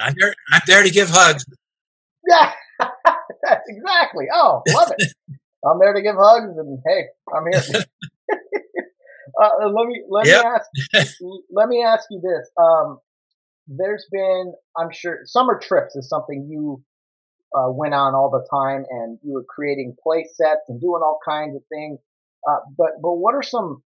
I'm 0.00 0.14
there. 0.18 0.34
I'm 0.52 0.60
there 0.66 0.82
to 0.82 0.90
give 0.90 1.08
hugs. 1.10 1.44
Yeah, 2.28 2.52
exactly. 3.68 4.26
Oh, 4.34 4.62
love 4.68 4.92
it. 4.98 5.12
I'm 5.64 5.78
there 5.78 5.92
to 5.92 6.02
give 6.02 6.16
hugs, 6.18 6.58
and 6.58 6.80
hey, 6.86 7.04
I'm 7.32 7.44
here. 7.52 7.84
Uh, 9.40 9.68
let 9.68 9.86
me 9.86 10.02
let 10.08 10.26
yep. 10.26 10.44
me 10.44 10.50
ask 11.00 11.16
let 11.50 11.68
me 11.68 11.82
ask 11.82 12.06
you 12.10 12.20
this. 12.22 12.50
Um, 12.60 12.98
there's 13.66 14.06
been, 14.10 14.52
I'm 14.76 14.90
sure, 14.92 15.20
summer 15.24 15.58
trips 15.62 15.94
is 15.94 16.08
something 16.08 16.48
you 16.50 16.82
uh, 17.54 17.70
went 17.70 17.94
on 17.94 18.14
all 18.14 18.30
the 18.30 18.46
time, 18.50 18.84
and 18.90 19.18
you 19.22 19.32
were 19.34 19.44
creating 19.48 19.94
play 20.02 20.26
sets 20.34 20.62
and 20.68 20.80
doing 20.80 21.02
all 21.02 21.18
kinds 21.26 21.56
of 21.56 21.62
things. 21.72 21.98
Uh, 22.48 22.58
but 22.76 22.90
but 23.02 23.14
what 23.14 23.34
are 23.34 23.42
some 23.42 23.82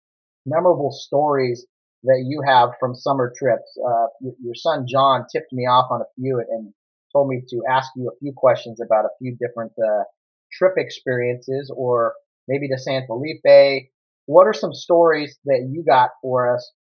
memorable 0.45 0.91
stories 0.91 1.65
that 2.03 2.23
you 2.27 2.41
have 2.45 2.71
from 2.79 2.95
summer 2.95 3.31
trips. 3.37 3.77
Uh, 3.85 4.07
your 4.41 4.55
son 4.55 4.85
John 4.87 5.25
tipped 5.31 5.53
me 5.53 5.63
off 5.63 5.91
on 5.91 6.01
a 6.01 6.05
few 6.15 6.39
and 6.39 6.73
told 7.13 7.29
me 7.29 7.41
to 7.49 7.61
ask 7.69 7.91
you 7.95 8.07
a 8.07 8.17
few 8.19 8.33
questions 8.35 8.79
about 8.81 9.05
a 9.05 9.09
few 9.19 9.35
different 9.39 9.71
uh, 9.77 10.03
trip 10.51 10.73
experiences, 10.77 11.71
or 11.75 12.13
maybe 12.47 12.67
to 12.69 12.77
San 12.77 13.05
Felipe. 13.05 13.89
What 14.25 14.47
are 14.47 14.53
some 14.53 14.73
stories 14.73 15.37
that 15.45 15.67
you 15.71 15.83
got 15.83 16.11
for 16.21 16.53
us 16.55 16.71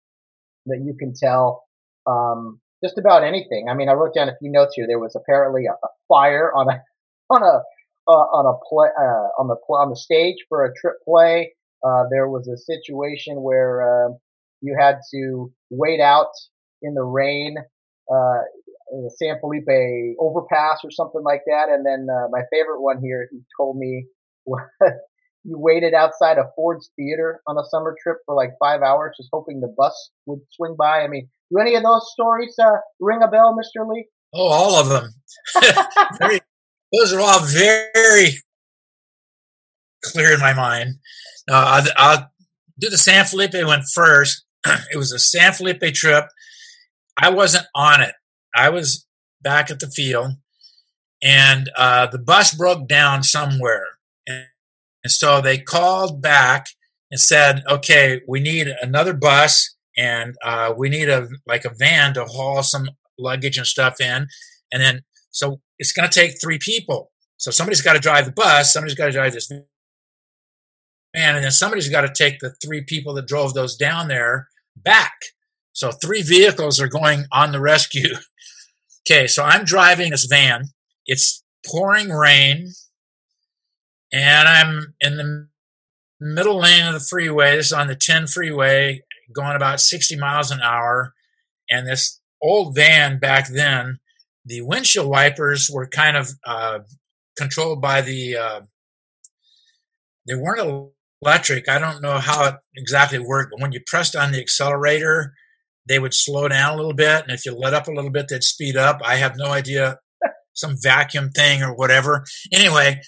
that 0.67 0.81
you 0.85 0.95
can 0.99 1.15
tell? 1.15 1.65
Um, 2.07 2.61
just 2.85 2.99
about 2.99 3.25
anything. 3.25 3.69
I 3.71 3.75
mean, 3.75 3.89
I 3.89 3.93
wrote 3.93 4.15
down 4.15 4.29
a 4.29 4.37
few 4.39 4.51
notes 4.51 4.75
here. 4.75 4.87
There 4.87 4.99
was 4.99 5.17
apparently 5.17 5.67
a, 5.67 5.73
a 5.73 5.89
fire 6.09 6.53
on 6.55 6.69
a 6.71 6.83
on 7.31 7.43
a 7.43 7.63
uh, 8.09 8.13
on 8.13 8.47
a 8.47 8.59
play 8.69 8.89
uh, 8.99 9.41
on 9.41 9.49
the 9.49 9.55
on 9.75 9.91
the 9.91 9.97
stage 9.97 10.37
for 10.49 10.65
a 10.65 10.75
trip 10.75 10.97
play. 11.05 11.53
uh, 11.87 12.05
there 12.11 12.29
was 12.29 12.49
a 12.49 12.57
situation 12.57 13.43
where 13.43 13.83
uh, 13.83 14.13
you 14.63 14.77
had 14.79 14.97
to 15.15 15.53
wait 15.71 16.01
out 16.01 16.31
in 16.83 16.95
the 16.95 17.03
rain, 17.03 17.57
uh, 18.11 18.41
in 18.93 19.05
the 19.05 19.11
San 19.19 19.39
Felipe 19.41 19.69
overpass 20.19 20.81
or 20.85 20.91
something 20.91 21.23
like 21.23 21.43
that. 21.47 21.69
And 21.69 21.85
then 21.87 22.09
uh, 22.11 22.29
my 22.31 22.43
favorite 22.53 22.81
one 22.81 23.01
here, 23.03 23.29
he 23.31 23.41
told 23.57 23.77
me 23.79 24.07
you 25.45 25.59
waited 25.59 25.95
outside 25.95 26.39
of 26.39 26.47
Ford's 26.55 26.91
Theater 26.97 27.41
on 27.47 27.57
a 27.57 27.65
summer 27.71 27.97
trip 28.03 28.19
for 28.27 28.35
like 28.35 28.51
five 28.59 28.83
hours, 28.83 29.17
just 29.17 29.31
hoping 29.33 29.61
the 29.61 29.75
bus 29.77 30.11
would 30.27 30.41
swing 30.51 30.77
by. 30.79 31.01
I 31.01 31.09
mean, 31.09 31.29
do 31.51 31.59
any 31.59 31.75
of 31.75 31.83
those 31.83 32.11
stories 32.13 32.55
uh, 32.59 32.77
ring 33.01 33.23
a 33.23 33.29
bell, 33.29 33.57
Mr. 33.57 33.89
Lee? 33.89 34.07
Oh, 34.35 34.49
all 34.49 34.75
of 34.75 34.89
them. 34.89 35.15
very, 36.19 36.41
those 36.93 37.13
are 37.13 37.21
all 37.21 37.41
very 37.41 38.31
clear 40.05 40.35
in 40.35 40.41
my 40.41 40.53
mind. 40.53 40.97
Uh, 41.51 41.83
I'll, 41.83 41.93
I'll, 41.97 42.31
do 42.79 42.89
the 42.89 42.97
San 42.97 43.27
Felipe 43.27 43.53
one 43.55 43.83
first. 43.93 44.43
it 44.67 44.97
was 44.97 45.13
a 45.13 45.19
San 45.19 45.53
Felipe 45.53 45.83
trip. 45.93 46.25
I 47.19 47.29
wasn't 47.29 47.67
on 47.75 48.01
it. 48.01 48.15
I 48.55 48.71
was 48.71 49.07
back 49.43 49.71
at 49.71 49.81
the 49.81 49.91
field, 49.91 50.33
and 51.23 51.69
uh, 51.77 52.07
the 52.07 52.19
bus 52.19 52.55
broke 52.55 52.89
down 52.89 53.23
somewhere. 53.23 53.85
And, 55.05 55.11
so 55.11 55.41
they 55.41 55.59
called 55.59 56.23
back 56.23 56.67
and 57.11 57.21
said, 57.21 57.63
"Okay, 57.69 58.21
we 58.29 58.41
need 58.41 58.69
another 58.83 59.15
bus, 59.15 59.75
and 59.97 60.35
uh, 60.45 60.73
we 60.77 60.89
need 60.89 61.09
a 61.09 61.29
like 61.47 61.65
a 61.65 61.75
van 61.79 62.15
to 62.15 62.25
haul 62.25 62.63
some 62.63 62.91
luggage 63.19 63.57
and 63.57 63.67
stuff 63.67 64.01
in." 64.01 64.29
And 64.73 64.83
then, 64.83 65.03
so 65.31 65.61
it's 65.79 65.93
going 65.93 66.09
to 66.09 66.21
take 66.21 66.41
three 66.41 66.59
people. 66.59 67.11
So 67.37 67.51
somebody's 67.51 67.83
got 67.83 67.95
to 67.95 67.99
drive 67.99 68.27
the 68.27 68.33
bus. 68.33 68.73
Somebody's 68.73 68.95
got 68.95 69.07
to 69.07 69.13
drive 69.13 69.33
this 69.33 69.49
van, 69.49 69.65
and 71.15 71.45
then 71.45 71.51
somebody's 71.51 71.89
got 71.89 72.03
to 72.03 72.13
take 72.13 72.41
the 72.41 72.55
three 72.63 72.83
people 72.83 73.15
that 73.15 73.27
drove 73.27 73.55
those 73.55 73.77
down 73.77 74.09
there 74.09 74.49
back. 74.77 75.13
So 75.73 75.91
three 75.91 76.23
vehicles 76.23 76.81
are 76.81 76.89
going 76.89 77.25
on 77.33 77.53
the 77.53 77.61
rescue. 77.61 78.15
okay, 79.11 79.27
so 79.27 79.43
I'm 79.43 79.65
driving 79.65 80.11
this 80.11 80.27
van. 80.27 80.65
It's 81.07 81.43
pouring 81.67 82.11
rain, 82.11 82.73
and 84.13 84.49
I'm 84.49 84.95
in 85.01 85.17
the 85.17 85.49
middle 86.21 86.59
lane 86.59 86.87
of 86.87 86.95
the 86.95 87.01
freeway. 87.01 87.57
This 87.57 87.67
is 87.67 87.73
on 87.73 87.89
the 87.89 87.97
10 87.97 88.27
freeway, 88.27 89.03
going 89.33 89.57
about 89.57 89.81
60 89.81 90.17
miles 90.17 90.51
an 90.51 90.61
hour. 90.61 91.15
And 91.71 91.87
this 91.87 92.21
old 92.43 92.75
van 92.75 93.19
back 93.19 93.49
then, 93.49 94.01
the 94.45 94.63
windshield 94.63 95.09
wipers 95.09 95.71
were 95.73 95.87
kind 95.87 96.17
of 96.17 96.31
uh, 96.47 96.81
controlled 97.37 97.81
by 97.81 98.01
the. 98.01 98.37
Uh, 98.37 98.61
they 100.27 100.35
weren't 100.35 100.93
electric. 101.23 101.69
I 101.69 101.79
don't 101.79 102.03
know 102.03 102.19
how 102.19 102.47
it 102.47 102.55
exactly 102.77 103.19
worked, 103.19 103.53
but 103.53 103.61
when 103.61 103.73
you 103.73 103.81
pressed 103.87 104.15
on 104.15 104.33
the 104.33 104.41
accelerator, 104.41 105.35
they 105.89 105.99
would 105.99 106.15
slow 106.15 106.49
down 106.49 106.75
a 106.75 106.77
little 106.77 106.95
bit. 106.95 107.23
And 107.23 107.33
if 107.33 107.45
you 107.45 107.55
let 107.55 107.75
up 107.75 107.89
a 107.89 107.93
little 107.93 108.11
bit, 108.11 108.29
they'd 108.29 108.45
speed 108.45 108.77
up. 108.77 109.01
I 109.05 109.17
have 109.17 109.37
no 109.37 109.47
idea, 109.47 109.99
some 110.53 110.77
vacuum 110.81 111.31
thing 111.31 111.63
or 111.63 111.75
whatever. 111.75 112.25
Anyway, 112.53 113.01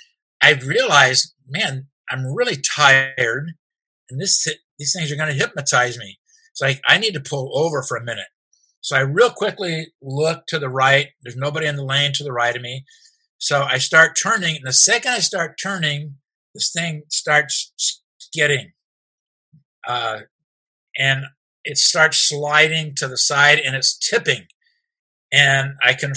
I 0.43 0.53
realized, 0.55 1.35
man, 1.49 1.87
I'm 2.11 2.27
really 2.27 2.57
tired 2.57 3.55
and 4.11 4.21
this, 4.21 4.47
these 4.79 4.93
things 4.93 5.11
are 5.11 5.17
going 5.17 5.31
to 5.31 5.35
hypnotize 5.35 5.99
me. 5.99 6.19
It's 6.51 6.61
like, 6.61 6.83
I 6.87 6.99
need 6.99 7.15
to 7.15 7.21
pull 7.21 7.51
over 7.57 7.83
for 7.83 7.97
a 7.97 8.05
minute. 8.05 8.27
So 8.83 8.97
I 8.97 9.01
real 9.01 9.31
quickly 9.31 9.93
look 10.03 10.47
to 10.49 10.59
the 10.59 10.69
right. 10.69 11.09
There's 11.23 11.37
nobody 11.37 11.67
in 11.67 11.77
the 11.77 11.85
lane 11.85 12.13
to 12.15 12.25
the 12.25 12.33
right 12.33 12.55
of 12.55 12.61
me. 12.61 12.85
So 13.39 13.63
I 13.63 13.79
start 13.79 14.19
turning. 14.21 14.57
And 14.57 14.67
the 14.67 14.73
second 14.73 15.13
I 15.13 15.19
start 15.21 15.59
turning, 15.61 16.17
this 16.55 16.71
thing 16.71 17.05
starts 17.09 17.73
skidding. 18.19 18.73
Uh, 19.87 20.21
and 20.99 21.25
it 21.65 21.79
starts 21.79 22.19
sliding 22.19 22.95
to 22.97 23.09
the 23.09 23.17
side 23.17 23.59
and 23.59 23.75
it's 23.75 23.97
tipping. 23.97 24.47
And 25.33 25.75
I 25.83 25.95
can 25.95 26.13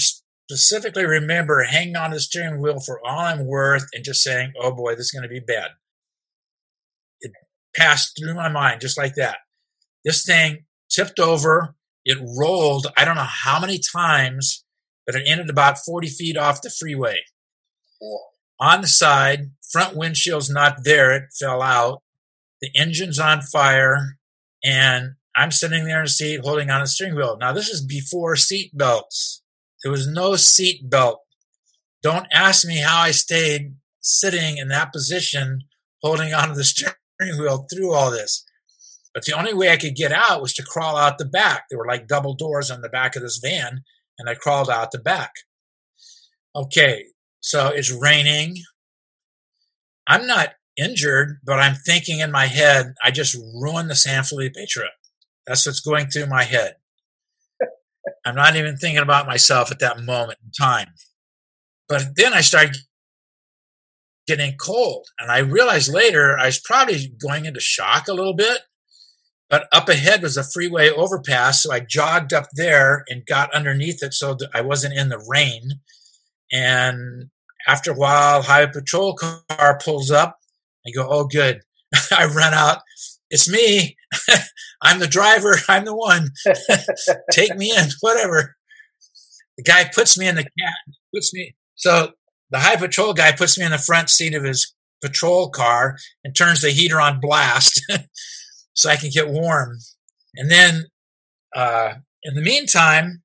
specifically 0.49 1.05
remember 1.05 1.63
hanging 1.63 1.95
on 1.95 2.11
the 2.11 2.19
steering 2.19 2.61
wheel 2.61 2.79
for 2.79 2.99
all 3.05 3.19
I'm 3.19 3.45
worth 3.47 3.87
and 3.93 4.03
just 4.03 4.21
saying, 4.21 4.53
oh 4.59 4.71
boy, 4.71 4.91
this 4.91 5.05
is 5.05 5.11
going 5.11 5.23
to 5.23 5.29
be 5.29 5.39
bad. 5.39 5.71
It 7.19 7.31
passed 7.75 8.17
through 8.17 8.35
my 8.35 8.49
mind 8.49 8.81
just 8.81 8.97
like 8.97 9.15
that. 9.15 9.37
This 10.03 10.23
thing 10.23 10.65
tipped 10.89 11.19
over. 11.19 11.75
It 12.05 12.19
rolled, 12.37 12.87
I 12.95 13.05
don't 13.05 13.15
know 13.15 13.23
how 13.23 13.59
many 13.59 13.79
times, 13.79 14.63
but 15.07 15.15
it 15.15 15.23
ended 15.25 15.49
about 15.49 15.79
40 15.79 16.07
feet 16.07 16.37
off 16.37 16.61
the 16.61 16.69
freeway. 16.69 17.21
On 18.59 18.81
the 18.81 18.87
side, 18.87 19.51
front 19.71 19.97
windshield's 19.97 20.49
not 20.49 20.83
there. 20.83 21.11
It 21.11 21.29
fell 21.37 21.63
out. 21.63 22.03
The 22.61 22.69
engine's 22.75 23.19
on 23.19 23.41
fire. 23.41 24.19
And 24.63 25.15
I'm 25.35 25.49
sitting 25.49 25.85
there 25.85 25.99
in 25.99 26.05
a 26.05 26.09
seat 26.09 26.41
holding 26.43 26.69
on 26.69 26.83
a 26.83 26.87
steering 26.87 27.15
wheel. 27.15 27.37
Now, 27.39 27.51
this 27.51 27.69
is 27.69 27.83
before 27.83 28.35
seat 28.35 28.77
belts. 28.77 29.41
There 29.85 29.91
was 29.91 30.07
no 30.07 30.35
seat 30.35 30.89
belt. 30.89 31.21
Don't 32.01 32.25
ask 32.33 32.65
me 32.65 32.79
how 32.79 33.01
I 33.01 33.11
stayed 33.11 33.75
sitting 34.01 34.57
in 34.57 34.69
that 34.69 34.91
position 34.91 35.61
holding 36.01 36.33
onto 36.33 36.55
the 36.55 36.63
steering 36.63 37.39
wheel 37.39 37.67
through 37.71 37.93
all 37.93 38.09
this. 38.09 38.43
But 39.13 39.25
the 39.25 39.37
only 39.37 39.53
way 39.53 39.69
I 39.69 39.77
could 39.77 39.95
get 39.95 40.11
out 40.11 40.41
was 40.41 40.55
to 40.55 40.63
crawl 40.63 40.97
out 40.97 41.19
the 41.19 41.25
back. 41.25 41.65
There 41.69 41.77
were 41.77 41.85
like 41.85 42.07
double 42.07 42.33
doors 42.33 42.71
on 42.71 42.81
the 42.81 42.89
back 42.89 43.15
of 43.15 43.21
this 43.21 43.37
van, 43.37 43.83
and 44.17 44.27
I 44.27 44.33
crawled 44.33 44.71
out 44.71 44.89
the 44.89 44.97
back. 44.97 45.33
Okay, 46.55 47.05
so 47.39 47.67
it's 47.67 47.91
raining. 47.91 48.55
I'm 50.07 50.25
not 50.25 50.55
injured, 50.77 51.41
but 51.45 51.59
I'm 51.59 51.75
thinking 51.75 52.21
in 52.21 52.31
my 52.31 52.47
head, 52.47 52.95
I 53.03 53.11
just 53.11 53.35
ruined 53.35 53.91
the 53.91 53.95
San 53.95 54.23
Felipe 54.23 54.55
trip. 54.67 54.93
That's 55.45 55.63
what's 55.67 55.79
going 55.79 56.07
through 56.07 56.25
my 56.25 56.43
head. 56.43 56.77
I'm 58.25 58.35
not 58.35 58.55
even 58.55 58.77
thinking 58.77 59.01
about 59.01 59.27
myself 59.27 59.71
at 59.71 59.79
that 59.79 60.01
moment 60.01 60.39
in 60.43 60.51
time. 60.51 60.89
But 61.87 62.15
then 62.15 62.33
I 62.33 62.41
started 62.41 62.77
getting 64.27 64.55
cold. 64.57 65.07
And 65.19 65.31
I 65.31 65.39
realized 65.39 65.93
later 65.93 66.37
I 66.37 66.47
was 66.47 66.59
probably 66.59 67.13
going 67.21 67.45
into 67.45 67.59
shock 67.59 68.07
a 68.07 68.13
little 68.13 68.33
bit. 68.33 68.59
But 69.49 69.67
up 69.71 69.89
ahead 69.89 70.23
was 70.23 70.37
a 70.37 70.43
freeway 70.43 70.89
overpass. 70.89 71.63
So 71.63 71.71
I 71.71 71.79
jogged 71.79 72.33
up 72.33 72.47
there 72.55 73.03
and 73.07 73.25
got 73.25 73.53
underneath 73.53 74.01
it 74.01 74.13
so 74.13 74.33
that 74.33 74.49
I 74.53 74.61
wasn't 74.61 74.97
in 74.97 75.09
the 75.09 75.23
rain. 75.29 75.81
And 76.51 77.29
after 77.67 77.91
a 77.91 77.95
while, 77.95 78.41
highway 78.41 78.71
patrol 78.71 79.15
car 79.15 79.79
pulls 79.83 80.09
up. 80.09 80.39
I 80.85 80.91
go, 80.91 81.07
oh, 81.09 81.25
good. 81.25 81.61
I 82.11 82.25
run 82.25 82.53
out. 82.53 82.79
It's 83.35 83.49
me. 83.49 83.97
I'm 84.81 84.99
the 84.99 85.07
driver. 85.07 85.57
I'm 85.69 85.83
the 85.83 85.93
one. 85.93 86.29
Take 87.31 87.57
me 87.57 87.69
in, 87.77 87.89
whatever. 87.99 88.55
The 89.57 89.63
guy 89.63 89.89
puts 89.93 90.17
me 90.17 90.25
in 90.25 90.35
the 90.35 90.43
cab, 90.43 90.95
puts 91.13 91.33
me. 91.33 91.53
So 91.75 92.13
the 92.49 92.59
high 92.59 92.77
patrol 92.77 93.13
guy 93.13 93.33
puts 93.33 93.57
me 93.57 93.65
in 93.65 93.71
the 93.71 93.77
front 93.77 94.09
seat 94.09 94.35
of 94.35 94.45
his 94.45 94.73
patrol 95.01 95.49
car 95.49 95.97
and 96.23 96.33
turns 96.33 96.61
the 96.61 96.69
heater 96.69 97.01
on 97.01 97.19
blast 97.19 97.81
so 98.73 98.89
I 98.89 98.95
can 98.95 99.09
get 99.09 99.27
warm. 99.27 99.79
And 100.35 100.49
then, 100.49 100.85
uh, 101.53 101.95
in 102.23 102.35
the 102.35 102.41
meantime, 102.41 103.21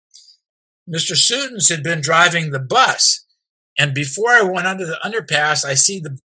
Mr. 0.93 1.13
Sutens 1.13 1.71
had 1.71 1.85
been 1.85 2.01
driving 2.01 2.51
the 2.51 2.59
bus. 2.59 3.25
And 3.79 3.95
before 3.95 4.31
I 4.31 4.43
went 4.43 4.67
under 4.67 4.87
the 4.87 4.99
underpass, 5.05 5.65
I 5.65 5.75
see 5.75 6.01
the 6.01 6.19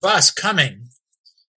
bus 0.00 0.30
coming 0.30 0.85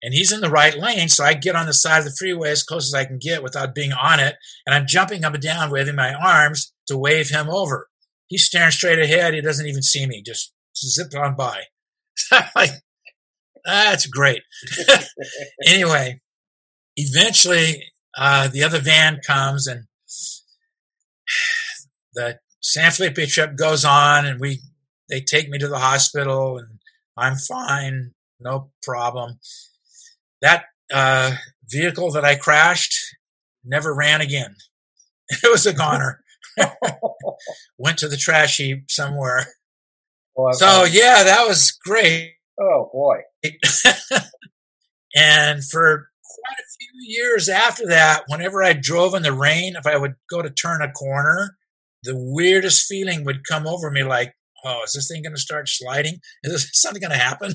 and 0.02 0.14
he's 0.14 0.32
in 0.32 0.40
the 0.40 0.50
right 0.50 0.76
lane. 0.76 1.08
So 1.08 1.24
I 1.24 1.34
get 1.34 1.56
on 1.56 1.66
the 1.66 1.72
side 1.72 1.98
of 1.98 2.04
the 2.04 2.16
freeway 2.18 2.50
as 2.50 2.62
close 2.62 2.86
as 2.86 2.94
I 2.94 3.04
can 3.04 3.18
get 3.18 3.42
without 3.42 3.74
being 3.74 3.92
on 3.92 4.20
it. 4.20 4.36
And 4.66 4.74
I'm 4.74 4.86
jumping 4.86 5.24
up 5.24 5.34
and 5.34 5.42
down, 5.42 5.70
waving 5.70 5.96
my 5.96 6.14
arms 6.14 6.72
to 6.88 6.98
wave 6.98 7.30
him 7.30 7.48
over. 7.48 7.88
He's 8.28 8.44
staring 8.44 8.70
straight 8.70 8.98
ahead. 8.98 9.34
He 9.34 9.40
doesn't 9.40 9.66
even 9.66 9.82
see 9.82 10.06
me, 10.06 10.22
just 10.22 10.52
zipped 10.76 11.14
on 11.14 11.36
by. 11.36 11.62
like, 12.54 12.70
that's 13.64 14.06
great. 14.06 14.42
anyway, 15.66 16.20
eventually, 16.96 17.84
uh, 18.16 18.48
the 18.48 18.62
other 18.62 18.80
van 18.80 19.20
comes 19.26 19.66
and 19.66 19.84
the 22.14 22.38
San 22.60 22.90
Felipe 22.90 23.28
trip 23.28 23.56
goes 23.56 23.84
on 23.84 24.26
and 24.26 24.40
we, 24.40 24.60
they 25.08 25.20
take 25.20 25.48
me 25.48 25.58
to 25.58 25.68
the 25.68 25.78
hospital 25.78 26.58
and 26.58 26.78
I'm 27.16 27.36
fine. 27.36 28.12
No 28.38 28.70
problem 28.82 29.38
that 30.42 30.64
uh, 30.92 31.32
vehicle 31.68 32.10
that 32.12 32.24
I 32.24 32.36
crashed 32.36 32.96
never 33.64 33.94
ran 33.94 34.20
again. 34.20 34.56
It 35.42 35.50
was 35.50 35.66
a 35.66 35.72
goner. 35.72 36.22
Went 37.78 37.98
to 37.98 38.06
the 38.06 38.16
trash 38.16 38.58
heap 38.58 38.88
somewhere. 38.88 39.44
Well, 40.36 40.52
so 40.52 40.84
yeah, 40.84 41.24
that 41.24 41.48
was 41.48 41.76
great. 41.84 42.34
Oh 42.60 42.88
boy. 42.92 43.22
and 45.16 45.64
for 45.64 46.10
quite 46.22 46.58
a 46.60 46.70
few 46.78 46.90
years 47.08 47.48
after 47.48 47.88
that, 47.88 48.22
whenever 48.28 48.62
I 48.62 48.72
drove 48.72 49.14
in 49.14 49.22
the 49.22 49.32
rain, 49.32 49.74
if 49.76 49.84
I 49.84 49.96
would 49.96 50.14
go 50.30 50.42
to 50.42 50.50
turn 50.50 50.80
a 50.80 50.92
corner, 50.92 51.56
the 52.04 52.14
weirdest 52.16 52.86
feeling 52.86 53.24
would 53.24 53.46
come 53.50 53.66
over 53.66 53.90
me 53.90 54.04
like, 54.04 54.34
oh, 54.64 54.82
is 54.84 54.92
this 54.92 55.08
thing 55.08 55.22
going 55.22 55.34
to 55.34 55.40
start 55.40 55.68
sliding? 55.68 56.20
Is 56.44 56.70
something 56.72 57.00
going 57.00 57.10
to 57.10 57.18
happen? 57.18 57.54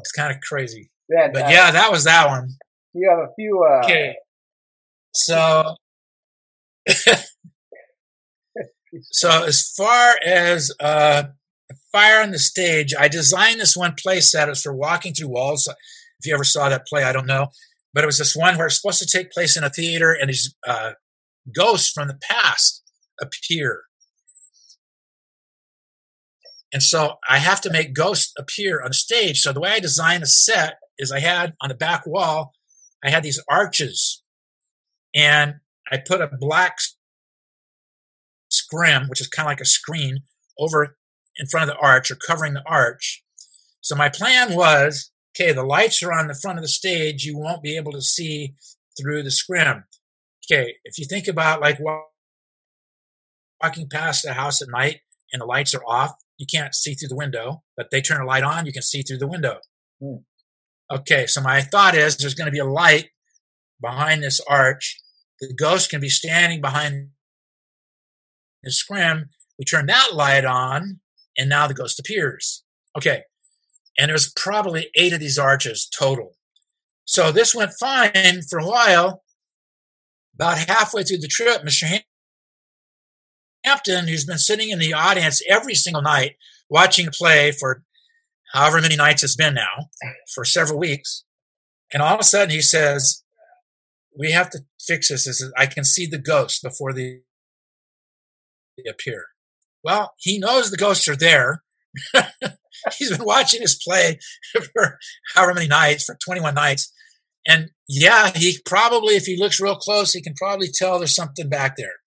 It's 0.00 0.12
kind 0.12 0.32
of 0.34 0.40
crazy. 0.40 0.90
Yeah, 1.08 1.28
But 1.32 1.42
uh, 1.46 1.48
yeah, 1.48 1.70
that 1.70 1.90
was 1.90 2.04
that 2.04 2.28
one. 2.28 2.48
you 2.94 3.08
have 3.10 3.18
a 3.18 3.32
few. 3.36 3.62
Uh, 3.68 3.80
Okay. 3.84 4.14
So, 5.14 5.76
so 9.10 9.44
as 9.44 9.72
far 9.76 10.14
as 10.24 10.72
uh, 10.80 11.24
fire 11.92 12.22
on 12.22 12.30
the 12.30 12.38
stage, 12.38 12.94
I 12.98 13.08
designed 13.08 13.60
this 13.60 13.76
one 13.76 13.94
play 14.00 14.20
set. 14.20 14.48
It 14.48 14.52
was 14.52 14.62
for 14.62 14.74
walking 14.74 15.12
through 15.14 15.28
walls. 15.28 15.68
If 15.68 16.26
you 16.26 16.34
ever 16.34 16.44
saw 16.44 16.68
that 16.68 16.86
play, 16.86 17.04
I 17.04 17.12
don't 17.12 17.26
know, 17.26 17.48
but 17.92 18.04
it 18.04 18.06
was 18.06 18.18
this 18.18 18.34
one 18.36 18.56
where 18.56 18.66
it's 18.66 18.80
supposed 18.80 19.00
to 19.00 19.06
take 19.06 19.32
place 19.32 19.56
in 19.56 19.64
a 19.64 19.70
theater, 19.70 20.12
and 20.18 20.28
these 20.28 20.54
uh, 20.66 20.92
ghosts 21.54 21.90
from 21.90 22.08
the 22.08 22.18
past 22.22 22.82
appear. 23.20 23.82
And 26.72 26.82
so 26.82 27.16
I 27.28 27.38
have 27.38 27.60
to 27.62 27.70
make 27.70 27.94
ghosts 27.94 28.32
appear 28.38 28.80
on 28.82 28.92
stage. 28.92 29.40
So 29.40 29.52
the 29.52 29.60
way 29.60 29.70
I 29.70 29.80
designed 29.80 30.22
a 30.22 30.26
set 30.26 30.78
is 30.98 31.12
I 31.12 31.20
had 31.20 31.54
on 31.60 31.68
the 31.68 31.74
back 31.74 32.06
wall, 32.06 32.52
I 33.04 33.10
had 33.10 33.22
these 33.22 33.42
arches 33.48 34.22
and 35.14 35.56
I 35.90 35.98
put 35.98 36.20
a 36.20 36.30
black 36.38 36.76
scrim, 38.50 39.08
which 39.08 39.20
is 39.20 39.28
kind 39.28 39.46
of 39.46 39.50
like 39.50 39.60
a 39.60 39.66
screen 39.66 40.20
over 40.58 40.96
in 41.36 41.46
front 41.46 41.68
of 41.68 41.76
the 41.76 41.82
arch 41.82 42.10
or 42.10 42.16
covering 42.16 42.54
the 42.54 42.62
arch. 42.66 43.22
So 43.80 43.94
my 43.96 44.08
plan 44.08 44.54
was, 44.54 45.10
okay, 45.34 45.52
the 45.52 45.64
lights 45.64 46.02
are 46.02 46.12
on 46.12 46.28
the 46.28 46.34
front 46.34 46.58
of 46.58 46.62
the 46.62 46.68
stage. 46.68 47.24
You 47.24 47.36
won't 47.36 47.62
be 47.62 47.76
able 47.76 47.92
to 47.92 48.02
see 48.02 48.54
through 48.98 49.22
the 49.22 49.30
scrim. 49.30 49.84
Okay. 50.50 50.74
If 50.84 50.98
you 50.98 51.04
think 51.04 51.28
about 51.28 51.60
like 51.60 51.78
walking 53.62 53.88
past 53.88 54.24
a 54.24 54.32
house 54.34 54.62
at 54.62 54.68
night 54.68 55.00
and 55.32 55.40
the 55.40 55.46
lights 55.46 55.74
are 55.74 55.84
off, 55.86 56.12
you 56.42 56.46
can't 56.52 56.74
see 56.74 56.94
through 56.94 57.08
the 57.08 57.14
window, 57.14 57.62
but 57.76 57.92
they 57.92 58.00
turn 58.00 58.20
a 58.20 58.26
light 58.26 58.42
on, 58.42 58.66
you 58.66 58.72
can 58.72 58.82
see 58.82 59.02
through 59.02 59.18
the 59.18 59.28
window. 59.28 59.58
Hmm. 60.02 60.16
Okay, 60.90 61.28
so 61.28 61.40
my 61.40 61.60
thought 61.60 61.94
is 61.94 62.16
there's 62.16 62.34
going 62.34 62.46
to 62.46 62.52
be 62.52 62.58
a 62.58 62.64
light 62.64 63.10
behind 63.80 64.24
this 64.24 64.40
arch. 64.48 65.00
The 65.40 65.54
ghost 65.54 65.88
can 65.88 66.00
be 66.00 66.08
standing 66.08 66.60
behind 66.60 67.10
the 68.64 68.72
scrim. 68.72 69.26
We 69.56 69.64
turn 69.64 69.86
that 69.86 70.14
light 70.14 70.44
on, 70.44 70.98
and 71.38 71.48
now 71.48 71.68
the 71.68 71.74
ghost 71.74 72.00
appears. 72.00 72.64
Okay, 72.98 73.22
and 73.96 74.10
there's 74.10 74.32
probably 74.34 74.90
eight 74.96 75.12
of 75.12 75.20
these 75.20 75.38
arches 75.38 75.88
total. 75.96 76.32
So 77.04 77.30
this 77.30 77.54
went 77.54 77.70
fine 77.78 78.42
for 78.50 78.58
a 78.58 78.66
while. 78.66 79.22
About 80.34 80.58
halfway 80.58 81.04
through 81.04 81.18
the 81.18 81.28
trip, 81.28 81.62
Mr. 81.62 81.84
Ham- 83.64 83.72
Hampton, 83.72 84.08
who's 84.08 84.24
been 84.24 84.38
sitting 84.38 84.70
in 84.70 84.78
the 84.78 84.92
audience 84.92 85.42
every 85.48 85.74
single 85.74 86.02
night 86.02 86.36
watching 86.68 87.06
the 87.06 87.12
play 87.12 87.52
for 87.52 87.82
however 88.52 88.80
many 88.80 88.96
nights 88.96 89.22
it's 89.22 89.36
been 89.36 89.54
now, 89.54 89.88
for 90.34 90.44
several 90.44 90.78
weeks. 90.78 91.24
And 91.92 92.02
all 92.02 92.14
of 92.14 92.20
a 92.20 92.24
sudden 92.24 92.50
he 92.50 92.62
says, 92.62 93.22
We 94.16 94.32
have 94.32 94.50
to 94.50 94.60
fix 94.80 95.08
this. 95.08 95.26
This 95.26 95.40
is, 95.40 95.52
I 95.56 95.66
can 95.66 95.84
see 95.84 96.06
the 96.06 96.18
ghosts 96.18 96.60
before 96.60 96.92
they 96.92 97.20
appear. 98.88 99.24
Well, 99.84 100.14
he 100.18 100.38
knows 100.38 100.70
the 100.70 100.76
ghosts 100.76 101.08
are 101.08 101.16
there. 101.16 101.62
He's 102.98 103.16
been 103.16 103.24
watching 103.24 103.60
his 103.60 103.74
play 103.74 104.18
for 104.74 104.98
however 105.34 105.54
many 105.54 105.68
nights, 105.68 106.04
for 106.04 106.16
21 106.24 106.54
nights. 106.54 106.92
And 107.46 107.70
yeah, 107.88 108.30
he 108.34 108.58
probably, 108.64 109.14
if 109.14 109.24
he 109.24 109.36
looks 109.36 109.60
real 109.60 109.76
close, 109.76 110.12
he 110.12 110.22
can 110.22 110.34
probably 110.34 110.68
tell 110.72 110.98
there's 110.98 111.14
something 111.14 111.48
back 111.48 111.76
there. 111.76 112.01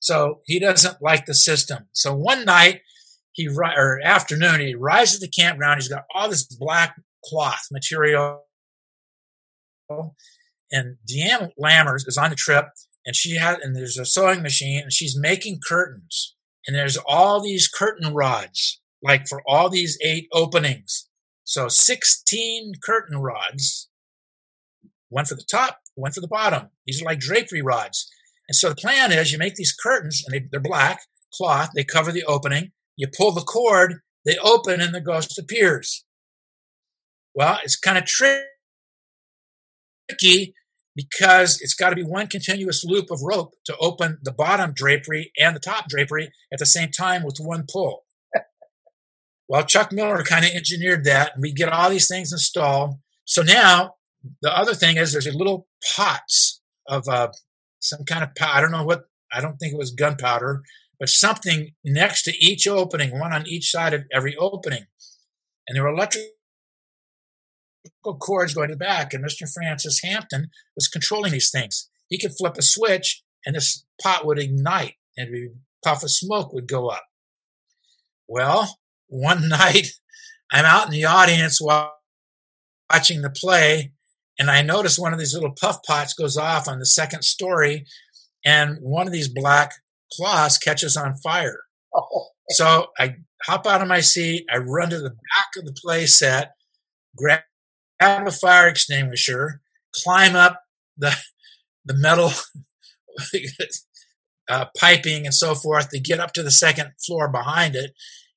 So 0.00 0.40
he 0.46 0.58
doesn't 0.58 1.02
like 1.02 1.26
the 1.26 1.34
system. 1.34 1.88
So 1.92 2.14
one 2.14 2.44
night, 2.44 2.82
he 3.32 3.48
or 3.48 4.00
afternoon, 4.02 4.60
he 4.60 4.74
arrives 4.74 5.14
at 5.14 5.20
the 5.20 5.28
campground. 5.28 5.80
He's 5.80 5.88
got 5.88 6.04
all 6.14 6.28
this 6.28 6.44
black 6.44 6.96
cloth 7.24 7.66
material, 7.70 8.42
and 10.70 10.96
Deanne 11.10 11.50
Lammers 11.62 12.06
is 12.06 12.16
on 12.16 12.30
the 12.30 12.36
trip, 12.36 12.66
and 13.04 13.14
she 13.14 13.36
had 13.36 13.58
and 13.60 13.76
there's 13.76 13.98
a 13.98 14.06
sewing 14.06 14.42
machine, 14.42 14.82
and 14.82 14.92
she's 14.92 15.18
making 15.18 15.60
curtains, 15.66 16.34
and 16.66 16.74
there's 16.74 16.96
all 16.96 17.42
these 17.42 17.68
curtain 17.68 18.14
rods, 18.14 18.80
like 19.02 19.28
for 19.28 19.42
all 19.46 19.68
these 19.68 19.98
eight 20.02 20.28
openings. 20.32 21.08
So 21.44 21.68
16 21.68 22.72
curtain 22.82 23.18
rods, 23.18 23.88
one 25.10 25.26
for 25.26 25.36
the 25.36 25.46
top, 25.48 25.78
one 25.94 26.10
for 26.10 26.20
the 26.20 26.28
bottom. 26.28 26.70
These 26.86 27.00
are 27.00 27.04
like 27.04 27.20
drapery 27.20 27.62
rods. 27.62 28.10
And 28.48 28.54
so 28.54 28.68
the 28.68 28.76
plan 28.76 29.12
is 29.12 29.32
you 29.32 29.38
make 29.38 29.56
these 29.56 29.74
curtains, 29.74 30.22
and 30.26 30.34
they, 30.34 30.46
they're 30.50 30.60
black 30.60 31.00
cloth. 31.34 31.70
They 31.74 31.84
cover 31.84 32.12
the 32.12 32.24
opening. 32.24 32.72
You 32.96 33.08
pull 33.14 33.32
the 33.32 33.42
cord, 33.42 34.00
they 34.24 34.36
open, 34.38 34.80
and 34.80 34.94
the 34.94 35.00
ghost 35.00 35.38
appears. 35.38 36.04
Well, 37.34 37.58
it's 37.62 37.76
kind 37.76 37.98
of 37.98 38.06
tricky 38.06 38.44
because 40.94 41.60
it's 41.60 41.74
got 41.74 41.90
to 41.90 41.96
be 41.96 42.02
one 42.02 42.26
continuous 42.26 42.82
loop 42.84 43.10
of 43.10 43.20
rope 43.22 43.52
to 43.66 43.76
open 43.78 44.18
the 44.22 44.32
bottom 44.32 44.72
drapery 44.74 45.30
and 45.38 45.54
the 45.54 45.60
top 45.60 45.88
drapery 45.88 46.30
at 46.50 46.58
the 46.58 46.64
same 46.64 46.90
time 46.90 47.22
with 47.22 47.36
one 47.38 47.66
pull. 47.70 48.04
well, 49.48 49.64
Chuck 49.64 49.92
Miller 49.92 50.22
kind 50.22 50.46
of 50.46 50.52
engineered 50.52 51.04
that, 51.04 51.34
and 51.34 51.42
we 51.42 51.52
get 51.52 51.68
all 51.68 51.90
these 51.90 52.08
things 52.08 52.32
installed. 52.32 52.94
So 53.26 53.42
now 53.42 53.96
the 54.40 54.56
other 54.56 54.72
thing 54.72 54.96
is 54.96 55.12
there's 55.12 55.26
a 55.26 55.36
little 55.36 55.68
pots 55.94 56.62
of 56.88 57.06
uh, 57.08 57.28
some 57.88 58.04
kind 58.04 58.22
of. 58.22 58.30
I 58.40 58.60
don't 58.60 58.72
know 58.72 58.84
what. 58.84 59.04
I 59.32 59.40
don't 59.40 59.56
think 59.56 59.72
it 59.72 59.78
was 59.78 59.90
gunpowder, 59.90 60.62
but 60.98 61.08
something 61.08 61.72
next 61.84 62.22
to 62.24 62.32
each 62.38 62.66
opening, 62.66 63.18
one 63.18 63.32
on 63.32 63.46
each 63.46 63.70
side 63.70 63.94
of 63.94 64.04
every 64.12 64.36
opening, 64.36 64.86
and 65.66 65.76
there 65.76 65.82
were 65.82 65.90
electrical 65.90 66.30
cords 68.20 68.54
going 68.54 68.68
to 68.68 68.74
the 68.74 68.78
back. 68.78 69.12
And 69.12 69.24
Mr. 69.24 69.52
Francis 69.52 70.00
Hampton 70.02 70.48
was 70.74 70.88
controlling 70.88 71.32
these 71.32 71.50
things. 71.50 71.88
He 72.08 72.18
could 72.18 72.36
flip 72.36 72.56
a 72.56 72.62
switch, 72.62 73.22
and 73.44 73.56
this 73.56 73.84
pot 74.00 74.26
would 74.26 74.38
ignite, 74.38 74.94
and 75.16 75.34
a 75.34 75.48
puff 75.84 76.02
of 76.02 76.10
smoke 76.10 76.52
would 76.52 76.68
go 76.68 76.88
up. 76.88 77.04
Well, 78.28 78.78
one 79.08 79.48
night, 79.48 79.88
I'm 80.50 80.64
out 80.64 80.86
in 80.86 80.92
the 80.92 81.04
audience 81.04 81.60
watching 81.60 83.22
the 83.22 83.30
play, 83.30 83.92
and 84.38 84.50
I 84.50 84.62
notice 84.62 84.98
one 84.98 85.12
of 85.12 85.18
these 85.18 85.34
little 85.34 85.52
puff 85.52 85.78
pots 85.86 86.14
goes 86.14 86.36
off 86.36 86.68
on 86.68 86.78
the 86.78 86.86
second 86.86 87.22
story, 87.22 87.86
and 88.44 88.78
one 88.80 89.06
of 89.06 89.12
these 89.12 89.28
black 89.28 89.72
cloths 90.12 90.58
catches 90.58 90.96
on 90.96 91.16
fire. 91.16 91.60
Oh, 91.94 92.28
So 92.50 92.88
I 92.98 93.16
hop 93.44 93.66
out 93.66 93.82
of 93.82 93.88
my 93.88 94.00
seat, 94.00 94.44
I 94.52 94.58
run 94.58 94.90
to 94.90 94.98
the 94.98 95.10
back 95.10 95.48
of 95.56 95.64
the 95.64 95.76
play 95.82 96.06
set, 96.06 96.52
grab 97.16 97.40
a 98.00 98.30
fire 98.30 98.68
extinguisher, 98.68 99.60
climb 99.94 100.36
up 100.36 100.60
the 100.96 101.16
the 101.84 101.94
metal 101.94 102.32
uh, 104.50 104.66
piping 104.78 105.24
and 105.24 105.34
so 105.34 105.54
forth 105.54 105.90
to 105.90 106.00
get 106.00 106.20
up 106.20 106.32
to 106.32 106.42
the 106.42 106.50
second 106.50 106.90
floor 107.04 107.28
behind 107.28 107.76
it. 107.76 107.92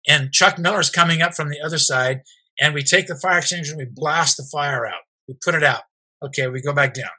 And 0.08 0.32
Chuck 0.32 0.58
Miller's 0.58 0.90
coming 0.90 1.22
up 1.22 1.34
from 1.34 1.50
the 1.50 1.60
other 1.60 1.78
side, 1.78 2.22
and 2.60 2.74
we 2.74 2.84
take 2.84 3.08
the 3.08 3.20
fire 3.20 3.40
extinguisher 3.40 3.74
and 3.74 3.80
we 3.80 3.88
blast 3.92 4.38
the 4.38 4.48
fire 4.52 4.86
out. 4.86 5.02
We 5.28 5.36
put 5.44 5.56
it 5.56 5.64
out. 5.64 5.82
Okay, 6.24 6.48
we 6.48 6.62
go 6.62 6.74
back 6.74 6.94
down. 6.94 7.10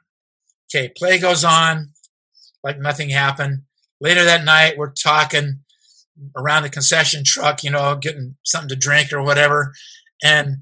Okay, 0.73 0.91
play 0.95 1.19
goes 1.19 1.43
on 1.43 1.93
like 2.63 2.79
nothing 2.79 3.09
happened. 3.09 3.63
Later 3.99 4.23
that 4.23 4.43
night, 4.43 4.77
we're 4.77 4.91
talking 4.91 5.59
around 6.35 6.63
the 6.63 6.69
concession 6.69 7.23
truck, 7.25 7.63
you 7.63 7.71
know, 7.71 7.95
getting 7.95 8.35
something 8.43 8.69
to 8.69 8.75
drink 8.75 9.11
or 9.13 9.23
whatever. 9.23 9.73
And 10.23 10.57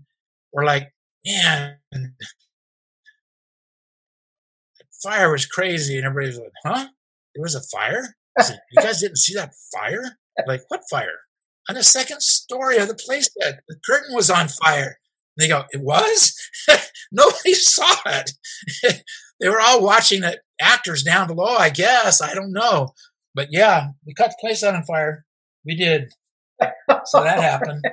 we're 0.53 0.65
like, 0.65 0.93
man, 1.25 1.77
fire 5.03 5.31
was 5.31 5.45
crazy. 5.45 5.97
And 5.97 6.05
everybody's 6.05 6.39
like, 6.39 6.51
huh? 6.65 6.87
There 7.35 7.41
was 7.41 7.55
a 7.55 7.61
fire? 7.61 8.15
Said, 8.39 8.59
you 8.71 8.81
guys 8.81 9.01
didn't 9.01 9.17
see 9.17 9.33
that 9.35 9.53
fire? 9.73 10.17
Like, 10.47 10.61
what 10.69 10.81
fire? 10.89 11.19
On 11.69 11.75
the 11.75 11.83
second 11.83 12.21
story 12.21 12.77
of 12.77 12.87
the 12.87 12.95
place 12.95 13.29
that 13.37 13.61
the 13.67 13.75
curtain 13.85 14.15
was 14.15 14.29
on 14.29 14.47
fire. 14.47 14.99
They 15.39 15.47
go, 15.47 15.63
it 15.71 15.81
was? 15.81 16.35
Nobody 17.11 17.53
saw 17.53 17.95
it. 18.05 18.31
they 19.39 19.49
were 19.49 19.61
all 19.61 19.81
watching 19.83 20.21
the 20.21 20.39
actors 20.61 21.01
down 21.01 21.27
below, 21.27 21.55
I 21.57 21.69
guess. 21.69 22.21
I 22.21 22.33
don't 22.35 22.51
know. 22.51 22.89
But 23.33 23.47
yeah, 23.51 23.87
we 24.05 24.13
caught 24.13 24.31
the 24.31 24.37
place 24.41 24.63
on 24.63 24.83
fire. 24.83 25.25
We 25.65 25.75
did. 25.75 26.09
So 27.05 27.23
that 27.23 27.39
happened. 27.41 27.83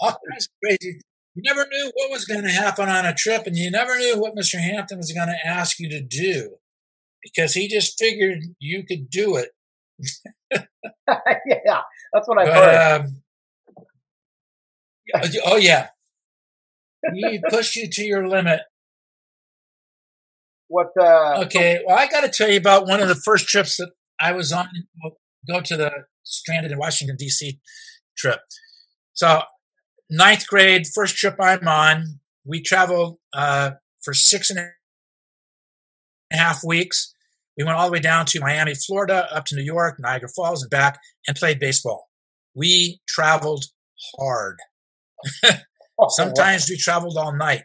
All 0.00 0.16
kinds 0.30 0.46
of 0.46 0.50
crazy. 0.64 1.00
You 1.34 1.42
never 1.44 1.66
knew 1.70 1.92
what 1.94 2.10
was 2.10 2.24
going 2.24 2.42
to 2.42 2.50
happen 2.50 2.88
on 2.88 3.06
a 3.06 3.14
trip, 3.14 3.46
and 3.46 3.56
you 3.56 3.70
never 3.70 3.96
knew 3.96 4.18
what 4.18 4.34
Mr. 4.34 4.58
Hampton 4.60 4.98
was 4.98 5.12
going 5.12 5.28
to 5.28 5.46
ask 5.46 5.78
you 5.78 5.88
to 5.90 6.02
do 6.02 6.56
because 7.22 7.54
he 7.54 7.68
just 7.68 7.98
figured 7.98 8.40
you 8.58 8.84
could 8.84 9.08
do 9.08 9.36
it. 9.36 9.48
yeah, 10.52 11.80
that's 12.12 12.28
what 12.28 12.38
I've 12.38 12.46
But, 12.46 12.54
heard. 12.54 13.00
um, 15.14 15.42
oh, 15.46 15.56
yeah. 15.56 15.88
He 17.14 17.40
pushed 17.50 17.76
you 17.76 17.88
to 17.90 18.02
your 18.02 18.28
limit. 18.28 18.60
what? 20.68 20.88
Uh, 20.98 21.42
Okay, 21.44 21.80
well, 21.86 21.98
I 21.98 22.06
got 22.08 22.22
to 22.22 22.28
tell 22.28 22.50
you 22.50 22.58
about 22.58 22.86
one 22.86 23.00
of 23.00 23.08
the 23.08 23.14
first 23.14 23.48
trips 23.48 23.76
that 23.76 23.90
I 24.20 24.32
was 24.32 24.52
on. 24.52 24.68
Go 25.48 25.60
to 25.60 25.76
the 25.76 25.90
stranded 26.22 26.70
in 26.72 26.78
Washington 26.78 27.16
D.C. 27.18 27.58
trip. 28.16 28.40
So 29.14 29.42
ninth 30.08 30.46
grade, 30.46 30.86
first 30.94 31.16
trip 31.16 31.36
I'm 31.40 31.66
on, 31.66 32.20
we 32.44 32.62
traveled 32.62 33.18
uh, 33.34 33.72
for 34.02 34.14
six 34.14 34.50
and 34.50 34.58
a 34.60 36.36
half 36.36 36.62
weeks. 36.64 37.12
We 37.58 37.64
went 37.64 37.76
all 37.76 37.86
the 37.86 37.92
way 37.92 38.00
down 38.00 38.24
to 38.26 38.40
Miami, 38.40 38.74
Florida, 38.74 39.28
up 39.34 39.44
to 39.46 39.56
New 39.56 39.62
York, 39.62 39.96
Niagara 39.98 40.28
Falls, 40.34 40.62
and 40.62 40.70
back, 40.70 40.98
and 41.26 41.36
played 41.36 41.58
baseball. 41.58 42.08
We 42.54 43.00
traveled 43.08 43.64
hard. 44.18 44.58
Oh, 45.98 46.08
Sometimes 46.08 46.68
we 46.68 46.76
traveled 46.76 47.16
all 47.16 47.34
night. 47.34 47.62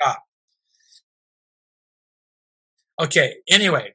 Stop. 0.00 0.22
Okay, 3.00 3.36
anyway, 3.48 3.94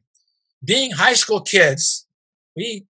being 0.64 0.92
high 0.92 1.14
school 1.14 1.42
kids, 1.42 2.06
we 2.56 2.86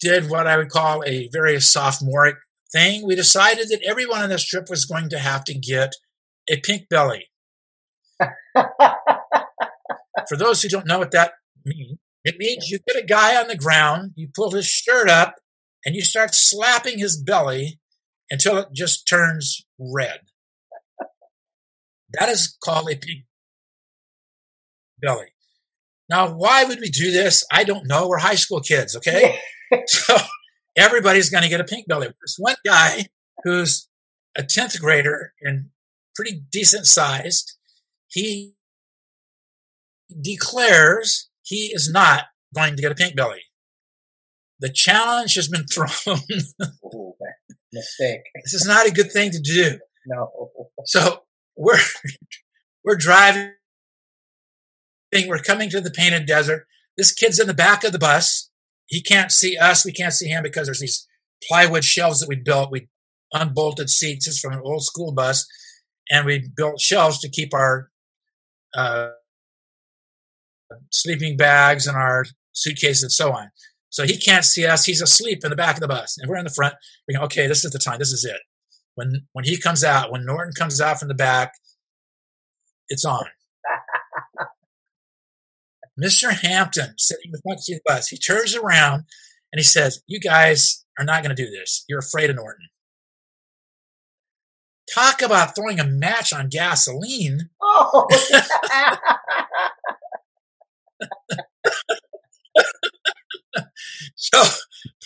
did 0.00 0.30
what 0.30 0.46
I 0.46 0.56
would 0.56 0.70
call 0.70 1.02
a 1.04 1.28
very 1.32 1.60
sophomoric 1.60 2.36
thing. 2.72 3.06
We 3.06 3.14
decided 3.16 3.68
that 3.68 3.82
everyone 3.84 4.22
on 4.22 4.28
this 4.28 4.44
trip 4.44 4.68
was 4.68 4.84
going 4.84 5.08
to 5.10 5.18
have 5.18 5.44
to 5.44 5.54
get 5.54 5.94
a 6.48 6.60
pink 6.60 6.88
belly. 6.88 7.26
For 10.28 10.36
those 10.36 10.62
who 10.62 10.68
don't 10.68 10.86
know 10.86 10.98
what 10.98 11.12
that 11.12 11.32
means, 11.64 11.98
it 12.24 12.36
means 12.38 12.68
you 12.68 12.78
get 12.86 13.02
a 13.02 13.06
guy 13.06 13.40
on 13.40 13.48
the 13.48 13.56
ground, 13.56 14.12
you 14.16 14.28
pull 14.34 14.50
his 14.50 14.66
shirt 14.66 15.08
up, 15.08 15.36
and 15.84 15.94
you 15.94 16.02
start 16.02 16.34
slapping 16.34 16.98
his 16.98 17.16
belly 17.16 17.78
until 18.30 18.58
it 18.58 18.68
just 18.72 19.06
turns 19.08 19.64
red. 19.78 20.20
That 22.12 22.28
is 22.28 22.56
called 22.62 22.90
a 22.90 22.96
pink 22.96 23.24
belly. 25.00 25.28
Now, 26.08 26.32
why 26.32 26.64
would 26.64 26.80
we 26.80 26.88
do 26.88 27.10
this? 27.10 27.44
I 27.52 27.64
don't 27.64 27.86
know. 27.86 28.08
We're 28.08 28.18
high 28.18 28.34
school 28.34 28.60
kids, 28.60 28.96
okay? 28.96 29.38
so 29.86 30.16
everybody's 30.76 31.28
going 31.28 31.42
to 31.42 31.50
get 31.50 31.60
a 31.60 31.64
pink 31.64 31.86
belly. 31.86 32.06
There's 32.06 32.36
one 32.38 32.56
guy 32.64 33.06
who's 33.44 33.88
a 34.36 34.42
10th 34.42 34.80
grader 34.80 35.34
and 35.42 35.66
pretty 36.14 36.42
decent 36.50 36.86
sized. 36.86 37.56
He 38.08 38.54
declares 40.22 41.28
he 41.42 41.70
is 41.74 41.90
not 41.90 42.24
going 42.54 42.76
to 42.76 42.82
get 42.82 42.92
a 42.92 42.94
pink 42.94 43.14
belly. 43.14 43.42
The 44.60 44.70
challenge 44.70 45.34
has 45.34 45.48
been 45.48 45.66
thrown. 45.72 46.18
Mistake. 47.72 48.20
This 48.44 48.54
is 48.54 48.66
not 48.66 48.86
a 48.86 48.92
good 48.92 49.12
thing 49.12 49.30
to 49.30 49.40
do. 49.40 49.78
No. 50.06 50.30
So 50.84 51.24
we're 51.56 51.80
we're 52.84 52.96
driving. 52.96 53.52
We're 55.12 55.38
coming 55.38 55.68
to 55.70 55.80
the 55.80 55.90
painted 55.90 56.24
desert. 56.24 56.66
This 56.96 57.12
kid's 57.12 57.40
in 57.40 57.48
the 57.48 57.54
back 57.54 57.82
of 57.82 57.92
the 57.92 57.98
bus. 57.98 58.50
He 58.86 59.02
can't 59.02 59.32
see 59.32 59.56
us. 59.58 59.84
We 59.84 59.92
can't 59.92 60.12
see 60.12 60.28
him 60.28 60.42
because 60.42 60.66
there's 60.66 60.80
these 60.80 61.06
plywood 61.46 61.84
shelves 61.84 62.20
that 62.20 62.28
we 62.28 62.36
built. 62.36 62.70
We 62.70 62.88
unbolted 63.32 63.90
seats. 63.90 64.26
It's 64.28 64.38
from 64.38 64.52
an 64.52 64.62
old 64.64 64.84
school 64.84 65.12
bus, 65.12 65.46
and 66.10 66.24
we 66.24 66.48
built 66.56 66.80
shelves 66.80 67.18
to 67.20 67.28
keep 67.28 67.52
our 67.52 67.90
uh, 68.76 69.10
sleeping 70.90 71.36
bags 71.36 71.86
and 71.86 71.96
our 71.96 72.24
suitcases 72.52 73.02
and 73.02 73.12
so 73.12 73.32
on. 73.32 73.50
So 73.98 74.04
he 74.04 74.16
can't 74.16 74.44
see 74.44 74.64
us. 74.64 74.84
He's 74.84 75.02
asleep 75.02 75.40
in 75.42 75.50
the 75.50 75.56
back 75.56 75.74
of 75.74 75.80
the 75.80 75.88
bus, 75.88 76.18
and 76.18 76.30
we're 76.30 76.36
in 76.36 76.44
the 76.44 76.52
front. 76.52 76.76
We 77.08 77.14
go, 77.14 77.22
okay, 77.22 77.48
this 77.48 77.64
is 77.64 77.72
the 77.72 77.80
time. 77.80 77.98
This 77.98 78.12
is 78.12 78.24
it. 78.24 78.40
When 78.94 79.26
when 79.32 79.44
he 79.44 79.58
comes 79.58 79.82
out, 79.82 80.12
when 80.12 80.24
Norton 80.24 80.52
comes 80.56 80.80
out 80.80 81.00
from 81.00 81.08
the 81.08 81.14
back, 81.14 81.54
it's 82.88 83.04
on. 83.04 83.24
Mr. 86.00 86.30
Hampton 86.30 86.94
sitting 86.96 87.24
in 87.24 87.32
the 87.32 87.40
front 87.42 87.58
seat 87.58 87.74
of 87.74 87.80
the 87.84 87.92
bus. 87.92 88.06
He 88.06 88.18
turns 88.18 88.54
around 88.54 89.02
and 89.52 89.58
he 89.58 89.64
says, 89.64 90.00
"You 90.06 90.20
guys 90.20 90.84
are 90.96 91.04
not 91.04 91.24
going 91.24 91.34
to 91.34 91.42
do 91.42 91.50
this. 91.50 91.84
You're 91.88 91.98
afraid 91.98 92.30
of 92.30 92.36
Norton." 92.36 92.68
Talk 94.94 95.22
about 95.22 95.56
throwing 95.56 95.80
a 95.80 95.84
match 95.84 96.32
on 96.32 96.50
gasoline. 96.50 97.50
Oh. 97.60 98.06
So 104.18 104.42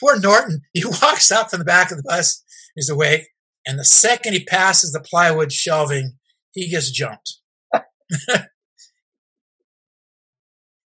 poor 0.00 0.18
Norton, 0.18 0.62
he 0.72 0.84
walks 0.86 1.30
out 1.30 1.50
from 1.50 1.58
the 1.58 1.66
back 1.66 1.90
of 1.90 1.98
the 1.98 2.02
bus, 2.02 2.42
he's 2.74 2.88
awake, 2.88 3.28
and 3.66 3.78
the 3.78 3.84
second 3.84 4.32
he 4.32 4.42
passes 4.44 4.90
the 4.90 5.00
plywood 5.00 5.52
shelving, 5.52 6.14
he 6.52 6.70
gets 6.70 6.90
jumped. 6.90 7.36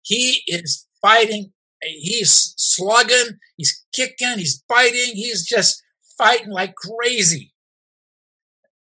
he 0.02 0.42
is 0.48 0.86
fighting, 1.00 1.52
he's 1.80 2.54
slugging, 2.56 3.38
he's 3.56 3.84
kicking, 3.94 4.38
he's 4.38 4.64
biting, 4.68 5.14
he's 5.14 5.46
just 5.46 5.80
fighting 6.18 6.50
like 6.50 6.74
crazy. 6.74 7.54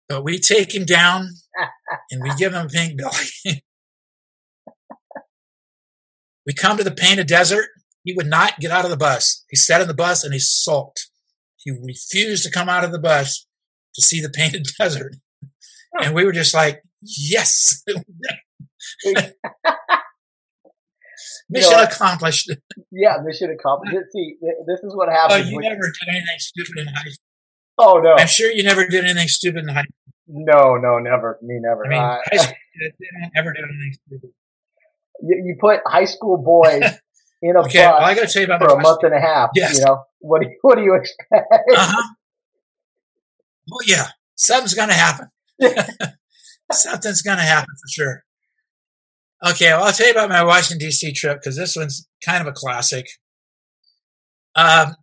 But 0.07 0.23
we 0.23 0.39
take 0.39 0.73
him 0.73 0.85
down 0.85 1.27
and 2.09 2.23
we 2.23 2.33
give 2.35 2.53
him 2.53 2.67
a 2.67 2.69
pink 2.69 2.97
belly. 2.97 3.25
we 6.45 6.53
come 6.53 6.77
to 6.77 6.85
the 6.85 6.91
painted 6.91 7.27
desert 7.27 7.65
he 8.05 8.13
would 8.15 8.27
not 8.27 8.59
get 8.59 8.71
out 8.71 8.85
of 8.85 8.91
the 8.91 8.97
bus. 8.97 9.43
He 9.49 9.57
sat 9.57 9.81
in 9.81 9.87
the 9.89 9.93
bus 9.93 10.23
and 10.23 10.31
he 10.33 10.39
sulked. 10.39 11.09
He 11.57 11.71
refused 11.71 12.43
to 12.45 12.51
come 12.51 12.69
out 12.69 12.83
of 12.85 12.91
the 12.93 12.99
bus 12.99 13.45
to 13.95 14.01
see 14.01 14.21
the 14.21 14.29
painted 14.29 14.67
desert. 14.79 15.15
And 16.01 16.13
we 16.15 16.23
were 16.23 16.31
just 16.31 16.53
like, 16.53 16.81
yes. 17.01 17.83
mission 19.09 19.33
You 21.49 21.61
know, 21.77 21.83
accomplished. 21.83 22.51
yeah, 22.91 23.17
mission 23.23 23.49
accomplished. 23.51 23.95
See, 24.11 24.35
this 24.67 24.79
is 24.83 24.95
what 24.95 25.09
Oh, 25.09 25.11
happens. 25.11 25.49
you 25.49 25.59
never 25.59 25.81
did 25.81 26.07
anything 26.09 26.37
stupid 26.39 26.77
in 26.79 26.87
high 26.87 27.01
school. 27.09 27.25
oh 27.77 27.99
no, 28.03 28.13
I'm 28.17 28.27
sure 28.27 28.51
you 28.51 28.63
never 28.63 28.87
did 28.87 29.03
anything 29.03 29.27
stupid 29.27 29.63
in 29.63 29.69
high 29.69 29.81
school. 29.83 30.13
no, 30.27 30.75
no, 30.75 30.99
never. 30.99 31.39
Me 31.41 31.57
never. 31.59 31.85
I 31.85 31.89
mean, 31.89 31.99
Uh, 31.99 32.17
high 32.31 32.37
school 32.37 32.55
kids, 32.81 32.95
they 32.99 33.07
don't 33.21 33.31
ever 33.37 33.53
do 33.53 33.63
anything 33.63 33.93
stupid. 34.07 34.29
you, 35.23 35.43
you 35.45 35.55
put 35.59 35.79
high 35.85 36.05
school 36.05 36.37
boys 36.37 36.83
in 37.41 37.55
a 37.55 37.59
Okay, 37.61 37.79
well, 37.79 37.97
I 37.97 38.15
got 38.15 38.27
to 38.27 38.33
tell 38.33 38.41
you 38.41 38.47
about 38.47 38.61
for 38.61 38.77
a 38.77 38.81
month 38.81 39.03
and 39.03 39.13
a 39.13 39.19
half. 39.19 39.49
Yes. 39.55 39.77
You 39.77 39.85
know 39.85 40.03
what? 40.19 40.41
Do 40.41 40.47
you, 40.47 40.57
what 40.61 40.75
do 40.75 40.83
you 40.83 40.95
expect? 40.95 41.47
Uh-huh. 41.75 42.13
Well, 43.69 43.79
yeah, 43.87 44.07
something's 44.35 44.73
going 44.73 44.89
to 44.89 44.95
happen. 44.95 45.27
Something's 46.71 47.21
going 47.21 47.37
to 47.37 47.43
happen 47.43 47.73
for 47.75 47.87
sure. 47.89 48.23
Okay, 49.45 49.67
well, 49.67 49.83
I'll 49.83 49.91
tell 49.93 50.07
you 50.07 50.13
about 50.13 50.29
my 50.29 50.43
Washington, 50.43 50.79
D.C. 50.79 51.13
trip 51.13 51.39
because 51.39 51.55
this 51.55 51.75
one's 51.75 52.07
kind 52.25 52.41
of 52.41 52.47
a 52.47 52.51
classic. 52.51 53.05
Um, 54.55 54.95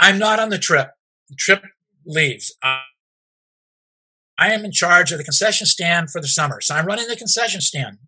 I'm 0.00 0.18
not 0.18 0.38
on 0.38 0.48
the 0.48 0.58
trip. 0.58 0.88
The 1.28 1.36
trip 1.38 1.62
leaves. 2.06 2.54
Uh, 2.62 2.80
I 4.38 4.52
am 4.52 4.64
in 4.64 4.72
charge 4.72 5.12
of 5.12 5.18
the 5.18 5.24
concession 5.24 5.66
stand 5.66 6.10
for 6.10 6.20
the 6.20 6.28
summer. 6.28 6.60
So 6.60 6.74
I'm 6.74 6.86
running 6.86 7.08
the 7.08 7.16
concession 7.16 7.60
stand. 7.60 7.98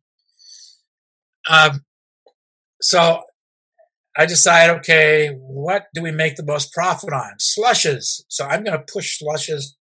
Um, 1.51 1.85
so 2.81 3.25
I 4.17 4.27
decide, 4.27 4.71
okay, 4.71 5.29
what 5.39 5.87
do 5.95 6.03
we 6.03 6.11
make 6.11 6.37
the 6.37 6.45
most 6.45 6.73
profit 6.73 7.13
on? 7.13 7.35
Slushes. 7.39 8.25
So 8.29 8.45
I'm 8.45 8.65
going 8.65 8.77
to 8.77 8.93
push 8.93 9.19
slushes. 9.19 9.77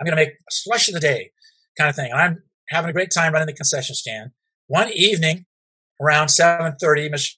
I'm 0.00 0.04
going 0.04 0.16
to 0.16 0.22
make 0.22 0.34
a 0.34 0.50
slush 0.50 0.88
of 0.88 0.94
the 0.94 1.00
day 1.00 1.30
kind 1.78 1.90
of 1.90 1.96
thing. 1.96 2.10
And 2.10 2.20
I'm 2.20 2.42
having 2.68 2.90
a 2.90 2.92
great 2.92 3.12
time 3.12 3.32
running 3.32 3.46
the 3.46 3.52
concession 3.52 3.94
stand. 3.94 4.30
One 4.66 4.90
evening 4.92 5.46
around 6.00 6.26
7.30, 6.26 6.76
Mr. 7.10 7.34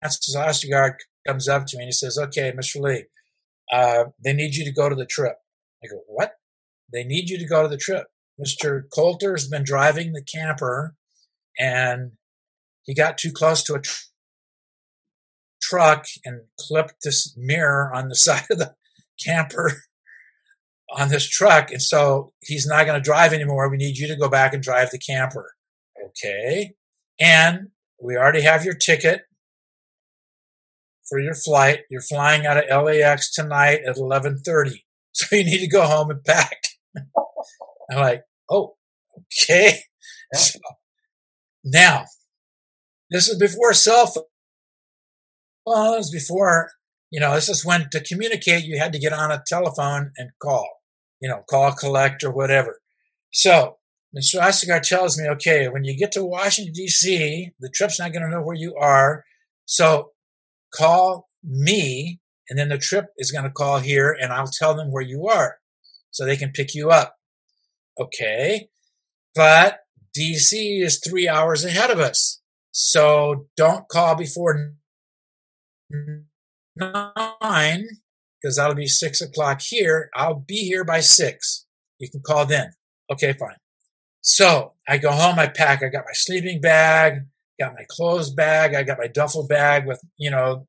Francis 0.00 0.36
Ostergaard 0.36 0.94
comes 1.26 1.48
up 1.48 1.66
to 1.66 1.76
me 1.76 1.84
and 1.84 1.88
he 1.88 1.92
says, 1.92 2.18
okay, 2.18 2.52
Mr. 2.52 2.80
Lee, 2.80 3.04
uh, 3.72 4.04
they 4.22 4.32
need 4.32 4.54
you 4.54 4.64
to 4.64 4.72
go 4.72 4.88
to 4.88 4.94
the 4.94 5.06
trip. 5.06 5.36
I 5.82 5.88
go, 5.88 6.00
what? 6.06 6.34
They 6.92 7.04
need 7.04 7.28
you 7.28 7.38
to 7.38 7.46
go 7.46 7.62
to 7.62 7.68
the 7.68 7.76
trip. 7.76 8.06
Mr. 8.40 8.82
Coulter 8.94 9.32
has 9.32 9.48
been 9.48 9.64
driving 9.64 10.12
the 10.12 10.22
camper 10.22 10.94
and 11.58 12.12
he 12.84 12.94
got 12.94 13.18
too 13.18 13.32
close 13.32 13.62
to 13.64 13.74
a 13.74 13.80
truck 15.72 16.06
and 16.24 16.42
clipped 16.58 16.96
this 17.02 17.34
mirror 17.36 17.90
on 17.94 18.08
the 18.08 18.14
side 18.26 18.44
of 18.50 18.58
the 18.58 18.74
camper 19.22 19.72
on 20.94 21.08
this 21.08 21.28
truck. 21.28 21.70
And 21.70 21.80
so 21.80 22.32
he's 22.42 22.66
not 22.66 22.84
going 22.84 23.00
to 23.00 23.04
drive 23.04 23.32
anymore. 23.32 23.70
We 23.70 23.78
need 23.78 23.96
you 23.96 24.08
to 24.08 24.16
go 24.16 24.28
back 24.28 24.52
and 24.52 24.62
drive 24.62 24.90
the 24.90 24.98
camper. 24.98 25.54
Okay. 26.08 26.74
And 27.20 27.68
we 28.00 28.16
already 28.16 28.42
have 28.42 28.64
your 28.64 28.74
ticket 28.74 29.22
for 31.08 31.18
your 31.18 31.34
flight. 31.34 31.80
You're 31.90 32.02
flying 32.02 32.46
out 32.46 32.58
of 32.58 32.84
LAX 32.84 33.32
tonight 33.32 33.80
at 33.80 33.96
1130. 33.96 34.84
So 35.14 35.36
you 35.36 35.44
need 35.44 35.58
to 35.58 35.68
go 35.68 35.82
home 35.82 36.10
and 36.10 36.24
pack. 36.24 36.62
I'm 36.96 37.98
like, 37.98 38.22
oh, 38.50 38.76
okay. 39.18 39.80
So, 40.32 40.58
now, 41.62 42.06
this 43.10 43.28
is 43.28 43.36
before 43.38 43.74
cell 43.74 44.10
phones, 45.64 46.10
before, 46.10 46.70
you 47.10 47.20
know, 47.20 47.34
this 47.34 47.48
is 47.48 47.64
when 47.64 47.88
to 47.90 48.00
communicate, 48.00 48.64
you 48.64 48.78
had 48.78 48.92
to 48.92 48.98
get 48.98 49.12
on 49.12 49.30
a 49.30 49.42
telephone 49.46 50.12
and 50.16 50.30
call, 50.40 50.68
you 51.20 51.28
know, 51.28 51.42
call, 51.48 51.72
collect, 51.72 52.24
or 52.24 52.32
whatever. 52.32 52.80
So, 53.32 53.76
Mr. 54.16 54.40
Ostergaard 54.40 54.82
tells 54.82 55.18
me, 55.18 55.26
okay, 55.26 55.68
when 55.68 55.84
you 55.84 55.96
get 55.96 56.12
to 56.12 56.24
Washington, 56.24 56.74
D.C., 56.74 57.50
the 57.58 57.70
trip's 57.74 57.98
not 57.98 58.12
going 58.12 58.22
to 58.22 58.30
know 58.30 58.42
where 58.42 58.56
you 58.56 58.74
are. 58.76 59.24
So 59.64 60.10
call 60.74 61.28
me 61.42 62.20
and 62.48 62.58
then 62.58 62.68
the 62.68 62.76
trip 62.76 63.06
is 63.16 63.30
going 63.30 63.44
to 63.44 63.50
call 63.50 63.78
here 63.78 64.14
and 64.20 64.32
I'll 64.32 64.46
tell 64.46 64.74
them 64.74 64.90
where 64.90 65.02
you 65.02 65.28
are 65.28 65.56
so 66.10 66.26
they 66.26 66.36
can 66.36 66.50
pick 66.52 66.74
you 66.74 66.90
up. 66.90 67.16
Okay. 67.98 68.68
But 69.34 69.78
DC 70.16 70.82
is 70.82 71.00
three 71.00 71.26
hours 71.26 71.64
ahead 71.64 71.90
of 71.90 71.98
us. 71.98 72.42
So 72.70 73.46
don't 73.56 73.88
call 73.88 74.14
before 74.14 74.74
nine 76.76 77.86
because 78.40 78.56
that'll 78.56 78.74
be 78.74 78.86
six 78.86 79.20
o'clock 79.20 79.60
here. 79.60 80.10
I'll 80.14 80.40
be 80.40 80.64
here 80.64 80.84
by 80.84 81.00
six. 81.00 81.66
You 81.98 82.10
can 82.10 82.20
call 82.20 82.46
then. 82.46 82.72
Okay, 83.10 83.32
fine. 83.32 83.56
So 84.22 84.72
I 84.88 84.98
go 84.98 85.10
home, 85.10 85.38
I 85.38 85.48
pack, 85.48 85.82
I 85.82 85.88
got 85.88 86.04
my 86.06 86.12
sleeping 86.12 86.60
bag, 86.60 87.26
got 87.58 87.74
my 87.74 87.84
clothes 87.88 88.30
bag, 88.30 88.74
I 88.74 88.82
got 88.82 88.98
my 88.98 89.08
duffel 89.08 89.46
bag 89.46 89.86
with, 89.86 90.00
you 90.16 90.30
know, 90.30 90.66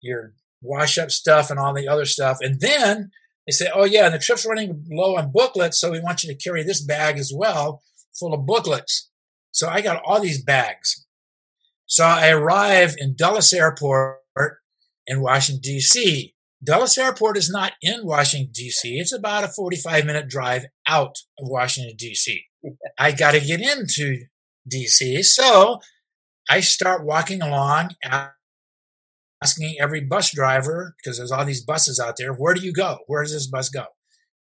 your 0.00 0.34
wash 0.62 0.98
up 0.98 1.10
stuff 1.10 1.50
and 1.50 1.58
all 1.58 1.74
the 1.74 1.88
other 1.88 2.04
stuff. 2.04 2.38
And 2.40 2.60
then 2.60 3.10
they 3.46 3.52
say, 3.52 3.68
oh, 3.74 3.84
yeah, 3.84 4.06
and 4.06 4.14
the 4.14 4.18
trip's 4.18 4.46
running 4.46 4.86
low 4.90 5.16
on 5.16 5.32
booklets, 5.32 5.80
so 5.80 5.90
we 5.90 6.00
want 6.00 6.22
you 6.22 6.32
to 6.32 6.42
carry 6.42 6.62
this 6.62 6.80
bag 6.80 7.18
as 7.18 7.32
well, 7.34 7.82
full 8.18 8.32
of 8.32 8.46
booklets. 8.46 9.10
So 9.50 9.68
I 9.68 9.80
got 9.80 10.02
all 10.04 10.20
these 10.20 10.42
bags. 10.42 11.06
So 11.86 12.04
I 12.04 12.30
arrive 12.30 12.94
in 12.98 13.16
Dulles 13.16 13.52
Airport 13.52 14.21
in 15.06 15.20
Washington, 15.20 15.60
D.C. 15.62 16.34
Dulles 16.64 16.96
Airport 16.96 17.36
is 17.36 17.50
not 17.50 17.72
in 17.82 18.06
Washington, 18.06 18.52
D.C., 18.54 18.98
it's 18.98 19.12
about 19.12 19.44
a 19.44 19.48
45 19.48 20.06
minute 20.06 20.28
drive 20.28 20.66
out 20.86 21.16
of 21.38 21.48
Washington, 21.48 21.96
D.C. 21.96 22.44
I 22.98 23.12
got 23.12 23.32
to 23.32 23.40
get 23.40 23.60
into 23.60 24.26
D.C. 24.68 25.22
So 25.24 25.80
I 26.48 26.60
start 26.60 27.04
walking 27.04 27.42
along, 27.42 27.96
asking 29.42 29.76
every 29.80 30.00
bus 30.00 30.30
driver, 30.32 30.94
because 30.96 31.18
there's 31.18 31.32
all 31.32 31.44
these 31.44 31.64
buses 31.64 31.98
out 31.98 32.14
there, 32.16 32.32
where 32.32 32.54
do 32.54 32.60
you 32.60 32.72
go? 32.72 32.98
Where 33.06 33.22
does 33.22 33.32
this 33.32 33.48
bus 33.48 33.68
go? 33.68 33.86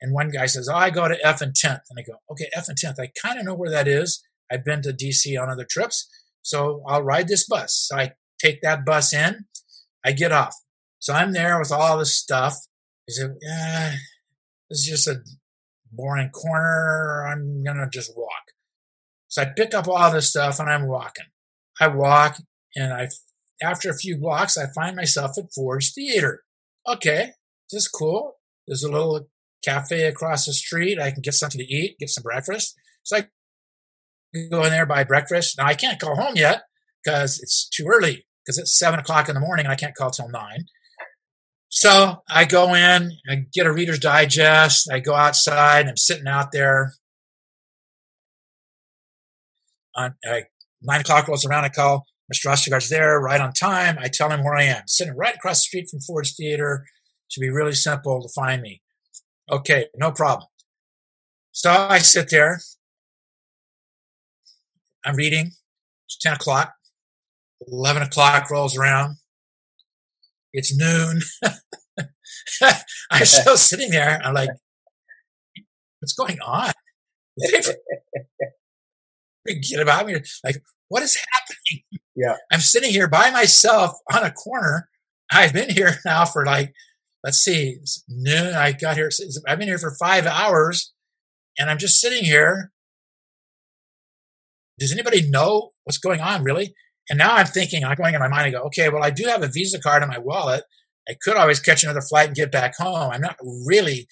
And 0.02 0.12
one 0.12 0.30
guy 0.30 0.46
says, 0.46 0.68
Oh, 0.68 0.74
I 0.74 0.90
go 0.90 1.08
to 1.08 1.26
F 1.26 1.40
and 1.40 1.54
10th. 1.54 1.82
And 1.88 1.98
I 1.98 2.02
go, 2.02 2.18
Okay, 2.30 2.48
F 2.54 2.68
and 2.68 2.76
10th. 2.76 3.00
I 3.00 3.10
kind 3.22 3.38
of 3.38 3.46
know 3.46 3.54
where 3.54 3.70
that 3.70 3.86
is. 3.88 4.22
I've 4.50 4.64
been 4.64 4.82
to 4.82 4.92
DC 4.92 5.40
on 5.40 5.48
other 5.48 5.64
trips. 5.64 6.08
So 6.42 6.82
I'll 6.86 7.04
ride 7.04 7.28
this 7.28 7.46
bus. 7.46 7.86
So 7.88 7.96
I 7.96 8.12
take 8.38 8.60
that 8.62 8.84
bus 8.84 9.14
in. 9.14 9.46
I 10.04 10.12
get 10.12 10.32
off. 10.32 10.54
So 10.98 11.12
I'm 11.12 11.32
there 11.32 11.58
with 11.58 11.72
all 11.72 11.98
this 11.98 12.16
stuff. 12.16 12.56
He 13.06 13.12
said, 13.12 13.34
Yeah, 13.40 13.94
this 14.70 14.80
is 14.80 14.86
just 14.86 15.08
a 15.08 15.22
boring 15.90 16.30
corner. 16.30 17.26
I'm 17.26 17.62
going 17.64 17.76
to 17.76 17.88
just 17.90 18.16
walk. 18.16 18.52
So 19.28 19.42
I 19.42 19.46
pick 19.46 19.74
up 19.74 19.88
all 19.88 20.10
this 20.10 20.30
stuff 20.30 20.60
and 20.60 20.70
I'm 20.70 20.86
walking. 20.86 21.26
I 21.80 21.88
walk 21.88 22.38
and 22.76 22.92
I 22.92 23.08
after 23.62 23.90
a 23.90 23.96
few 23.96 24.18
blocks, 24.18 24.58
I 24.58 24.66
find 24.74 24.96
myself 24.96 25.38
at 25.38 25.52
Ford's 25.54 25.92
Theater. 25.92 26.42
Okay, 26.86 27.32
this 27.70 27.82
is 27.82 27.88
cool. 27.88 28.38
There's 28.66 28.82
a 28.82 28.90
little 28.90 29.28
cafe 29.64 30.04
across 30.04 30.46
the 30.46 30.52
street. 30.52 31.00
I 31.00 31.12
can 31.12 31.22
get 31.22 31.34
something 31.34 31.60
to 31.60 31.72
eat, 31.72 31.98
get 31.98 32.10
some 32.10 32.22
breakfast. 32.22 32.74
So 33.04 33.18
I 33.18 33.26
go 34.50 34.64
in 34.64 34.70
there, 34.70 34.86
buy 34.86 35.04
breakfast. 35.04 35.58
Now 35.58 35.66
I 35.66 35.74
can't 35.74 36.00
go 36.00 36.14
home 36.14 36.34
yet 36.36 36.62
because 37.02 37.40
it's 37.40 37.68
too 37.68 37.86
early 37.86 38.26
because 38.44 38.58
it's 38.58 38.78
seven 38.78 39.00
o'clock 39.00 39.28
in 39.28 39.34
the 39.34 39.40
morning 39.40 39.66
and 39.66 39.72
I 39.72 39.76
can't 39.76 39.94
call 39.94 40.10
till 40.10 40.28
nine. 40.28 40.66
So 41.68 42.22
I 42.28 42.44
go 42.44 42.74
in, 42.74 43.12
I 43.28 43.46
get 43.52 43.66
a 43.66 43.72
Reader's 43.72 43.98
Digest. 43.98 44.90
I 44.92 45.00
go 45.00 45.14
outside. 45.14 45.88
I'm 45.88 45.96
sitting 45.96 46.26
out 46.26 46.52
there. 46.52 46.94
On, 49.96 50.14
nine 50.82 51.00
o'clock 51.00 51.28
rolls 51.28 51.46
around. 51.46 51.64
I 51.64 51.70
call 51.70 52.04
Mr. 52.32 52.50
Ostergaard's 52.50 52.88
there 52.88 53.18
right 53.20 53.40
on 53.40 53.52
time. 53.52 53.96
I 53.98 54.08
tell 54.08 54.30
him 54.30 54.44
where 54.44 54.54
I 54.54 54.64
am, 54.64 54.82
sitting 54.86 55.16
right 55.16 55.34
across 55.34 55.58
the 55.58 55.62
street 55.62 55.88
from 55.90 56.00
Ford's 56.00 56.34
Theater. 56.34 56.86
Should 57.28 57.40
be 57.40 57.50
really 57.50 57.72
simple 57.72 58.22
to 58.22 58.28
find 58.28 58.60
me. 58.60 58.82
Okay, 59.50 59.86
no 59.96 60.12
problem. 60.12 60.48
So 61.52 61.70
I 61.70 61.98
sit 61.98 62.30
there. 62.30 62.60
I'm 65.04 65.16
reading. 65.16 65.52
It's 66.06 66.18
10 66.20 66.34
o'clock. 66.34 66.74
11 67.68 68.02
o'clock 68.02 68.50
rolls 68.50 68.76
around. 68.76 69.16
It's 70.52 70.76
noon. 70.76 71.20
I'm 73.10 73.24
still 73.24 73.56
sitting 73.68 73.90
there. 73.90 74.20
I'm 74.22 74.34
like, 74.34 74.50
what's 76.00 76.12
going 76.12 76.38
on? 76.40 76.72
Forget 79.46 79.80
about 79.80 80.06
me. 80.06 80.16
Like, 80.44 80.62
what 80.88 81.02
is 81.02 81.16
happening? 81.16 81.82
Yeah. 82.14 82.36
I'm 82.52 82.60
sitting 82.60 82.90
here 82.90 83.08
by 83.08 83.30
myself 83.30 83.92
on 84.12 84.22
a 84.24 84.30
corner. 84.30 84.88
I've 85.30 85.52
been 85.52 85.70
here 85.70 85.98
now 86.04 86.24
for 86.26 86.44
like, 86.44 86.72
let's 87.24 87.38
see, 87.38 87.78
noon. 88.08 88.54
I 88.54 88.72
got 88.72 88.96
here. 88.96 89.10
I've 89.48 89.58
been 89.58 89.68
here 89.68 89.78
for 89.78 89.96
five 89.98 90.26
hours 90.26 90.92
and 91.58 91.70
I'm 91.70 91.78
just 91.78 92.00
sitting 92.00 92.24
here. 92.24 92.70
Does 94.78 94.92
anybody 94.92 95.28
know 95.28 95.70
what's 95.84 95.98
going 95.98 96.20
on 96.20 96.44
really? 96.44 96.74
And 97.12 97.18
now 97.18 97.34
I'm 97.34 97.44
thinking, 97.44 97.84
I'm 97.84 97.94
going 97.94 98.14
in 98.14 98.20
my 98.20 98.28
mind, 98.28 98.46
I 98.46 98.50
go, 98.50 98.62
okay, 98.62 98.88
well, 98.88 99.04
I 99.04 99.10
do 99.10 99.24
have 99.24 99.42
a 99.42 99.46
Visa 99.46 99.78
card 99.78 100.02
in 100.02 100.08
my 100.08 100.16
wallet. 100.16 100.64
I 101.06 101.12
could 101.20 101.36
always 101.36 101.60
catch 101.60 101.84
another 101.84 102.00
flight 102.00 102.28
and 102.28 102.34
get 102.34 102.50
back 102.50 102.74
home. 102.78 103.10
I'm 103.12 103.20
not 103.20 103.36
really 103.42 104.08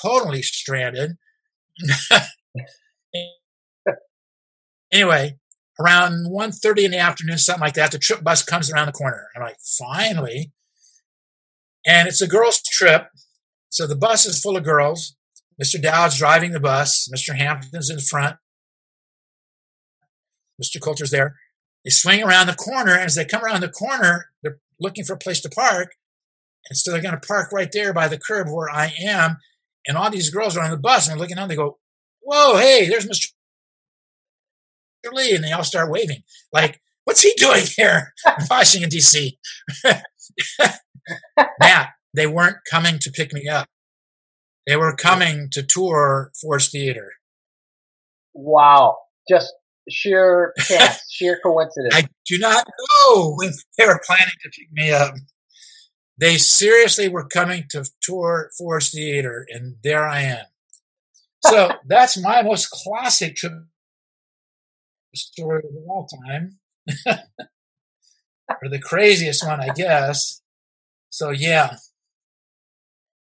totally 0.00 0.40
stranded. 0.40 1.18
anyway, 4.90 5.36
around 5.78 6.32
1.30 6.32 6.84
in 6.84 6.90
the 6.92 6.98
afternoon, 6.98 7.36
something 7.36 7.60
like 7.60 7.74
that, 7.74 7.92
the 7.92 7.98
trip 7.98 8.24
bus 8.24 8.42
comes 8.42 8.72
around 8.72 8.86
the 8.86 8.92
corner. 8.92 9.26
I'm 9.36 9.42
like, 9.42 9.58
finally. 9.78 10.50
And 11.86 12.08
it's 12.08 12.22
a 12.22 12.26
girls' 12.26 12.62
trip. 12.62 13.08
So 13.68 13.86
the 13.86 13.94
bus 13.94 14.24
is 14.24 14.40
full 14.40 14.56
of 14.56 14.64
girls. 14.64 15.16
Mr. 15.62 15.78
Dowd's 15.82 16.16
driving 16.16 16.52
the 16.52 16.60
bus. 16.60 17.10
Mr. 17.14 17.36
Hampton's 17.36 17.90
in 17.90 17.98
front. 17.98 18.36
Mr. 20.58 20.80
Coulter's 20.80 21.10
there. 21.10 21.36
They 21.88 21.92
swing 21.92 22.22
around 22.22 22.48
the 22.48 22.54
corner. 22.54 22.92
And 22.92 23.04
as 23.04 23.14
they 23.14 23.24
come 23.24 23.42
around 23.42 23.62
the 23.62 23.70
corner, 23.70 24.26
they're 24.42 24.58
looking 24.78 25.04
for 25.04 25.14
a 25.14 25.18
place 25.18 25.40
to 25.40 25.48
park. 25.48 25.94
And 26.68 26.76
so 26.76 26.92
they're 26.92 27.00
going 27.00 27.18
to 27.18 27.26
park 27.26 27.50
right 27.50 27.72
there 27.72 27.94
by 27.94 28.08
the 28.08 28.18
curb 28.18 28.48
where 28.50 28.68
I 28.68 28.92
am. 29.02 29.38
And 29.86 29.96
all 29.96 30.10
these 30.10 30.28
girls 30.28 30.54
are 30.54 30.62
on 30.62 30.70
the 30.70 30.76
bus 30.76 31.08
and 31.08 31.14
they're 31.14 31.18
looking 31.18 31.36
down. 31.36 31.48
They 31.48 31.56
go, 31.56 31.78
Whoa, 32.20 32.58
hey, 32.58 32.86
there's 32.86 33.06
Mr. 33.06 33.28
Lee, 35.10 35.34
and 35.34 35.42
they 35.42 35.50
all 35.50 35.64
start 35.64 35.90
waving. 35.90 36.24
Like, 36.52 36.82
what's 37.04 37.22
he 37.22 37.32
doing 37.38 37.64
here 37.78 38.12
in 38.26 38.44
Washington, 38.50 38.90
D.C.? 38.90 39.38
Matt, 41.58 41.88
they 42.12 42.26
weren't 42.26 42.58
coming 42.70 42.98
to 42.98 43.10
pick 43.10 43.32
me 43.32 43.48
up. 43.48 43.66
They 44.66 44.76
were 44.76 44.94
coming 44.94 45.48
to 45.52 45.62
tour 45.62 46.32
Ford's 46.38 46.68
Theater. 46.68 47.12
Wow. 48.34 48.98
Just 49.26 49.54
sheer 49.90 50.52
chance, 50.58 51.00
sheer 51.10 51.38
coincidence. 51.42 51.94
I 51.94 52.08
do 52.26 52.38
not 52.38 52.66
know 52.66 53.34
when 53.36 53.52
they 53.76 53.86
were 53.86 54.00
planning 54.06 54.34
to 54.42 54.50
pick 54.50 54.72
me 54.72 54.90
up. 54.90 55.14
They 56.16 56.36
seriously 56.36 57.08
were 57.08 57.26
coming 57.26 57.64
to 57.70 57.84
tour 58.00 58.50
Ford's 58.58 58.90
Theater, 58.90 59.46
and 59.48 59.76
there 59.84 60.06
I 60.06 60.22
am. 60.22 60.46
So 61.46 61.70
that's 61.86 62.20
my 62.20 62.42
most 62.42 62.70
classic 62.70 63.36
trip 63.36 63.52
story 65.14 65.62
of 65.64 65.88
all 65.88 66.06
time. 66.26 66.58
or 67.06 68.68
the 68.68 68.80
craziest 68.80 69.46
one, 69.46 69.60
I 69.60 69.68
guess. 69.68 70.40
So 71.10 71.30
yeah. 71.30 71.76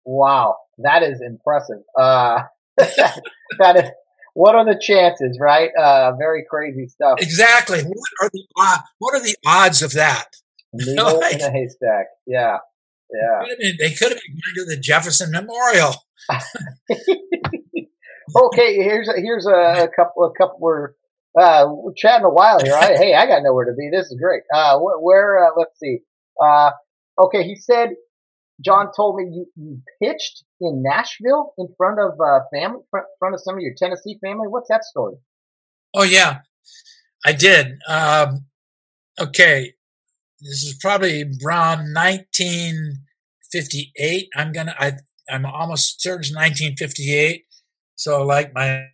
Wow, 0.06 0.58
that 0.80 1.02
is 1.04 1.22
impressive. 1.22 1.84
Uh, 1.98 2.44
that 2.78 3.76
is, 3.78 3.90
what 4.34 4.56
are 4.56 4.66
the 4.66 4.80
chances, 4.80 5.38
right? 5.40 5.70
Uh, 5.80 6.14
very 6.18 6.44
crazy 6.50 6.88
stuff. 6.88 7.20
Exactly. 7.20 7.82
What 7.82 8.10
are 8.22 8.30
the 8.32 8.46
uh, 8.60 8.78
what 9.00 9.16
are 9.16 9.22
the 9.22 9.36
odds 9.46 9.82
of 9.82 9.94
that? 9.94 10.26
Needle 10.74 11.20
like, 11.20 11.36
in 11.36 11.42
a 11.42 11.52
haystack. 11.52 12.08
Yeah, 12.26 12.58
yeah. 13.12 13.44
They 13.80 13.92
could 13.92 14.12
have 14.12 14.20
been 14.22 14.34
going 14.34 14.56
to 14.56 14.66
the 14.66 14.78
Jefferson 14.80 15.32
Memorial. 15.32 15.94
okay, 18.36 18.76
here's 18.76 19.08
a, 19.10 19.14
here's 19.18 19.46
a, 19.46 19.84
a 19.84 19.88
couple 19.96 20.24
a 20.26 20.34
couple. 20.38 20.58
We're 20.60 20.94
uh, 21.40 21.66
we're 21.68 21.94
chatting 21.94 22.26
a 22.26 22.30
while 22.30 22.60
here. 22.64 22.76
I, 22.76 22.94
hey, 22.98 23.16
I 23.16 23.26
got 23.26 23.44
nowhere 23.44 23.66
to 23.66 23.74
be. 23.74 23.90
This 23.92 24.08
is 24.08 24.18
great. 24.20 24.44
Uh, 24.54 24.80
where, 24.80 25.46
uh, 25.46 25.52
let's 25.58 25.78
see. 25.80 26.00
Uh, 26.42 26.72
okay, 27.20 27.44
he 27.44 27.56
said, 27.56 27.90
John 28.64 28.92
told 28.96 29.16
me 29.18 29.24
you, 29.24 29.48
you 29.56 29.82
pitched 30.02 30.44
in 30.62 30.84
Nashville 30.84 31.54
in 31.58 31.68
front 31.78 32.00
of 32.00 32.14
uh, 32.20 32.42
family, 32.54 32.82
front, 32.90 33.08
front 33.20 33.36
of 33.36 33.42
some 33.42 33.56
of 33.56 33.62
your 33.62 33.74
Tennessee 33.78 34.18
family. 34.24 34.48
What's 34.48 34.70
that 34.70 34.84
story? 34.84 35.16
Oh 35.94 36.04
yeah, 36.04 36.40
I 37.26 37.34
did. 37.34 37.78
Um, 37.88 38.46
okay, 39.20 39.74
this 40.42 40.64
is 40.64 40.78
probably 40.82 41.24
around 41.46 41.94
1958. 41.94 44.30
I'm 44.36 44.52
gonna, 44.52 44.76
I, 44.80 44.94
I'm 45.30 45.46
almost 45.46 46.02
certain 46.02 46.36
1958. 46.36 47.46
So 47.96 48.24
like 48.24 48.52
my 48.54 48.88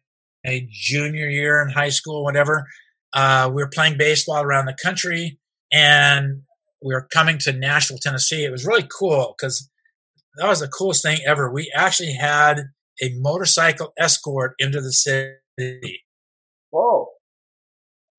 a 0.46 0.68
junior 0.72 1.30
year 1.30 1.62
in 1.62 1.70
high 1.70 1.90
school, 1.90 2.24
whatever. 2.24 2.66
Uh, 3.14 3.50
we 3.54 3.62
were 3.62 3.70
playing 3.70 3.98
baseball 3.98 4.44
around 4.44 4.66
the 4.66 4.78
country, 4.82 5.40
and 5.72 6.44
we 6.82 6.94
were 6.94 7.08
coming 7.12 7.38
to 7.40 7.52
Nashville, 7.52 7.98
Tennessee. 7.98 8.46
It 8.46 8.52
was 8.52 8.66
really 8.66 8.88
cool 8.88 9.36
because 9.38 9.70
that 10.38 10.48
was 10.48 10.60
the 10.60 10.68
coolest 10.68 11.04
thing 11.04 11.20
ever. 11.26 11.52
We 11.52 11.72
actually 11.76 12.14
had 12.14 12.70
a 13.02 13.14
motorcycle 13.18 13.94
escort 13.98 14.54
into 14.60 14.82
the 14.82 14.94
city. 14.94 16.06
Whoa. 16.70 17.08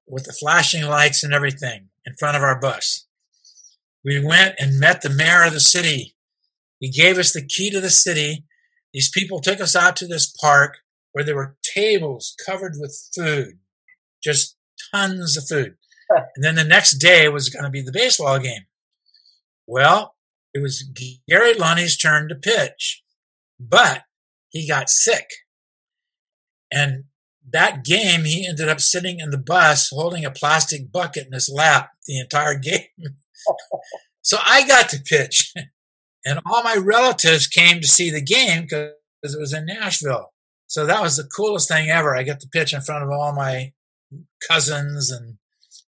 With 0.06 0.24
the 0.24 0.32
flashing 0.32 0.84
lights 0.84 1.22
and 1.22 1.32
everything 1.32 1.88
in 2.04 2.14
front 2.18 2.36
of 2.36 2.42
our 2.42 2.58
bus. 2.58 3.06
We 4.04 4.24
went 4.24 4.56
and 4.58 4.80
met 4.80 5.02
the 5.02 5.10
mayor 5.10 5.44
of 5.44 5.52
the 5.52 5.60
city. 5.60 6.16
He 6.78 6.90
gave 6.90 7.18
us 7.18 7.32
the 7.32 7.44
key 7.44 7.70
to 7.70 7.80
the 7.80 7.90
city. 7.90 8.44
These 8.92 9.10
people 9.10 9.40
took 9.40 9.60
us 9.60 9.76
out 9.76 9.96
to 9.96 10.06
this 10.06 10.26
park 10.40 10.78
where 11.12 11.24
there 11.24 11.36
were 11.36 11.56
tables 11.62 12.34
covered 12.46 12.74
with 12.78 12.98
food, 13.14 13.58
just 14.22 14.56
tons 14.92 15.36
of 15.36 15.46
food. 15.46 15.76
And 16.10 16.44
then 16.44 16.54
the 16.54 16.64
next 16.64 16.98
day 16.98 17.28
was 17.28 17.48
going 17.48 17.64
to 17.64 17.70
be 17.70 17.82
the 17.82 17.92
baseball 17.92 18.38
game. 18.38 18.66
Well, 19.66 20.14
it 20.52 20.60
was 20.60 20.82
Gary 21.28 21.54
Lunny's 21.54 21.96
turn 21.96 22.28
to 22.28 22.34
pitch, 22.34 23.02
but 23.58 24.02
he 24.48 24.66
got 24.66 24.90
sick. 24.90 25.28
And 26.72 27.04
that 27.52 27.84
game, 27.84 28.24
he 28.24 28.46
ended 28.46 28.68
up 28.68 28.80
sitting 28.80 29.20
in 29.20 29.30
the 29.30 29.38
bus 29.38 29.90
holding 29.90 30.24
a 30.24 30.30
plastic 30.30 30.90
bucket 30.92 31.26
in 31.26 31.32
his 31.32 31.48
lap 31.48 31.90
the 32.06 32.18
entire 32.18 32.56
game. 32.56 32.86
so 34.22 34.38
I 34.44 34.66
got 34.66 34.88
to 34.90 35.00
pitch. 35.00 35.52
And 36.22 36.38
all 36.44 36.62
my 36.62 36.76
relatives 36.76 37.46
came 37.46 37.80
to 37.80 37.88
see 37.88 38.10
the 38.10 38.20
game 38.20 38.64
because 38.64 38.92
it 39.22 39.40
was 39.40 39.54
in 39.54 39.64
Nashville. 39.64 40.34
So 40.66 40.84
that 40.84 41.00
was 41.00 41.16
the 41.16 41.24
coolest 41.24 41.68
thing 41.68 41.88
ever. 41.88 42.14
I 42.14 42.24
got 42.24 42.40
to 42.40 42.48
pitch 42.48 42.74
in 42.74 42.82
front 42.82 43.04
of 43.04 43.10
all 43.10 43.32
my 43.32 43.72
cousins 44.46 45.10
and 45.10 45.38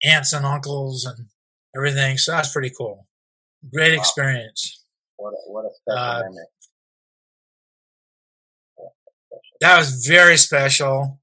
aunts 0.04 0.34
and 0.34 0.46
uncles 0.46 1.06
and 1.06 1.28
everything. 1.76 2.18
So 2.18 2.32
that's 2.32 2.52
pretty 2.52 2.72
cool. 2.78 3.08
Great 3.74 3.96
wow. 3.96 4.00
experience. 4.00 4.84
What 5.18 5.32
a, 5.32 5.52
what 5.52 5.66
a 5.66 5.70
special 5.74 6.04
uh, 6.04 6.22
memory. 6.24 6.46
That 9.60 9.78
was 9.78 10.06
very 10.06 10.38
special. 10.38 11.20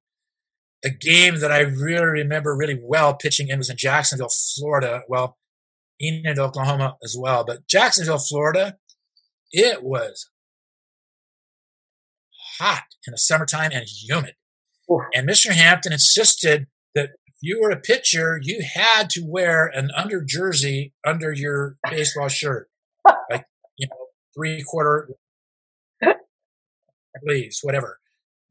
A 0.85 0.91
game 0.91 1.39
that 1.41 1.53
I 1.53 1.61
really 1.61 2.05
remember 2.05 2.55
really 2.55 2.79
well 2.83 3.15
pitching 3.15 3.49
in 3.49 3.59
was 3.59 3.71
in 3.71 3.77
Jacksonville, 3.77 4.29
Florida. 4.57 5.03
Well, 5.09 5.39
Enid, 6.03 6.39
Oklahoma 6.39 6.97
as 7.03 7.17
well. 7.19 7.45
But 7.45 7.67
Jacksonville, 7.69 8.19
Florida, 8.19 8.77
it 9.53 9.83
was 9.83 10.29
hot 12.59 12.85
in 13.07 13.13
the 13.13 13.19
summertime 13.19 13.71
and 13.73 13.85
humid. 13.87 14.35
Ooh. 14.91 15.03
And 15.15 15.29
Mr. 15.29 15.53
Hampton 15.53 15.93
insisted 15.93 16.67
you 17.45 17.61
were 17.61 17.71
a 17.71 17.77
pitcher, 17.79 18.41
you 18.43 18.65
had 18.75 19.11
to 19.11 19.23
wear 19.23 19.67
an 19.67 19.91
under 19.95 20.23
jersey 20.23 20.95
under 21.07 21.31
your 21.31 21.77
baseball 21.91 22.29
shirt, 22.29 22.71
like 23.31 23.45
you 23.77 23.87
know, 23.87 24.07
three 24.35 24.63
quarter 24.63 25.11
sleeves, 27.23 27.61
whatever, 27.63 28.01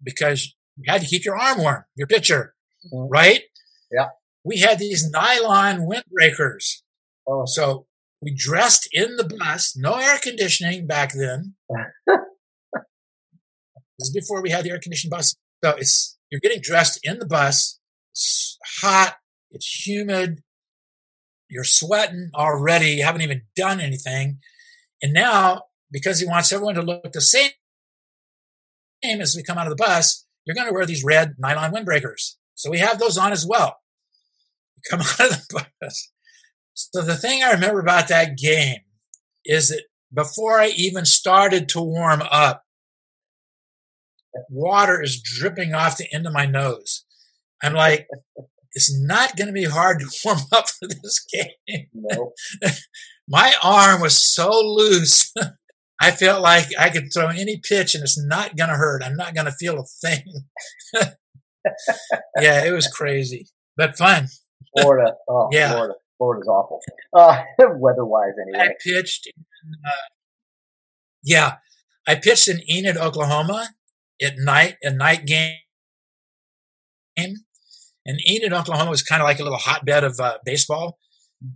because 0.04 0.56
you 0.78 0.84
had 0.88 1.02
to 1.02 1.08
keep 1.08 1.26
your 1.26 1.36
arm 1.36 1.60
warm, 1.60 1.86
your 1.96 2.06
pitcher, 2.06 2.54
mm-hmm. 2.86 3.12
right? 3.12 3.42
Yeah. 3.92 4.10
We 4.46 4.60
had 4.60 4.78
these 4.78 5.10
nylon 5.10 5.88
windbreakers. 5.90 6.84
Oh. 7.28 7.46
So 7.46 7.88
we 8.22 8.32
dressed 8.36 8.88
in 8.92 9.16
the 9.16 9.24
bus, 9.24 9.74
no 9.76 9.96
air 9.96 10.20
conditioning 10.22 10.86
back 10.86 11.14
then. 11.14 11.56
this 12.78 14.08
is 14.08 14.12
before 14.14 14.44
we 14.44 14.52
had 14.52 14.66
the 14.66 14.70
air 14.70 14.80
conditioned 14.80 15.10
bus. 15.10 15.36
So 15.64 15.72
it's 15.78 16.18
you're 16.30 16.42
getting 16.42 16.62
dressed 16.62 17.00
in 17.04 17.18
the 17.18 17.26
bus. 17.26 17.80
It's 18.14 18.58
hot. 18.82 19.16
It's 19.52 19.86
humid. 19.86 20.44
You're 21.50 21.64
sweating 21.64 22.30
already. 22.34 22.92
You 22.92 23.04
haven't 23.04 23.22
even 23.22 23.44
done 23.56 23.80
anything. 23.80 24.40
And 25.02 25.14
now, 25.14 25.64
because 25.92 26.20
he 26.20 26.26
wants 26.26 26.52
everyone 26.52 26.76
to 26.76 26.82
look 26.82 27.12
the 27.12 27.22
same 27.22 27.52
as 29.04 29.36
we 29.36 29.44
come 29.44 29.58
out 29.58 29.68
of 29.68 29.78
the 29.78 29.84
bus, 29.84 30.26
you're 30.46 30.56
going 30.56 30.68
to 30.68 30.74
wear 30.74 30.86
these 30.86 31.04
red 31.04 31.36
nylon 31.38 31.74
windbreakers. 31.74 32.36
So 32.56 32.70
we 32.72 32.80
have 32.80 33.00
those 33.00 33.18
on 33.18 33.32
as 33.32 33.46
well. 33.46 33.78
come 34.90 35.02
out 35.20 35.32
of 35.32 35.48
the 35.48 35.66
bus. 35.82 36.12
So 36.74 37.02
the 37.02 37.18
thing 37.18 37.44
I 37.44 37.52
remember 37.52 37.80
about 37.80 38.08
that 38.08 38.38
game 38.38 38.80
is 39.46 39.70
that 39.70 39.84
before 40.14 40.60
I 40.60 40.68
even 40.70 41.06
started 41.06 41.68
to 41.70 41.82
warm 41.82 42.22
up, 42.32 42.64
water 44.50 45.02
is 45.02 45.22
dripping 45.22 45.74
off 45.74 45.98
the 45.98 46.12
end 46.14 46.26
of 46.26 46.34
my 46.34 46.46
nose. 46.46 47.06
I'm 47.64 47.74
like, 47.74 48.08
it's 48.74 48.94
not 49.02 49.38
going 49.38 49.48
to 49.48 49.54
be 49.54 49.64
hard 49.66 50.00
to 50.00 50.10
warm 50.26 50.40
up 50.52 50.70
for 50.70 50.88
this 50.88 51.26
game. 51.32 51.88
No. 51.94 52.34
my 53.28 53.54
arm 53.64 54.02
was 54.02 54.22
so 54.22 54.52
loose. 54.52 55.34
I 56.02 56.12
felt 56.12 56.42
like 56.42 56.68
I 56.78 56.90
could 56.90 57.14
throw 57.14 57.30
any 57.30 57.62
pitch 57.64 57.96
and 57.96 58.04
it's 58.04 58.22
not 58.22 58.58
going 58.58 58.70
to 58.70 58.76
hurt. 58.76 59.04
I'm 59.04 59.16
not 59.16 59.34
going 59.34 59.46
to 59.46 59.54
feel 59.54 59.80
a 59.80 59.86
thing. 59.86 60.44
yeah, 62.40 62.66
it 62.66 62.72
was 62.72 62.88
crazy, 62.88 63.48
but 63.78 63.98
fun. 63.98 64.28
Florida. 64.78 65.14
Oh, 65.30 65.48
yeah. 65.52 65.72
Florida. 65.72 65.94
Florida's 66.18 66.48
awful, 66.48 66.80
uh, 67.18 67.44
weather-wise. 67.60 68.34
Anyway, 68.42 68.66
I 68.66 68.74
pitched. 68.82 69.28
In, 69.28 69.44
uh, 69.86 69.92
yeah, 71.24 71.56
I 72.08 72.16
pitched 72.16 72.48
in 72.48 72.62
Enid, 72.70 72.98
Oklahoma, 72.98 73.70
at 74.22 74.38
night, 74.38 74.76
a 74.84 74.92
night 74.92 75.26
game. 75.26 75.58
And 78.06 78.20
Enid, 78.30 78.54
Oklahoma, 78.54 78.90
was 78.90 79.04
kind 79.04 79.22
of 79.22 79.28
like 79.28 79.40
a 79.40 79.44
little 79.44 79.58
hotbed 79.58 80.04
of 80.04 80.20
uh, 80.20 80.38
baseball 80.46 80.98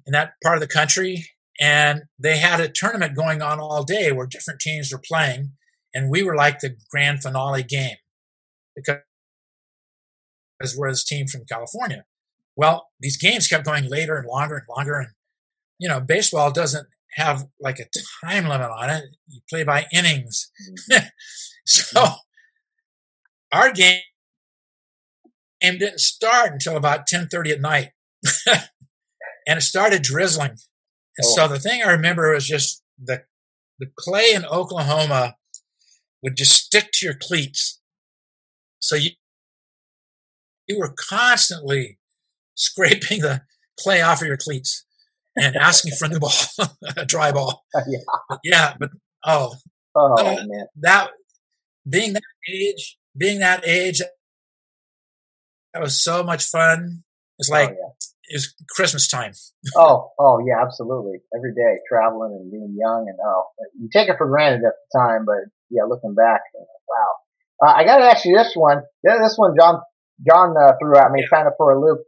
in 0.06 0.14
that 0.14 0.34
part 0.44 0.56
of 0.56 0.62
the 0.62 0.68
country. 0.68 1.26
And 1.60 2.04
they 2.20 2.38
had 2.38 2.60
a 2.60 2.70
tournament 2.70 3.16
going 3.16 3.42
on 3.42 3.60
all 3.60 3.84
day 3.84 4.12
where 4.12 4.28
different 4.28 4.60
teams 4.60 4.92
were 4.92 5.02
playing, 5.04 5.54
and 5.94 6.10
we 6.10 6.22
were 6.24 6.36
like 6.36 6.60
the 6.60 6.76
grand 6.92 7.24
finale 7.24 7.64
game 7.64 7.98
because 8.76 9.02
we're 10.78 10.92
this 10.92 11.04
team 11.04 11.28
from 11.28 11.46
California. 11.50 12.06
Well, 12.56 12.90
these 13.00 13.18
games 13.18 13.48
kept 13.48 13.66
going 13.66 13.90
later 13.90 14.18
and 14.18 14.28
longer 14.28 14.58
and 14.58 14.66
longer. 14.76 15.00
And, 15.00 15.10
you 15.80 15.88
know, 15.88 16.00
baseball 16.00 16.52
doesn't 16.52 16.88
have 17.16 17.46
like 17.60 17.80
a 17.80 17.88
time 18.24 18.48
limit 18.48 18.70
on 18.70 18.90
it. 18.90 19.04
You 19.28 19.42
play 19.50 19.64
by 19.64 19.86
innings. 19.94 20.52
Mm-hmm. 20.92 21.08
so 21.66 22.06
our 23.52 23.72
game 23.72 24.02
didn't 25.62 26.00
start 26.00 26.52
until 26.54 26.78
about 26.78 27.00
1030 27.00 27.52
at 27.52 27.62
night. 27.62 27.92
and 29.48 29.58
it 29.58 29.62
started 29.62 30.02
drizzling. 30.02 30.52
And 31.18 31.26
oh. 31.26 31.36
so 31.36 31.48
the 31.48 31.60
thing 31.60 31.82
I 31.84 31.92
remember 31.92 32.34
was 32.34 32.48
just 32.48 32.84
the, 33.02 33.24
the 33.80 33.88
clay 33.98 34.34
in 34.34 34.46
Oklahoma 34.46 35.36
would 36.22 36.36
just 36.36 36.54
stick 36.54 36.90
to 36.94 37.06
your 37.06 37.16
cleats. 37.20 37.80
So 38.80 38.96
you, 38.96 39.12
you 40.68 40.78
were 40.78 40.94
constantly 41.10 41.98
scraping 42.56 43.22
the 43.22 43.42
clay 43.80 44.02
off 44.02 44.22
of 44.22 44.28
your 44.28 44.38
cleats 44.38 44.86
and 45.36 45.56
asking 45.56 45.94
for 45.94 46.06
a 46.06 46.10
new 46.10 46.20
ball, 46.20 46.32
a 46.98 47.06
dry 47.06 47.32
ball. 47.32 47.64
Yeah. 47.74 48.00
But 48.28 48.40
yeah, 48.44 48.74
but 48.80 48.90
oh, 49.26 49.56
oh 49.96 50.14
uh, 50.18 50.44
man. 50.46 50.66
that 50.82 51.12
being 51.88 52.14
that 52.14 52.24
age, 52.50 52.98
being 53.16 53.40
that 53.40 53.66
age, 53.66 54.02
that 55.78 55.84
was 55.84 56.04
so 56.04 56.24
much 56.24 56.46
fun. 56.46 57.04
It's 57.38 57.50
like 57.50 57.70
oh, 57.70 57.74
yeah. 57.74 58.34
it 58.34 58.36
was 58.36 58.56
Christmas 58.76 59.08
time. 59.08 59.34
oh, 59.78 60.10
oh 60.20 60.40
yeah, 60.46 60.64
absolutely. 60.66 61.20
Every 61.36 61.54
day 61.54 61.78
traveling 61.88 62.34
and 62.34 62.52
being 62.52 62.76
young 62.80 63.06
and 63.08 63.18
oh, 63.24 63.44
you 63.80 63.90
take 63.94 64.10
it 64.10 64.18
for 64.18 64.28
granted 64.28 64.66
at 64.66 64.74
the 64.74 65.00
time, 65.00 65.26
but 65.26 65.46
yeah, 65.70 65.84
looking 65.88 66.16
back, 66.16 66.42
wow. 66.90 67.68
Uh, 67.68 67.74
I 67.74 67.86
got 67.86 67.98
to 67.98 68.06
ask 68.06 68.26
you 68.26 68.36
this 68.36 68.54
one. 68.56 68.82
This 69.04 69.36
one, 69.36 69.56
John, 69.60 69.82
John 70.28 70.56
uh, 70.58 70.74
threw 70.82 70.96
at 70.98 71.12
me, 71.12 71.22
yeah. 71.22 71.38
kind 71.38 71.48
of 71.48 71.54
for 71.58 71.72
a 71.74 71.80
loop. 71.80 72.00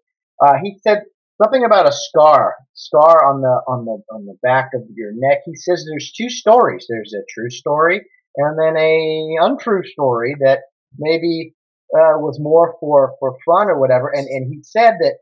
Uh, 0.41 0.53
he 0.63 0.79
said 0.81 1.03
something 1.41 1.63
about 1.63 1.87
a 1.87 1.91
scar, 1.91 2.55
scar 2.73 3.23
on 3.25 3.41
the 3.41 3.61
on 3.67 3.85
the 3.85 4.01
on 4.13 4.25
the 4.25 4.37
back 4.41 4.71
of 4.73 4.81
your 4.95 5.11
neck. 5.13 5.41
He 5.45 5.55
says 5.55 5.85
there's 5.87 6.11
two 6.11 6.29
stories. 6.29 6.87
There's 6.89 7.13
a 7.13 7.21
true 7.31 7.51
story 7.51 8.01
and 8.35 8.57
then 8.57 8.77
a 8.77 9.37
untrue 9.41 9.83
story 9.83 10.35
that 10.39 10.59
maybe 10.97 11.53
uh, 11.93 12.17
was 12.17 12.39
more 12.39 12.75
for 12.79 13.15
for 13.19 13.37
fun 13.45 13.69
or 13.69 13.79
whatever. 13.79 14.09
And 14.09 14.27
and 14.27 14.53
he 14.53 14.61
said 14.63 14.95
that 14.99 15.15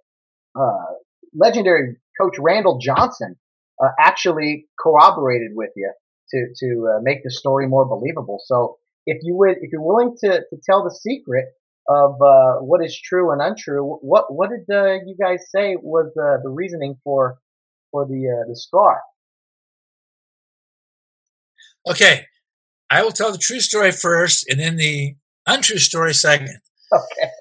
uh, 0.60 0.94
legendary 1.34 1.98
coach 2.20 2.36
Randall 2.40 2.80
Johnson 2.80 3.36
uh, 3.82 3.90
actually 4.00 4.68
corroborated 4.80 5.52
with 5.54 5.72
you 5.76 5.92
to 6.32 6.48
to 6.58 6.96
uh, 6.96 7.02
make 7.02 7.24
the 7.24 7.32
story 7.32 7.68
more 7.68 7.86
believable. 7.86 8.42
So 8.46 8.78
if 9.06 9.20
you 9.24 9.36
would, 9.36 9.58
if 9.62 9.72
you're 9.72 9.82
willing 9.82 10.16
to 10.24 10.30
to 10.30 10.58
tell 10.66 10.84
the 10.84 10.92
secret, 10.92 11.46
of 11.88 12.22
uh, 12.22 12.56
what 12.56 12.84
is 12.84 13.00
true 13.00 13.32
and 13.32 13.42
untrue. 13.42 13.82
What 14.02 14.34
what 14.34 14.50
did 14.50 14.74
uh, 14.74 14.96
you 15.06 15.16
guys 15.20 15.46
say 15.56 15.78
was 15.82 16.12
the 16.16 16.50
reasoning 16.50 16.98
for 17.04 17.38
for 17.92 18.06
the 18.06 18.46
the 18.48 18.56
scar? 18.56 19.02
Okay, 21.90 22.26
I 22.90 23.04
will 23.04 23.12
tell 23.12 23.32
the 23.32 23.38
true 23.38 23.62
story 23.62 23.92
first, 23.92 24.46
and 24.50 24.60
then 24.60 24.76
the 24.76 25.16
untrue 25.48 25.80
story 25.80 26.14
second. 26.14 26.60
Okay. 26.94 27.32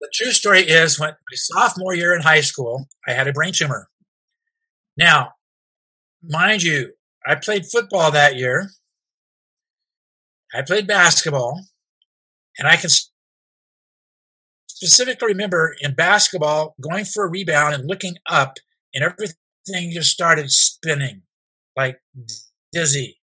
The 0.00 0.10
true 0.12 0.32
story 0.32 0.62
is 0.62 0.98
when 0.98 1.10
my 1.10 1.34
sophomore 1.34 1.94
year 1.94 2.14
in 2.14 2.22
high 2.22 2.40
school, 2.40 2.88
I 3.06 3.12
had 3.12 3.28
a 3.28 3.32
brain 3.32 3.52
tumor, 3.52 3.88
Now, 4.96 5.34
mind 6.22 6.64
you, 6.64 6.94
I 7.24 7.36
played 7.36 7.66
football 7.66 8.10
that 8.10 8.34
year. 8.36 8.70
I 10.52 10.62
played 10.62 10.86
basketball, 10.86 11.64
and 12.58 12.66
I 12.68 12.76
can 12.76 12.90
specifically 14.68 15.28
remember 15.28 15.74
in 15.80 15.94
basketball 15.94 16.74
going 16.80 17.04
for 17.04 17.24
a 17.24 17.30
rebound 17.30 17.74
and 17.74 17.88
looking 17.88 18.16
up, 18.28 18.58
and 18.92 19.04
everything 19.04 19.92
just 19.92 20.10
started 20.10 20.50
spinning 20.50 21.22
like 21.76 22.00
dizzy. 22.72 23.21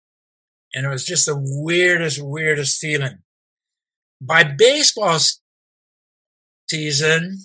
And 0.74 0.84
it 0.84 0.88
was 0.88 1.04
just 1.04 1.26
the 1.26 1.36
weirdest, 1.38 2.20
weirdest 2.20 2.80
feeling. 2.80 3.18
By 4.20 4.42
baseball 4.42 5.18
season, 6.68 7.38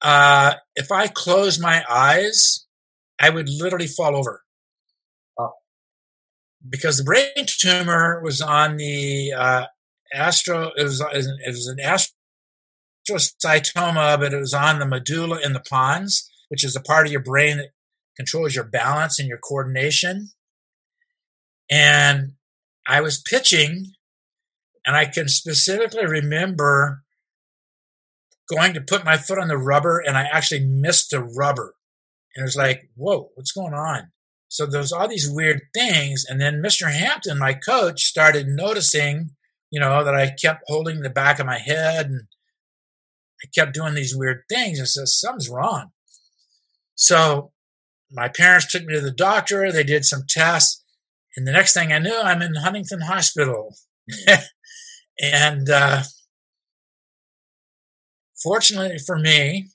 uh, 0.00 0.54
if 0.74 0.90
I 0.90 1.08
closed 1.08 1.60
my 1.60 1.84
eyes, 1.88 2.66
I 3.20 3.30
would 3.30 3.48
literally 3.48 3.86
fall 3.86 4.16
over. 4.16 4.44
Oh. 5.38 5.52
Because 6.68 6.98
the 6.98 7.04
brain 7.04 7.46
tumor 7.46 8.22
was 8.22 8.40
on 8.40 8.76
the 8.76 9.32
uh, 9.36 9.66
astro, 10.12 10.72
it 10.76 10.84
was, 10.84 11.00
it 11.00 11.46
was 11.46 11.66
an 11.66 11.78
astrocytoma, 13.08 14.18
but 14.18 14.32
it 14.32 14.38
was 14.38 14.54
on 14.54 14.78
the 14.78 14.86
medulla 14.86 15.40
in 15.44 15.52
the 15.52 15.60
pons, 15.60 16.30
which 16.48 16.64
is 16.64 16.76
a 16.76 16.80
part 16.80 17.06
of 17.06 17.12
your 17.12 17.22
brain 17.22 17.58
that 17.58 17.70
controls 18.16 18.54
your 18.54 18.64
balance 18.64 19.18
and 19.18 19.28
your 19.28 19.38
coordination. 19.38 20.30
And 21.70 22.32
I 22.86 23.00
was 23.00 23.20
pitching, 23.20 23.92
and 24.86 24.96
I 24.96 25.06
can 25.06 25.28
specifically 25.28 26.06
remember 26.06 27.02
going 28.48 28.74
to 28.74 28.80
put 28.80 29.04
my 29.04 29.16
foot 29.16 29.38
on 29.38 29.48
the 29.48 29.58
rubber, 29.58 29.98
and 29.98 30.16
I 30.16 30.22
actually 30.22 30.64
missed 30.64 31.10
the 31.10 31.22
rubber. 31.22 31.74
And 32.34 32.42
it 32.42 32.46
was 32.46 32.56
like, 32.56 32.90
whoa, 32.94 33.30
what's 33.34 33.52
going 33.52 33.74
on? 33.74 34.12
So 34.48 34.66
there's 34.66 34.92
all 34.92 35.08
these 35.08 35.28
weird 35.28 35.62
things. 35.74 36.24
And 36.28 36.40
then 36.40 36.62
Mr. 36.62 36.92
Hampton, 36.92 37.38
my 37.38 37.54
coach, 37.54 38.02
started 38.02 38.46
noticing, 38.46 39.30
you 39.70 39.80
know, 39.80 40.04
that 40.04 40.14
I 40.14 40.30
kept 40.30 40.62
holding 40.66 41.00
the 41.00 41.10
back 41.10 41.40
of 41.40 41.46
my 41.46 41.58
head 41.58 42.06
and 42.06 42.22
I 43.42 43.48
kept 43.54 43.74
doing 43.74 43.94
these 43.94 44.14
weird 44.16 44.44
things 44.48 44.78
and 44.78 44.88
says, 44.88 45.18
something's 45.18 45.50
wrong. 45.50 45.90
So 46.94 47.52
my 48.10 48.28
parents 48.28 48.70
took 48.70 48.84
me 48.84 48.94
to 48.94 49.00
the 49.00 49.10
doctor. 49.10 49.72
They 49.72 49.84
did 49.84 50.04
some 50.04 50.22
tests. 50.28 50.84
And 51.36 51.46
the 51.46 51.52
next 51.52 51.74
thing 51.74 51.92
I 51.92 51.98
knew, 51.98 52.18
I'm 52.18 52.42
in 52.42 52.54
Huntington 52.54 53.02
Hospital. 53.02 53.74
and 55.20 55.68
uh, 55.68 56.02
fortunately 58.42 58.98
for 58.98 59.18
me, 59.18 59.68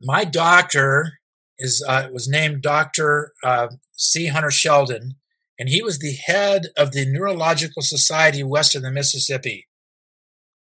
my 0.00 0.24
doctor 0.24 1.18
is 1.58 1.84
uh, 1.86 2.08
was 2.12 2.28
named 2.28 2.62
Doctor 2.62 3.32
uh, 3.42 3.68
C. 3.92 4.28
Hunter 4.28 4.48
Shelden, 4.48 5.16
and 5.58 5.68
he 5.68 5.82
was 5.82 5.98
the 5.98 6.14
head 6.14 6.68
of 6.76 6.92
the 6.92 7.04
Neurological 7.04 7.82
Society 7.82 8.42
west 8.44 8.76
of 8.76 8.82
the 8.82 8.92
Mississippi. 8.92 9.66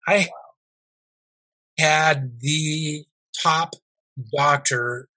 I 0.06 0.28
had 1.78 2.38
the 2.40 3.04
top 3.42 3.74
doctor 4.36 5.08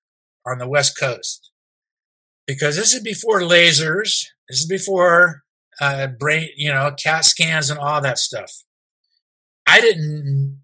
on 0.46 0.58
the 0.58 0.68
West 0.68 0.98
Coast 0.98 1.52
because 2.48 2.76
this 2.76 2.94
is 2.94 3.02
before 3.02 3.42
lasers. 3.42 4.26
This 4.50 4.60
is 4.60 4.68
before 4.68 5.44
uh, 5.82 6.08
brain, 6.08 6.50
you 6.56 6.72
know, 6.72 6.92
CAT 6.92 7.26
scans 7.26 7.70
and 7.70 7.80
all 7.80 8.02
that 8.02 8.18
stuff. 8.18 8.52
I 9.68 9.82
didn't 9.82 10.62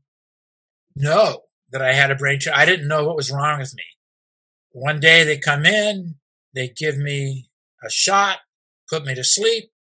know 0.96 1.44
that 1.72 1.82
I 1.82 1.94
had 1.94 2.12
a 2.12 2.16
brain 2.16 2.40
tumor. 2.40 2.56
I 2.56 2.66
didn't 2.66 2.88
know 2.88 3.06
what 3.06 3.16
was 3.16 3.32
wrong 3.32 3.60
with 3.60 3.76
me. 3.76 3.84
One 4.72 5.00
day 5.00 5.24
they 5.24 5.38
come 5.38 5.66
in, 5.66 6.16
they 6.56 6.70
give 6.70 6.98
me 6.98 7.50
a 7.86 7.90
shot, 7.90 8.40
put 8.90 9.06
me 9.06 9.14
to 9.16 9.24
sleep. 9.24 9.72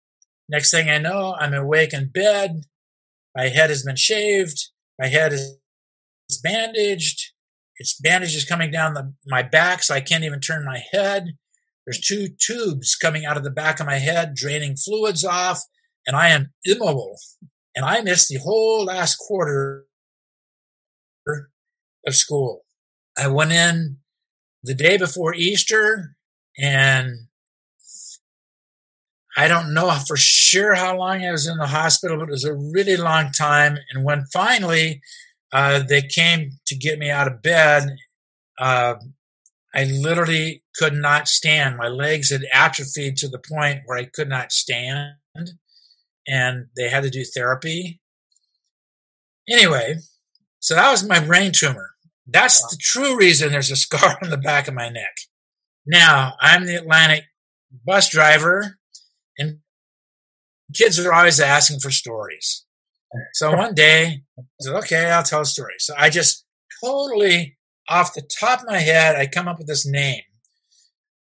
Next 0.49 0.71
thing 0.71 0.89
I 0.89 0.97
know, 0.97 1.35
I'm 1.39 1.53
awake 1.53 1.93
in 1.93 2.09
bed. 2.09 2.63
My 3.35 3.47
head 3.47 3.69
has 3.69 3.83
been 3.83 3.95
shaved. 3.95 4.69
My 4.99 5.07
head 5.07 5.33
is 5.33 5.57
bandaged. 6.43 7.31
Its 7.77 7.99
bandage 7.99 8.35
is 8.35 8.45
coming 8.45 8.69
down 8.69 8.93
the, 8.93 9.13
my 9.25 9.41
back, 9.41 9.81
so 9.81 9.95
I 9.95 10.01
can't 10.01 10.23
even 10.23 10.39
turn 10.39 10.65
my 10.65 10.83
head. 10.91 11.37
There's 11.85 11.99
two 11.99 12.29
tubes 12.39 12.95
coming 12.95 13.25
out 13.25 13.37
of 13.37 13.43
the 13.43 13.51
back 13.51 13.79
of 13.79 13.85
my 13.85 13.97
head, 13.97 14.35
draining 14.35 14.75
fluids 14.75 15.25
off, 15.25 15.61
and 16.07 16.15
I 16.15 16.29
am 16.29 16.53
immobile. 16.63 17.17
And 17.75 17.85
I 17.85 18.01
missed 18.01 18.29
the 18.29 18.39
whole 18.39 18.85
last 18.85 19.15
quarter 19.17 19.85
of 22.07 22.15
school. 22.15 22.63
I 23.17 23.27
went 23.27 23.51
in 23.51 23.97
the 24.63 24.73
day 24.73 24.97
before 24.97 25.33
Easter, 25.33 26.15
and 26.57 27.11
I 29.35 29.47
don't 29.47 29.73
know 29.73 29.91
for 30.07 30.15
sure 30.15 30.75
how 30.75 30.97
long 30.97 31.25
I 31.25 31.31
was 31.31 31.47
in 31.47 31.57
the 31.57 31.67
hospital, 31.67 32.17
but 32.17 32.29
it 32.29 32.31
was 32.31 32.45
a 32.45 32.53
really 32.53 32.97
long 32.97 33.31
time. 33.31 33.77
And 33.91 34.03
when 34.03 34.25
finally 34.31 35.01
uh, 35.51 35.79
they 35.79 36.01
came 36.01 36.51
to 36.67 36.75
get 36.75 36.99
me 36.99 37.09
out 37.09 37.27
of 37.27 37.41
bed, 37.41 37.97
uh, 38.59 38.95
I 39.75 39.85
literally 39.85 40.63
could 40.75 40.93
not 40.93 41.27
stand. 41.27 41.77
My 41.77 41.87
legs 41.87 42.31
had 42.31 42.45
atrophied 42.53 43.17
to 43.17 43.27
the 43.27 43.39
point 43.39 43.81
where 43.85 43.97
I 43.97 44.05
could 44.05 44.29
not 44.29 44.51
stand, 44.51 45.15
and 46.27 46.67
they 46.75 46.89
had 46.89 47.03
to 47.03 47.09
do 47.09 47.23
therapy. 47.23 47.99
Anyway, 49.49 49.97
so 50.59 50.75
that 50.75 50.91
was 50.91 51.07
my 51.07 51.19
brain 51.19 51.51
tumor. 51.53 51.91
That's 52.27 52.61
the 52.67 52.77
true 52.79 53.17
reason 53.17 53.51
there's 53.51 53.71
a 53.71 53.75
scar 53.75 54.17
on 54.21 54.29
the 54.29 54.37
back 54.37 54.67
of 54.67 54.73
my 54.73 54.89
neck. 54.89 55.17
Now, 55.85 56.35
I'm 56.39 56.65
the 56.65 56.75
Atlantic 56.75 57.25
bus 57.85 58.09
driver, 58.09 58.77
and 59.37 59.59
kids 60.73 60.99
are 60.99 61.11
always 61.11 61.39
asking 61.39 61.79
for 61.79 61.91
stories. 61.91 62.65
So 63.33 63.55
one 63.55 63.75
day, 63.75 64.21
I 64.37 64.41
said, 64.61 64.75
okay, 64.75 65.11
I'll 65.11 65.23
tell 65.23 65.41
a 65.41 65.45
story. 65.45 65.75
So 65.79 65.93
I 65.97 66.09
just 66.09 66.45
totally 66.83 67.57
off 67.93 68.13
the 68.13 68.27
top 68.39 68.61
of 68.61 68.67
my 68.67 68.79
head, 68.79 69.15
I 69.15 69.27
come 69.27 69.47
up 69.47 69.59
with 69.59 69.67
this 69.67 69.85
name. 69.85 70.23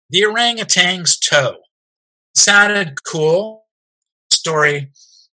The 0.10 0.26
orangutan's 0.26 1.18
toe. 1.18 1.58
sounded 2.36 3.04
cool. 3.04 3.66
Story 4.32 4.92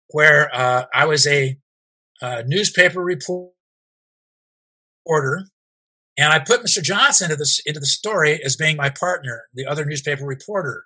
where 0.09 0.48
uh, 0.55 0.85
I 0.94 1.06
was 1.06 1.27
a, 1.27 1.59
a 2.23 2.44
newspaper 2.44 3.01
reporter, 3.01 3.52
and 6.16 6.32
I 6.32 6.39
put 6.39 6.62
Mr. 6.62 6.81
Johnson 6.81 7.32
into 7.32 7.44
into 7.66 7.81
the 7.81 7.86
story 7.86 8.40
as 8.44 8.55
being 8.55 8.77
my 8.77 8.90
partner, 8.90 9.43
the 9.52 9.66
other 9.66 9.85
newspaper 9.85 10.24
reporter. 10.24 10.85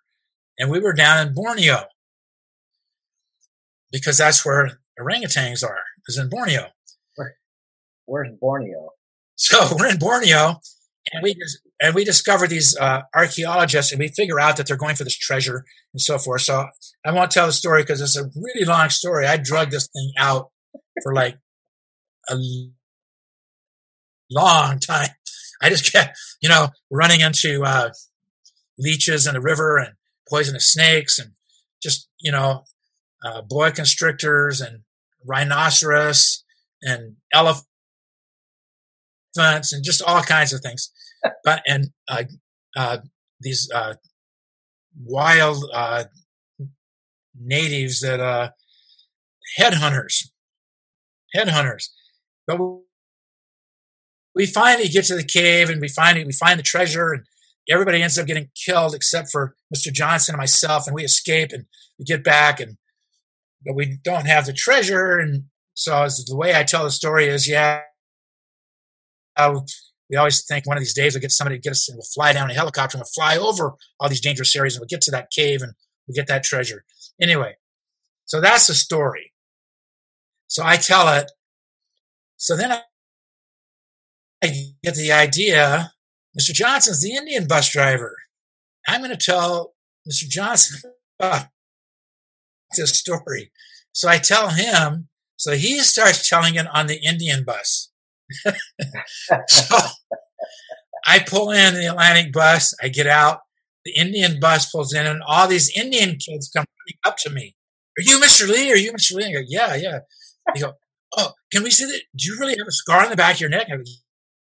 And 0.58 0.70
we 0.70 0.80
were 0.80 0.94
down 0.94 1.26
in 1.26 1.34
Borneo 1.34 1.84
because 3.92 4.16
that's 4.16 4.44
where 4.44 4.80
orangutans 4.98 5.62
are, 5.62 5.82
is 6.06 6.18
in 6.18 6.30
Borneo. 6.30 6.68
Where, 7.16 7.36
where's 8.06 8.32
Borneo? 8.40 8.88
So 9.38 9.68
we're 9.78 9.88
in 9.88 9.98
Borneo, 9.98 10.60
and 11.12 11.22
we 11.22 11.36
and 11.80 11.94
we 11.94 12.04
discover 12.04 12.46
these 12.46 12.76
uh, 12.76 13.02
archaeologists, 13.14 13.92
and 13.92 13.98
we 13.98 14.08
figure 14.08 14.38
out 14.38 14.58
that 14.58 14.66
they're 14.66 14.76
going 14.76 14.96
for 14.96 15.04
this 15.04 15.16
treasure 15.16 15.64
and 15.94 16.00
so 16.00 16.18
forth. 16.18 16.42
So 16.42 16.66
I 17.06 17.12
won't 17.12 17.30
tell 17.30 17.46
the 17.46 17.52
story 17.52 17.82
because 17.82 18.02
it's 18.02 18.16
a 18.16 18.30
really 18.36 18.66
long 18.66 18.90
story. 18.90 19.26
I 19.26 19.38
drug 19.38 19.70
this 19.70 19.88
thing 19.88 20.12
out 20.18 20.50
for 21.02 21.14
like 21.14 21.38
a 22.28 22.36
long 24.30 24.78
time. 24.80 25.08
I 25.62 25.70
just 25.70 25.90
kept, 25.90 26.16
you 26.40 26.48
know, 26.48 26.68
running 26.90 27.20
into 27.20 27.64
uh, 27.64 27.90
leeches 28.78 29.26
in 29.26 29.34
the 29.34 29.40
river 29.40 29.78
and 29.78 29.94
poisonous 30.28 30.72
snakes 30.72 31.18
and 31.18 31.32
just, 31.82 32.08
you 32.20 32.30
know, 32.30 32.64
uh, 33.24 33.42
boa 33.42 33.72
constrictors 33.72 34.60
and 34.60 34.82
rhinoceros 35.26 36.44
and 36.80 37.16
elephant 37.32 37.67
and 39.38 39.84
just 39.84 40.02
all 40.02 40.22
kinds 40.22 40.52
of 40.52 40.60
things. 40.60 40.90
but 41.44 41.62
and 41.66 41.90
uh, 42.08 42.24
uh, 42.76 42.98
these 43.40 43.70
uh, 43.74 43.94
wild 45.04 45.64
uh, 45.72 46.04
natives 47.38 48.00
that 48.00 48.20
uh, 48.20 48.50
headhunters, 49.58 50.28
headhunters. 51.34 51.88
But 52.46 52.58
we 54.34 54.46
finally 54.46 54.88
get 54.88 55.04
to 55.06 55.16
the 55.16 55.24
cave 55.24 55.68
and 55.68 55.80
we 55.80 55.88
find 55.88 56.24
we 56.24 56.32
find 56.32 56.58
the 56.58 56.64
treasure 56.64 57.12
and 57.12 57.24
everybody 57.68 58.02
ends 58.02 58.18
up 58.18 58.26
getting 58.26 58.50
killed 58.54 58.94
except 58.94 59.30
for 59.30 59.54
Mr. 59.74 59.92
Johnson 59.92 60.34
and 60.34 60.38
myself 60.38 60.86
and 60.86 60.94
we 60.94 61.04
escape 61.04 61.50
and 61.52 61.64
we 61.98 62.04
get 62.04 62.24
back 62.24 62.60
and 62.60 62.76
but 63.66 63.74
we 63.74 63.98
don't 64.04 64.26
have 64.26 64.46
the 64.46 64.52
treasure 64.52 65.18
and 65.18 65.44
so 65.74 66.06
the 66.26 66.36
way 66.36 66.54
I 66.54 66.62
tell 66.62 66.84
the 66.84 66.90
story 66.90 67.26
is 67.26 67.48
yeah 67.48 67.82
uh, 69.38 69.60
we 70.10 70.16
always 70.16 70.44
think 70.44 70.66
one 70.66 70.76
of 70.76 70.82
these 70.82 70.94
days 70.94 71.14
we'll 71.14 71.20
get 71.20 71.30
somebody 71.30 71.56
to 71.56 71.62
get 71.62 71.70
us 71.70 71.88
and 71.88 71.96
we'll 71.96 72.06
fly 72.14 72.32
down 72.32 72.50
a 72.50 72.54
helicopter 72.54 72.96
and 72.96 73.00
we'll 73.00 73.24
fly 73.24 73.36
over 73.36 73.74
all 74.00 74.08
these 74.08 74.20
dangerous 74.20 74.54
areas 74.56 74.74
and 74.74 74.80
we'll 74.80 74.88
get 74.88 75.02
to 75.02 75.10
that 75.10 75.30
cave 75.30 75.62
and 75.62 75.72
we'll 76.06 76.14
get 76.14 76.26
that 76.26 76.44
treasure. 76.44 76.84
Anyway, 77.20 77.56
so 78.24 78.40
that's 78.40 78.66
the 78.66 78.74
story. 78.74 79.32
So 80.46 80.62
I 80.64 80.76
tell 80.76 81.08
it. 81.08 81.30
So 82.36 82.56
then 82.56 82.72
I, 82.72 82.80
I 84.42 84.52
get 84.82 84.94
the 84.94 85.12
idea 85.12 85.92
Mr. 86.38 86.52
Johnson's 86.52 87.02
the 87.02 87.14
Indian 87.14 87.46
bus 87.46 87.70
driver. 87.70 88.16
I'm 88.86 89.00
going 89.00 89.10
to 89.10 89.16
tell 89.16 89.74
Mr. 90.08 90.28
Johnson 90.28 90.92
about 91.20 91.46
this 92.76 92.96
story. 92.96 93.50
So 93.92 94.08
I 94.08 94.18
tell 94.18 94.50
him, 94.50 95.08
so 95.36 95.52
he 95.52 95.80
starts 95.80 96.28
telling 96.28 96.54
it 96.54 96.66
on 96.72 96.86
the 96.86 97.00
Indian 97.04 97.44
bus. 97.44 97.90
so 99.48 99.76
I 101.06 101.20
pull 101.20 101.50
in 101.50 101.74
the 101.74 101.86
Atlantic 101.86 102.32
bus, 102.32 102.74
I 102.82 102.88
get 102.88 103.06
out, 103.06 103.40
the 103.84 103.94
Indian 103.96 104.40
bus 104.40 104.70
pulls 104.70 104.92
in, 104.92 105.06
and 105.06 105.22
all 105.26 105.48
these 105.48 105.70
Indian 105.76 106.16
kids 106.16 106.50
come 106.54 106.64
running 106.66 106.98
up 107.04 107.16
to 107.18 107.30
me. 107.30 107.54
Are 107.98 108.02
you 108.02 108.18
Mr. 108.18 108.48
Lee? 108.48 108.72
Are 108.72 108.76
you 108.76 108.92
Mr. 108.92 109.14
Lee? 109.14 109.26
I 109.26 109.32
go, 109.32 109.40
yeah, 109.46 109.74
yeah. 109.74 109.98
They 110.54 110.60
go, 110.60 110.74
oh, 111.16 111.32
can 111.50 111.62
we 111.62 111.70
see 111.70 111.84
that? 111.84 112.02
Do 112.16 112.28
you 112.28 112.38
really 112.38 112.56
have 112.58 112.66
a 112.66 112.72
scar 112.72 113.04
on 113.04 113.10
the 113.10 113.16
back 113.16 113.36
of 113.36 113.40
your 113.40 113.50
neck? 113.50 113.66
I 113.72 113.76
go, 113.76 113.82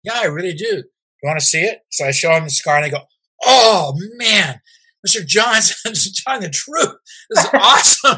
yeah, 0.04 0.20
I 0.22 0.26
really 0.26 0.54
do. 0.54 0.84
You 1.24 1.28
want 1.28 1.40
to 1.40 1.46
see 1.46 1.62
it? 1.62 1.80
So 1.92 2.06
I 2.06 2.12
show 2.12 2.30
them 2.30 2.46
the 2.46 2.50
scar, 2.50 2.78
and 2.78 2.86
they 2.86 2.90
go, 2.90 3.04
oh 3.44 3.94
man, 4.18 4.62
Mr. 5.06 5.26
Johnson, 5.26 5.94
telling 6.26 6.42
the 6.42 6.50
truth. 6.50 6.96
This 7.30 7.44
is 7.44 7.50
awesome. 7.54 8.18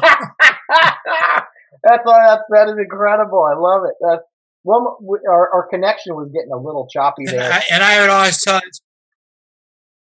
that's 1.82 2.04
that's 2.04 2.42
that 2.50 2.68
is 2.68 2.78
incredible. 2.78 3.42
I 3.42 3.58
love 3.58 3.84
it. 3.84 3.94
That's 4.00 4.22
well, 4.64 4.98
our, 5.28 5.50
our 5.54 5.68
connection 5.68 6.14
was 6.14 6.30
getting 6.32 6.52
a 6.52 6.56
little 6.56 6.88
choppy 6.90 7.26
there. 7.26 7.42
And 7.42 7.52
I, 7.52 7.62
and 7.70 7.82
I 7.82 8.00
would 8.00 8.10
always 8.10 8.42
tell, 8.42 8.60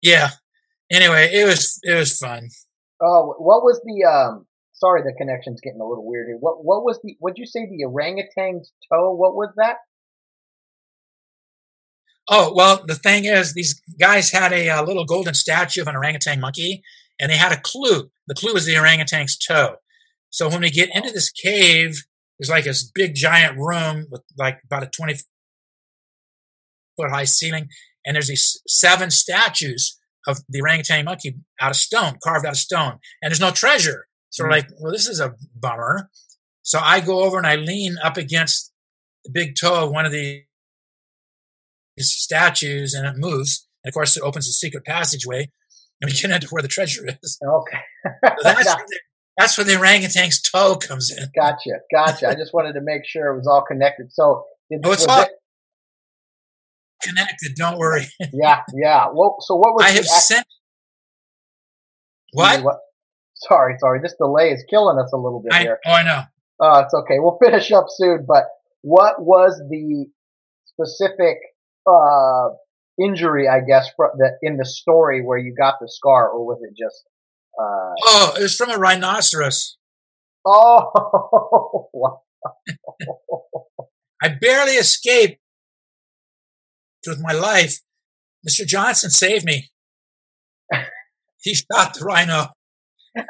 yeah. 0.01 0.29
Anyway, 0.91 1.29
it 1.33 1.45
was 1.45 1.79
it 1.83 1.95
was 1.95 2.17
fun. 2.17 2.49
Oh, 3.01 3.35
what 3.37 3.63
was 3.63 3.81
the 3.83 4.07
um? 4.07 4.45
Sorry, 4.73 5.01
the 5.03 5.13
connection's 5.17 5.61
getting 5.61 5.79
a 5.79 5.87
little 5.87 6.05
weird 6.05 6.27
here. 6.27 6.37
What 6.39 6.63
what 6.63 6.83
was 6.83 6.99
the? 7.03 7.15
Would 7.21 7.37
you 7.37 7.45
say 7.45 7.65
the 7.65 7.85
orangutan's 7.85 8.71
toe? 8.91 9.13
What 9.13 9.35
was 9.35 9.49
that? 9.55 9.77
Oh 12.29 12.53
well, 12.55 12.83
the 12.85 12.95
thing 12.95 13.25
is, 13.25 13.53
these 13.53 13.81
guys 13.99 14.31
had 14.31 14.51
a, 14.51 14.67
a 14.67 14.83
little 14.83 15.05
golden 15.05 15.33
statue 15.33 15.81
of 15.81 15.87
an 15.87 15.95
orangutan 15.95 16.39
monkey, 16.39 16.83
and 17.19 17.31
they 17.31 17.37
had 17.37 17.51
a 17.51 17.61
clue. 17.61 18.11
The 18.27 18.35
clue 18.35 18.53
was 18.53 18.65
the 18.65 18.77
orangutan's 18.77 19.37
toe. 19.37 19.75
So 20.29 20.49
when 20.49 20.61
we 20.61 20.69
get 20.69 20.93
into 20.93 21.11
this 21.11 21.31
cave, 21.31 22.03
there's 22.41 22.49
like 22.49 22.63
this 22.63 22.83
big 22.83 23.13
giant 23.13 23.55
room 23.55 24.07
with 24.09 24.23
like 24.35 24.59
about 24.65 24.81
a 24.81 24.87
20 24.87 25.13
foot 26.97 27.11
high 27.11 27.23
ceiling, 27.23 27.69
and 28.03 28.15
there's 28.15 28.29
these 28.29 28.59
seven 28.67 29.11
statues 29.11 29.99
of 30.27 30.39
the 30.49 30.59
orangutan 30.59 31.05
monkey 31.05 31.35
out 31.59 31.69
of 31.69 31.77
stone, 31.77 32.17
carved 32.23 32.47
out 32.47 32.53
of 32.53 32.57
stone, 32.57 32.97
and 33.21 33.29
there's 33.31 33.39
no 33.39 33.51
treasure. 33.51 34.07
So 34.31 34.43
we're 34.43 34.49
mm-hmm. 34.49 34.69
like, 34.71 34.79
well, 34.79 34.91
this 34.91 35.07
is 35.07 35.19
a 35.19 35.35
bummer. 35.55 36.09
So 36.63 36.79
I 36.81 36.99
go 36.99 37.23
over 37.23 37.37
and 37.37 37.45
I 37.45 37.57
lean 37.57 37.97
up 38.03 38.17
against 38.17 38.71
the 39.23 39.31
big 39.31 39.53
toe 39.59 39.85
of 39.85 39.91
one 39.91 40.07
of 40.07 40.11
the 40.11 40.43
statues 41.99 42.95
and 42.95 43.05
it 43.05 43.17
moves. 43.17 43.67
And 43.83 43.91
of 43.91 43.93
course, 43.93 44.17
it 44.17 44.23
opens 44.23 44.47
a 44.47 44.51
secret 44.51 44.83
passageway 44.83 45.51
and 46.01 46.09
we 46.09 46.17
get 46.17 46.31
into 46.31 46.47
where 46.47 46.63
the 46.63 46.67
treasure 46.67 47.05
is. 47.21 47.37
Okay. 47.43 47.77
so 48.25 48.43
that's, 48.43 48.75
that's 49.37 49.57
where 49.57 49.65
the 49.65 49.77
orangutan's 49.77 50.41
toe 50.41 50.75
comes 50.75 51.11
in. 51.11 51.29
Gotcha. 51.35 51.79
Gotcha. 51.93 52.27
I 52.27 52.35
just 52.35 52.53
wanted 52.53 52.73
to 52.73 52.81
make 52.81 53.05
sure 53.05 53.33
it 53.33 53.37
was 53.37 53.47
all 53.47 53.63
connected. 53.63 54.11
So, 54.11 54.45
it, 54.69 54.81
oh, 54.83 54.91
it's 54.91 55.05
all 55.05 55.21
it, 55.21 55.29
connected. 57.01 57.55
Don't 57.55 57.77
worry. 57.77 58.07
yeah. 58.33 58.61
Yeah. 58.75 59.07
Well, 59.13 59.37
so 59.39 59.55
what 59.55 59.73
was 59.73 59.85
I 59.85 59.91
have 59.91 60.05
sent. 60.05 60.45
What? 62.33 62.63
what? 62.63 62.77
Sorry, 63.35 63.75
sorry. 63.79 63.99
This 64.01 64.15
delay 64.19 64.51
is 64.51 64.63
killing 64.69 64.99
us 64.99 65.11
a 65.13 65.17
little 65.17 65.41
bit 65.41 65.53
I, 65.53 65.59
here. 65.61 65.79
Oh, 65.85 65.91
I 65.91 66.03
know. 66.03 66.21
Uh, 66.61 66.83
it's 66.85 66.93
okay. 66.93 67.19
We'll 67.19 67.39
finish 67.43 67.71
up 67.71 67.85
soon. 67.89 68.25
But 68.27 68.43
what 68.81 69.21
was 69.21 69.61
the 69.69 70.05
specific 70.65 71.37
uh, 71.89 72.49
injury, 73.01 73.47
I 73.47 73.61
guess, 73.61 73.89
that 73.97 74.37
in 74.41 74.57
the 74.57 74.65
story 74.65 75.23
where 75.23 75.37
you 75.37 75.55
got 75.57 75.75
the 75.81 75.89
scar, 75.89 76.29
or 76.29 76.45
was 76.45 76.59
it 76.61 76.75
just? 76.77 77.03
Uh, 77.59 77.93
oh, 78.05 78.33
it 78.37 78.41
was 78.41 78.55
from 78.55 78.69
a 78.71 78.77
rhinoceros. 78.77 79.77
Oh, 80.45 81.89
I 84.21 84.29
barely 84.29 84.73
escaped 84.73 85.39
with 87.05 87.19
my 87.21 87.33
life. 87.33 87.81
Mr. 88.47 88.65
Johnson 88.65 89.09
saved 89.09 89.45
me. 89.45 89.69
he 91.41 91.53
shot 91.53 91.93
the 91.93 92.05
rhino. 92.05 92.47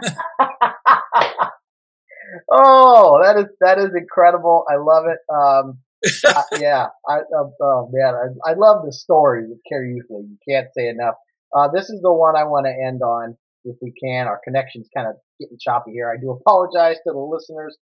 oh, 2.51 3.19
that 3.23 3.37
is 3.37 3.45
that 3.59 3.79
is 3.79 3.91
incredible. 3.95 4.65
I 4.69 4.75
love 4.75 5.05
it. 5.07 5.17
Um, 5.33 5.79
uh, 6.25 6.43
yeah, 6.59 6.87
I, 7.07 7.17
uh, 7.17 7.49
oh 7.61 7.89
man, 7.91 8.13
I, 8.15 8.51
I 8.51 8.53
love 8.53 8.85
the 8.85 8.93
story 8.93 9.47
with 9.47 9.59
Kare 9.67 9.85
Youth 9.85 10.05
League. 10.09 10.29
You 10.29 10.37
can't 10.47 10.67
say 10.75 10.87
enough. 10.87 11.15
Uh, 11.55 11.67
this 11.73 11.89
is 11.89 12.01
the 12.01 12.13
one 12.13 12.35
I 12.35 12.43
want 12.43 12.65
to 12.65 12.71
end 12.71 13.01
on 13.01 13.37
if 13.65 13.75
we 13.81 13.93
can. 14.01 14.27
Our 14.27 14.39
connection's 14.43 14.87
kind 14.95 15.07
of 15.07 15.15
getting 15.39 15.57
choppy 15.59 15.91
here. 15.91 16.11
I 16.11 16.19
do 16.19 16.31
apologize 16.31 16.97
to 17.07 17.13
the 17.13 17.19
listeners. 17.19 17.77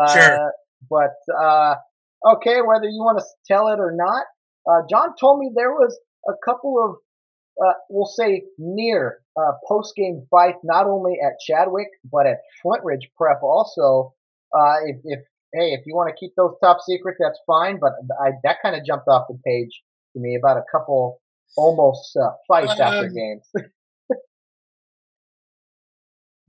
Uh, 0.00 0.14
sure. 0.14 0.52
But, 0.90 1.14
uh, 1.34 1.76
okay, 2.34 2.60
whether 2.60 2.88
you 2.88 3.02
want 3.02 3.18
to 3.18 3.24
tell 3.46 3.68
it 3.68 3.78
or 3.78 3.92
not, 3.94 4.24
uh, 4.68 4.86
John 4.90 5.14
told 5.18 5.38
me 5.40 5.50
there 5.54 5.72
was 5.72 5.98
a 6.28 6.32
couple 6.44 6.82
of, 6.82 6.96
uh, 7.64 7.72
we'll 7.88 8.06
say 8.06 8.42
near, 8.58 9.20
uh, 9.36 9.52
post 9.68 9.94
game 9.96 10.26
fights, 10.30 10.58
not 10.64 10.86
only 10.86 11.14
at 11.24 11.32
Chadwick, 11.46 11.88
but 12.10 12.26
at 12.26 12.38
Flintridge 12.62 13.10
Prep 13.16 13.42
also. 13.42 14.14
Uh, 14.56 14.76
if, 14.86 14.96
if 15.04 15.20
hey, 15.54 15.72
if 15.72 15.86
you 15.86 15.94
want 15.94 16.08
to 16.08 16.16
keep 16.18 16.34
those 16.36 16.54
top 16.62 16.78
secret, 16.86 17.16
that's 17.18 17.38
fine. 17.46 17.78
But 17.80 17.92
I, 18.20 18.32
that 18.42 18.56
kind 18.62 18.76
of 18.76 18.84
jumped 18.84 19.08
off 19.08 19.26
the 19.28 19.38
page 19.44 19.82
to 20.14 20.20
me 20.20 20.36
about 20.36 20.56
a 20.56 20.64
couple 20.70 21.20
almost 21.56 22.16
uh, 22.16 22.30
fights 22.48 22.78
uh, 22.78 22.82
after 22.82 23.08
games. 23.08 23.48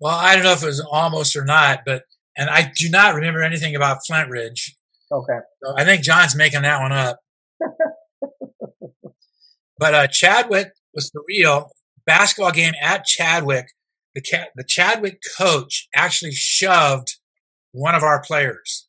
well, 0.06 0.20
I 0.20 0.36
don't 0.36 0.44
know 0.44 0.52
if 0.52 0.62
it 0.62 0.68
was 0.68 0.82
almost 0.82 1.36
or 1.36 1.44
not, 1.44 1.80
but 1.84 2.04
and 2.38 2.48
I 2.48 2.72
do 2.78 2.92
not 2.92 3.16
remember 3.16 3.42
anything 3.42 3.76
about 3.76 4.02
Flintridge. 4.08 4.76
Okay. 5.12 5.40
So 5.64 5.74
I 5.76 5.84
think 5.84 6.04
John's 6.04 6.36
making 6.36 6.62
that 6.62 6.80
one 6.80 6.92
up. 6.92 7.20
but 9.80 9.96
uh, 9.96 10.06
Chadwick 10.06 10.74
was 10.94 11.10
the 11.10 11.24
real 11.28 11.72
basketball 12.06 12.52
game 12.52 12.74
at 12.80 13.06
Chadwick. 13.06 13.66
The, 14.14 14.22
the 14.56 14.64
Chadwick 14.64 15.22
coach 15.40 15.88
actually 15.96 16.34
shoved 16.34 17.16
one 17.72 17.96
of 17.96 18.04
our 18.04 18.22
players 18.22 18.88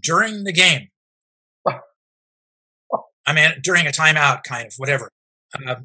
during 0.00 0.44
the 0.44 0.52
game. 0.52 0.90
I 3.26 3.32
mean, 3.32 3.54
during 3.60 3.88
a 3.88 3.90
timeout, 3.90 4.44
kind 4.44 4.68
of, 4.68 4.74
whatever. 4.76 5.10
Uh, 5.66 5.80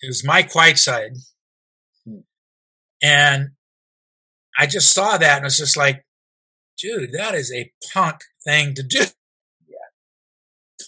it 0.00 0.06
was 0.06 0.24
Mike 0.24 0.54
Whiteside. 0.54 1.16
And 3.02 3.50
I 4.58 4.66
just 4.66 4.92
saw 4.92 5.16
that 5.16 5.36
and 5.36 5.44
was 5.44 5.58
just 5.58 5.76
like, 5.76 6.04
dude, 6.78 7.12
that 7.12 7.34
is 7.34 7.52
a 7.52 7.72
punk 7.92 8.20
thing 8.44 8.74
to 8.74 8.82
do. 8.82 9.04
Yeah. 9.68 10.86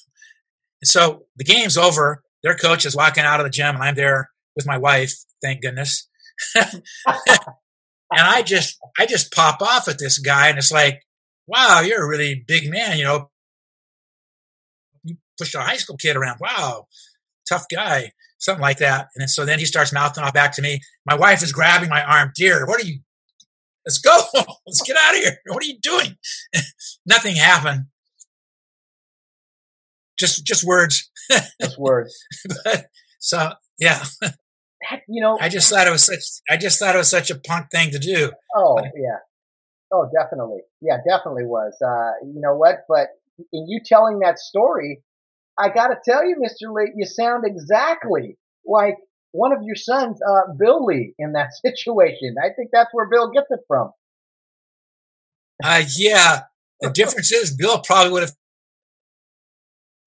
so 0.85 1.27
the 1.37 1.45
game's 1.45 1.77
over. 1.77 2.23
Their 2.43 2.55
coach 2.55 2.87
is 2.87 2.97
walking 2.97 3.25
out 3.25 3.41
of 3.41 3.45
the 3.45 3.51
gym 3.51 3.75
and 3.75 3.85
I'm 3.85 3.95
there 3.95 4.31
with 4.59 4.67
my 4.67 4.77
wife, 4.77 5.15
thank 5.41 5.63
goodness. 5.63 6.09
and 6.57 6.83
I 8.13 8.43
just 8.43 8.77
I 8.99 9.07
just 9.07 9.33
pop 9.33 9.63
off 9.63 9.89
at 9.89 9.99
this 9.99 10.19
guy, 10.19 10.49
and 10.49 10.59
it's 10.59 10.73
like, 10.73 11.03
wow, 11.47 11.81
you're 11.81 12.05
a 12.05 12.09
really 12.09 12.45
big 12.47 12.71
man, 12.71 12.99
you 12.99 13.05
know. 13.05 13.31
You 15.05 15.17
push 15.39 15.55
a 15.55 15.61
high 15.61 15.77
school 15.77 15.97
kid 15.97 16.17
around. 16.17 16.39
Wow, 16.41 16.89
tough 17.49 17.67
guy, 17.73 18.13
something 18.39 18.63
like 18.63 18.79
that. 18.79 19.09
And 19.17 19.29
so 19.29 19.45
then 19.45 19.59
he 19.59 19.65
starts 19.65 19.93
mouthing 19.93 20.25
off 20.25 20.35
back 20.35 20.53
to 20.55 20.63
me. 20.63 20.81
My 21.07 21.15
wife 21.15 21.43
is 21.43 21.53
grabbing 21.53 21.89
my 21.89 22.03
arm. 22.03 22.33
Dear, 22.35 22.67
what 22.67 22.83
are 22.83 22.87
you? 22.87 23.01
Let's 23.87 23.99
go. 23.99 24.17
Let's 24.67 24.83
get 24.83 24.97
out 24.97 25.15
of 25.15 25.21
here. 25.21 25.39
What 25.47 25.63
are 25.63 25.67
you 25.67 25.79
doing? 25.81 26.17
Nothing 27.07 27.37
happened. 27.37 27.87
Just 30.19 30.45
just 30.45 30.65
words. 30.65 31.11
just 31.61 31.79
words. 31.79 32.17
but, 32.65 32.87
so 33.21 33.53
yeah 33.79 34.05
you 35.09 35.23
know, 35.23 35.39
I 35.41 35.49
just 35.49 35.71
thought 35.71 35.87
it 35.87 35.91
was 35.91 36.05
such. 36.05 36.23
I 36.49 36.57
just 36.57 36.79
thought 36.79 36.95
it 36.95 36.99
was 36.99 37.11
such 37.11 37.31
a 37.31 37.39
punk 37.39 37.71
thing 37.71 37.91
to 37.91 37.99
do. 37.99 38.33
Oh 38.55 38.79
yeah, 38.97 39.19
oh 39.93 40.09
definitely, 40.15 40.61
yeah, 40.81 40.99
definitely 41.09 41.45
was. 41.45 41.77
Uh, 41.85 42.27
you 42.27 42.41
know 42.41 42.55
what? 42.55 42.85
But 42.89 43.09
in 43.53 43.69
you 43.69 43.81
telling 43.85 44.21
that 44.21 44.39
story, 44.39 45.03
I 45.59 45.71
got 45.71 45.89
to 45.89 45.97
tell 46.05 46.25
you, 46.25 46.37
Mister 46.39 46.71
Lee, 46.73 46.93
you 46.97 47.05
sound 47.07 47.45
exactly 47.47 48.39
like 48.67 48.97
one 49.33 49.53
of 49.53 49.59
your 49.63 49.77
sons, 49.77 50.21
uh, 50.23 50.53
Bill 50.59 50.85
Lee, 50.85 51.15
in 51.19 51.33
that 51.33 51.51
situation. 51.65 52.37
I 52.43 52.49
think 52.55 52.71
that's 52.73 52.91
where 52.93 53.09
Bill 53.09 53.31
gets 53.31 53.47
it 53.51 53.61
from. 53.67 53.91
Uh, 55.63 55.83
yeah. 55.97 56.43
The 56.81 56.91
difference 56.91 57.33
is 57.33 57.55
Bill 57.55 57.81
probably 57.81 58.13
would 58.13 58.23
have 58.23 58.35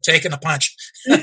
taken 0.04 0.34
a 0.34 0.38
punch. 0.38 0.76
oh, 1.10 1.18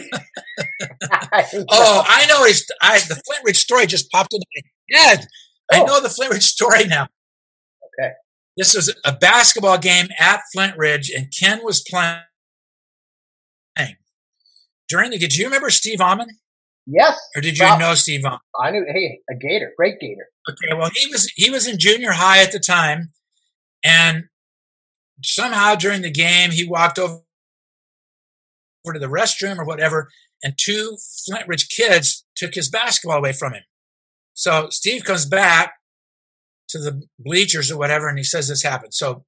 I 2.07 2.27
know 2.29 2.45
his. 2.45 2.67
I, 2.83 2.99
the 2.99 3.21
Flintridge 3.27 3.57
story 3.57 3.87
just 3.87 4.11
popped 4.11 4.35
into 4.35 4.45
my 4.55 4.63
head. 5.01 5.27
Oh. 5.73 5.83
I 5.83 5.85
know 5.85 6.01
the 6.01 6.09
Flintridge 6.09 6.43
story 6.43 6.87
now. 6.87 7.09
Okay. 8.01 8.13
This 8.57 8.75
was 8.75 8.95
a 9.05 9.13
basketball 9.13 9.79
game 9.79 10.09
at 10.19 10.41
Flintridge, 10.55 11.11
and 11.17 11.33
Ken 11.37 11.61
was 11.65 11.81
playing. 11.89 12.21
During 14.89 15.11
the, 15.11 15.19
game, 15.19 15.29
do 15.29 15.37
you 15.39 15.45
remember 15.45 15.71
Steve 15.71 16.01
Almond? 16.01 16.33
Yes. 16.87 17.19
Or 17.37 17.43
did 17.43 17.59
you 17.59 17.65
Well, 17.65 17.79
know 17.79 17.95
Steve 17.95 18.23
Vaughn? 18.23 18.39
I 18.59 18.71
knew. 18.71 18.85
Hey, 18.89 19.21
a 19.31 19.35
Gator, 19.35 19.73
great 19.77 20.01
Gator. 20.01 20.27
Okay, 20.49 20.75
well 20.75 20.91
he 20.95 21.07
was 21.09 21.31
he 21.37 21.51
was 21.51 21.67
in 21.67 21.79
junior 21.79 22.13
high 22.13 22.43
at 22.43 22.51
the 22.51 22.59
time, 22.59 23.11
and 23.85 24.25
somehow 25.23 25.75
during 25.75 26.01
the 26.01 26.11
game 26.11 26.51
he 26.51 26.67
walked 26.67 26.99
over 26.99 27.21
over 28.87 28.95
to 28.95 28.99
the 28.99 29.07
restroom 29.07 29.59
or 29.59 29.67
whatever, 29.67 30.09
and 30.43 30.55
two 30.57 30.97
Flintridge 31.29 31.69
kids 31.69 32.25
took 32.35 32.55
his 32.55 32.71
basketball 32.71 33.19
away 33.19 33.33
from 33.33 33.53
him. 33.53 33.65
So 34.33 34.69
Steve 34.71 35.05
comes 35.05 35.27
back 35.27 35.75
to 36.71 36.79
the 36.79 37.03
bleachers 37.19 37.71
or 37.71 37.77
whatever, 37.77 38.09
and 38.09 38.17
he 38.17 38.25
says 38.25 38.49
this 38.49 38.63
happened. 38.63 38.95
So 38.95 39.27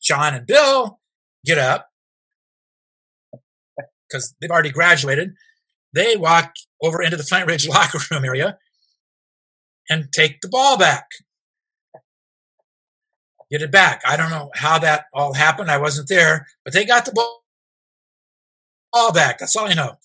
John 0.00 0.34
and 0.34 0.46
Bill 0.46 1.00
get 1.44 1.58
up 1.58 1.88
because 4.14 4.34
they've 4.40 4.50
already 4.50 4.70
graduated. 4.70 5.34
They 5.92 6.16
walk 6.16 6.54
over 6.82 7.02
into 7.02 7.16
the 7.16 7.24
Flintridge 7.24 7.68
locker 7.68 7.98
room 8.10 8.24
area 8.24 8.58
and 9.90 10.12
take 10.12 10.40
the 10.40 10.48
ball 10.48 10.78
back. 10.78 11.06
Get 13.50 13.62
it 13.62 13.70
back. 13.70 14.02
I 14.06 14.16
don't 14.16 14.30
know 14.30 14.50
how 14.54 14.78
that 14.78 15.04
all 15.12 15.34
happened. 15.34 15.70
I 15.70 15.78
wasn't 15.78 16.08
there, 16.08 16.46
but 16.64 16.72
they 16.72 16.84
got 16.84 17.04
the 17.04 17.12
ball 17.12 17.42
back. 19.12 19.38
That's 19.38 19.54
all 19.54 19.66
I 19.66 19.74
know. 19.74 19.96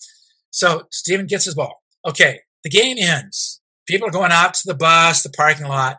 So 0.50 0.86
Steven 0.90 1.26
gets 1.26 1.46
his 1.46 1.54
ball. 1.54 1.82
Okay, 2.06 2.40
the 2.64 2.70
game 2.70 2.96
ends. 3.00 3.60
People 3.86 4.08
are 4.08 4.12
going 4.12 4.32
out 4.32 4.54
to 4.54 4.62
the 4.66 4.74
bus, 4.74 5.22
the 5.22 5.30
parking 5.30 5.66
lot. 5.66 5.98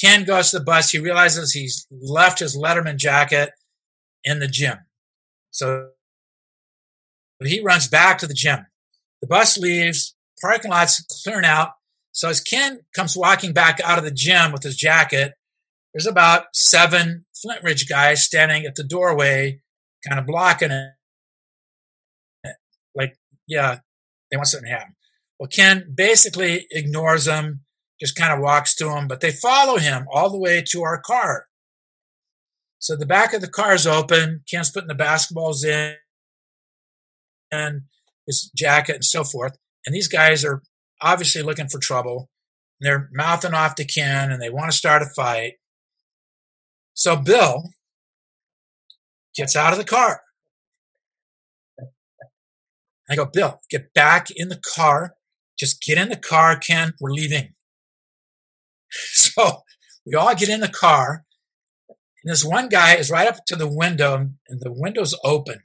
Ken 0.00 0.24
goes 0.24 0.50
to 0.50 0.58
the 0.58 0.64
bus. 0.64 0.90
He 0.90 0.98
realizes 0.98 1.52
he's 1.52 1.86
left 1.90 2.38
his 2.38 2.56
Letterman 2.56 2.96
jacket 2.96 3.50
in 4.24 4.38
the 4.38 4.48
gym. 4.48 4.78
So 5.50 5.90
he 7.46 7.60
runs 7.60 7.86
back 7.86 8.18
to 8.18 8.26
the 8.26 8.34
gym. 8.34 8.66
The 9.20 9.28
bus 9.28 9.56
leaves, 9.56 10.16
parking 10.40 10.70
lot's 10.70 11.04
clearing 11.22 11.44
out. 11.44 11.70
So 12.12 12.28
as 12.28 12.40
Ken 12.40 12.80
comes 12.96 13.16
walking 13.16 13.52
back 13.52 13.80
out 13.84 13.98
of 13.98 14.04
the 14.04 14.10
gym 14.10 14.50
with 14.50 14.64
his 14.64 14.76
jacket, 14.76 15.34
there's 15.94 16.06
about 16.06 16.46
seven 16.52 17.24
Flintridge 17.34 17.88
guys 17.88 18.24
standing 18.24 18.64
at 18.64 18.74
the 18.74 18.82
doorway, 18.82 19.60
kind 20.06 20.18
of 20.18 20.26
blocking 20.26 20.70
it. 20.70 20.90
Like, 22.94 23.16
yeah, 23.46 23.78
they 24.30 24.36
want 24.36 24.48
something 24.48 24.68
to 24.68 24.74
happen. 24.76 24.96
Well, 25.38 25.48
Ken 25.48 25.92
basically 25.94 26.66
ignores 26.72 27.26
them, 27.26 27.60
just 28.00 28.16
kind 28.16 28.32
of 28.32 28.40
walks 28.40 28.74
to 28.76 28.86
them, 28.86 29.06
but 29.06 29.20
they 29.20 29.30
follow 29.30 29.78
him 29.78 30.06
all 30.12 30.30
the 30.30 30.38
way 30.38 30.62
to 30.70 30.82
our 30.82 31.00
car. 31.00 31.46
So 32.80 32.96
the 32.96 33.06
back 33.06 33.32
of 33.32 33.40
the 33.40 33.48
car 33.48 33.74
is 33.74 33.86
open. 33.86 34.42
Ken's 34.50 34.70
putting 34.70 34.88
the 34.88 34.94
basketballs 34.94 35.64
in 35.64 35.94
and 37.50 37.82
his 38.26 38.50
jacket 38.54 38.96
and 38.96 39.04
so 39.04 39.24
forth. 39.24 39.56
And 39.86 39.94
these 39.94 40.08
guys 40.08 40.44
are 40.44 40.62
obviously 41.00 41.42
looking 41.42 41.68
for 41.68 41.78
trouble. 41.78 42.28
And 42.80 42.86
they're 42.86 43.08
mouthing 43.12 43.54
off 43.54 43.74
to 43.76 43.84
Ken 43.84 44.30
and 44.30 44.40
they 44.40 44.50
want 44.50 44.70
to 44.70 44.76
start 44.76 45.02
a 45.02 45.06
fight. 45.06 45.54
So 46.94 47.16
Bill 47.16 47.70
gets 49.36 49.56
out 49.56 49.72
of 49.72 49.78
the 49.78 49.84
car. 49.84 50.20
I 53.10 53.16
go, 53.16 53.24
Bill, 53.24 53.60
get 53.70 53.94
back 53.94 54.28
in 54.34 54.48
the 54.48 54.60
car. 54.74 55.14
Just 55.58 55.82
get 55.82 55.98
in 55.98 56.08
the 56.08 56.16
car, 56.16 56.56
Ken. 56.56 56.94
We're 57.00 57.10
leaving. 57.10 57.50
So 58.90 59.62
we 60.06 60.14
all 60.14 60.34
get 60.34 60.48
in 60.48 60.60
the 60.60 60.68
car. 60.68 61.26
And 61.88 62.32
this 62.32 62.44
one 62.44 62.68
guy 62.68 62.94
is 62.94 63.10
right 63.10 63.28
up 63.28 63.44
to 63.46 63.56
the 63.56 63.68
window, 63.68 64.14
and 64.14 64.38
the 64.48 64.72
window's 64.72 65.14
open. 65.22 65.60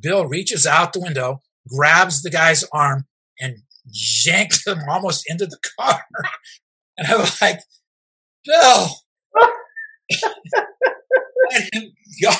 Bill 0.00 0.26
reaches 0.26 0.66
out 0.66 0.92
the 0.92 1.00
window, 1.00 1.42
grabs 1.68 2.22
the 2.22 2.30
guy's 2.30 2.64
arm, 2.72 3.06
and 3.40 3.58
yanks 4.24 4.66
him 4.66 4.80
almost 4.88 5.24
into 5.28 5.46
the 5.46 5.58
car. 5.78 6.02
And 7.00 7.06
I'm 7.06 7.28
like, 7.40 7.60
Bill. 8.44 8.88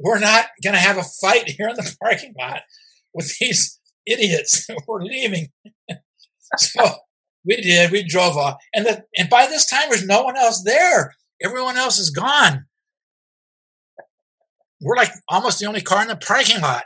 We're 0.00 0.18
not 0.18 0.46
going 0.62 0.74
to 0.74 0.80
have 0.80 0.96
a 0.96 1.02
fight 1.02 1.50
here 1.50 1.68
in 1.68 1.76
the 1.76 1.96
parking 2.02 2.34
lot 2.38 2.62
with 3.14 3.36
these 3.38 3.78
idiots. 4.06 4.66
We're 4.86 5.02
leaving. 5.02 5.48
so 6.56 6.94
we 7.44 7.56
did. 7.56 7.90
We 7.90 8.02
drove 8.02 8.36
off, 8.36 8.56
and 8.74 8.86
the, 8.86 9.04
and 9.16 9.30
by 9.30 9.46
this 9.46 9.66
time, 9.66 9.88
there's 9.88 10.06
no 10.06 10.22
one 10.22 10.36
else 10.36 10.62
there. 10.62 11.14
Everyone 11.42 11.76
else 11.76 11.98
is 11.98 12.10
gone. 12.10 12.66
We're 14.80 14.96
like 14.96 15.10
almost 15.28 15.58
the 15.58 15.66
only 15.66 15.80
car 15.80 16.02
in 16.02 16.08
the 16.08 16.16
parking 16.16 16.60
lot. 16.60 16.84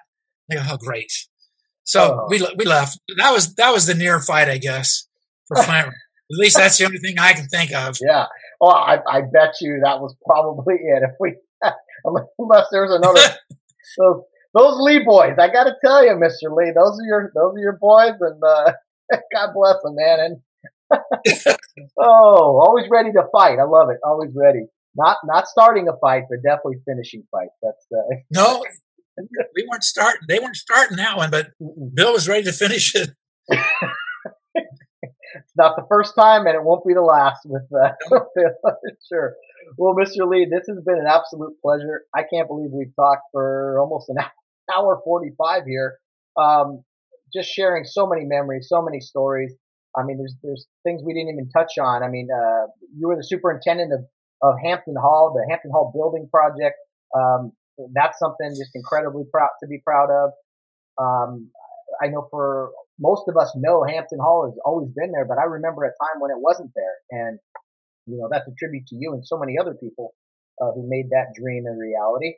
I 0.50 0.54
go, 0.56 0.62
oh, 0.70 0.76
great. 0.78 1.10
So 1.84 2.00
Oh. 2.22 2.26
we 2.28 2.46
we 2.56 2.64
left. 2.64 2.98
That 3.18 3.32
was 3.32 3.54
that 3.56 3.70
was 3.72 3.86
the 3.86 3.94
near 3.94 4.20
fight, 4.20 4.48
I 4.48 4.58
guess, 4.58 5.06
for 5.48 5.56
Flint. 5.62 5.88
At 5.88 6.38
least 6.38 6.56
that's 6.56 6.78
the 6.78 6.86
only 6.86 6.98
thing 6.98 7.18
I 7.18 7.32
can 7.34 7.46
think 7.48 7.72
of. 7.74 7.96
Yeah. 8.00 8.26
Well, 8.60 8.72
I, 8.72 8.98
I 9.08 9.20
bet 9.22 9.54
you 9.60 9.80
that 9.84 10.00
was 10.00 10.14
probably 10.24 10.74
it. 10.80 11.02
If 11.02 11.10
we, 11.20 11.36
unless 12.38 12.66
there's 12.70 12.92
another, 12.92 13.20
those, 13.98 14.22
those 14.54 14.80
Lee 14.80 15.00
boys, 15.04 15.34
I 15.38 15.48
got 15.52 15.64
to 15.64 15.74
tell 15.84 16.04
you, 16.06 16.16
Mister 16.16 16.50
Lee, 16.54 16.72
those 16.74 16.98
are 17.00 17.04
your 17.06 17.32
those 17.34 17.54
are 17.56 17.60
your 17.60 17.78
boys, 17.80 18.14
and 18.20 18.40
uh, 18.42 18.72
God 19.34 19.50
bless 19.54 19.76
them, 19.82 19.96
man. 19.96 20.20
And 20.20 21.00
oh, 21.98 22.60
always 22.64 22.86
ready 22.90 23.12
to 23.12 23.24
fight. 23.32 23.58
I 23.58 23.64
love 23.64 23.90
it. 23.90 23.98
Always 24.04 24.30
ready. 24.34 24.66
Not 24.96 25.18
not 25.24 25.46
starting 25.48 25.88
a 25.88 25.96
fight, 25.98 26.24
but 26.28 26.42
definitely 26.42 26.80
finishing 26.86 27.24
fights. 27.30 27.54
That's 27.62 27.86
uh, 27.92 28.16
No, 28.30 28.62
we 29.54 29.66
weren't 29.70 29.84
starting. 29.84 30.20
They 30.28 30.38
weren't 30.38 30.56
starting 30.56 30.96
that 30.98 31.16
one, 31.16 31.30
but 31.30 31.50
Bill 31.94 32.12
was 32.12 32.28
ready 32.28 32.44
to 32.44 32.52
finish 32.52 32.94
it. 32.94 33.10
it's 34.54 35.56
not 35.56 35.76
the 35.76 35.86
first 35.88 36.14
time, 36.14 36.46
and 36.46 36.54
it 36.54 36.62
won't 36.62 36.86
be 36.86 36.94
the 36.94 37.02
last 37.02 37.40
with 37.44 37.62
uh, 37.72 37.92
sure. 39.12 39.34
Well, 39.78 39.94
Mr. 39.94 40.28
Lee, 40.28 40.46
this 40.50 40.66
has 40.68 40.82
been 40.84 40.98
an 40.98 41.06
absolute 41.08 41.54
pleasure. 41.62 42.02
I 42.14 42.22
can't 42.32 42.48
believe 42.48 42.70
we've 42.72 42.94
talked 42.94 43.22
for 43.32 43.78
almost 43.80 44.08
an 44.10 44.16
hour 44.74 45.00
forty-five 45.04 45.64
here. 45.66 45.98
Um, 46.36 46.84
just 47.32 47.48
sharing 47.48 47.84
so 47.84 48.06
many 48.06 48.24
memories, 48.24 48.66
so 48.68 48.82
many 48.82 49.00
stories. 49.00 49.52
I 49.96 50.04
mean, 50.04 50.18
there's 50.18 50.34
there's 50.42 50.66
things 50.84 51.02
we 51.04 51.14
didn't 51.14 51.30
even 51.30 51.48
touch 51.50 51.78
on. 51.78 52.02
I 52.02 52.08
mean, 52.08 52.28
uh, 52.30 52.66
you 52.96 53.08
were 53.08 53.16
the 53.16 53.24
superintendent 53.24 53.92
of 53.92 54.04
of 54.42 54.54
Hampton 54.62 54.96
Hall, 55.00 55.32
the 55.34 55.46
Hampton 55.48 55.70
Hall 55.70 55.92
Building 55.94 56.28
Project. 56.30 56.76
Um, 57.16 57.52
that's 57.94 58.18
something 58.18 58.50
just 58.50 58.70
incredibly 58.74 59.24
proud 59.30 59.50
to 59.62 59.68
be 59.68 59.78
proud 59.84 60.10
of. 60.10 60.30
Um, 60.98 61.50
I 62.02 62.08
know 62.08 62.26
for 62.30 62.70
most 62.98 63.24
of 63.28 63.36
us 63.36 63.52
know 63.56 63.84
Hampton 63.84 64.18
Hall 64.18 64.46
has 64.50 64.58
always 64.64 64.88
been 64.94 65.12
there, 65.12 65.24
but 65.24 65.38
I 65.38 65.44
remember 65.44 65.84
a 65.84 65.88
time 65.88 66.20
when 66.20 66.30
it 66.30 66.38
wasn't 66.38 66.70
there, 66.74 66.96
and 67.10 67.38
you 68.06 68.18
know 68.18 68.28
that's 68.30 68.46
a 68.48 68.54
tribute 68.58 68.86
to 68.88 68.96
you 68.96 69.12
and 69.14 69.26
so 69.26 69.38
many 69.38 69.58
other 69.58 69.74
people 69.74 70.14
uh, 70.60 70.72
who 70.72 70.88
made 70.88 71.10
that 71.10 71.34
dream 71.34 71.64
a 71.66 71.76
reality. 71.76 72.34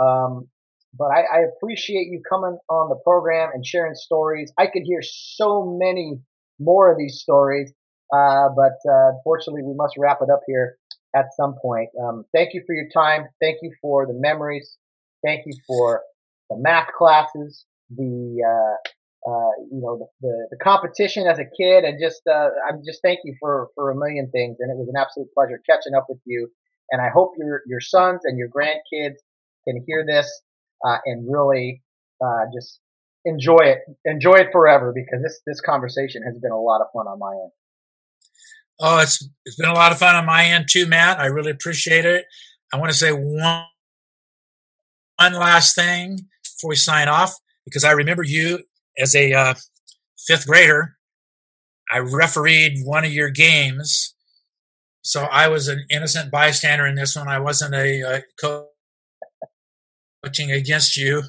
Um, 0.00 0.48
but 0.96 1.06
I, 1.06 1.22
I 1.22 1.40
appreciate 1.56 2.06
you 2.08 2.22
coming 2.28 2.56
on 2.68 2.88
the 2.88 3.00
program 3.02 3.50
and 3.52 3.66
sharing 3.66 3.94
stories. 3.94 4.52
I 4.58 4.66
could 4.66 4.82
hear 4.84 5.00
so 5.02 5.76
many 5.80 6.20
more 6.60 6.90
of 6.92 6.98
these 6.98 7.20
stories, 7.20 7.72
uh, 8.12 8.48
but 8.54 8.78
uh, 8.88 9.10
unfortunately, 9.16 9.62
we 9.64 9.74
must 9.74 9.94
wrap 9.98 10.18
it 10.22 10.30
up 10.30 10.40
here 10.46 10.76
at 11.14 11.26
some 11.36 11.54
point. 11.60 11.88
Um, 12.02 12.24
thank 12.34 12.54
you 12.54 12.62
for 12.66 12.74
your 12.74 12.88
time. 12.92 13.28
Thank 13.40 13.58
you 13.62 13.72
for 13.80 14.06
the 14.06 14.14
memories. 14.14 14.76
Thank 15.24 15.46
you 15.46 15.54
for 15.66 16.02
the 16.50 16.56
math 16.58 16.88
classes, 16.96 17.64
the 17.90 18.42
uh, 18.44 19.30
uh, 19.30 19.50
you 19.72 19.80
know 19.80 19.98
the, 19.98 20.28
the, 20.28 20.48
the 20.50 20.56
competition 20.62 21.26
as 21.26 21.38
a 21.38 21.44
kid, 21.44 21.84
and 21.84 21.98
just 22.00 22.22
uh, 22.26 22.50
I'm 22.68 22.82
just 22.84 23.00
thank 23.02 23.20
you 23.24 23.34
for 23.40 23.68
for 23.74 23.90
a 23.90 23.96
million 23.96 24.30
things. 24.30 24.56
And 24.60 24.70
it 24.70 24.76
was 24.76 24.88
an 24.88 25.00
absolute 25.00 25.28
pleasure 25.34 25.60
catching 25.68 25.94
up 25.94 26.06
with 26.08 26.20
you. 26.26 26.48
And 26.90 27.00
I 27.00 27.08
hope 27.08 27.32
your 27.38 27.62
your 27.66 27.80
sons 27.80 28.20
and 28.24 28.36
your 28.38 28.48
grandkids 28.48 29.16
can 29.66 29.82
hear 29.86 30.04
this 30.06 30.28
uh, 30.84 30.98
and 31.06 31.26
really 31.32 31.82
uh, 32.22 32.44
just 32.54 32.80
enjoy 33.24 33.60
it, 33.62 33.78
enjoy 34.04 34.34
it 34.34 34.48
forever 34.52 34.92
because 34.94 35.22
this 35.22 35.40
this 35.46 35.60
conversation 35.60 36.22
has 36.22 36.38
been 36.38 36.52
a 36.52 36.60
lot 36.60 36.82
of 36.82 36.88
fun 36.92 37.06
on 37.06 37.18
my 37.18 37.32
end. 37.32 37.50
Oh, 38.80 38.98
it's 38.98 39.26
it's 39.44 39.56
been 39.56 39.68
a 39.68 39.74
lot 39.74 39.92
of 39.92 39.98
fun 39.98 40.16
on 40.16 40.26
my 40.26 40.44
end 40.44 40.66
too, 40.70 40.86
Matt. 40.86 41.20
I 41.20 41.26
really 41.26 41.50
appreciate 41.50 42.04
it. 42.04 42.24
I 42.72 42.78
want 42.78 42.90
to 42.90 42.96
say 42.96 43.12
one 43.12 43.64
one 45.18 45.34
last 45.34 45.74
thing 45.74 46.18
before 46.42 46.70
we 46.70 46.76
sign 46.76 47.08
off 47.08 47.34
because 47.64 47.84
I 47.84 47.92
remember 47.92 48.22
you 48.24 48.60
as 48.98 49.14
a 49.14 49.32
uh, 49.32 49.54
fifth 50.26 50.46
grader. 50.46 50.96
I 51.92 51.98
refereed 51.98 52.78
one 52.84 53.04
of 53.04 53.12
your 53.12 53.30
games, 53.30 54.14
so 55.02 55.24
I 55.24 55.48
was 55.48 55.68
an 55.68 55.84
innocent 55.90 56.30
bystander 56.30 56.86
in 56.86 56.94
this 56.96 57.14
one. 57.14 57.28
I 57.28 57.38
wasn't 57.38 57.74
a, 57.74 58.02
uh 58.02 58.20
co- 58.40 58.68
coaching 60.24 60.50
against 60.50 60.96
you, 60.96 61.22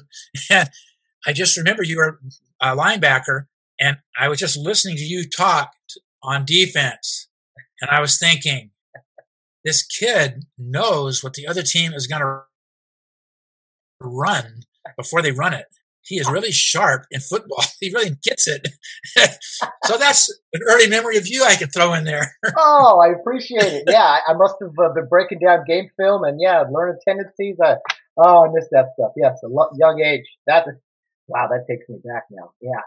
and 0.50 0.70
I 1.26 1.32
just 1.32 1.56
remember 1.56 1.82
you 1.82 1.98
were 1.98 2.18
a 2.60 2.76
linebacker, 2.76 3.46
and 3.78 3.98
I 4.18 4.28
was 4.28 4.38
just 4.38 4.56
listening 4.56 4.96
to 4.96 5.04
you 5.04 5.28
talk 5.28 5.72
on 6.22 6.44
defense, 6.44 7.28
and 7.80 7.90
I 7.90 8.00
was 8.00 8.18
thinking, 8.18 8.70
this 9.64 9.84
kid 9.84 10.44
knows 10.56 11.22
what 11.22 11.34
the 11.34 11.46
other 11.46 11.62
team 11.62 11.92
is 11.92 12.06
going 12.06 12.22
to 12.22 12.42
run 14.00 14.62
before 14.96 15.22
they 15.22 15.32
run 15.32 15.52
it. 15.52 15.66
he 16.02 16.16
is 16.16 16.30
really 16.30 16.52
sharp 16.52 17.04
in 17.10 17.20
football. 17.20 17.64
He 17.80 17.92
really 17.92 18.16
gets 18.22 18.48
it. 18.48 18.68
so 19.84 19.98
that's 19.98 20.30
an 20.54 20.62
early 20.66 20.88
memory 20.88 21.18
of 21.18 21.26
you 21.26 21.44
I 21.44 21.56
could 21.56 21.74
throw 21.74 21.92
in 21.92 22.04
there. 22.04 22.34
oh, 22.56 23.00
I 23.04 23.12
appreciate 23.18 23.72
it. 23.72 23.84
Yeah, 23.86 24.18
I, 24.26 24.32
must 24.32 24.54
have 24.62 24.70
uh, 24.82 24.94
been 24.94 25.08
breaking 25.08 25.40
down 25.40 25.64
game 25.66 25.90
film 25.98 26.24
and 26.24 26.40
yeah, 26.40 26.64
learning 26.70 26.98
tendencies. 27.06 27.56
Oh, 28.16 28.46
I 28.46 28.48
missed 28.52 28.70
that 28.70 28.86
stuff. 28.98 29.12
Yes, 29.16 29.38
a 29.44 29.48
lo- 29.48 29.70
young 29.76 30.00
age. 30.00 30.24
That 30.46 30.66
wow, 31.28 31.48
that 31.48 31.66
takes 31.68 31.86
me 31.88 31.98
back 32.02 32.24
now. 32.30 32.52
Yeah, 32.62 32.80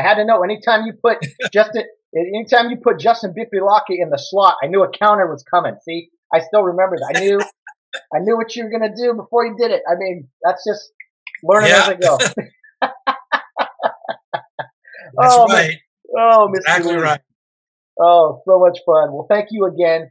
I 0.00 0.08
had 0.08 0.14
to 0.14 0.24
know 0.24 0.42
anytime 0.42 0.86
you 0.86 0.94
put 0.94 1.18
Justin, 1.52 1.84
anytime 2.16 2.70
you 2.70 2.76
put 2.82 2.98
Justin 2.98 3.34
Bipilaki 3.36 4.00
in 4.00 4.08
the 4.10 4.16
slot, 4.18 4.56
I 4.62 4.66
knew 4.66 4.82
a 4.82 4.90
counter 4.90 5.26
was 5.30 5.42
coming. 5.42 5.76
See, 5.84 6.08
I 6.32 6.40
still 6.40 6.62
remember 6.62 6.96
that. 6.96 7.14
I 7.16 7.20
knew, 7.20 7.38
I 8.14 8.18
knew 8.20 8.36
what 8.36 8.54
you 8.56 8.64
were 8.64 8.70
gonna 8.70 8.94
do 8.94 9.14
before 9.14 9.44
you 9.46 9.56
did 9.58 9.70
it. 9.70 9.82
I 9.88 9.96
mean, 9.98 10.28
that's 10.42 10.64
just 10.66 10.90
learning 11.42 11.70
Yeah. 11.70 11.82
as 11.82 11.88
I 11.88 11.94
go. 11.94 12.18
That's 15.18 15.34
oh, 15.34 15.46
right. 15.48 15.76
oh, 16.16 16.48
Mr. 16.50 16.58
Exactly 16.58 16.92
Lee. 16.94 17.02
right. 17.02 17.20
Oh, 18.00 18.42
so 18.46 18.60
much 18.60 18.78
fun. 18.86 19.12
Well, 19.12 19.26
thank 19.28 19.48
you 19.50 19.66
again. 19.66 20.10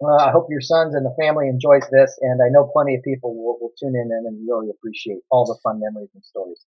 Uh, 0.00 0.14
I 0.14 0.30
hope 0.30 0.46
your 0.48 0.60
sons 0.60 0.94
and 0.94 1.04
the 1.04 1.12
family 1.20 1.48
enjoys 1.48 1.82
this, 1.90 2.16
and 2.20 2.40
I 2.40 2.48
know 2.50 2.70
plenty 2.72 2.94
of 2.94 3.02
people 3.02 3.34
will, 3.34 3.58
will 3.60 3.72
tune 3.80 3.96
in 3.96 4.10
and 4.12 4.48
really 4.48 4.70
appreciate 4.70 5.18
all 5.30 5.44
the 5.44 5.58
fun 5.62 5.80
memories 5.80 6.10
and 6.14 6.24
stories. 6.24 6.64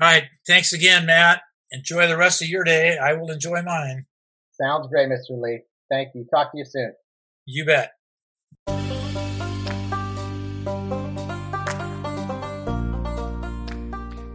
All 0.00 0.08
right. 0.08 0.24
Thanks 0.44 0.72
again, 0.72 1.06
Matt. 1.06 1.42
Enjoy 1.72 2.06
the 2.06 2.16
rest 2.16 2.42
of 2.42 2.48
your 2.48 2.64
day. 2.64 2.98
I 2.98 3.14
will 3.14 3.30
enjoy 3.30 3.62
mine. 3.62 4.06
Sounds 4.52 4.88
great, 4.88 5.08
Mr. 5.08 5.40
Lee. 5.40 5.62
Thank 5.90 6.14
you. 6.14 6.26
Talk 6.30 6.52
to 6.52 6.58
you 6.58 6.64
soon. 6.64 6.92
You 7.46 7.64
bet. 7.64 7.92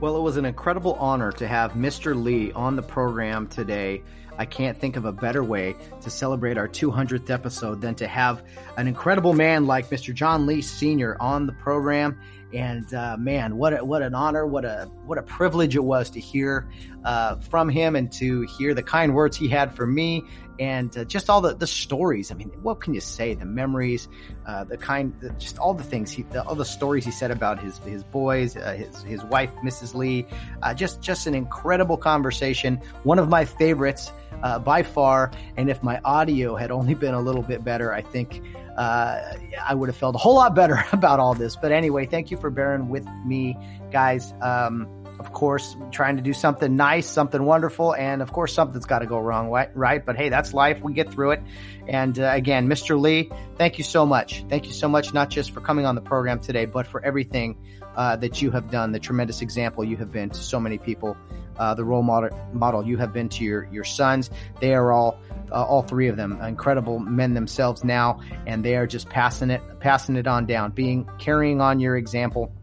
Well, 0.01 0.15
it 0.15 0.22
was 0.22 0.38
an 0.38 0.45
incredible 0.45 0.93
honor 0.93 1.31
to 1.34 1.47
have 1.47 1.73
Mr. 1.73 2.22
Lee 2.22 2.53
on 2.53 2.77
the 2.77 2.81
program 2.81 3.47
today. 3.47 4.01
I 4.38 4.45
can't 4.45 4.77
think 4.77 4.95
of 4.95 5.03
a 5.03 5.11
better 5.11 5.43
way 5.43 5.76
to 5.99 6.10
celebrate 6.10 6.57
our 6.57 6.69
200th 6.69 7.30
episode 7.30 7.81
than 7.81 7.95
to 7.95 8.07
have 8.07 8.41
an 8.77 8.88
incredible 8.88 9.34
man 9.34 9.65
like 9.65 9.89
Mr. 9.89 10.14
John 10.14 10.45
Lee 10.45 10.61
Sr. 10.61 11.18
on 11.19 11.45
the 11.45 11.51
program. 11.51 12.18
And 12.54 12.92
uh, 12.94 13.16
man, 13.18 13.58
what 13.58 13.80
a, 13.80 13.86
what 13.86 14.02
an 14.02 14.16
honor, 14.16 14.46
what 14.46 14.66
a 14.66 14.90
what 15.06 15.18
a 15.18 15.22
privilege 15.22 15.76
it 15.76 15.84
was 15.84 16.10
to 16.12 16.20
hear 16.20 16.70
uh, 17.06 17.36
from 17.38 17.70
him 17.70 17.96
and 17.96 18.12
to 18.14 18.42
hear 18.58 18.74
the 18.74 18.84
kind 18.84 19.14
words 19.14 19.38
he 19.38 19.48
had 19.48 19.74
for 19.74 19.86
me 19.86 20.24
and 20.60 20.96
uh, 20.98 21.06
just 21.06 21.30
all 21.30 21.42
the, 21.42 21.56
the 21.56 21.66
stories. 21.66 22.32
I 22.32 22.36
mean, 22.36 22.52
what 22.62 22.82
can 22.82 22.94
you 22.94 23.00
say? 23.00 23.34
The 23.34 23.46
memories, 23.46 24.10
uh, 24.46 24.66
the 24.66 24.78
kind, 24.78 25.14
the, 25.22 25.30
just 25.32 25.58
all 25.58 25.74
the 25.74 25.84
things, 25.84 26.12
he, 26.12 26.24
the, 26.24 26.44
all 26.44 26.56
the 26.56 26.66
stories 26.66 27.06
he 27.06 27.12
said 27.12 27.32
about 27.32 27.60
his 27.60 27.78
his 27.80 28.04
boys, 28.04 28.58
uh, 28.58 28.74
his 28.74 29.02
his 29.04 29.24
wife, 29.24 29.54
Mrs. 29.64 29.96
Lee. 29.96 30.26
Uh, 30.62 30.74
just 30.74 31.02
just 31.02 31.28
an 31.28 31.34
incredible 31.34 31.98
conversation. 31.98 32.82
One 33.04 33.20
of 33.20 33.30
my 33.30 33.46
favorites 33.46 34.12
uh, 34.44 34.60
by 34.60 34.84
far. 34.84 35.32
And 35.58 35.70
if 35.70 35.82
my 35.84 36.00
audio 36.04 36.56
had 36.56 36.72
only 36.72 36.94
been 36.94 37.14
a 37.14 37.22
little 37.22 37.42
bit 37.42 37.64
better, 37.64 37.94
I 37.94 38.02
think 38.02 38.42
uh, 38.80 39.35
I 39.68 39.76
would 39.76 39.89
have 39.89 39.97
felt 39.97 40.15
a 40.15 40.18
whole 40.18 40.35
lot 40.35 40.56
better 40.56 40.81
about 40.93 41.19
all 41.19 41.34
this. 41.34 41.57
But 41.57 41.73
anyway, 41.73 42.06
thank 42.06 42.31
you 42.31 42.38
for 42.38 42.49
bearing 42.49 42.88
with 42.88 43.06
me, 43.26 43.57
guys. 43.91 44.34
Um, 44.41 44.88
of 45.19 45.34
course, 45.34 45.76
trying 45.91 46.15
to 46.15 46.23
do 46.23 46.31
something 46.31 46.77
nice, 46.77 47.06
something 47.06 47.43
wonderful, 47.43 47.93
and 47.93 48.22
of 48.22 48.31
course, 48.31 48.53
something's 48.53 48.85
got 48.85 48.99
to 48.99 49.06
go 49.06 49.19
wrong, 49.19 49.49
right? 49.49 50.06
But 50.06 50.15
hey, 50.15 50.30
that's 50.30 50.53
life. 50.53 50.81
We 50.81 50.93
get 50.93 51.11
through 51.11 51.31
it. 51.31 51.41
And 51.89 52.18
uh, 52.18 52.31
again, 52.34 52.69
Mr. 52.69 52.97
Lee, 52.97 53.30
thank 53.57 53.77
you 53.77 53.84
so 53.84 54.06
much. 54.06 54.45
Thank 54.47 54.65
you 54.65 54.72
so 54.72 54.88
much, 54.88 55.14
not 55.14 55.30
just 55.30 55.51
for 55.51 55.60
coming 55.60 55.85
on 55.85 55.95
the 55.95 56.01
program 56.01 56.39
today, 56.39 56.64
but 56.64 56.88
for 56.88 57.03
everything 57.03 57.57
uh, 57.95 58.16
that 58.18 58.41
you 58.41 58.52
have 58.52 58.70
done, 58.72 58.91
the 58.91 58.99
tremendous 58.99 59.41
example 59.41 59.84
you 59.84 59.98
have 59.98 60.11
been 60.11 60.30
to 60.30 60.40
so 60.40 60.60
many 60.60 60.78
people, 60.78 61.18
uh, 61.57 61.74
the 61.74 61.84
role 61.84 62.03
model, 62.03 62.30
model 62.53 62.86
you 62.86 62.98
have 62.98 63.14
been 63.14 63.30
to 63.30 63.44
your, 63.44 63.68
your 63.72 63.84
sons. 63.84 64.30
They 64.61 64.74
are 64.74 64.91
all, 64.91 65.20
uh, 65.52 65.64
all 65.64 65.82
three 65.82 66.07
of 66.07 66.18
them, 66.18 66.40
incredible 66.41 66.99
men 66.99 67.34
themselves 67.34 67.84
now, 67.84 68.22
and 68.48 68.64
they 68.64 68.76
are 68.76 68.88
just 68.88 69.10
passing 69.10 69.49
it, 69.49 69.61
passing 69.80 70.16
it 70.16 70.28
on 70.28 70.45
down, 70.45 70.72
being, 70.72 71.10
carrying 71.18 71.61
on 71.61 71.80
your 71.80 71.98
example. 71.98 72.53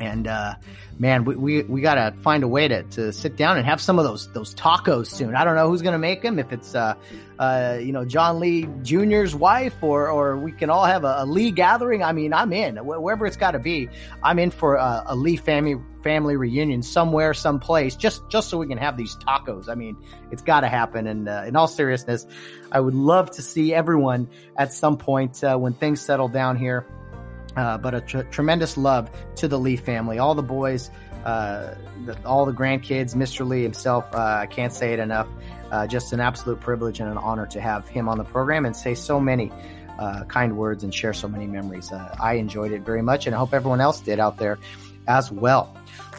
And, 0.00 0.26
uh, 0.26 0.54
man, 1.00 1.24
we, 1.24 1.34
we, 1.34 1.62
we 1.62 1.80
got 1.80 1.94
to 1.94 2.16
find 2.22 2.44
a 2.44 2.48
way 2.48 2.68
to, 2.68 2.82
to 2.82 3.12
sit 3.12 3.36
down 3.36 3.56
and 3.56 3.66
have 3.66 3.80
some 3.80 3.98
of 3.98 4.04
those 4.04 4.30
those 4.32 4.54
tacos 4.54 5.06
soon. 5.06 5.34
I 5.34 5.44
don't 5.44 5.56
know 5.56 5.68
who's 5.68 5.82
going 5.82 5.94
to 5.94 5.98
make 5.98 6.22
them. 6.22 6.38
If 6.38 6.52
it's 6.52 6.74
uh, 6.74 6.94
uh, 7.38 7.78
you 7.80 7.92
know 7.92 8.04
John 8.04 8.38
Lee 8.38 8.68
Jr.'s 8.82 9.34
wife, 9.34 9.82
or 9.82 10.08
or 10.08 10.36
we 10.36 10.52
can 10.52 10.70
all 10.70 10.84
have 10.84 11.04
a, 11.04 11.16
a 11.18 11.26
Lee 11.26 11.50
gathering. 11.50 12.02
I 12.02 12.12
mean, 12.12 12.32
I'm 12.32 12.52
in 12.52 12.76
wherever 12.76 13.26
it's 13.26 13.36
got 13.36 13.52
to 13.52 13.58
be. 13.58 13.88
I'm 14.22 14.38
in 14.38 14.50
for 14.50 14.76
a, 14.76 15.04
a 15.06 15.16
Lee 15.16 15.36
family 15.36 15.76
family 16.02 16.36
reunion 16.36 16.82
somewhere, 16.82 17.34
someplace, 17.34 17.96
just 17.96 18.22
just 18.28 18.50
so 18.50 18.58
we 18.58 18.66
can 18.66 18.78
have 18.78 18.96
these 18.96 19.16
tacos. 19.16 19.68
I 19.68 19.74
mean, 19.74 19.96
it's 20.30 20.42
got 20.42 20.60
to 20.60 20.68
happen. 20.68 21.06
And 21.06 21.28
uh, 21.28 21.44
in 21.46 21.56
all 21.56 21.68
seriousness, 21.68 22.26
I 22.70 22.80
would 22.80 22.94
love 22.94 23.30
to 23.32 23.42
see 23.42 23.74
everyone 23.74 24.28
at 24.56 24.72
some 24.72 24.98
point 24.98 25.42
uh, 25.42 25.56
when 25.56 25.72
things 25.72 26.00
settle 26.00 26.28
down 26.28 26.56
here. 26.56 26.86
Uh, 27.56 27.76
but 27.78 27.94
a 27.94 28.00
tr- 28.00 28.22
tremendous 28.22 28.76
love 28.76 29.10
to 29.36 29.48
the 29.48 29.58
Lee 29.58 29.76
family, 29.76 30.18
all 30.18 30.34
the 30.34 30.42
boys, 30.42 30.90
uh, 31.24 31.74
the, 32.06 32.16
all 32.24 32.46
the 32.46 32.52
grandkids, 32.52 33.14
Mr. 33.14 33.46
Lee 33.46 33.62
himself. 33.62 34.06
Uh, 34.14 34.18
I 34.18 34.46
can't 34.46 34.72
say 34.72 34.92
it 34.92 34.98
enough. 34.98 35.28
Uh, 35.70 35.86
just 35.86 36.12
an 36.12 36.20
absolute 36.20 36.60
privilege 36.60 37.00
and 37.00 37.10
an 37.10 37.18
honor 37.18 37.46
to 37.46 37.60
have 37.60 37.88
him 37.88 38.08
on 38.08 38.18
the 38.18 38.24
program 38.24 38.64
and 38.64 38.74
say 38.74 38.94
so 38.94 39.20
many 39.20 39.52
uh, 39.98 40.24
kind 40.24 40.56
words 40.56 40.82
and 40.82 40.94
share 40.94 41.12
so 41.12 41.28
many 41.28 41.46
memories. 41.46 41.92
Uh, 41.92 42.14
I 42.20 42.34
enjoyed 42.34 42.72
it 42.72 42.82
very 42.82 43.02
much, 43.02 43.26
and 43.26 43.34
I 43.34 43.38
hope 43.38 43.52
everyone 43.52 43.80
else 43.80 44.00
did 44.00 44.18
out 44.18 44.38
there 44.38 44.58
as 45.06 45.30
well. 45.30 45.76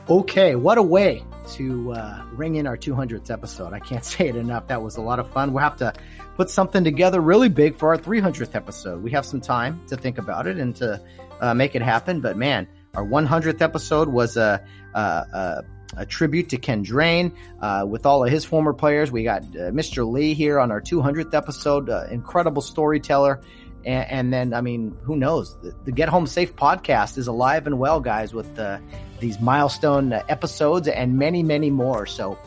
Okay, 0.10 0.56
what 0.56 0.78
a 0.78 0.84
way 0.84 1.24
to 1.54 1.94
uh, 1.94 2.24
ring 2.34 2.56
in 2.56 2.68
our 2.68 2.78
200th 2.78 3.32
episode. 3.32 3.74
I 3.74 3.80
can't 3.80 4.06
say 4.14 4.28
it 4.28 4.36
enough. 4.36 4.68
That 4.68 4.82
was 4.82 4.98
a 4.98 5.02
lot 5.02 5.20
of 5.20 5.32
fun. 5.32 5.54
We'll 5.54 5.64
have 5.64 5.78
to 5.78 5.94
put 6.36 6.50
something 6.50 6.84
together 6.84 7.20
really 7.20 7.50
big 7.50 7.76
for 7.76 7.90
our 7.90 7.98
300th 7.98 8.56
episode. 8.56 9.04
We 9.04 9.12
have 9.12 9.26
some 9.26 9.42
time 9.42 9.82
to 9.88 9.98
think 9.98 10.18
about 10.18 10.48
it 10.48 10.58
and 10.58 10.76
to 10.78 11.02
uh, 11.42 11.54
make 11.54 11.76
it 11.76 11.82
happen. 11.82 12.22
But 12.22 12.38
man, 12.38 12.68
our 12.94 13.06
100th 13.06 13.62
episode 13.62 14.08
was 14.08 14.38
a, 14.38 14.64
a, 14.94 15.00
a, 15.00 15.64
a 15.98 16.06
tribute 16.06 16.50
to 16.50 16.58
Ken 16.58 16.84
Drain 16.84 17.34
uh, 17.62 17.86
with 17.88 18.06
all 18.06 18.24
of 18.24 18.32
his 18.32 18.46
former 18.46 18.74
players. 18.74 19.12
We 19.12 19.24
got 19.24 19.44
uh, 19.44 19.72
Mr. 19.72 20.10
Lee 20.10 20.34
here 20.34 20.60
on 20.60 20.72
our 20.72 20.82
200th 20.82 21.34
episode, 21.34 21.90
uh, 21.90 22.06
incredible 22.10 22.62
storyteller. 22.62 23.42
And, 23.84 24.12
and, 24.12 24.34
then, 24.34 24.54
I 24.54 24.62
mean, 24.62 24.96
who 25.02 25.16
knows? 25.16 25.58
The, 25.62 25.76
the, 25.86 25.92
Get 25.92 26.08
Home 26.08 26.28
Safe 26.28 26.56
podcast 26.56 27.18
is 27.18 27.26
alive 27.26 27.66
and 27.66 27.80
well, 27.80 28.00
guys, 28.00 28.32
with 28.32 28.60
uh, 28.60 28.78
these 29.20 29.40
milestone 29.40 30.14
episodes 30.14 30.88
and 30.88 31.18
many, 31.18 31.42
many 31.42 31.72
more. 31.72 32.06
So, 32.06 32.38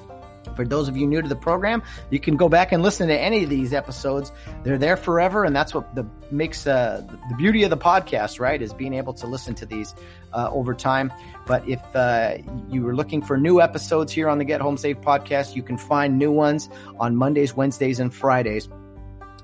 for 0.55 0.65
those 0.65 0.89
of 0.89 0.97
you 0.97 1.07
new 1.07 1.23
to 1.23 1.29
the 1.29 1.37
program, 1.37 1.83
you 2.11 2.21
can 2.21 2.37
go 2.37 2.49
back 2.49 2.73
and 2.73 2.83
listen 2.83 3.09
to 3.09 3.19
any 3.19 3.45
of 3.45 3.51
these 3.51 3.73
episodes. 3.73 4.33
They're 4.63 4.79
there 4.79 4.97
forever, 4.97 5.45
and 5.45 5.55
that's 5.55 5.75
what 5.75 5.95
the 5.95 6.07
makes 6.31 6.67
uh, 6.67 7.03
the 7.29 7.35
beauty 7.37 7.63
of 7.63 7.71
the 7.71 7.77
podcast, 7.77 8.41
right? 8.41 8.61
Is 8.61 8.73
being 8.73 8.95
able 8.95 9.13
to 9.15 9.27
listen 9.27 9.55
to 9.57 9.67
these 9.67 9.95
uh, 10.33 10.51
over 10.53 10.75
time. 10.75 11.13
But 11.47 11.69
if 11.69 11.81
uh, 11.95 12.39
you 12.69 12.87
are 12.89 12.95
looking 12.95 13.23
for 13.23 13.37
new 13.37 13.61
episodes 13.61 14.13
here 14.13 14.29
on 14.29 14.39
the 14.39 14.45
Get 14.45 14.61
Home 14.61 14.77
Safe 14.77 15.01
podcast, 15.01 15.55
you 15.55 15.63
can 15.63 15.79
find 15.79 16.19
new 16.19 16.33
ones 16.33 16.69
on 16.99 17.17
Mondays, 17.17 17.55
Wednesdays, 17.55 18.01
and 18.01 18.13
Fridays 18.15 18.69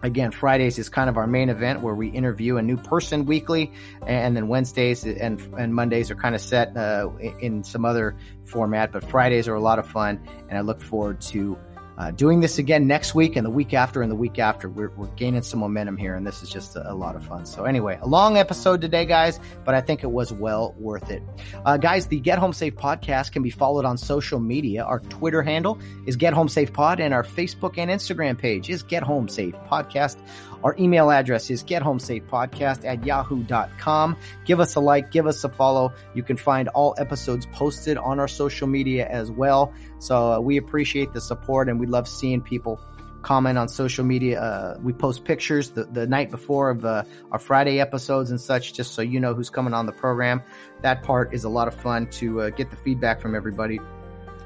again 0.02 0.30
fridays 0.30 0.78
is 0.78 0.88
kind 0.88 1.08
of 1.08 1.16
our 1.16 1.26
main 1.26 1.48
event 1.48 1.80
where 1.80 1.94
we 1.94 2.08
interview 2.08 2.56
a 2.56 2.62
new 2.62 2.76
person 2.76 3.24
weekly 3.26 3.72
and 4.06 4.36
then 4.36 4.48
wednesdays 4.48 5.04
and, 5.04 5.40
and 5.58 5.74
mondays 5.74 6.10
are 6.10 6.14
kind 6.14 6.34
of 6.34 6.40
set 6.40 6.76
uh, 6.76 7.08
in 7.40 7.62
some 7.64 7.84
other 7.84 8.16
format 8.44 8.92
but 8.92 9.02
fridays 9.04 9.48
are 9.48 9.54
a 9.54 9.60
lot 9.60 9.78
of 9.78 9.86
fun 9.86 10.20
and 10.48 10.58
i 10.58 10.60
look 10.60 10.80
forward 10.80 11.20
to 11.20 11.58
uh, 12.00 12.10
doing 12.12 12.40
this 12.40 12.56
again 12.56 12.86
next 12.86 13.14
week 13.14 13.36
and 13.36 13.44
the 13.44 13.50
week 13.50 13.74
after 13.74 14.00
and 14.00 14.10
the 14.10 14.16
week 14.16 14.38
after. 14.38 14.70
We're, 14.70 14.88
we're 14.96 15.14
gaining 15.16 15.42
some 15.42 15.60
momentum 15.60 15.98
here 15.98 16.14
and 16.14 16.26
this 16.26 16.42
is 16.42 16.48
just 16.48 16.74
a, 16.74 16.90
a, 16.90 16.94
lot 16.94 17.14
of 17.14 17.22
fun. 17.22 17.44
So 17.44 17.66
anyway 17.66 17.98
a 18.00 18.06
long 18.06 18.38
episode 18.38 18.80
today 18.80 19.04
guys 19.04 19.38
but 19.66 19.74
i 19.74 19.82
think 19.82 20.02
it 20.02 20.10
was 20.10 20.32
well 20.32 20.74
worth 20.78 21.10
it. 21.10 21.22
Uh, 21.66 21.76
guys 21.76 22.06
the 22.06 22.18
get 22.18 22.38
home 22.38 22.54
safe 22.54 22.74
podcast 22.74 23.32
can 23.32 23.42
be 23.42 23.50
followed 23.50 23.84
on 23.84 23.98
social 23.98 24.40
media. 24.40 24.82
Our 24.82 25.00
twitter 25.00 25.42
handle 25.42 25.78
is 26.06 26.16
get 26.16 26.32
home 26.32 26.48
safe 26.48 26.72
pod 26.72 27.00
and 27.00 27.12
our 27.12 27.22
facebook 27.22 27.76
and 27.76 27.90
instagram 27.90 28.38
page 28.38 28.70
is 28.70 28.82
get 28.82 29.02
home 29.02 29.28
safe 29.28 29.54
podcast 29.70 30.16
our 30.62 30.76
email 30.78 31.10
address 31.10 31.50
is 31.50 31.64
gethomesafepodcast 31.64 32.84
at 32.84 33.04
yahoo.com. 33.04 34.16
Give 34.44 34.60
us 34.60 34.74
a 34.74 34.80
like, 34.80 35.10
give 35.10 35.26
us 35.26 35.42
a 35.44 35.48
follow. 35.48 35.92
You 36.14 36.22
can 36.22 36.36
find 36.36 36.68
all 36.68 36.94
episodes 36.98 37.46
posted 37.52 37.96
on 37.96 38.20
our 38.20 38.28
social 38.28 38.66
media 38.66 39.08
as 39.08 39.30
well. 39.30 39.72
So 39.98 40.32
uh, 40.32 40.40
we 40.40 40.56
appreciate 40.56 41.12
the 41.12 41.20
support 41.20 41.68
and 41.68 41.80
we 41.80 41.86
love 41.86 42.08
seeing 42.08 42.40
people 42.40 42.80
comment 43.22 43.58
on 43.58 43.68
social 43.68 44.04
media. 44.04 44.40
Uh, 44.40 44.78
we 44.82 44.92
post 44.92 45.24
pictures 45.24 45.70
the, 45.70 45.84
the 45.84 46.06
night 46.06 46.30
before 46.30 46.70
of 46.70 46.84
uh, 46.84 47.04
our 47.32 47.38
Friday 47.38 47.80
episodes 47.80 48.30
and 48.30 48.40
such, 48.40 48.72
just 48.72 48.94
so 48.94 49.02
you 49.02 49.20
know 49.20 49.34
who's 49.34 49.50
coming 49.50 49.74
on 49.74 49.86
the 49.86 49.92
program. 49.92 50.42
That 50.82 51.02
part 51.02 51.34
is 51.34 51.44
a 51.44 51.48
lot 51.48 51.68
of 51.68 51.74
fun 51.74 52.08
to 52.12 52.42
uh, 52.42 52.50
get 52.50 52.70
the 52.70 52.76
feedback 52.76 53.20
from 53.20 53.34
everybody. 53.34 53.78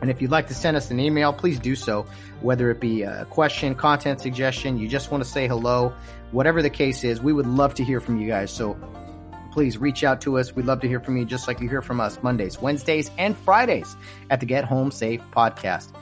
And 0.05 0.11
if 0.11 0.21
you'd 0.21 0.31
like 0.31 0.49
to 0.49 0.55
send 0.55 0.77
us 0.77 0.91
an 0.91 1.01
email, 1.01 1.33
please 1.33 1.59
do 1.59 1.75
so, 1.75 2.05
whether 2.43 2.71
it 2.71 2.79
be 2.79 3.05
a 3.05 3.25
question, 3.31 3.75
content 3.75 4.21
suggestion, 4.21 4.77
you 4.77 4.87
just 4.87 5.11
want 5.11 5.25
to 5.25 5.31
say 5.31 5.49
hello, 5.49 5.95
whatever 6.31 6.61
the 6.61 6.69
case 6.69 7.05
is, 7.05 7.23
we 7.23 7.33
would 7.33 7.47
love 7.47 7.73
to 7.77 7.83
hear 7.83 8.01
from 8.01 8.21
you 8.21 8.29
guys. 8.29 8.51
So 8.51 8.77
please 9.51 9.79
reach 9.79 10.05
out 10.05 10.21
to 10.21 10.37
us. 10.37 10.55
We'd 10.55 10.67
love 10.67 10.83
to 10.83 10.89
hear 10.89 11.01
from 11.01 11.17
you, 11.17 11.25
just 11.25 11.49
like 11.49 11.59
you 11.59 11.71
hear 11.71 11.81
from 11.81 12.03
us 12.03 12.23
Mondays, 12.23 12.61
Wednesdays, 12.61 13.11
and 13.17 13.35
Fridays 13.35 13.97
at 14.29 14.41
the 14.41 14.47
Get 14.47 14.67
Home 14.67 14.91
Safe 14.91 15.23
podcast. 15.35 15.95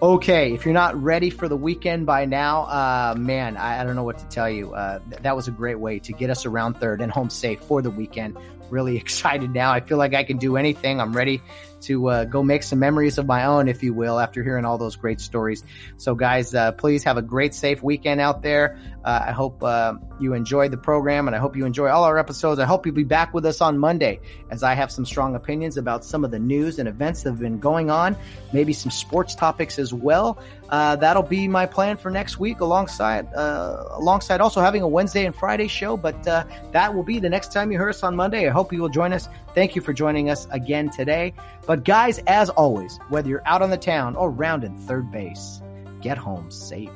Okay, 0.00 0.54
if 0.54 0.64
you're 0.64 0.72
not 0.72 0.96
ready 0.96 1.28
for 1.28 1.46
the 1.46 1.56
weekend 1.58 2.06
by 2.06 2.24
now, 2.24 2.62
uh, 2.62 3.14
man, 3.18 3.58
I, 3.58 3.82
I, 3.82 3.84
don't 3.84 3.94
know 3.94 4.04
what 4.04 4.16
to 4.20 4.28
tell 4.28 4.48
you. 4.48 4.72
Uh, 4.72 5.00
th- 5.10 5.20
that 5.20 5.36
was 5.36 5.48
a 5.48 5.50
great 5.50 5.78
way 5.78 5.98
to 5.98 6.14
get 6.14 6.30
us 6.30 6.46
around 6.46 6.80
third 6.80 7.02
and 7.02 7.12
home 7.12 7.28
safe 7.28 7.60
for 7.60 7.82
the 7.82 7.90
weekend. 7.90 8.38
Really 8.70 8.96
excited 9.04 9.50
now. 9.50 9.70
I 9.70 9.80
feel 9.80 9.98
like 9.98 10.14
I 10.14 10.24
can 10.24 10.38
do 10.38 10.56
anything. 10.56 10.98
I'm 10.98 11.14
ready 11.14 11.42
to 11.82 12.08
uh, 12.08 12.24
go 12.24 12.42
make 12.42 12.62
some 12.62 12.78
memories 12.78 13.18
of 13.18 13.26
my 13.26 13.44
own, 13.44 13.68
if 13.68 13.82
you 13.82 13.92
will, 13.92 14.18
after 14.18 14.42
hearing 14.42 14.64
all 14.64 14.78
those 14.78 14.96
great 14.96 15.20
stories. 15.20 15.64
So, 15.96 16.14
guys, 16.14 16.54
uh, 16.54 16.72
please 16.72 17.04
have 17.04 17.16
a 17.16 17.22
great, 17.22 17.54
safe 17.54 17.82
weekend 17.82 18.20
out 18.20 18.42
there. 18.42 18.78
Uh, 19.04 19.24
I 19.28 19.32
hope 19.32 19.62
uh, 19.62 19.94
you 20.20 20.34
enjoyed 20.34 20.70
the 20.70 20.76
program 20.76 21.26
and 21.26 21.34
I 21.34 21.38
hope 21.38 21.56
you 21.56 21.64
enjoy 21.64 21.88
all 21.88 22.04
our 22.04 22.18
episodes. 22.18 22.60
I 22.60 22.66
hope 22.66 22.84
you'll 22.84 22.94
be 22.94 23.04
back 23.04 23.32
with 23.32 23.46
us 23.46 23.62
on 23.62 23.78
Monday 23.78 24.20
as 24.50 24.62
I 24.62 24.74
have 24.74 24.92
some 24.92 25.06
strong 25.06 25.34
opinions 25.34 25.78
about 25.78 26.04
some 26.04 26.22
of 26.22 26.30
the 26.30 26.38
news 26.38 26.78
and 26.78 26.86
events 26.86 27.22
that 27.22 27.30
have 27.30 27.40
been 27.40 27.58
going 27.58 27.90
on, 27.90 28.14
maybe 28.52 28.74
some 28.74 28.90
sports 28.90 29.34
topics 29.34 29.78
as 29.78 29.94
well. 29.94 30.38
Uh, 30.68 30.96
that'll 30.96 31.22
be 31.22 31.48
my 31.48 31.64
plan 31.64 31.96
for 31.96 32.10
next 32.10 32.38
week 32.38 32.60
alongside 32.60 33.26
uh, 33.34 33.84
alongside 33.92 34.40
also 34.40 34.60
having 34.60 34.82
a 34.82 34.88
Wednesday 34.88 35.24
and 35.24 35.34
Friday 35.34 35.66
show, 35.66 35.96
but 35.96 36.22
that 36.22 36.94
will 36.94 37.02
be 37.02 37.18
the 37.18 37.28
next 37.28 37.52
time 37.52 37.72
you 37.72 37.78
hear 37.78 37.88
us 37.88 38.02
on 38.02 38.14
Monday. 38.14 38.46
I 38.46 38.50
hope 38.50 38.72
you 38.72 38.82
will 38.82 38.88
join 38.88 39.12
us. 39.12 39.28
Thank 39.54 39.74
you 39.74 39.82
for 39.82 39.92
joining 39.92 40.30
us 40.30 40.46
again 40.50 40.90
today. 40.90 41.32
But 41.70 41.84
guys, 41.84 42.18
as 42.26 42.50
always, 42.50 42.98
whether 43.10 43.28
you're 43.28 43.46
out 43.46 43.62
on 43.62 43.70
the 43.70 43.76
town 43.76 44.16
or 44.16 44.28
rounding 44.28 44.74
third 44.76 45.12
base, 45.12 45.62
get 46.00 46.18
home 46.18 46.50
safe. 46.50 46.90